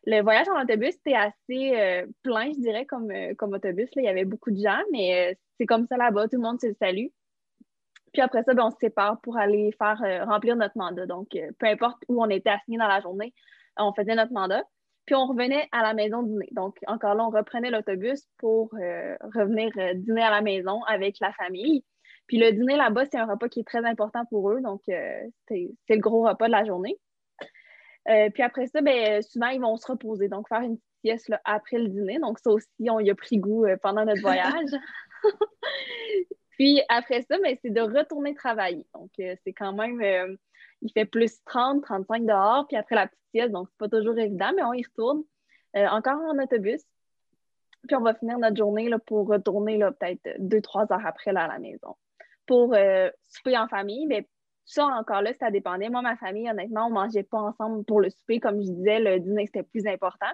Le 0.05 0.21
voyage 0.21 0.47
en 0.49 0.61
autobus 0.61 0.95
était 0.95 1.15
assez 1.15 2.05
plein, 2.23 2.51
je 2.53 2.61
dirais, 2.61 2.85
comme, 2.85 3.11
comme 3.35 3.53
autobus. 3.53 3.89
Il 3.95 4.05
y 4.05 4.07
avait 4.07 4.23
beaucoup 4.23 4.51
de 4.51 4.59
gens, 4.59 4.81
mais 4.91 5.37
c'est 5.57 5.65
comme 5.65 5.85
ça 5.87 5.97
là-bas, 5.97 6.29
tout 6.29 6.37
le 6.37 6.43
monde 6.43 6.61
se 6.61 6.71
salue. 6.79 7.07
Puis 8.13 8.21
après 8.21 8.43
ça, 8.43 8.53
ben, 8.53 8.67
on 8.67 8.71
se 8.71 8.77
sépare 8.79 9.19
pour 9.19 9.37
aller 9.37 9.73
faire 9.77 9.99
remplir 10.25 10.55
notre 10.55 10.77
mandat. 10.77 11.07
Donc, 11.07 11.27
peu 11.59 11.65
importe 11.65 11.97
où 12.07 12.23
on 12.23 12.29
était 12.29 12.51
assigné 12.51 12.77
dans 12.77 12.87
la 12.87 13.01
journée, 13.01 13.33
on 13.77 13.91
faisait 13.91 14.15
notre 14.15 14.31
mandat. 14.31 14.63
Puis 15.07 15.15
on 15.15 15.25
revenait 15.25 15.69
à 15.71 15.81
la 15.83 15.93
maison 15.93 16.21
dîner. 16.21 16.49
Donc, 16.51 16.75
encore 16.85 17.15
là, 17.15 17.25
on 17.25 17.29
reprenait 17.29 17.71
l'autobus 17.71 18.27
pour 18.37 18.69
euh, 18.75 19.15
revenir 19.33 19.71
euh, 19.77 19.93
dîner 19.93 20.21
à 20.21 20.29
la 20.29 20.41
maison 20.41 20.83
avec 20.83 21.15
la 21.21 21.31
famille. 21.31 21.85
Puis 22.27 22.37
le 22.37 22.51
dîner 22.51 22.75
là-bas, 22.75 23.05
c'est 23.05 23.17
un 23.17 23.25
repas 23.25 23.47
qui 23.47 23.61
est 23.61 23.67
très 23.67 23.85
important 23.85 24.25
pour 24.25 24.51
eux. 24.51 24.59
Donc, 24.59 24.81
euh, 24.89 25.21
c'est 25.47 25.69
le 25.89 25.99
gros 25.99 26.27
repas 26.27 26.47
de 26.47 26.51
la 26.51 26.65
journée. 26.65 26.99
puis 28.05 28.43
après 28.43 28.67
ça, 28.67 28.81
ben, 28.81 29.21
souvent, 29.21 29.47
ils 29.47 29.61
vont 29.61 29.77
se 29.77 29.89
reposer. 29.89 30.27
Donc, 30.27 30.49
faire 30.49 30.59
une 30.59 30.77
petite 30.77 31.21
sieste 31.21 31.33
après 31.45 31.77
le 31.77 31.87
dîner. 31.87 32.19
Donc, 32.19 32.39
ça 32.39 32.51
aussi, 32.51 32.67
on 32.89 32.99
y 32.99 33.09
a 33.09 33.15
pris 33.15 33.37
goût 33.37 33.65
pendant 33.81 34.03
notre 34.03 34.21
voyage. 34.21 34.71
puis 36.49 36.81
après 36.89 37.21
ça, 37.21 37.37
ben, 37.41 37.55
c'est 37.61 37.71
de 37.73 37.79
retourner 37.79 38.33
travailler. 38.33 38.85
Donc, 38.93 39.11
c'est 39.15 39.53
quand 39.53 39.71
même 39.71 40.37
il 40.81 40.91
fait 40.91 41.05
plus 41.05 41.43
30, 41.45 41.83
35 41.83 42.25
dehors, 42.25 42.67
puis 42.67 42.77
après 42.77 42.95
la 42.95 43.07
petite 43.07 43.23
sieste, 43.31 43.51
donc 43.51 43.67
c'est 43.69 43.77
pas 43.77 43.89
toujours 43.89 44.17
évident, 44.17 44.51
mais 44.55 44.63
on 44.63 44.73
y 44.73 44.83
retourne 44.83 45.23
euh, 45.75 45.87
encore 45.87 46.19
en 46.21 46.37
autobus. 46.41 46.81
Puis 47.87 47.95
on 47.95 48.01
va 48.01 48.13
finir 48.13 48.37
notre 48.37 48.57
journée 48.57 48.89
là, 48.89 48.99
pour 48.99 49.27
retourner 49.27 49.79
peut-être 49.79 50.35
deux, 50.39 50.61
trois 50.61 50.91
heures 50.91 51.05
après 51.05 51.31
là, 51.31 51.45
à 51.45 51.47
la 51.47 51.59
maison. 51.59 51.95
Pour 52.45 52.73
euh, 52.73 53.09
souper 53.29 53.57
en 53.57 53.67
famille, 53.67 54.05
mais 54.07 54.27
ça 54.65 54.85
encore 54.85 55.21
là, 55.21 55.33
ça 55.33 55.51
dépendait. 55.51 55.89
Moi, 55.89 56.01
ma 56.01 56.17
famille, 56.17 56.49
honnêtement, 56.49 56.87
on 56.87 56.89
ne 56.89 56.95
mangeait 56.95 57.23
pas 57.23 57.39
ensemble 57.39 57.85
pour 57.85 58.01
le 58.01 58.09
souper. 58.09 58.39
Comme 58.39 58.61
je 58.61 58.69
disais, 58.69 58.99
le 58.99 59.19
dîner, 59.19 59.45
c'était 59.45 59.63
plus 59.63 59.87
important. 59.87 60.31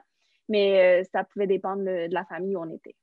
Mais 0.49 1.01
euh, 1.01 1.03
ça 1.11 1.23
pouvait 1.23 1.47
dépendre 1.47 1.83
de 1.83 2.13
la 2.13 2.25
famille 2.25 2.55
où 2.55 2.59
on 2.59 2.69
était. 2.69 2.95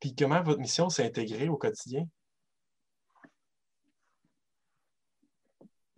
Puis 0.00 0.14
comment 0.14 0.42
votre 0.42 0.60
mission 0.60 0.88
s'est 0.88 1.04
intégrée 1.04 1.48
au 1.48 1.56
quotidien? 1.56 2.06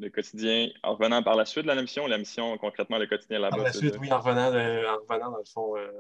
Le 0.03 0.11
quotidien 0.11 0.69
en 0.83 0.95
revenant 0.95 1.23
par 1.23 1.37
la 1.37 1.45
suite 1.45 1.65
de 1.65 1.69
la 1.69 1.81
mission, 1.81 2.07
la 2.07 2.19
mission 2.19 2.59
concrètement 2.59 2.99
le 2.99 3.07
quotidien 3.07 3.39
là-bas. 3.39 3.57
Par 3.57 3.65
la 3.65 3.73
suite, 3.73 3.97
oui, 4.01 4.13
en 4.13 4.21
revenant, 4.21 4.49
en 4.49 4.99
revenant 4.99 5.31
dans 5.31 5.39
le 5.39 5.45
fond 5.45 5.77
euh, 5.77 5.91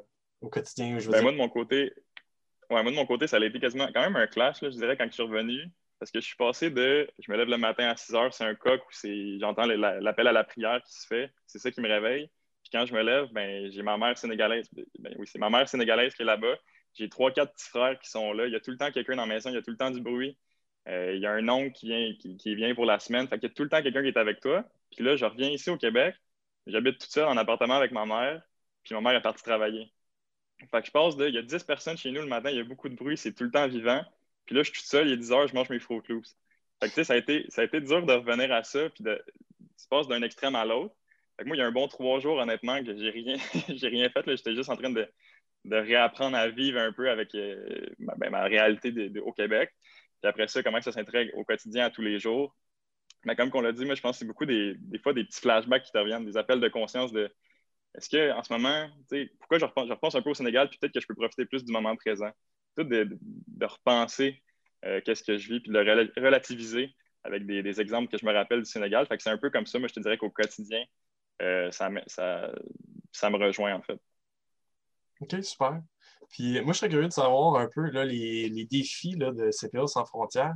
au 0.40 0.48
quotidien. 0.48 0.98
Je 0.98 1.10
ben, 1.10 1.22
Moi, 1.22 1.32
de 1.32 1.36
mon 1.36 1.48
côté, 1.48 1.92
ouais, 2.70 2.82
moi, 2.82 2.90
de 2.90 2.96
mon 2.96 3.06
côté, 3.06 3.26
ça 3.26 3.36
a 3.36 3.44
été 3.44 3.58
quasiment 3.58 3.88
quand 3.94 4.00
même 4.00 4.16
un 4.16 4.26
clash, 4.26 4.58
je 4.60 4.68
dirais, 4.68 4.96
quand 4.96 5.06
je 5.06 5.12
suis 5.12 5.22
revenu. 5.22 5.70
Parce 5.98 6.10
que 6.10 6.18
je 6.18 6.26
suis 6.26 6.36
passé 6.36 6.68
de 6.68 7.08
je 7.20 7.30
me 7.30 7.36
lève 7.36 7.48
le 7.48 7.58
matin 7.58 7.86
à 7.86 7.96
6 7.96 8.14
heures, 8.16 8.34
c'est 8.34 8.44
un 8.44 8.56
coq 8.56 8.80
où 8.80 9.08
j'entends 9.40 9.66
l'appel 9.66 10.26
à 10.26 10.32
la 10.32 10.42
prière 10.42 10.82
qui 10.82 10.92
se 10.92 11.06
fait, 11.06 11.30
c'est 11.46 11.60
ça 11.60 11.70
qui 11.70 11.80
me 11.80 11.86
réveille. 11.88 12.28
Puis 12.64 12.70
quand 12.72 12.84
je 12.86 12.92
me 12.92 13.02
lève, 13.02 13.28
ben, 13.32 13.70
j'ai 13.70 13.82
ma 13.82 13.96
mère 13.96 14.18
sénégalaise. 14.18 14.68
Ben, 14.98 15.14
oui, 15.16 15.28
c'est 15.30 15.38
ma 15.38 15.48
mère 15.48 15.68
sénégalaise 15.68 16.12
qui 16.14 16.22
est 16.22 16.24
là-bas. 16.24 16.56
J'ai 16.94 17.08
trois, 17.08 17.30
quatre 17.30 17.52
petits 17.52 17.68
frères 17.68 17.98
qui 18.00 18.10
sont 18.10 18.32
là. 18.32 18.46
Il 18.46 18.52
y 18.52 18.56
a 18.56 18.60
tout 18.60 18.72
le 18.72 18.78
temps 18.78 18.90
quelqu'un 18.90 19.14
dans 19.14 19.26
la 19.26 19.32
maison, 19.32 19.50
il 19.50 19.54
y 19.54 19.58
a 19.58 19.62
tout 19.62 19.70
le 19.70 19.76
temps 19.76 19.92
du 19.92 20.00
bruit. 20.00 20.36
Euh, 20.88 21.14
il 21.14 21.20
y 21.20 21.26
a 21.26 21.32
un 21.32 21.48
oncle 21.48 21.72
qui 21.72 22.54
vient, 22.54 22.74
pour 22.74 22.84
la 22.84 22.98
semaine. 22.98 23.28
Fait 23.28 23.42
y 23.42 23.46
a 23.46 23.50
tout 23.50 23.62
le 23.62 23.68
temps 23.68 23.82
quelqu'un 23.82 24.02
qui 24.02 24.08
est 24.08 24.16
avec 24.16 24.40
toi. 24.40 24.64
Puis 24.90 25.04
là, 25.04 25.16
je 25.16 25.24
reviens 25.24 25.50
ici 25.50 25.70
au 25.70 25.76
Québec. 25.76 26.14
J'habite 26.66 26.98
toute 26.98 27.10
seule 27.10 27.28
en 27.28 27.36
appartement 27.36 27.76
avec 27.76 27.92
ma 27.92 28.06
mère. 28.06 28.42
Puis 28.84 28.94
ma 28.94 29.00
mère 29.00 29.14
est 29.14 29.22
partie 29.22 29.42
travailler. 29.42 29.92
Fait 30.70 30.80
que 30.80 30.86
je 30.86 30.92
passe 30.92 31.16
de. 31.16 31.28
Il 31.28 31.34
y 31.34 31.38
a 31.38 31.42
10 31.42 31.64
personnes 31.64 31.96
chez 31.96 32.10
nous 32.10 32.20
le 32.20 32.28
matin, 32.28 32.50
il 32.50 32.56
y 32.56 32.60
a 32.60 32.64
beaucoup 32.64 32.88
de 32.88 32.94
bruit, 32.94 33.16
c'est 33.16 33.32
tout 33.32 33.44
le 33.44 33.50
temps 33.50 33.66
vivant. 33.68 34.02
Puis 34.46 34.54
là, 34.54 34.62
je 34.62 34.70
suis 34.70 34.80
toute 34.80 34.90
seule, 34.90 35.08
il 35.08 35.14
est 35.14 35.16
10 35.16 35.32
heures, 35.32 35.48
je 35.48 35.54
mange 35.54 35.70
mes 35.70 35.78
Fruit 35.78 36.02
Loops. 36.08 36.36
Fait 36.80 36.90
que 36.90 37.04
ça 37.04 37.14
a, 37.14 37.16
été, 37.16 37.46
ça 37.48 37.62
a 37.62 37.64
été 37.64 37.80
dur 37.80 38.04
de 38.04 38.12
revenir 38.12 38.52
à 38.52 38.62
ça. 38.64 38.88
Puis 38.90 39.04
de, 39.04 39.22
tu 39.80 39.88
passes 39.88 40.08
d'un 40.08 40.22
extrême 40.22 40.54
à 40.56 40.64
l'autre. 40.64 40.94
Fait 41.36 41.44
que 41.44 41.48
moi, 41.48 41.56
il 41.56 41.60
y 41.60 41.62
a 41.62 41.66
un 41.66 41.72
bon 41.72 41.88
trois 41.88 42.20
jours, 42.20 42.38
honnêtement, 42.38 42.82
que 42.82 42.96
j'ai 42.96 43.10
rien, 43.10 43.36
j'ai 43.68 43.88
rien 43.88 44.08
fait. 44.10 44.24
J'étais 44.26 44.54
juste 44.54 44.70
en 44.70 44.76
train 44.76 44.90
de, 44.90 45.08
de, 45.64 45.76
réapprendre 45.76 46.36
à 46.36 46.48
vivre 46.48 46.78
un 46.78 46.92
peu 46.92 47.08
avec 47.10 47.34
euh, 47.34 47.86
ben, 47.98 48.30
ma, 48.30 48.42
réalité 48.42 48.92
au 49.20 49.32
Québec. 49.32 49.70
Puis 50.22 50.28
après 50.28 50.46
ça, 50.46 50.62
comment 50.62 50.80
ça 50.80 50.92
s'intègre 50.92 51.36
au 51.36 51.44
quotidien 51.44 51.86
à 51.86 51.90
tous 51.90 52.02
les 52.02 52.20
jours? 52.20 52.54
Mais 53.24 53.34
comme 53.34 53.50
on 53.54 53.60
l'a 53.60 53.72
dit, 53.72 53.84
moi, 53.84 53.96
je 53.96 54.00
pense 54.00 54.12
que 54.12 54.18
c'est 54.20 54.24
beaucoup 54.24 54.46
des, 54.46 54.76
fois 55.02 55.12
des 55.12 55.24
petits 55.24 55.40
flashbacks 55.40 55.82
qui 55.82 55.92
te 55.92 55.98
reviennent, 55.98 56.24
des 56.24 56.36
appels 56.36 56.60
de 56.60 56.68
conscience 56.68 57.12
de 57.12 57.32
est-ce 57.94 58.08
qu'en 58.08 58.42
ce 58.42 58.52
moment, 58.52 58.88
pourquoi 59.40 59.58
je 59.58 59.64
repense, 59.64 59.88
je 59.88 59.92
repense, 59.92 60.14
un 60.14 60.22
peu 60.22 60.30
au 60.30 60.34
Sénégal, 60.34 60.70
puis 60.70 60.78
peut-être 60.78 60.94
que 60.94 61.00
je 61.00 61.06
peux 61.06 61.14
profiter 61.14 61.44
plus 61.44 61.64
du 61.64 61.72
moment 61.72 61.94
présent. 61.96 62.30
Tout 62.76 62.84
de, 62.84 63.18
repenser 63.60 64.42
euh, 64.84 65.00
qu'est-ce 65.04 65.22
que 65.22 65.36
je 65.36 65.52
vis, 65.52 65.60
puis 65.60 65.70
de 65.70 65.78
le 65.78 66.12
relativiser 66.16 66.94
avec 67.24 67.44
des, 67.44 67.80
exemples 67.80 68.10
que 68.10 68.16
je 68.16 68.24
me 68.24 68.32
rappelle 68.32 68.60
du 68.60 68.70
Sénégal. 68.70 69.06
Fait 69.06 69.16
que 69.16 69.22
c'est 69.22 69.30
un 69.30 69.38
peu 69.38 69.50
comme 69.50 69.66
ça, 69.66 69.78
moi, 69.78 69.88
je 69.88 69.94
te 69.94 70.00
dirais 70.00 70.16
qu'au 70.16 70.30
quotidien, 70.30 70.82
euh, 71.42 71.70
ça, 71.70 71.90
ça, 72.06 73.30
me 73.30 73.36
rejoint, 73.36 73.74
en 73.74 73.82
fait. 73.82 74.00
OK, 75.20 75.42
super. 75.42 75.82
Puis 76.32 76.60
moi, 76.62 76.72
je 76.72 76.78
serais 76.78 76.88
curieux 76.88 77.08
de 77.08 77.12
savoir 77.12 77.56
un 77.56 77.68
peu 77.72 77.82
là, 77.90 78.04
les, 78.04 78.48
les 78.48 78.64
défis 78.64 79.14
là, 79.16 79.30
de 79.32 79.50
CPA 79.50 79.86
sans 79.86 80.04
frontières. 80.04 80.54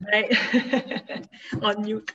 On 1.62 1.80
mute. 1.80 2.08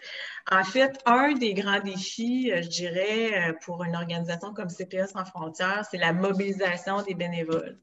En 0.49 0.63
fait, 0.63 0.97
un 1.05 1.33
des 1.33 1.53
grands 1.53 1.79
défis, 1.79 2.51
euh, 2.51 2.61
je 2.61 2.69
dirais, 2.69 3.49
euh, 3.49 3.53
pour 3.63 3.83
une 3.83 3.95
organisation 3.95 4.53
comme 4.53 4.69
CPS 4.69 5.11
sans 5.11 5.25
frontières, 5.25 5.85
c'est 5.89 5.97
la 5.97 6.13
mobilisation 6.13 7.01
des 7.01 7.13
bénévoles. 7.13 7.77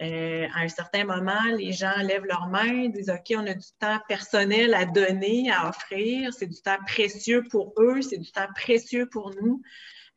Euh, 0.00 0.46
à 0.54 0.60
un 0.60 0.68
certain 0.68 1.04
moment, 1.04 1.44
les 1.56 1.72
gens 1.72 1.96
lèvent 1.98 2.24
leurs 2.24 2.48
mains, 2.48 2.88
disent 2.88 3.10
OK, 3.10 3.36
on 3.36 3.46
a 3.46 3.54
du 3.54 3.68
temps 3.78 4.00
personnel 4.08 4.74
à 4.74 4.84
donner, 4.84 5.50
à 5.52 5.68
offrir, 5.68 6.32
c'est 6.32 6.46
du 6.46 6.60
temps 6.60 6.78
précieux 6.86 7.44
pour 7.50 7.72
eux, 7.78 8.02
c'est 8.02 8.18
du 8.18 8.30
temps 8.32 8.48
précieux 8.54 9.08
pour 9.08 9.30
nous. 9.40 9.62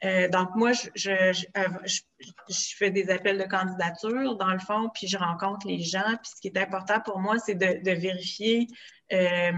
Euh, 0.03 0.27
donc, 0.27 0.49
moi, 0.55 0.71
euh, 0.71 1.33
je, 1.33 2.75
fais 2.75 2.91
des 2.91 3.09
appels 3.09 3.37
de 3.37 3.45
candidature, 3.45 4.35
dans 4.35 4.51
le 4.51 4.59
fond, 4.59 4.89
puis 4.93 5.07
je 5.07 5.17
rencontre 5.17 5.67
les 5.67 5.79
gens. 5.79 6.17
Puis 6.21 6.31
ce 6.35 6.41
qui 6.41 6.47
est 6.49 6.57
important 6.57 6.99
pour 6.99 7.19
moi, 7.19 7.39
c'est 7.39 7.55
de, 7.55 7.91
vérifier 7.91 8.67
euh, 9.13 9.51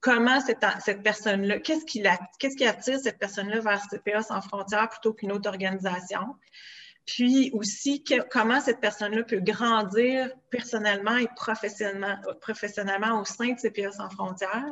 comment 0.00 0.40
cette, 0.40 1.02
personne-là, 1.02 1.58
qu'est-ce 1.58 1.84
qui, 1.84 2.02
qu'est-ce 2.38 2.56
qui 2.56 2.64
attire 2.64 2.98
cette 3.00 3.18
personne-là 3.18 3.60
vers 3.60 3.82
CPA 3.88 4.22
sans 4.22 4.40
frontières 4.40 4.88
plutôt 4.88 5.12
qu'une 5.12 5.32
autre 5.32 5.48
organisation. 5.48 6.36
Puis 7.04 7.50
aussi, 7.52 8.04
comment 8.30 8.60
cette 8.60 8.78
personne-là 8.78 9.24
peut 9.24 9.40
grandir 9.40 10.30
personnellement 10.50 11.16
et 11.16 11.26
professionnellement, 11.34 12.16
professionnellement 12.40 13.20
au 13.20 13.24
sein 13.24 13.52
de 13.52 13.58
CPA 13.58 13.90
sans 13.90 14.08
frontières. 14.10 14.70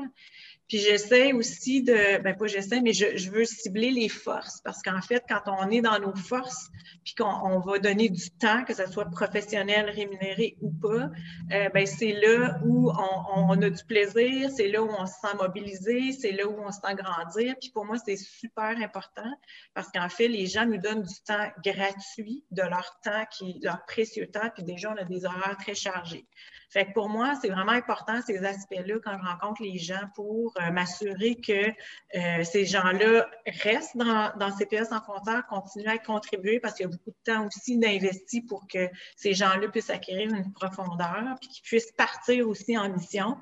Puis 0.71 0.79
j'essaie 0.79 1.33
aussi 1.33 1.83
de, 1.83 2.23
ben 2.23 2.37
pas 2.37 2.47
j'essaie, 2.47 2.81
mais 2.81 2.93
je, 2.93 3.29
veux 3.29 3.45
cibler 3.45 3.91
les 3.91 4.09
forces 4.09 4.61
parce 4.61 4.83
qu'en 4.83 5.03
fait, 5.03 5.25
quand 5.29 5.43
on 5.47 5.69
est 5.69 5.81
dans 5.81 5.99
nos 5.99 6.15
forces, 6.15 6.71
puis 7.05 7.17
qu'on 7.17 7.59
va 7.59 7.81
donner 7.81 8.09
du 8.09 8.31
temps, 8.31 8.63
que 8.63 8.73
ce 8.73 8.87
soit 8.87 9.07
professionnel, 9.07 9.91
rémunéré 9.91 10.57
ou 10.61 10.71
pas, 10.71 11.11
euh, 11.51 11.69
ben 11.71 11.87
c'est 11.87 12.13
là 12.13 12.61
où 12.65 12.89
on, 12.89 13.61
a 13.61 13.69
du 13.69 13.85
plaisir, 13.85 14.49
c'est 14.57 14.69
là 14.69 14.81
où 14.81 14.89
on 14.89 15.07
se 15.07 15.15
sent 15.15 15.37
mobilisé, 15.41 16.13
c'est 16.13 16.31
là 16.31 16.47
où 16.47 16.55
on 16.65 16.71
se 16.71 16.79
sent 16.79 16.95
grandir. 16.95 17.57
Puis 17.61 17.71
pour 17.71 17.85
moi, 17.85 17.97
c'est 17.99 18.15
super 18.15 18.77
important 18.81 19.33
parce 19.75 19.91
qu'en 19.91 20.09
fait, 20.09 20.29
les 20.29 20.47
gens 20.47 20.67
nous 20.67 20.79
donnent 20.79 21.03
du 21.03 21.21
temps 21.27 21.49
gratuit 21.65 22.45
de 22.53 22.63
leur 22.63 23.01
temps, 23.03 23.25
qui, 23.33 23.59
leur 23.65 23.85
précieux 23.87 24.29
temps, 24.29 24.51
puis 24.55 24.63
déjà, 24.63 24.93
on 24.93 25.03
a 25.03 25.05
des 25.05 25.25
horaires 25.25 25.57
très 25.59 25.75
chargés. 25.75 26.29
Fait 26.71 26.87
que 26.87 26.93
pour 26.93 27.09
moi, 27.09 27.35
c'est 27.41 27.49
vraiment 27.49 27.73
important 27.73 28.21
ces 28.25 28.45
aspects-là 28.45 28.95
quand 29.05 29.19
je 29.19 29.27
rencontre 29.27 29.63
les 29.63 29.77
gens 29.77 30.03
pour 30.15 30.55
euh, 30.57 30.71
m'assurer 30.71 31.35
que 31.35 31.69
euh, 32.15 32.45
ces 32.45 32.65
gens-là 32.65 33.29
restent 33.65 33.97
dans, 33.97 34.33
dans 34.39 34.57
CPS 34.57 34.93
en 34.93 35.01
frontières, 35.01 35.45
continuent 35.49 35.89
à 35.89 35.99
contribuer 35.99 36.61
parce 36.61 36.75
qu'il 36.75 36.87
y 36.87 36.89
a 36.89 36.93
beaucoup 36.93 37.11
de 37.11 37.33
temps 37.33 37.47
aussi 37.47 37.77
d'investi 37.77 38.43
pour 38.43 38.69
que 38.69 38.89
ces 39.17 39.35
gens-là 39.35 39.69
puissent 39.69 39.91
acquérir 39.91 40.33
une 40.33 40.53
profondeur 40.53 41.37
puis 41.41 41.49
qu'ils 41.49 41.65
puissent 41.65 41.93
partir 41.93 42.49
aussi 42.49 42.79
en 42.79 42.89
mission. 42.89 43.37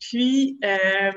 Puis, 0.00 0.58
euh, 0.64 1.12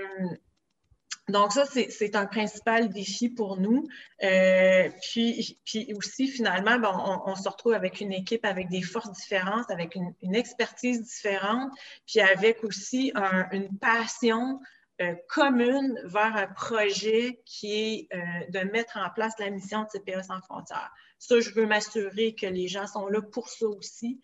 donc, 1.30 1.52
ça, 1.52 1.66
c'est 1.66 2.16
un 2.16 2.26
principal 2.26 2.88
défi 2.88 3.28
pour 3.28 3.58
nous. 3.58 3.86
Euh, 4.24 4.90
puis, 5.02 5.60
puis 5.66 5.94
aussi, 5.94 6.30
finalement, 6.30 6.78
on, 7.26 7.36
se 7.36 7.50
retrouve 7.50 7.74
avec 7.74 8.00
une 8.00 8.14
équipe 8.14 8.46
avec 8.46 8.70
des 8.70 8.82
forces 8.82 9.12
différentes, 9.12 9.70
avec 9.70 9.96
une, 9.96 10.36
expertise 10.36 11.04
différente, 11.04 11.70
puis 12.06 12.22
avec 12.22 12.64
aussi 12.64 13.12
une 13.52 13.78
passion 13.78 14.62
euh, 15.02 15.16
commune 15.28 16.00
vers 16.06 16.34
un 16.38 16.48
projet 16.48 17.42
qui 17.46 17.74
est 17.74 18.08
euh, 18.16 18.20
de 18.50 18.60
mettre 18.72 18.98
en 18.98 19.10
place 19.10 19.34
la 19.38 19.50
mission 19.50 19.84
de 19.84 20.00
CPA 20.00 20.24
sans 20.24 20.40
frontières. 20.42 20.94
Ça, 21.20 21.42
je 21.42 21.50
veux 21.52 21.66
m'assurer 21.66 22.36
que 22.36 22.46
les 22.46 22.70
gens 22.70 22.88
sont 22.88 23.08
là 23.08 23.22
pour 23.22 23.50
ça 23.50 23.66
aussi. 23.66 24.22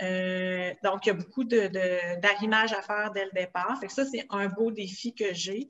donc, 0.00 1.04
il 1.04 1.08
y 1.08 1.10
a 1.10 1.14
beaucoup 1.14 1.44
d'arrimage 1.44 2.72
à 2.72 2.80
faire 2.80 3.10
dès 3.12 3.26
le 3.26 3.32
départ. 3.32 3.78
Fait 3.78 3.88
que 3.88 3.92
ça, 3.92 4.06
c'est 4.06 4.24
un 4.30 4.46
beau 4.48 4.70
défi 4.70 5.14
que 5.14 5.34
j'ai. 5.34 5.68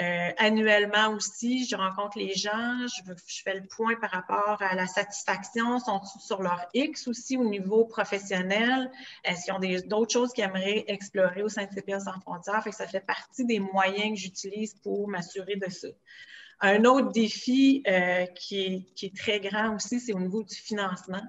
Euh, 0.00 0.30
annuellement 0.38 1.10
aussi, 1.10 1.66
je 1.66 1.76
rencontre 1.76 2.18
les 2.18 2.34
gens, 2.34 2.86
je, 2.86 3.12
fais 3.44 3.54
le 3.54 3.66
point 3.66 3.94
par 3.96 4.10
rapport 4.10 4.56
à 4.60 4.74
la 4.74 4.86
satisfaction, 4.86 5.78
sont 5.80 6.00
sur 6.18 6.40
leur 6.40 6.66
X 6.72 7.08
aussi 7.08 7.36
au 7.36 7.44
niveau 7.44 7.84
professionnel, 7.84 8.90
est-ce 9.22 9.44
qu'ils 9.44 9.52
ont 9.52 9.86
d'autres 9.86 10.12
choses 10.12 10.32
qu'ils 10.32 10.44
aimeraient 10.44 10.84
explorer 10.88 11.42
au 11.42 11.50
sein 11.50 11.66
de 11.66 11.70
CPS 11.74 12.04
sans 12.04 12.18
frontières, 12.20 12.64
fait 12.64 12.72
ça 12.72 12.86
fait 12.86 13.04
partie 13.04 13.44
des 13.44 13.60
moyens 13.60 14.14
que 14.14 14.16
j'utilise 14.16 14.74
pour 14.82 15.08
m'assurer 15.08 15.56
de 15.56 15.70
ça. 15.70 15.88
Un 16.60 16.84
autre 16.84 17.10
défi 17.12 17.82
euh, 17.86 18.24
qui, 18.26 18.86
est, 19.02 19.16
très 19.16 19.40
grand 19.40 19.74
aussi, 19.74 20.00
c'est 20.00 20.14
au 20.14 20.20
niveau 20.20 20.42
du 20.42 20.54
financement. 20.54 21.22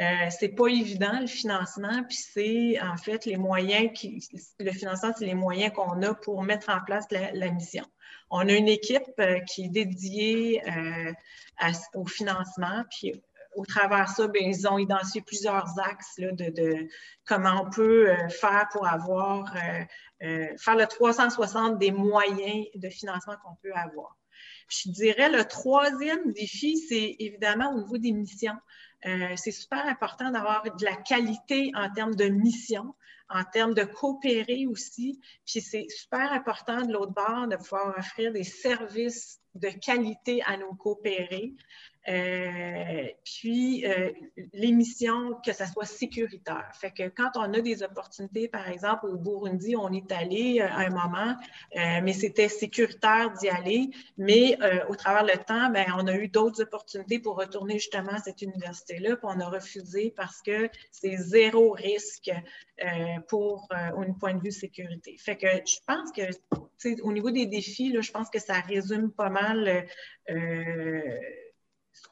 Euh, 0.00 0.04
c'est 0.30 0.50
pas 0.50 0.66
évident 0.68 1.20
le 1.20 1.26
financement, 1.26 2.02
puis 2.08 2.16
c'est 2.16 2.80
en 2.80 2.96
fait 2.96 3.24
les 3.24 3.36
moyens 3.36 3.90
qui, 3.94 4.26
le 4.58 4.72
financement, 4.72 5.12
c'est 5.16 5.26
les 5.26 5.34
moyens 5.34 5.72
qu'on 5.72 6.02
a 6.02 6.14
pour 6.14 6.42
mettre 6.42 6.70
en 6.70 6.80
place 6.84 7.06
la 7.10 7.50
mission. 7.50 7.84
On 8.30 8.48
a 8.48 8.52
une 8.52 8.68
équipe 8.68 9.12
euh, 9.20 9.40
qui 9.40 9.64
est 9.64 9.68
dédiée 9.68 10.62
euh, 10.68 11.12
au 11.94 12.06
financement, 12.06 12.84
puis 12.90 13.12
au 13.54 13.64
travers 13.64 14.04
de 14.04 14.10
ça, 14.10 14.28
bien, 14.28 14.42
ils 14.42 14.68
ont 14.68 14.78
identifié 14.78 15.22
plusieurs 15.22 15.66
axes 15.80 16.16
de, 16.18 16.88
comment 17.26 17.64
on 17.64 17.70
peut 17.70 18.10
euh, 18.10 18.28
faire 18.28 18.68
pour 18.70 18.86
avoir, 18.86 19.52
faire 20.20 20.76
le 20.76 20.86
360 20.86 21.78
des 21.78 21.90
moyens 21.90 22.66
de 22.74 22.88
financement 22.88 23.34
qu'on 23.42 23.56
peut 23.62 23.72
avoir. 23.74 24.16
Je 24.68 24.90
dirais 24.90 25.30
le 25.30 25.44
troisième 25.44 26.32
défi, 26.32 26.76
c'est 26.76 27.16
évidemment 27.18 27.72
au 27.72 27.78
niveau 27.78 27.98
des 27.98 28.12
missions. 28.12 28.56
C'est 29.02 29.52
super 29.52 29.86
important 29.86 30.30
d'avoir 30.30 30.62
de 30.62 30.84
la 30.84 30.96
qualité 30.96 31.70
en 31.74 31.90
termes 31.90 32.14
de 32.14 32.26
mission 32.26 32.94
en 33.30 33.44
termes 33.44 33.74
de 33.74 33.84
coopérer 33.84 34.66
aussi. 34.66 35.20
Puis 35.46 35.60
c'est 35.60 35.86
super 35.90 36.32
important 36.32 36.82
de 36.82 36.92
l'autre 36.92 37.12
bord 37.12 37.46
de 37.48 37.56
pouvoir 37.56 37.96
offrir 37.98 38.32
des 38.32 38.44
services 38.44 39.40
de 39.54 39.68
qualité 39.68 40.42
à 40.46 40.56
nos 40.56 40.74
coopérés. 40.74 41.54
Euh, 42.08 43.06
puis, 43.24 43.84
euh, 43.84 44.10
l'émission, 44.54 45.34
que 45.44 45.52
ça 45.52 45.66
soit 45.66 45.84
sécuritaire. 45.84 46.70
Fait 46.74 46.90
que 46.90 47.08
quand 47.08 47.30
on 47.36 47.52
a 47.52 47.60
des 47.60 47.82
opportunités, 47.82 48.48
par 48.48 48.68
exemple, 48.68 49.06
au 49.06 49.16
Burundi, 49.16 49.76
on 49.76 49.92
est 49.92 50.10
allé 50.12 50.60
à 50.60 50.78
un 50.78 50.90
moment, 50.90 51.36
mais 51.74 52.12
c'était 52.12 52.48
sécuritaire 52.48 53.32
d'y 53.34 53.48
aller. 53.48 53.90
Mais 54.16 54.58
au 54.88 54.96
travers 54.96 55.24
le 55.24 55.36
temps, 55.44 55.70
ben, 55.70 55.86
on 55.96 56.06
a 56.06 56.14
eu 56.14 56.28
d'autres 56.28 56.62
opportunités 56.62 57.18
pour 57.18 57.36
retourner 57.36 57.74
justement 57.74 58.12
à 58.12 58.18
cette 58.18 58.42
université-là, 58.42 59.16
puis 59.16 59.26
on 59.26 59.40
a 59.40 59.48
refusé 59.48 60.12
parce 60.16 60.40
que 60.42 60.68
c'est 60.90 61.16
zéro 61.16 61.72
risque 61.72 62.30
pour, 63.28 63.68
au 63.96 64.12
point 64.14 64.34
de 64.34 64.40
vue 64.40 64.52
sécurité. 64.52 65.16
Fait 65.18 65.36
que 65.36 65.46
je 65.46 65.78
pense 65.86 66.12
que, 66.12 67.02
au 67.02 67.12
niveau 67.12 67.30
des 67.30 67.46
défis, 67.46 67.92
là, 67.92 68.00
je 68.00 68.12
pense 68.12 68.30
que 68.30 68.38
ça 68.38 68.60
résume 68.60 69.10
pas 69.10 69.30
mal 69.30 69.86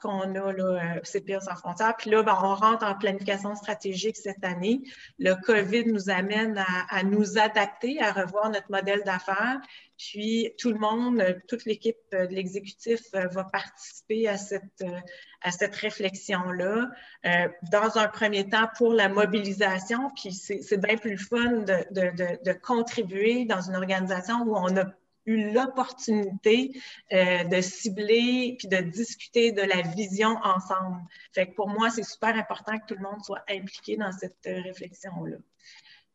qu'on 0.00 0.34
a, 0.34 0.52
là, 0.52 1.00
CPA 1.02 1.40
sans 1.40 1.56
frontières. 1.56 1.96
Puis 1.96 2.10
là, 2.10 2.22
ben, 2.22 2.38
on 2.42 2.54
rentre 2.54 2.84
en 2.84 2.94
planification 2.94 3.54
stratégique 3.54 4.16
cette 4.16 4.44
année. 4.44 4.82
Le 5.18 5.34
COVID 5.34 5.86
nous 5.86 6.10
amène 6.10 6.62
à, 6.90 7.02
nous 7.02 7.38
adapter, 7.38 8.00
à 8.00 8.12
revoir 8.12 8.50
notre 8.50 8.70
modèle 8.70 9.02
d'affaires. 9.04 9.60
Puis 9.98 10.52
tout 10.58 10.70
le 10.70 10.78
monde, 10.78 11.22
toute 11.48 11.64
l'équipe 11.64 11.96
de 12.12 12.26
l'exécutif 12.26 13.00
euh, 13.14 13.26
va 13.28 13.44
participer 13.44 14.28
à 14.28 14.36
cette, 14.36 14.62
euh, 14.82 15.00
à 15.40 15.50
cette 15.50 15.74
réflexion-là. 15.74 16.90
Euh, 17.24 17.48
dans 17.72 17.96
un 17.96 18.08
premier 18.08 18.46
temps, 18.48 18.68
pour 18.76 18.92
la 18.92 19.08
mobilisation, 19.08 20.10
puis 20.14 20.32
c'est 20.32 20.80
bien 20.80 20.96
plus 20.96 21.16
fun 21.16 21.60
de, 21.60 21.86
de, 21.92 22.44
de 22.44 22.52
contribuer 22.52 23.46
dans 23.46 23.62
une 23.62 23.76
organisation 23.76 24.42
où 24.42 24.54
on 24.54 24.76
a 24.76 24.84
eu 25.26 25.52
l'opportunité 25.52 26.72
euh, 27.12 27.44
de 27.44 27.60
cibler 27.60 28.56
puis 28.58 28.68
de 28.68 28.78
discuter 28.78 29.52
de 29.52 29.62
la 29.62 29.82
vision 29.82 30.36
ensemble. 30.42 31.00
Fait 31.32 31.48
que 31.48 31.54
pour 31.54 31.68
moi, 31.68 31.90
c'est 31.90 32.04
super 32.04 32.34
important 32.36 32.78
que 32.78 32.86
tout 32.86 33.00
le 33.00 33.08
monde 33.08 33.22
soit 33.24 33.44
impliqué 33.50 33.96
dans 33.96 34.12
cette 34.12 34.46
euh, 34.46 34.62
réflexion-là. 34.62 35.36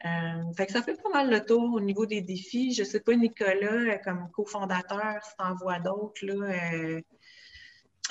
Euh, 0.03 0.53
fait 0.57 0.65
que 0.65 0.71
ça 0.71 0.81
fait 0.81 0.99
pas 1.01 1.09
mal 1.09 1.29
le 1.29 1.45
tour 1.45 1.73
au 1.73 1.79
niveau 1.79 2.07
des 2.07 2.21
défis. 2.21 2.73
Je 2.73 2.81
ne 2.81 2.87
sais 2.87 3.01
pas, 3.01 3.13
Nicolas, 3.15 3.99
comme 3.99 4.29
cofondateur, 4.31 5.23
si 5.23 5.35
tu 5.37 5.45
en 5.45 5.53
vois 5.55 5.79
d'autres, 5.79 6.25
là, 6.25 7.01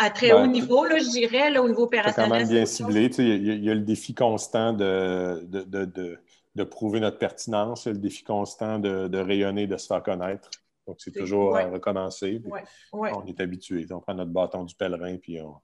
à 0.01 0.11
très 0.11 0.33
haut 0.33 0.43
ben, 0.43 0.51
niveau, 0.51 0.85
là, 0.85 0.99
je 0.99 1.11
dirais, 1.11 1.51
là, 1.51 1.63
au 1.63 1.69
niveau 1.69 1.83
opérationnel. 1.83 2.31
C'est 2.31 2.31
quand 2.31 2.39
même 2.39 2.49
bien 2.49 2.67
ciblé. 2.67 3.11
Il 3.19 3.65
y, 3.65 3.71
a 3.71 3.75
le 3.75 3.81
défi 3.81 4.15
constant 4.15 4.73
de, 4.73 5.45
de, 5.45 5.63
de, 5.63 6.19
de, 6.55 6.65
prouver 6.65 7.01
notre 7.01 7.19
pertinence, 7.19 7.87
le 7.87 7.99
défi 7.99 8.25
constant 8.25 8.79
de, 8.79 9.19
rayonner, 9.19 9.67
de 9.67 9.77
se 9.77 9.87
faire 9.87 10.03
connaître. 10.03 10.51
Donc, 10.87 10.97
c'est 10.99 11.13
toujours 11.13 11.57
à 11.57 11.67
recommencer. 11.67 12.43
On 12.93 13.25
est 13.27 13.41
habitué. 13.41 13.87
On 13.91 14.01
prend 14.01 14.15
notre 14.15 14.33
bâton 14.33 14.65
du 14.65 14.75
pèlerin 14.75 15.17
puis 15.19 15.41
on, 15.41 15.55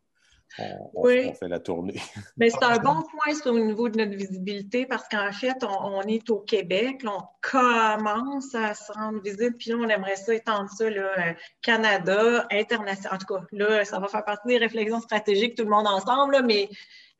fait 1.04 1.48
la 1.48 1.58
tournée. 1.58 2.00
Mais 2.36 2.50
c'est 2.50 2.62
un 2.62 2.78
bon 2.78 3.02
point 3.02 3.34
sur 3.34 3.52
le 3.52 3.64
niveau 3.64 3.88
de 3.88 3.98
notre 3.98 4.16
visibilité 4.16 4.86
parce 4.86 5.08
qu'en 5.08 5.32
fait, 5.32 5.64
on, 5.64 6.02
est 6.02 6.30
au 6.30 6.40
Québec, 6.40 7.04
on 7.04 7.22
commence 7.42 8.54
à 8.54 8.74
se 8.74 8.92
rendre 8.92 9.20
visible, 9.22 9.56
puis 9.58 9.70
là, 9.70 9.76
on 9.78 9.88
aimerait 9.88 10.16
ça 10.16 10.34
étendre 10.34 10.70
ça, 10.70 10.88
là, 10.88 11.10
euh, 11.18 11.32
Canada, 11.62 12.46
international. 12.50 13.14
En 13.14 13.18
tout 13.18 13.34
cas, 13.34 13.44
là, 13.52 13.84
ça 13.84 13.98
va 13.98 14.08
faire 14.08 14.24
partie 14.24 14.48
des 14.48 14.58
réflexions 14.58 15.00
stratégiques, 15.00 15.56
tout 15.56 15.64
le 15.64 15.70
monde 15.70 15.86
ensemble, 15.86 16.42
mais 16.44 16.68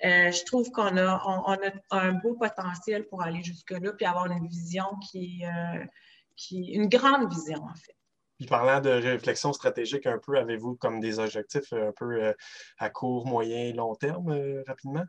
euh, 0.04 0.30
je 0.30 0.44
trouve 0.44 0.70
qu'on 0.70 0.96
a, 0.96 1.10
a, 1.10 1.56
un 1.90 2.12
beau 2.12 2.34
potentiel 2.34 3.06
pour 3.08 3.22
aller 3.22 3.42
jusque-là, 3.42 3.92
puis 3.92 4.06
avoir 4.06 4.26
une 4.26 4.46
vision 4.46 4.86
qui, 5.10 5.42
euh, 5.44 5.84
qui 6.36 6.72
une 6.72 6.88
grande 6.88 7.30
vision, 7.30 7.62
en 7.62 7.74
fait. 7.74 7.96
Puis 8.38 8.46
parlant 8.46 8.80
de 8.80 8.90
réflexion 8.90 9.52
stratégique 9.52 10.06
un 10.06 10.18
peu, 10.18 10.36
avez-vous 10.36 10.76
comme 10.76 11.00
des 11.00 11.18
objectifs 11.18 11.72
un 11.72 11.92
peu 11.92 12.22
euh, 12.22 12.32
à 12.78 12.90
court, 12.90 13.26
moyen, 13.26 13.72
long 13.72 13.94
terme 13.94 14.30
euh, 14.30 14.62
rapidement? 14.66 15.04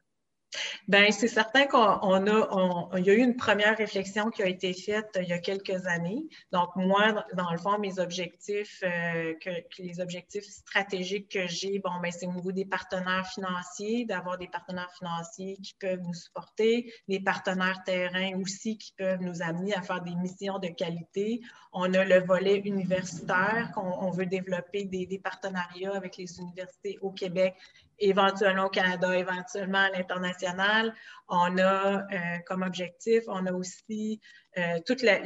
Bien, 0.88 1.12
c'est 1.12 1.28
certain 1.28 1.66
qu'on 1.66 2.28
a, 2.28 2.98
il 2.98 3.06
y 3.06 3.10
a 3.10 3.14
eu 3.14 3.22
une 3.22 3.36
première 3.36 3.78
réflexion 3.78 4.30
qui 4.30 4.42
a 4.42 4.48
été 4.48 4.74
faite 4.74 5.10
euh, 5.18 5.22
il 5.22 5.28
y 5.28 5.34
a 5.34 5.40
quelques 5.40 5.86
années. 5.86 6.26
Donc, 6.54 6.70
moi, 6.76 7.26
dans 7.34 7.52
le 7.52 7.58
fond, 7.58 7.78
mes 7.78 8.00
objectifs, 8.00 8.82
euh, 8.84 9.34
les 9.80 10.00
objectifs 10.00 10.46
stratégiques 10.46 11.30
que 11.30 11.46
j'ai, 11.48 11.80
bon, 11.80 11.92
ben, 12.02 12.12
c'est 12.12 12.26
au 12.26 12.32
niveau 12.32 12.54
des 12.54 12.66
partenaires 12.66 13.28
financiers, 13.28 14.06
d'avoir 14.06 14.38
des 14.38 14.48
partenaires 14.48 14.92
financiers 14.98 15.58
qui 15.62 15.76
peuvent 15.78 16.00
nous 16.00 16.14
supporter, 16.14 16.94
des 17.10 17.20
partenaires 17.20 17.84
terrain 17.86 18.40
aussi 18.42 18.78
qui 18.78 18.94
peuvent 18.98 19.22
nous 19.22 19.42
amener 19.42 19.74
à 19.76 19.82
faire 19.82 20.02
des 20.02 20.16
missions 20.16 20.60
de 20.60 20.70
qualité. 20.70 21.42
On 21.74 21.94
a 21.94 22.06
le 22.06 22.22
volet 22.22 22.62
universitaire, 22.64 23.72
qu'on 23.76 24.10
veut 24.12 24.26
développer 24.26 24.86
des 24.86 25.20
partenariats 25.22 25.96
avec 25.96 26.18
les 26.18 26.40
universités 26.40 26.98
au 27.02 27.12
Québec 27.12 27.56
éventuellement 28.00 28.66
au 28.66 28.70
Canada, 28.70 29.18
éventuellement 29.18 29.80
à 29.80 29.90
l'international. 29.90 30.94
On 31.30 31.58
a 31.58 31.98
euh, 31.98 32.38
comme 32.46 32.62
objectif, 32.64 33.24
on 33.28 33.46
a 33.46 33.52
aussi 33.52 34.20
euh, 34.58 34.80
toute 34.86 35.02
la, 35.02 35.20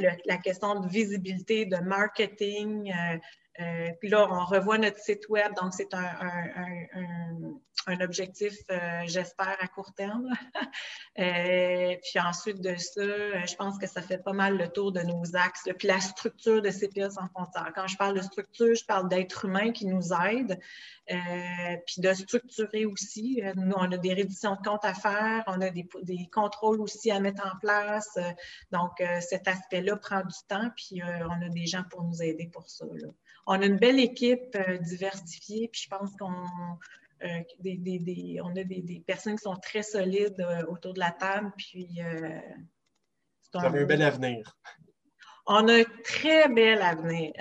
question 0.43 0.79
de 0.79 0.87
visibilité, 0.87 1.65
de 1.65 1.77
marketing. 1.77 2.91
Euh, 2.91 3.17
puis 3.99 4.09
là, 4.09 4.27
on 4.29 4.45
revoit 4.45 4.77
notre 4.77 4.99
site 4.99 5.29
web, 5.29 5.53
donc 5.55 5.73
c'est 5.73 5.93
un, 5.93 6.11
un 7.87 7.99
objectif, 8.01 8.53
euh, 8.69 9.01
j'espère, 9.05 9.57
à 9.59 9.67
court 9.67 9.93
terme. 9.93 10.27
Euh, 11.19 11.95
puis 12.03 12.19
ensuite 12.21 12.61
de 12.61 12.73
ça, 12.77 13.01
euh, 13.01 13.45
je 13.45 13.55
pense 13.55 13.77
que 13.77 13.85
ça 13.85 14.01
fait 14.01 14.17
pas 14.17 14.31
mal 14.31 14.57
le 14.57 14.69
tour 14.69 14.93
de 14.93 15.01
nos 15.01 15.35
axes. 15.35 15.67
Puis 15.77 15.87
la 15.87 15.99
structure 15.99 16.61
de 16.61 16.69
CPA 16.69 17.09
sans 17.09 17.27
frontières. 17.27 17.71
Quand 17.75 17.85
je 17.85 17.97
parle 17.97 18.15
de 18.15 18.21
structure, 18.21 18.73
je 18.73 18.85
parle 18.85 19.09
d'êtres 19.09 19.43
humains 19.45 19.73
qui 19.73 19.87
nous 19.87 20.13
aident, 20.13 20.57
puis 21.05 22.01
de 22.01 22.13
structurer 22.13 22.85
aussi. 22.85 23.41
Nous, 23.57 23.75
on 23.75 23.91
a 23.91 23.97
des 23.97 24.13
réductions 24.13 24.55
de 24.55 24.61
comptes 24.61 24.85
à 24.85 24.93
faire, 24.93 25.43
on 25.47 25.59
a 25.59 25.69
des, 25.69 25.87
des 26.03 26.29
contrôles 26.31 26.79
aussi 26.79 27.11
à 27.11 27.19
mettre 27.19 27.45
en 27.45 27.59
place. 27.59 28.17
donc, 28.71 29.03
cet 29.19 29.49
aspect-là 29.49 29.97
prend 29.97 30.21
du 30.21 30.37
temps, 30.47 30.69
puis 30.77 31.01
on 31.03 31.45
a 31.45 31.49
des 31.49 31.65
gens 31.65 31.83
pour 31.89 32.03
nous 32.03 32.23
aider 32.23 32.49
pour 32.51 32.69
ça. 32.69 32.85
On 33.47 33.61
a 33.61 33.65
une 33.65 33.77
belle 33.77 33.99
équipe 33.99 34.57
diversifiée, 34.81 35.69
puis 35.71 35.81
je 35.83 35.89
pense 35.89 36.11
qu'on 36.17 36.33
euh, 37.23 37.41
des, 37.59 38.39
on 38.43 38.49
a 38.55 38.63
des, 38.63 39.03
personnes 39.05 39.35
qui 39.35 39.43
sont 39.43 39.55
très 39.55 39.83
solides 39.83 40.39
euh, 40.39 40.65
autour 40.67 40.93
de 40.93 40.99
la 40.99 41.11
table. 41.11 41.51
Puis, 41.55 41.87
euh, 41.99 42.39
Vous 43.53 43.63
avez 43.63 43.81
un 43.81 43.85
bel 43.85 44.01
avenir. 44.01 44.57
On 45.45 45.67
a 45.67 45.81
un 45.81 45.83
très 46.03 46.49
bel 46.49 46.81
avenir. 46.81 47.33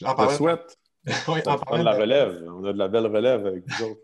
J'en 0.00 0.28
souhaite. 0.30 0.76
oui, 1.28 1.40
on, 1.46 1.78
de 1.78 1.82
la 1.82 1.92
relève. 1.92 2.44
On 2.48 2.64
a 2.64 2.72
de 2.72 2.78
la 2.78 2.88
belle 2.88 3.06
relève 3.06 3.46
avec 3.46 3.64
vous 3.66 3.84
autres. 3.84 4.00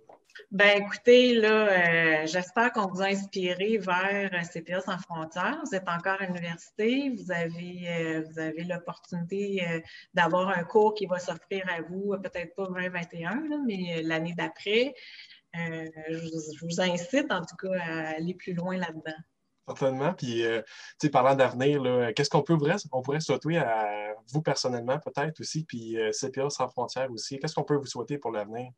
Ben 0.53 0.83
écoutez, 0.83 1.33
là, 1.33 1.49
euh, 1.71 2.27
j'espère 2.27 2.73
qu'on 2.73 2.87
vous 2.87 3.01
a 3.01 3.07
inspiré 3.07 3.79
vers 3.79 4.31
euh, 4.35 4.43
CPA 4.43 4.83
sans 4.83 4.99
frontières. 4.99 5.59
Vous 5.65 5.75
êtes 5.75 5.89
encore 5.89 6.21
à 6.21 6.27
l'université, 6.27 7.09
vous 7.09 7.33
avez, 7.33 7.89
euh, 7.89 8.23
avez 8.37 8.65
l'opportunité 8.65 9.83
d'avoir 10.13 10.51
un 10.51 10.63
cours 10.65 10.93
qui 10.93 11.07
va 11.07 11.19
s'offrir 11.19 11.65
à 11.71 11.81
vous, 11.81 12.15
peut-être 12.23 12.55
pas 12.55 12.67
2021, 12.67 13.63
mais 13.67 14.03
l'année 14.03 14.35
d'après. 14.37 14.95
Je, 15.55 16.65
vous 16.67 16.81
incite 16.83 17.33
en 17.33 17.41
tout 17.41 17.57
cas 17.57 17.81
à 17.81 18.17
aller 18.17 18.35
plus 18.35 18.53
loin 18.53 18.77
là-dedans. 18.77 19.17
Certainement. 19.67 20.13
Puis, 20.13 20.45
parlant 21.11 21.35
d'avenir, 21.35 22.13
qu'est-ce 22.15 22.29
qu'on 22.29 22.43
peut 22.43 22.59
on 22.93 23.01
pourrait 23.01 23.21
souhaiter 23.21 23.57
à 23.57 24.15
vous 24.29 24.43
personnellement, 24.43 24.99
peut-être 24.99 25.41
aussi, 25.41 25.65
puis 25.65 25.97
CPA 26.13 26.51
sans 26.51 26.69
frontières 26.69 27.11
aussi. 27.11 27.39
Qu'est-ce 27.39 27.55
qu'on 27.55 27.65
peut 27.65 27.77
vous 27.77 27.87
souhaiter 27.87 28.19
pour 28.19 28.33
l'avenir? 28.33 28.71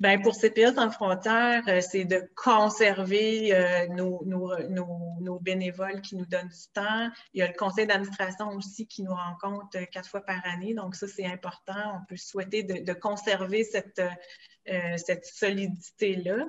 Bien, 0.00 0.20
pour 0.20 0.34
CPA 0.34 0.72
sans 0.74 0.90
frontières, 0.90 1.64
euh, 1.68 1.80
c'est 1.80 2.04
de 2.04 2.22
conserver 2.36 3.54
euh, 3.54 3.86
nos, 3.88 5.38
bénévoles 5.40 6.00
qui 6.00 6.16
nous 6.16 6.26
donnent 6.26 6.48
du 6.48 6.72
temps. 6.72 7.10
Il 7.34 7.40
y 7.40 7.42
a 7.42 7.48
le 7.48 7.54
conseil 7.54 7.86
d'administration 7.86 8.48
aussi 8.50 8.86
qui 8.86 9.02
nous 9.02 9.14
rencontre 9.14 9.76
euh, 9.76 9.84
quatre 9.86 10.08
fois 10.08 10.20
par 10.20 10.40
année. 10.46 10.74
Donc, 10.74 10.94
ça, 10.94 11.06
c'est 11.08 11.26
important. 11.26 12.00
On 12.00 12.04
peut 12.06 12.16
souhaiter 12.16 12.62
de, 12.62 12.92
conserver 12.92 13.64
cette, 13.64 14.00
solidité-là. 15.24 16.46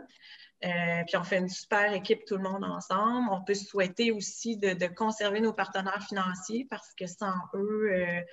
puis 0.61 1.17
on 1.17 1.23
fait 1.23 1.37
une 1.37 1.49
super 1.49 1.93
équipe, 1.93 2.25
tout 2.25 2.37
le 2.37 2.43
monde 2.43 2.63
ensemble. 2.63 3.29
On 3.31 3.43
peut 3.43 3.55
souhaiter 3.55 4.11
aussi 4.11 4.57
de 4.57 4.87
conserver 4.87 5.41
nos 5.41 5.53
partenaires 5.53 6.05
financiers 6.07 6.67
parce 6.69 6.93
que 6.95 7.07
sans 7.07 7.33
eux, 7.55 8.23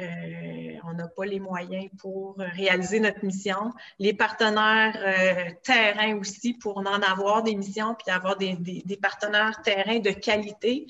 euh, 0.00 0.78
on 0.84 0.94
n'a 0.94 1.08
pas 1.08 1.24
les 1.24 1.40
moyens 1.40 1.88
pour 1.98 2.36
réaliser 2.38 3.00
notre 3.00 3.24
mission. 3.24 3.72
Les 3.98 4.14
partenaires 4.14 4.96
euh, 4.96 5.50
terrain 5.62 6.16
aussi, 6.16 6.54
pour 6.54 6.78
en 6.78 6.86
avoir 6.86 7.42
des 7.42 7.54
missions, 7.54 7.94
puis 7.94 8.10
avoir 8.14 8.36
des, 8.36 8.56
partenaires 9.00 9.60
terrain 9.62 9.98
de 9.98 10.10
qualité. 10.10 10.86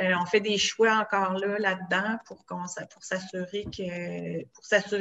Euh, 0.00 0.12
on 0.20 0.26
fait 0.26 0.40
des 0.40 0.58
choix 0.58 0.94
encore 0.94 1.38
là 1.38 1.58
là-dedans 1.58 2.18
pour, 2.24 2.44
pour 2.46 3.04
s'assurer 3.04 3.64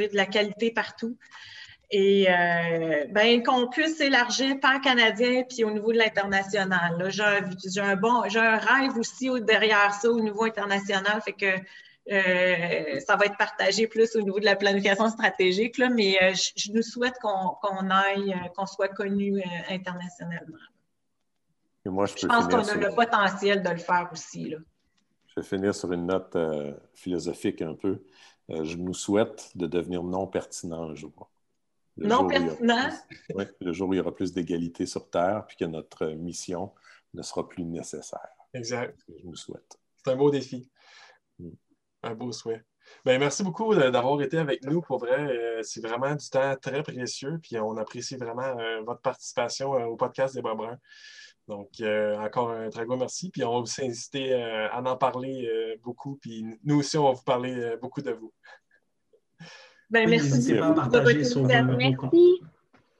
de 0.07 0.15
la 0.15 0.25
qualité 0.25 0.71
partout. 0.71 1.17
Et 1.93 2.25
ben, 3.09 3.43
qu'on 3.43 3.67
puisse 3.67 3.99
élargir 3.99 4.57
pan 4.61 4.79
canadien 4.79 5.43
puis 5.43 5.65
au 5.65 5.71
niveau 5.71 5.91
de 5.91 5.97
l'international. 5.97 7.05
J'ai 7.09 7.81
un, 7.81 8.57
rêve 8.57 8.97
aussi 8.97 9.29
derrière 9.41 9.93
ça 9.93 10.09
au 10.09 10.21
niveau 10.21 10.45
international. 10.45 11.21
Euh, 12.09 12.99
ça 12.99 13.15
va 13.15 13.25
être 13.25 13.37
partagé 13.37 13.87
plus 13.87 14.15
au 14.15 14.21
niveau 14.21 14.39
de 14.39 14.45
la 14.45 14.55
planification 14.55 15.09
stratégique, 15.09 15.77
là, 15.77 15.89
mais 15.89 16.21
euh, 16.21 16.33
je, 16.33 16.71
nous 16.71 16.81
souhaite 16.81 17.13
qu'on 17.21 17.89
aille, 17.89 18.33
euh, 18.33 18.47
qu'on 18.55 18.65
soit 18.65 18.87
connu 18.87 19.41
internationalement. 19.69 20.57
moi, 21.85 22.07
je, 22.07 22.25
pense 22.25 22.47
qu'on 22.47 22.67
a 22.67 22.75
le 22.75 22.95
potentiel 22.95 23.61
de 23.61 23.69
le 23.69 23.77
faire 23.77 24.09
aussi. 24.11 24.49
Là. 24.49 24.57
Je 25.27 25.39
vais 25.39 25.45
finir 25.45 25.75
sur 25.75 25.91
une 25.91 26.07
note 26.07 26.37
philosophique 26.95 27.61
un 27.61 27.75
peu. 27.75 28.03
je 28.49 28.75
nous 28.77 28.95
souhaite 28.95 29.51
de 29.55 29.67
devenir 29.67 30.03
non 30.03 30.25
pertinent 30.27 30.89
un 30.89 30.95
jour. 30.95 31.29
non 31.97 32.27
pertinent? 32.27 32.89
oui, 33.35 33.45
le 33.61 33.73
jour 33.73 33.89
où 33.89 33.93
il 33.93 33.97
y 33.97 33.99
aura 33.99 34.13
plus 34.13 34.33
d'égalité 34.33 34.87
sur 34.87 35.09
Terre, 35.09 35.45
puis 35.47 35.55
que 35.55 35.65
notre 35.65 36.07
mission 36.07 36.73
ne 37.13 37.21
sera 37.21 37.47
plus 37.47 37.63
nécessaire. 37.63 38.27
Exact. 38.53 38.99
Je 39.07 39.25
nous 39.25 39.35
souhaite. 39.35 39.79
C'est 40.03 40.11
un 40.11 40.15
beau 40.15 40.31
défi. 40.31 40.67
Mm. 41.39 41.51
Un 42.03 42.15
beau 42.15 42.31
souhait. 42.31 42.63
Ben, 43.05 43.19
merci 43.19 43.43
beaucoup 43.43 43.73
d'avoir 43.73 44.21
été 44.21 44.37
avec 44.37 44.63
nous. 44.65 44.81
Pour 44.81 44.99
vrai, 44.99 45.19
euh, 45.19 45.61
c'est 45.63 45.81
vraiment 45.81 46.13
du 46.15 46.29
temps 46.29 46.55
très 46.61 46.83
précieux. 46.83 47.39
Puis 47.41 47.57
on 47.59 47.77
apprécie 47.77 48.17
vraiment 48.17 48.57
euh, 48.59 48.81
votre 48.81 49.01
participation 49.01 49.75
euh, 49.75 49.85
au 49.85 49.95
podcast 49.95 50.35
des 50.35 50.41
Bruns. 50.41 50.77
Donc, 51.47 51.69
encore 52.19 52.51
un 52.51 52.69
très 52.69 52.85
gros 52.85 52.97
merci. 52.97 53.29
Puis 53.29 53.43
on 53.43 53.53
va 53.55 53.59
vous 53.59 53.83
inciter 53.83 54.33
à 54.33 54.81
en 54.81 54.95
parler 54.95 55.77
beaucoup. 55.83 56.17
Puis 56.21 56.45
nous 56.63 56.79
aussi, 56.79 56.97
on 56.97 57.05
va 57.05 57.11
vous 57.11 57.23
parler 57.23 57.75
beaucoup 57.81 58.01
de 58.01 58.11
vous. 58.11 58.31
Ben, 59.89 60.09
merci 60.09 60.53
beaucoup 60.53 60.75
partager 60.75 61.25
sur 61.25 61.43
Merci. 61.43 62.41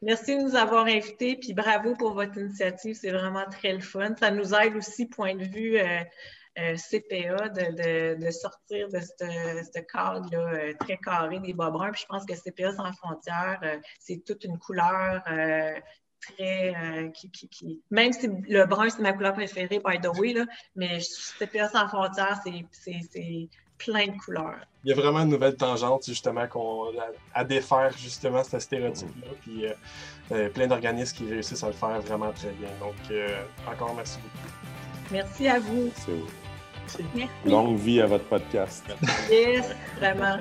Merci 0.04 0.36
de 0.36 0.42
nous 0.42 0.56
avoir 0.56 0.86
invités, 0.88 1.36
puis 1.36 1.54
bravo 1.54 1.94
pour 1.96 2.14
votre 2.14 2.36
initiative. 2.36 2.96
C'est 2.96 3.12
vraiment 3.12 3.46
très 3.52 3.74
le 3.74 3.82
fun. 3.82 4.16
Ça 4.20 4.32
nous 4.32 4.52
aide 4.56 4.76
aussi, 4.76 5.06
point 5.06 5.36
de 5.36 5.44
vue 5.44 5.78
euh, 5.78 6.00
CPA 6.56 7.50
de, 7.50 8.32
sortir 8.32 8.90
de 8.90 9.00
ce 9.00 9.80
cadre 9.92 10.30
euh, 10.34 10.74
très 10.80 10.98
carré 10.98 11.40
des 11.40 11.54
bas 11.54 11.70
bruns. 11.70 11.92
Puis 11.92 12.02
je 12.02 12.08
pense 12.08 12.26
que 12.26 12.34
CPA 12.34 12.74
sans 12.74 12.92
frontières, 12.94 13.60
euh, 13.64 13.78
c'est 14.00 14.24
toute 14.26 14.44
une 14.44 14.58
couleur 14.58 15.24
très. 16.22 17.12
Qui, 17.14 17.82
même 17.90 18.14
si 18.14 18.28
le 18.28 18.66
brun, 18.66 18.90
c'est 18.90 19.02
ma 19.02 19.14
couleur 19.14 19.34
préférée, 19.34 19.82
by 19.84 20.00
the 20.00 20.20
way, 20.20 20.34
là, 20.34 20.46
mais 20.76 21.00
CPA 21.40 21.70
sans 21.70 21.88
frontières, 21.88 22.40
c'est 22.44 23.50
plein 23.78 24.08
de 24.08 24.18
couleurs. 24.24 24.60
Il 24.84 24.90
y 24.90 24.94
a 24.94 24.96
vraiment 24.96 25.22
une 25.22 25.30
nouvelle 25.30 25.56
tangente, 25.56 26.06
justement, 26.06 26.46
à, 27.34 27.44
défaire, 27.44 27.98
justement, 27.98 28.44
ce 28.44 28.60
stéréotype-là. 28.60 29.28
Puis 29.42 29.66
plein 30.54 30.68
d'organismes 30.68 31.18
qui 31.18 31.30
réussissent 31.30 31.64
à 31.64 31.68
le 31.68 31.74
faire 31.74 32.00
vraiment 32.02 32.32
très 32.32 32.52
bien. 32.52 32.70
Donc, 32.80 32.96
encore 33.68 33.96
merci 33.96 34.20
beaucoup. 34.20 34.72
Merci 35.12 35.48
à 35.48 35.60
vous. 35.60 35.92
Merci. 36.08 36.41
Longue 37.46 37.78
vie 37.78 38.02
à 38.02 38.08
votre 38.08 38.26
podcast. 38.26 38.86
Yes, 39.30 39.76
vraiment. 39.98 40.38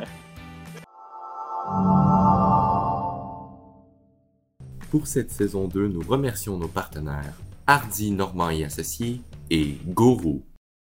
Pour 4.91 5.07
cette 5.07 5.31
saison 5.31 5.69
2, 5.69 5.89
nous 5.89 6.03
remercions 6.07 6.57
nos 6.57 6.69
partenaires 6.69 7.35
Hardy 7.67 8.11
Normand 8.11 8.51
et 8.51 8.65
Associés 8.65 9.21
et 9.51 9.77
Gourou 9.87 10.43